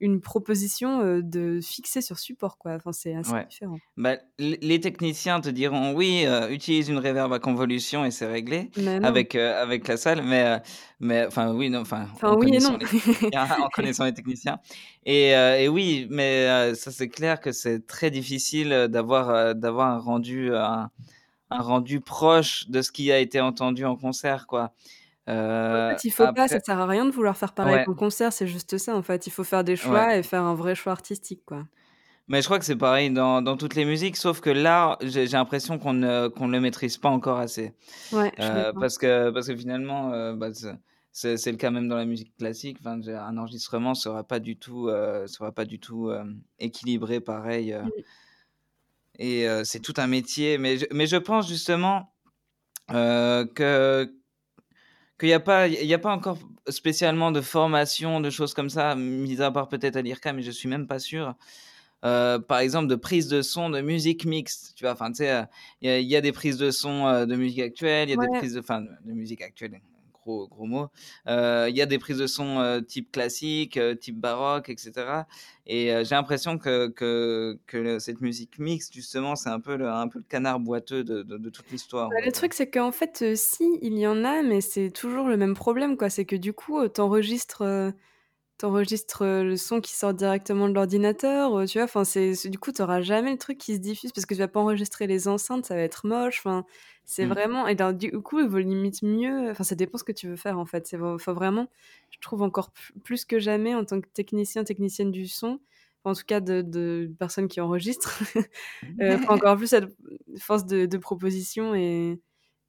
une 0.00 0.20
proposition 0.20 1.00
euh, 1.00 1.22
de 1.22 1.60
fixée 1.62 2.02
sur 2.02 2.18
support, 2.18 2.58
quoi. 2.58 2.72
Enfin, 2.74 2.92
c'est 2.92 3.14
assez 3.14 3.32
ouais. 3.32 3.46
différent. 3.46 3.78
Bah, 3.96 4.16
les 4.38 4.80
techniciens 4.80 5.40
te 5.40 5.48
diront 5.48 5.94
oui, 5.94 6.24
euh, 6.26 6.50
utilise 6.50 6.88
une 6.88 6.98
reverb 6.98 7.32
à 7.32 7.38
convolution 7.38 8.04
et 8.04 8.10
c'est 8.10 8.26
réglé 8.26 8.70
avec, 9.02 9.34
euh, 9.34 9.62
avec 9.62 9.88
la 9.88 9.96
salle, 9.96 10.22
mais, 10.22 10.44
euh, 10.44 10.58
mais 11.00 11.26
enfin 11.26 11.52
oui, 11.52 11.70
non, 11.70 11.80
enfin 11.80 12.06
Enfin, 12.14 12.30
en 12.30 12.36
oui 12.38 12.54
et 12.54 12.58
non. 12.58 12.76
les 12.78 12.86
techniciens, 12.86 13.48
en 13.62 13.68
connaissant 13.68 14.04
les 14.04 14.14
techniciens. 14.14 14.58
Et, 15.04 15.30
et 15.30 15.68
oui, 15.68 16.06
mais 16.10 16.74
ça 16.74 16.90
c'est 16.90 17.08
clair 17.08 17.40
que 17.40 17.52
c'est 17.52 17.86
très 17.86 18.10
difficile 18.10 18.88
d'avoir 18.90 19.54
d'avoir 19.54 19.88
un 19.88 19.98
rendu 19.98 20.54
un, 20.54 20.90
un 21.50 21.62
rendu 21.62 22.00
proche 22.00 22.68
de 22.68 22.82
ce 22.82 22.92
qui 22.92 23.12
a 23.12 23.18
été 23.18 23.40
entendu 23.40 23.84
en 23.84 23.96
concert, 23.96 24.46
quoi. 24.46 24.72
En 25.28 25.32
Euh, 25.32 25.90
fait, 25.90 26.04
il 26.04 26.10
faut 26.10 26.32
pas, 26.32 26.46
ça 26.48 26.60
sert 26.60 26.78
à 26.78 26.86
rien 26.86 27.04
de 27.04 27.10
vouloir 27.10 27.36
faire 27.36 27.52
pareil 27.52 27.76
ouais, 27.76 27.84
qu'en 27.84 27.94
concert, 27.94 28.32
c'est 28.32 28.46
juste 28.46 28.78
ça, 28.78 28.94
en 28.94 29.02
fait. 29.02 29.26
Il 29.26 29.30
faut 29.30 29.44
faire 29.44 29.64
des 29.64 29.72
ouais. 29.72 29.76
choix 29.76 30.16
et 30.16 30.22
faire 30.22 30.42
un 30.42 30.54
vrai 30.54 30.74
choix 30.74 30.92
artistique, 30.92 31.42
quoi. 31.44 31.64
Mais 32.28 32.42
je 32.42 32.46
crois 32.46 32.58
que 32.58 32.64
c'est 32.64 32.76
pareil 32.76 33.10
dans, 33.10 33.40
dans 33.40 33.56
toutes 33.56 33.76
les 33.76 33.84
musiques, 33.84 34.16
sauf 34.16 34.40
que 34.40 34.50
là, 34.50 34.98
j'ai 35.00 35.26
l'impression 35.26 35.78
qu'on 35.78 35.92
ne, 35.92 36.28
ne 36.28 36.52
le 36.52 36.60
maîtrise 36.60 36.96
pas 36.98 37.08
encore 37.08 37.38
assez. 37.38 37.72
Ouais, 38.10 38.32
Euh, 38.40 38.72
parce, 38.72 38.98
que, 38.98 39.30
parce 39.30 39.46
que 39.46 39.56
finalement, 39.56 40.12
euh, 40.12 40.34
bah, 40.34 40.48
c'est 41.12 41.50
le 41.50 41.56
cas 41.56 41.70
même 41.70 41.88
dans 41.88 41.96
la 41.96 42.04
musique 42.04 42.36
classique. 42.36 42.78
Enfin, 42.80 43.00
un 43.06 43.38
enregistrement 43.38 43.90
ne 43.90 43.94
sera 43.94 44.24
pas 44.24 44.40
du 44.40 44.56
tout, 44.58 44.88
euh, 44.88 45.26
sera 45.28 45.52
pas 45.52 45.64
du 45.64 45.78
tout 45.78 46.10
équilibré 46.58 47.20
pareil. 47.20 47.76
et 49.18 49.46
c'est 49.64 49.80
tout 49.80 49.94
un 49.96 50.08
métier. 50.08 50.58
Mais 50.58 50.78
je, 50.78 50.86
mais 50.92 51.06
je 51.06 51.16
pense 51.16 51.48
justement 51.48 52.12
que 52.88 54.12
qu'il 55.18 55.28
n'y 55.28 55.32
a, 55.34 55.40
pas- 55.40 55.68
y 55.68 55.94
a 55.94 55.98
pas 55.98 56.12
encore 56.12 56.38
spécialement 56.68 57.32
de 57.32 57.40
formation, 57.40 58.20
de 58.20 58.30
choses 58.30 58.54
comme 58.54 58.70
ça, 58.70 58.94
mis 58.96 59.40
à 59.40 59.50
part 59.50 59.68
peut-être 59.68 59.96
à 59.96 60.02
l'IRCA, 60.02 60.32
mais 60.32 60.42
je 60.42 60.50
suis 60.50 60.68
même 60.68 60.86
pas 60.86 60.98
sûr. 60.98 61.34
Euh, 62.04 62.38
par 62.38 62.58
exemple, 62.58 62.88
de 62.88 62.94
prise 62.96 63.28
de 63.28 63.42
son 63.42 63.70
de 63.70 63.80
musique 63.80 64.26
mixte. 64.26 64.74
Tu 64.76 64.84
vois, 64.84 64.92
enfin, 64.92 65.10
tu 65.10 65.18
sais, 65.18 65.30
euh, 65.30 65.42
il 65.80 65.88
y, 65.88 65.90
a- 65.92 65.98
il 66.00 66.06
y 66.06 66.16
a 66.16 66.20
des 66.20 66.32
prises 66.32 66.58
de 66.58 66.70
son 66.70 67.06
euh, 67.06 67.26
de 67.26 67.34
musique 67.36 67.60
actuelle, 67.60 68.08
il 68.08 68.12
y 68.12 68.14
a 68.14 68.16
des 68.16 68.38
prises 68.38 68.54
de, 68.54 68.60
enfin, 68.60 68.82
de 68.82 69.12
musique 69.12 69.42
actuelle, 69.42 69.80
gros, 70.26 70.48
gros 70.48 70.66
mot. 70.66 70.88
Euh, 71.28 71.66
Il 71.70 71.76
y 71.76 71.82
a 71.82 71.86
des 71.86 71.98
prises 71.98 72.18
de 72.18 72.26
son 72.26 72.82
type 72.86 73.12
classique, 73.12 73.78
type 74.00 74.18
baroque, 74.18 74.68
etc. 74.68 75.26
Et 75.66 75.86
j'ai 76.04 76.14
l'impression 76.14 76.58
que, 76.58 76.88
que, 76.88 77.98
cette 77.98 78.20
musique 78.20 78.58
mixte, 78.58 78.92
justement, 78.94 79.36
c'est 79.36 79.48
un 79.50 79.60
peu 79.60 79.76
le, 79.76 79.88
un 79.88 80.08
peu 80.08 80.18
le 80.18 80.24
canard 80.28 80.60
boiteux 80.60 81.04
de, 81.04 81.22
de, 81.22 81.38
de 81.38 81.50
toute 81.50 81.70
l'histoire. 81.70 82.10
Bah, 82.10 82.16
le 82.24 82.30
dire. 82.30 82.32
truc, 82.32 82.54
c'est 82.54 82.70
qu'en 82.70 82.92
fait, 82.92 83.22
euh, 83.22 83.34
si, 83.36 83.64
il 83.82 83.98
y 83.98 84.06
en 84.06 84.24
a, 84.24 84.42
mais 84.42 84.60
c'est 84.60 84.90
toujours 84.90 85.26
le 85.28 85.36
même 85.36 85.54
problème, 85.54 85.96
quoi. 85.96 86.08
C'est 86.10 86.24
que 86.24 86.36
du 86.36 86.52
coup, 86.52 86.78
euh, 86.78 86.88
t'enregistres, 86.88 87.62
euh, 87.62 87.90
t'enregistres 88.58 89.24
le 89.24 89.56
son 89.56 89.80
qui 89.80 89.94
sort 89.94 90.14
directement 90.14 90.68
de 90.68 90.74
l'ordinateur, 90.74 91.64
tu 91.66 91.78
vois. 91.78 91.84
Enfin, 91.84 92.04
c'est, 92.04 92.34
c'est- 92.34 92.50
du 92.50 92.58
coup, 92.58 92.72
t'auras 92.72 93.02
jamais 93.02 93.32
le 93.32 93.38
truc 93.38 93.58
qui 93.58 93.74
se 93.74 93.80
diffuse 93.80 94.12
parce 94.12 94.26
que 94.26 94.34
tu 94.34 94.40
vas 94.40 94.48
pas 94.48 94.60
enregistrer 94.60 95.06
les 95.06 95.28
enceintes, 95.28 95.66
ça 95.66 95.74
va 95.76 95.82
être 95.82 96.06
moche. 96.06 96.40
Enfin, 96.40 96.64
c'est 97.06 97.24
Mm. 97.24 97.28
vraiment. 97.30 97.66
Et 97.68 97.76
du 97.94 98.10
coup, 98.20 98.40
il 98.40 98.48
vaut 98.48 98.58
limite 98.58 99.02
mieux. 99.02 99.50
Enfin, 99.50 99.64
ça 99.64 99.74
dépend 99.74 99.96
ce 99.96 100.04
que 100.04 100.12
tu 100.12 100.28
veux 100.28 100.36
faire, 100.36 100.58
en 100.58 100.66
fait. 100.66 100.86
C'est 100.86 100.98
faut 100.98 101.32
vraiment, 101.34 101.68
je 102.10 102.18
trouve 102.20 102.42
encore 102.42 102.72
plus 103.04 103.24
que 103.24 103.38
jamais 103.38 103.74
en 103.74 103.84
tant 103.84 104.00
que 104.00 104.08
technicien, 104.12 104.64
technicienne 104.64 105.10
du 105.12 105.26
son. 105.28 105.60
En 106.04 106.14
tout 106.14 106.22
cas, 106.26 106.40
de, 106.40 106.62
de 106.62 107.10
personnes 107.18 107.48
qui 107.48 107.60
enregistrent, 107.60 108.22
euh, 109.00 109.18
faut 109.18 109.32
encore 109.32 109.56
plus 109.56 109.72
être 109.72 109.88
force 110.38 110.64
de, 110.66 110.86
de 110.86 110.98
proposition 110.98 111.74
et, 111.74 112.20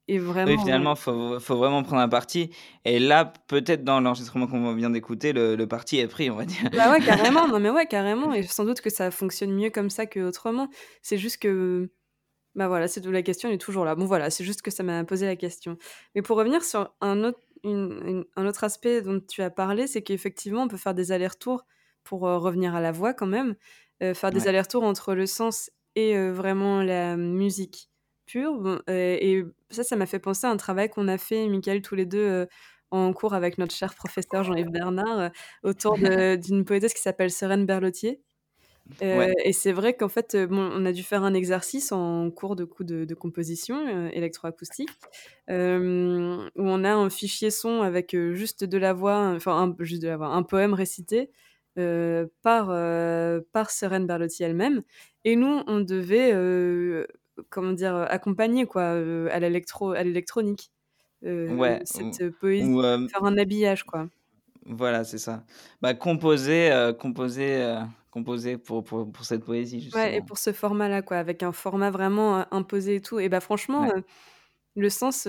et 0.08 0.18
Oui, 0.18 0.24
vraiment. 0.24 0.58
finalement, 0.58 0.94
il 0.94 0.98
faut, 0.98 1.38
faut 1.40 1.56
vraiment 1.56 1.82
prendre 1.84 2.02
un 2.02 2.08
parti. 2.08 2.50
Et 2.84 2.98
là, 2.98 3.32
peut-être 3.48 3.84
dans 3.84 4.00
l'enregistrement 4.00 4.46
qu'on 4.48 4.74
vient 4.74 4.90
d'écouter, 4.90 5.32
le, 5.32 5.54
le 5.54 5.66
parti 5.68 5.98
est 5.98 6.08
pris, 6.08 6.30
on 6.30 6.36
va 6.36 6.46
dire. 6.46 6.68
Bah 6.72 6.90
ouais, 6.90 7.00
carrément. 7.00 7.46
Non, 7.48 7.60
mais 7.60 7.70
ouais, 7.70 7.86
carrément. 7.86 8.32
Et 8.34 8.42
sans 8.42 8.64
doute 8.64 8.80
que 8.80 8.90
ça 8.90 9.10
fonctionne 9.10 9.52
mieux 9.54 9.70
comme 9.70 9.90
ça 9.90 10.06
qu'autrement. 10.06 10.68
C'est 11.02 11.18
juste 11.18 11.38
que. 11.38 11.90
Bah 12.58 12.66
voilà, 12.68 12.88
c'est 12.88 13.04
la 13.06 13.22
question 13.22 13.48
elle 13.48 13.54
est 13.54 13.58
toujours 13.58 13.84
là. 13.84 13.94
Bon 13.94 14.04
voilà, 14.04 14.30
c'est 14.30 14.44
juste 14.44 14.62
que 14.62 14.70
ça 14.72 14.82
m'a 14.82 15.04
posé 15.04 15.26
la 15.26 15.36
question. 15.36 15.78
Mais 16.14 16.22
pour 16.22 16.36
revenir 16.36 16.64
sur 16.64 16.92
un 17.00 17.22
autre, 17.24 17.38
une- 17.64 18.02
une- 18.04 18.24
un 18.36 18.46
autre 18.46 18.64
aspect 18.64 19.00
dont 19.00 19.20
tu 19.20 19.42
as 19.42 19.50
parlé, 19.50 19.86
c'est 19.86 20.02
qu'effectivement, 20.02 20.62
on 20.64 20.68
peut 20.68 20.76
faire 20.76 20.94
des 20.94 21.12
allers-retours 21.12 21.64
pour 22.04 22.26
euh, 22.26 22.38
revenir 22.38 22.74
à 22.74 22.80
la 22.80 22.90
voix 22.92 23.14
quand 23.14 23.26
même. 23.28 23.54
euh, 24.02 24.14
faire 24.14 24.30
des 24.30 24.42
Ouais. 24.42 24.48
allers-retours 24.48 24.84
entre 24.84 25.14
le 25.14 25.26
sens 25.26 25.70
et 25.96 26.16
euh, 26.16 26.32
vraiment 26.32 26.82
la 26.82 27.16
musique 27.16 27.90
pure. 28.26 28.54
Bon, 28.60 28.80
et 28.88 29.42
ça, 29.70 29.82
ça 29.84 29.96
m'a 29.96 30.06
fait 30.06 30.20
penser 30.20 30.46
à 30.46 30.50
un 30.50 30.56
travail 30.56 30.88
qu'on 30.90 31.08
a 31.08 31.18
fait, 31.18 31.48
Michael, 31.48 31.82
tous 31.82 31.94
les 31.96 32.06
deux, 32.06 32.46
en 32.92 33.12
cours 33.12 33.34
avec 33.34 33.58
notre 33.58 33.74
cher 33.74 33.94
professeur 33.96 34.44
Jean-Yves 34.44 34.70
Bernard, 34.70 35.30
autour 35.64 35.94
d'une 36.40 36.64
poétesse 36.64 36.94
qui 36.94 37.02
s'appelle 37.02 37.30
Serène 37.32 37.66
Berlotier. 37.66 38.20
Euh, 39.02 39.18
Ouais. 39.18 39.32
et 39.44 39.52
c'est 39.52 39.72
vrai 39.72 39.94
qu'en 39.94 40.08
fait, 40.08 40.36
bon, 40.36 40.70
on 40.74 40.84
a 40.84 40.92
dû 40.92 41.02
faire 41.02 41.22
un 41.22 41.34
exercice 41.34 41.92
en 41.92 42.30
cours 42.30 42.56
de 42.56 42.64
coup 42.64 42.84
de, 42.84 43.04
de 43.04 43.14
composition 43.14 43.86
euh, 43.86 44.08
électroacoustique 44.12 44.88
euh, 45.50 46.48
où 46.56 46.62
on 46.62 46.84
a 46.84 46.92
un 46.94 47.10
fichier 47.10 47.50
son 47.50 47.82
avec 47.82 48.16
juste 48.32 48.64
de 48.64 48.78
la 48.78 48.92
voix, 48.92 49.32
enfin 49.36 49.74
juste 49.80 50.02
de 50.02 50.08
la 50.08 50.16
voix, 50.16 50.28
un 50.28 50.42
poème 50.42 50.74
récité 50.74 51.30
par 52.42 52.66
par 53.52 53.70
Serène 53.70 54.06
Berlotti 54.06 54.42
elle-même. 54.42 54.82
Et 55.24 55.36
nous, 55.36 55.62
on 55.66 55.80
devait 55.80 56.32
comment 57.50 57.72
dire 57.72 57.94
accompagner 57.96 58.66
quoi 58.66 58.82
à 59.30 59.38
l'électro 59.38 59.92
à 59.92 60.02
l'électronique 60.02 60.72
Ouais. 61.22 61.80
cette 61.84 62.30
poésie, 62.38 62.68
ou, 62.68 62.82
faire 63.08 63.24
un 63.24 63.36
habillage 63.38 63.84
quoi. 63.84 64.08
Voilà, 64.68 65.04
c'est 65.04 65.18
ça. 65.18 65.44
Bah, 65.82 65.94
composer, 65.94 66.70
euh, 66.72 66.92
composer, 66.92 67.62
euh, 67.62 67.82
composer 68.10 68.58
pour, 68.58 68.84
pour, 68.84 69.10
pour 69.10 69.24
cette 69.24 69.44
poésie, 69.44 69.80
Ouais, 69.92 70.16
et 70.16 70.20
justement. 70.20 70.26
pour 70.26 70.36
ce 70.38 70.52
format-là, 70.52 71.02
quoi, 71.02 71.16
avec 71.18 71.42
un 71.42 71.52
format 71.52 71.90
vraiment 71.90 72.40
euh, 72.40 72.42
imposé 72.50 72.96
et 72.96 73.00
tout. 73.00 73.18
Et 73.18 73.28
bah 73.30 73.40
franchement, 73.40 73.86
Ouais. 73.86 74.02
le 74.76 74.90
sens, 74.90 75.28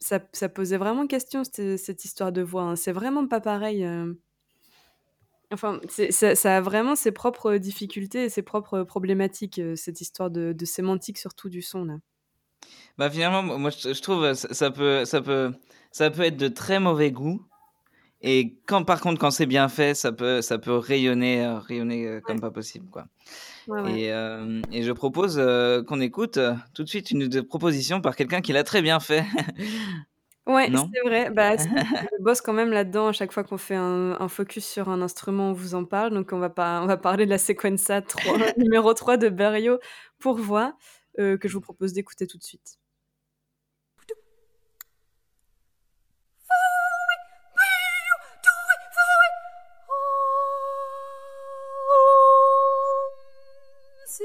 ça, 0.00 0.20
ça 0.32 0.48
posait 0.48 0.76
vraiment 0.78 1.06
question, 1.06 1.44
cette, 1.44 1.78
cette 1.78 2.04
histoire 2.04 2.32
de 2.32 2.42
voix. 2.42 2.62
hein. 2.64 2.76
C'est 2.76 2.92
vraiment 2.92 3.26
pas 3.28 3.40
pareil. 3.40 3.86
Enfin, 5.52 5.80
c'est- 5.88 6.10
ça, 6.12 6.34
ça 6.34 6.56
a 6.56 6.60
vraiment 6.60 6.96
ses 6.96 7.12
propres 7.12 7.56
difficultés 7.56 8.24
et 8.24 8.28
ses 8.30 8.42
propres 8.42 8.82
problématiques, 8.84 9.60
cette 9.76 10.00
histoire 10.00 10.30
de, 10.30 10.52
de 10.52 10.64
sémantique, 10.64 11.18
surtout 11.18 11.48
du 11.50 11.62
son, 11.62 11.84
là. 11.84 11.98
Bah, 12.98 13.10
finalement, 13.10 13.42
moi, 13.58 13.70
je, 13.70 13.92
je 13.94 14.02
trouve 14.02 14.32
ça, 14.34 14.52
ça 14.52 14.70
peut, 14.70 15.04
ça 15.04 15.20
peut, 15.22 15.52
ça 15.90 16.10
peut 16.10 16.22
être 16.22 16.36
de 16.36 16.48
très 16.48 16.80
mauvais 16.80 17.10
goût. 17.10 17.46
Et 18.22 18.56
quand, 18.66 18.84
par 18.84 19.00
contre, 19.00 19.20
quand 19.20 19.30
c'est 19.32 19.46
bien 19.46 19.68
fait, 19.68 19.94
ça 19.94 20.12
peut, 20.12 20.42
ça 20.42 20.58
peut 20.58 20.76
rayonner, 20.76 21.44
euh, 21.44 21.58
rayonner 21.58 22.06
euh, 22.06 22.20
comme 22.20 22.36
Ouais, 22.36 22.40
pas 22.40 22.50
possible, 22.52 22.88
quoi. 22.90 23.06
ouais, 23.66 23.80
ouais. 23.82 24.00
Et, 24.02 24.12
euh, 24.12 24.62
et 24.72 24.82
je 24.84 24.92
propose 24.92 25.38
euh, 25.38 25.82
qu'on 25.82 26.00
écoute 26.00 26.36
euh, 26.36 26.54
tout 26.74 26.84
de 26.84 26.88
suite 26.88 27.10
une 27.10 27.42
proposition 27.44 28.00
par 28.00 28.16
quelqu'un 28.16 28.40
qui 28.40 28.52
l'a 28.52 28.64
très 28.64 28.82
bien 28.82 29.00
fait. 29.00 29.24
Ouais, 30.46 30.72
c'est 30.74 31.08
vrai. 31.08 31.30
Bah, 31.30 31.56
je 31.56 31.64
bosse 32.20 32.40
quand 32.40 32.52
même 32.52 32.70
là-dedans 32.72 33.06
à 33.08 33.12
chaque 33.12 33.32
fois 33.32 33.44
qu'on 33.44 33.58
fait 33.58 33.76
un, 33.76 34.16
un 34.20 34.28
focus 34.28 34.66
sur 34.66 34.88
un 34.88 35.00
instrument, 35.00 35.50
on 35.50 35.52
vous 35.52 35.76
en 35.76 35.84
parle. 35.84 36.12
Donc, 36.12 36.32
on 36.32 36.38
va, 36.38 36.50
pas, 36.50 36.82
on 36.82 36.86
va 36.86 36.96
parler 36.96 37.26
de 37.26 37.30
la 37.30 37.38
Sequenza 37.38 38.02
3, 38.02 38.22
numéro 38.58 38.92
3 38.92 39.16
de 39.18 39.28
Berio 39.28 39.78
pour 40.18 40.36
voix, 40.38 40.76
que 41.16 41.38
je 41.44 41.52
vous 41.52 41.60
propose 41.60 41.92
d'écouter 41.92 42.26
tout 42.26 42.38
de 42.38 42.42
suite. 42.42 42.78
On 54.14 54.20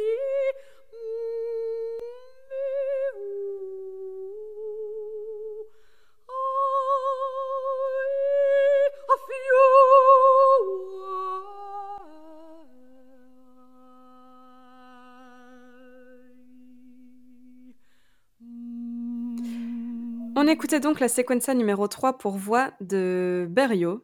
écoutait 20.48 20.80
donc 20.82 21.00
la 21.00 21.08
séquence 21.08 21.48
numéro 21.50 21.88
3 21.88 22.18
pour 22.18 22.38
voix 22.38 22.72
de 22.82 23.48
Berio, 23.50 24.04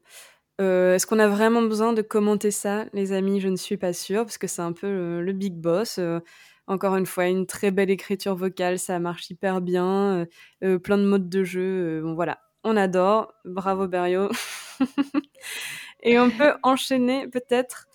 euh, 0.61 0.95
Est-ce 0.95 1.07
qu'on 1.07 1.19
a 1.19 1.27
vraiment 1.27 1.61
besoin 1.63 1.93
de 1.93 2.01
commenter 2.01 2.51
ça, 2.51 2.85
les 2.93 3.11
amis? 3.11 3.39
Je 3.39 3.47
ne 3.49 3.55
suis 3.55 3.77
pas 3.77 3.93
sûre, 3.93 4.23
parce 4.25 4.37
que 4.37 4.47
c'est 4.47 4.61
un 4.61 4.73
peu 4.73 4.87
le, 4.87 5.21
le 5.23 5.33
big 5.33 5.53
boss. 5.55 5.97
Euh, 5.99 6.19
encore 6.67 6.95
une 6.95 7.05
fois, 7.05 7.27
une 7.27 7.45
très 7.47 7.71
belle 7.71 7.89
écriture 7.89 8.35
vocale, 8.35 8.79
ça 8.79 8.99
marche 8.99 9.29
hyper 9.29 9.61
bien. 9.61 10.19
euh, 10.21 10.25
euh, 10.63 10.79
plein 10.79 10.97
de 10.97 11.03
modes 11.05 11.29
de 11.29 11.43
jeu. 11.43 11.99
euh, 11.99 12.01
bon, 12.03 12.13
voilà, 12.15 12.39
on 12.63 12.77
adore. 12.77 13.33
Bravo 13.45 13.87
Berriot. 13.87 14.29
Et 16.03 16.19
on 16.19 16.29
peut 16.29 16.53
enchaîner 16.63 17.27
peut-être 17.27 17.87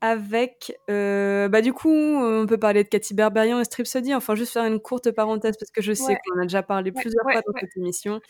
avec... 0.00 0.76
euh, 0.90 1.48
bah 1.48 1.62
du 1.62 1.72
coup, 1.72 1.90
on 1.92 2.46
peut 2.46 2.58
parler 2.58 2.84
de 2.84 2.88
Cathy 2.88 3.14
Berberian 3.14 3.60
et 3.60 3.64
Stripsody. 3.64 4.14
Enfin, 4.14 4.34
juste 4.34 4.52
faire 4.52 4.64
une 4.64 4.80
courte 4.80 5.10
parenthèse, 5.12 5.56
parce 5.58 5.70
que 5.72 5.82
je 5.82 5.92
sais 5.94 6.12
Ouais. 6.14 6.18
qu'on 6.26 6.40
a 6.40 6.42
déjà 6.44 6.62
parlé 6.62 6.90
Ouais, 6.94 7.00
plusieurs 7.02 7.24
ouais, 7.26 7.34
fois 7.34 7.42
dans 7.46 7.58
cette 7.60 7.76
émission. 7.76 8.20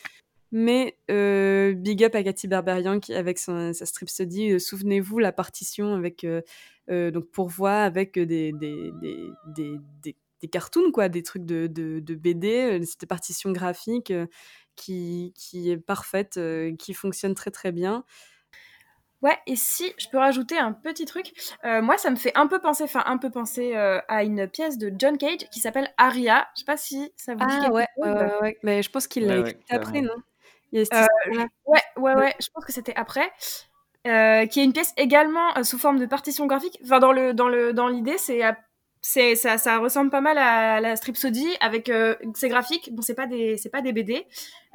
Mais 0.52 0.98
euh, 1.10 1.72
big 1.74 2.04
up 2.04 2.14
à 2.14 2.22
Cathy 2.22 2.46
Berberian 2.48 3.00
qui, 3.00 3.14
avec 3.14 3.38
son, 3.38 3.72
sa 3.72 3.86
Stripsody, 3.86 4.52
euh, 4.52 4.58
souvenez-vous 4.58 5.18
la 5.18 5.32
partition 5.32 5.94
avec 5.94 6.24
euh, 6.24 6.42
euh, 6.90 7.10
donc 7.10 7.30
pourvoi 7.30 7.72
avec 7.72 8.18
des, 8.18 8.52
des, 8.52 8.92
des, 9.00 9.16
des, 9.44 9.76
des, 10.02 10.16
des 10.42 10.48
cartoons, 10.48 10.90
quoi, 10.92 11.08
des 11.08 11.22
trucs 11.22 11.46
de, 11.46 11.66
de, 11.68 12.00
de 12.00 12.14
BD, 12.14 12.80
cette 12.84 13.06
partition 13.06 13.50
graphique 13.52 14.10
euh, 14.10 14.26
qui, 14.76 15.32
qui 15.36 15.70
est 15.70 15.78
parfaite, 15.78 16.36
euh, 16.36 16.74
qui 16.76 16.92
fonctionne 16.94 17.34
très 17.34 17.50
très 17.50 17.72
bien. 17.72 18.04
Ouais, 19.22 19.38
et 19.46 19.54
si 19.54 19.92
je 19.98 20.08
peux 20.08 20.18
rajouter 20.18 20.58
un 20.58 20.72
petit 20.72 21.04
truc, 21.04 21.32
euh, 21.64 21.80
moi 21.80 21.96
ça 21.96 22.10
me 22.10 22.16
fait 22.16 22.36
un 22.36 22.48
peu 22.48 22.60
penser, 22.60 22.82
enfin 22.82 23.04
un 23.06 23.18
peu 23.18 23.30
penser 23.30 23.76
euh, 23.76 24.00
à 24.08 24.24
une 24.24 24.48
pièce 24.48 24.78
de 24.78 24.92
John 24.98 25.16
Cage 25.16 25.48
qui 25.50 25.60
s'appelle 25.60 25.94
Aria. 25.96 26.48
Je 26.56 26.60
sais 26.60 26.64
pas 26.64 26.76
si 26.76 27.12
ça 27.16 27.36
vous 27.36 27.46
dit 27.46 27.56
Ah 27.56 27.60
quelque 27.60 27.72
ouais, 27.72 27.86
chose. 27.96 28.32
ouais. 28.42 28.58
Mais 28.62 28.82
je 28.82 28.90
pense 28.90 29.06
qu'il 29.06 29.26
l'a 29.26 29.36
Ouais, 29.36 29.42
ouais, 29.42 29.50
écrit 29.50 29.64
après, 29.70 30.00
non? 30.00 30.14
Il 30.72 30.78
y 30.80 30.82
a 30.82 30.84
cette 30.84 30.94
Euh. 30.94 31.44
Ouais, 31.66 31.80
ouais, 31.96 32.14
ouais, 32.14 32.34
je 32.40 32.48
pense 32.52 32.64
que 32.64 32.72
c'était 32.72 32.94
après. 32.96 33.30
Euh, 34.08 34.46
qui 34.46 34.58
est 34.60 34.64
une 34.64 34.72
pièce 34.72 34.92
également 34.96 35.56
euh, 35.56 35.62
sous 35.62 35.78
forme 35.78 35.98
de 36.00 36.06
partition 36.06 36.46
graphique. 36.46 36.76
Enfin, 36.84 36.98
dans 36.98 37.12
le 37.12 37.34
dans 37.34 37.48
le 37.48 37.72
dans 37.72 37.86
l'idée, 37.86 38.18
c'est 38.18 38.40
c'est 39.00 39.36
ça, 39.36 39.58
ça 39.58 39.78
ressemble 39.78 40.10
pas 40.10 40.20
mal 40.20 40.38
à 40.38 40.80
la 40.80 40.96
Stripsody 40.96 41.46
avec 41.60 41.88
euh, 41.88 42.16
ses 42.34 42.48
graphiques. 42.48 42.92
Bon, 42.92 43.02
c'est 43.02 43.14
pas 43.14 43.26
des 43.26 43.56
c'est 43.58 43.70
pas 43.70 43.80
des 43.80 43.92
BD, 43.92 44.26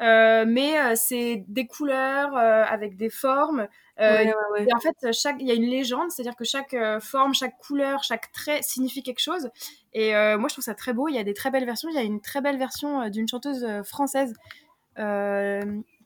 euh, 0.02 0.46
mais 0.48 0.96
c'est 0.96 1.44
des 1.50 1.68
couleurs 1.68 2.36
avec 2.38 2.96
des 2.98 3.10
formes. 3.10 3.68
Ouais, 4.00 4.26
ouais, 4.28 4.34
ouais. 4.54 4.66
Et 4.70 4.74
en 4.74 4.80
fait, 4.80 5.12
chaque 5.12 5.38
il 5.40 5.48
y 5.48 5.52
a 5.52 5.56
une 5.56 5.66
légende, 5.70 6.12
c'est-à-dire 6.12 6.36
que 6.36 6.46
chaque 6.46 6.76
forme, 7.02 7.34
chaque 7.34 7.58
couleur, 7.58 8.04
chaque 8.04 8.32
trait 8.32 8.62
signifie 8.62 9.04
quelque 9.04 9.22
chose. 9.22 9.50
Et 9.94 10.12
moi, 10.38 10.48
je 10.50 10.54
trouve 10.56 10.64
ça 10.64 10.76
très 10.76 10.94
beau. 10.94 11.10
Il 11.10 11.16
y 11.16 11.20
a 11.20 11.24
des 11.24 11.34
très 11.34 11.52
belles 11.52 11.66
versions. 11.66 11.90
Il 11.90 11.96
y 11.96 12.00
a 12.00 12.04
une 12.04 12.22
très 12.22 12.40
belle 12.42 12.58
version 12.58 13.10
d'une 13.10 13.28
chanteuse 13.28 13.66
française 13.84 14.34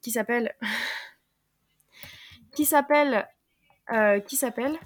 qui 0.00 0.10
s'appelle 0.10 0.54
qui 2.54 2.64
s'appelle 2.64 3.26
euh, 3.92 4.20
qui 4.20 4.36
s'appelle 4.36 4.78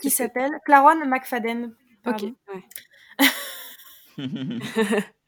qui 0.00 0.10
s'appelle 0.10 0.52
Claron 0.64 1.06
McFadden. 1.06 1.74
Ok, 2.06 2.22
ouais. 2.22 2.64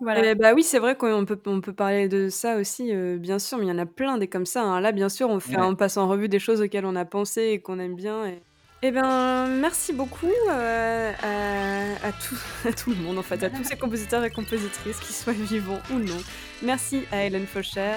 Voilà. 0.00 0.30
Eh 0.32 0.34
bah 0.34 0.52
oui, 0.54 0.62
c'est 0.62 0.78
vrai 0.78 0.96
qu'on 0.96 1.24
peut, 1.24 1.40
on 1.46 1.60
peut 1.60 1.72
parler 1.72 2.08
de 2.08 2.28
ça 2.28 2.56
aussi, 2.56 2.92
euh, 2.92 3.16
bien 3.16 3.38
sûr, 3.38 3.58
mais 3.58 3.64
il 3.64 3.68
y 3.68 3.72
en 3.72 3.78
a 3.78 3.86
plein 3.86 4.18
des 4.18 4.28
comme 4.28 4.44
ça. 4.46 4.62
hein. 4.62 4.80
Là, 4.80 4.92
bien 4.92 5.08
sûr, 5.08 5.28
on 5.30 5.40
fait 5.40 5.56
Ouais. 5.56 5.62
on 5.62 5.76
passe 5.76 5.96
en 5.96 6.08
revue 6.08 6.28
des 6.28 6.38
choses 6.40 6.60
auxquelles 6.60 6.84
on 6.84 6.96
a 6.96 7.04
pensé 7.04 7.42
et 7.52 7.60
qu'on 7.62 7.78
aime 7.78 7.94
bien. 7.94 8.26
Et... 8.26 8.42
Eh 8.86 8.90
bien, 8.90 9.46
merci 9.46 9.94
beaucoup 9.94 10.30
euh, 10.50 11.12
à, 11.22 12.06
à 12.06 12.12
tout, 12.12 12.38
à 12.68 12.72
tout 12.72 12.90
le 12.90 12.96
monde, 12.96 13.18
en 13.18 13.22
fait, 13.22 13.42
à 13.42 13.48
tous 13.48 13.64
ces 13.64 13.76
compositeurs 13.78 14.22
et 14.24 14.30
compositrices, 14.30 14.98
qu'ils 14.98 15.14
soient 15.14 15.32
vivants 15.32 15.80
ou 15.90 15.98
non. 15.98 16.18
Merci 16.62 17.04
à 17.10 17.24
Hélène 17.24 17.46
Faucher. 17.46 17.94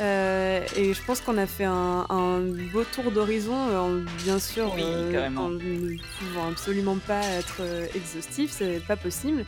Euh, 0.00 0.64
et 0.76 0.94
je 0.94 1.02
pense 1.04 1.20
qu'on 1.20 1.36
a 1.36 1.46
fait 1.48 1.64
un, 1.64 2.06
un 2.08 2.38
beau 2.72 2.84
tour 2.84 3.10
d'horizon, 3.10 3.56
euh, 3.70 3.78
en- 3.80 4.04
bien 4.22 4.38
sûr, 4.38 4.72
Oui, 4.76 4.84
en 4.84 5.48
ne 5.48 5.96
pouvant 6.20 6.48
absolument 6.48 6.96
pas 6.98 7.22
être 7.26 7.60
exhaustif, 7.96 8.52
c'est 8.52 8.78
pas 8.86 8.96
possible. 8.96 9.44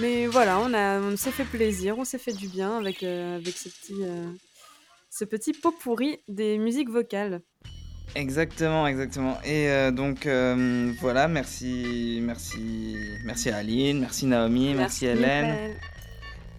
Mais 0.00 0.26
voilà, 0.26 0.58
on, 0.58 0.72
a, 0.72 1.00
on 1.00 1.18
s'est 1.18 1.32
fait 1.32 1.44
plaisir, 1.44 1.98
on 1.98 2.04
s'est 2.06 2.18
fait 2.18 2.32
du 2.32 2.48
bien 2.48 2.78
avec, 2.78 3.02
avec 3.02 3.58
ce, 3.58 3.68
petit, 3.68 3.94
ce 5.10 5.24
petit 5.26 5.52
pot 5.52 5.70
pourri 5.70 6.18
des 6.28 6.56
musiques 6.56 6.88
vocales. 6.88 7.42
Exactement, 8.14 8.86
exactement. 8.86 9.38
Et 9.44 9.68
euh, 9.68 9.90
donc 9.90 10.26
euh, 10.26 10.92
voilà, 11.00 11.26
merci, 11.26 12.20
merci, 12.22 12.96
merci 13.24 13.50
à 13.50 13.56
Aline, 13.56 14.00
merci 14.00 14.26
Naomi, 14.26 14.72
merci, 14.74 15.06
Hélène, 15.06 15.48
Michael. 15.48 15.76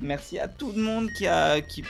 merci 0.02 0.38
à 0.38 0.50
tout 0.50 0.74
le 0.76 0.82
monde 0.82 1.10
qui 1.12 1.28
a 1.28 1.62
qui 1.62 1.84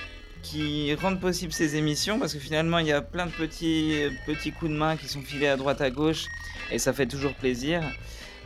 qui 0.44 0.94
rendent 0.94 1.20
possible 1.20 1.52
ces 1.52 1.76
émissions 1.76 2.20
parce 2.20 2.36
que 2.36 2.40
finalement 2.40 2.78
il 2.78 2.86
y 2.86 2.92
a 2.92 3.02
plein 3.02 3.26
de 3.26 3.32
petits 3.32 3.96
petits 4.28 4.52
coups 4.52 4.70
de 4.70 4.78
main 4.78 4.98
qui 4.98 5.08
sont 5.08 5.22
filés 5.22 5.48
à 5.48 5.58
droite 5.58 5.82
à 5.82 5.90
gauche 5.90 6.26
et 6.72 6.78
ça 6.78 6.94
fait 6.94 7.08
toujours 7.08 7.34
plaisir. 7.34 7.82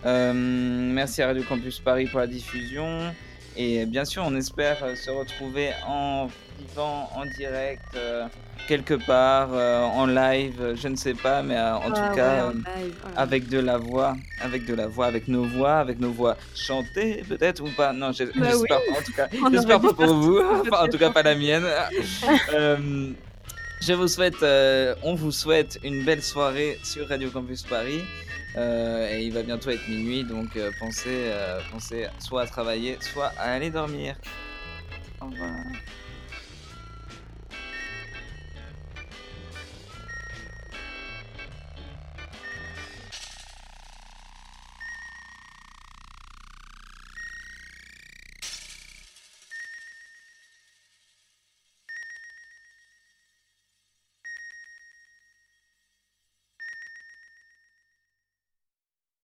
Euh, 0.06 0.32
merci 0.34 1.22
à 1.22 1.28
Radio 1.28 1.44
Campus 1.44 1.80
Paris 1.80 2.06
pour 2.06 2.22
la 2.22 2.28
diffusion 2.28 3.14
et 3.58 3.86
bien 3.86 4.06
sûr 4.06 4.24
on 4.26 4.34
espère 4.38 4.96
se 4.96 5.12
retrouver 5.12 5.72
en 5.86 6.30
vivant 6.60 7.10
en 7.16 7.26
direct 7.26 7.82
euh, 7.96 8.28
quelque 8.68 8.94
part 8.94 9.50
euh, 9.54 9.82
en 9.84 10.06
live, 10.06 10.76
je 10.76 10.88
ne 10.88 10.96
sais 10.96 11.14
pas, 11.14 11.42
mais 11.42 11.56
euh, 11.58 11.76
en 11.76 11.82
Ah 11.86 11.92
tout 11.92 12.02
ouais, 12.10 12.16
cas 12.16 12.46
en 12.48 12.52
live, 12.52 12.96
voilà. 13.02 13.20
avec 13.20 13.48
de 13.50 13.60
la 13.60 13.78
voix, 13.78 14.16
avec 14.42 14.66
de 14.66 14.74
la 14.76 14.88
voix, 14.88 15.06
avec 15.08 15.28
nos 15.28 15.44
voix, 15.46 15.78
avec 15.78 16.00
nos 16.00 16.12
voix 16.12 16.38
chantées 16.56 17.24
peut-être 17.28 17.64
ou 17.64 17.70
pas. 17.76 17.94
Non, 17.94 18.10
Bah 18.12 18.16
oui. 18.20 18.44
j'espère 18.44 18.80
pas 18.80 19.00
en 19.00 19.04
tout 19.04 19.14
cas. 19.14 19.28
J'espère 19.52 19.82
pas 19.82 19.94
pour 19.94 20.14
vous, 20.14 20.40
enfin, 20.40 20.86
en 20.86 20.88
tout 20.88 20.98
cas 20.98 21.10
pas 21.10 21.24
la 21.24 21.36
mienne. 21.36 21.66
Je 23.82 23.94
vous 23.94 24.10
souhaite, 24.10 24.44
on 25.04 25.16
vous 25.16 25.32
souhaite 25.32 25.80
une 25.84 26.04
belle 26.04 26.22
soirée 26.22 26.78
sur 26.84 27.08
Radio 27.08 27.30
Campus 27.30 27.64
Paris. 27.64 28.02
Euh, 28.58 29.08
et 29.12 29.24
il 29.26 29.34
va 29.34 29.44
bientôt 29.44 29.70
être 29.70 29.88
minuit, 29.88 30.24
donc 30.24 30.56
euh, 30.58 30.72
pensez, 30.80 31.06
euh, 31.30 31.60
pensez 31.72 32.08
soit 32.18 32.42
à 32.42 32.48
travailler, 32.48 32.98
soit 33.00 33.32
à 33.38 33.52
aller 33.54 33.70
dormir. 33.70 34.16
Au 35.22 35.26
revoir. 35.28 35.52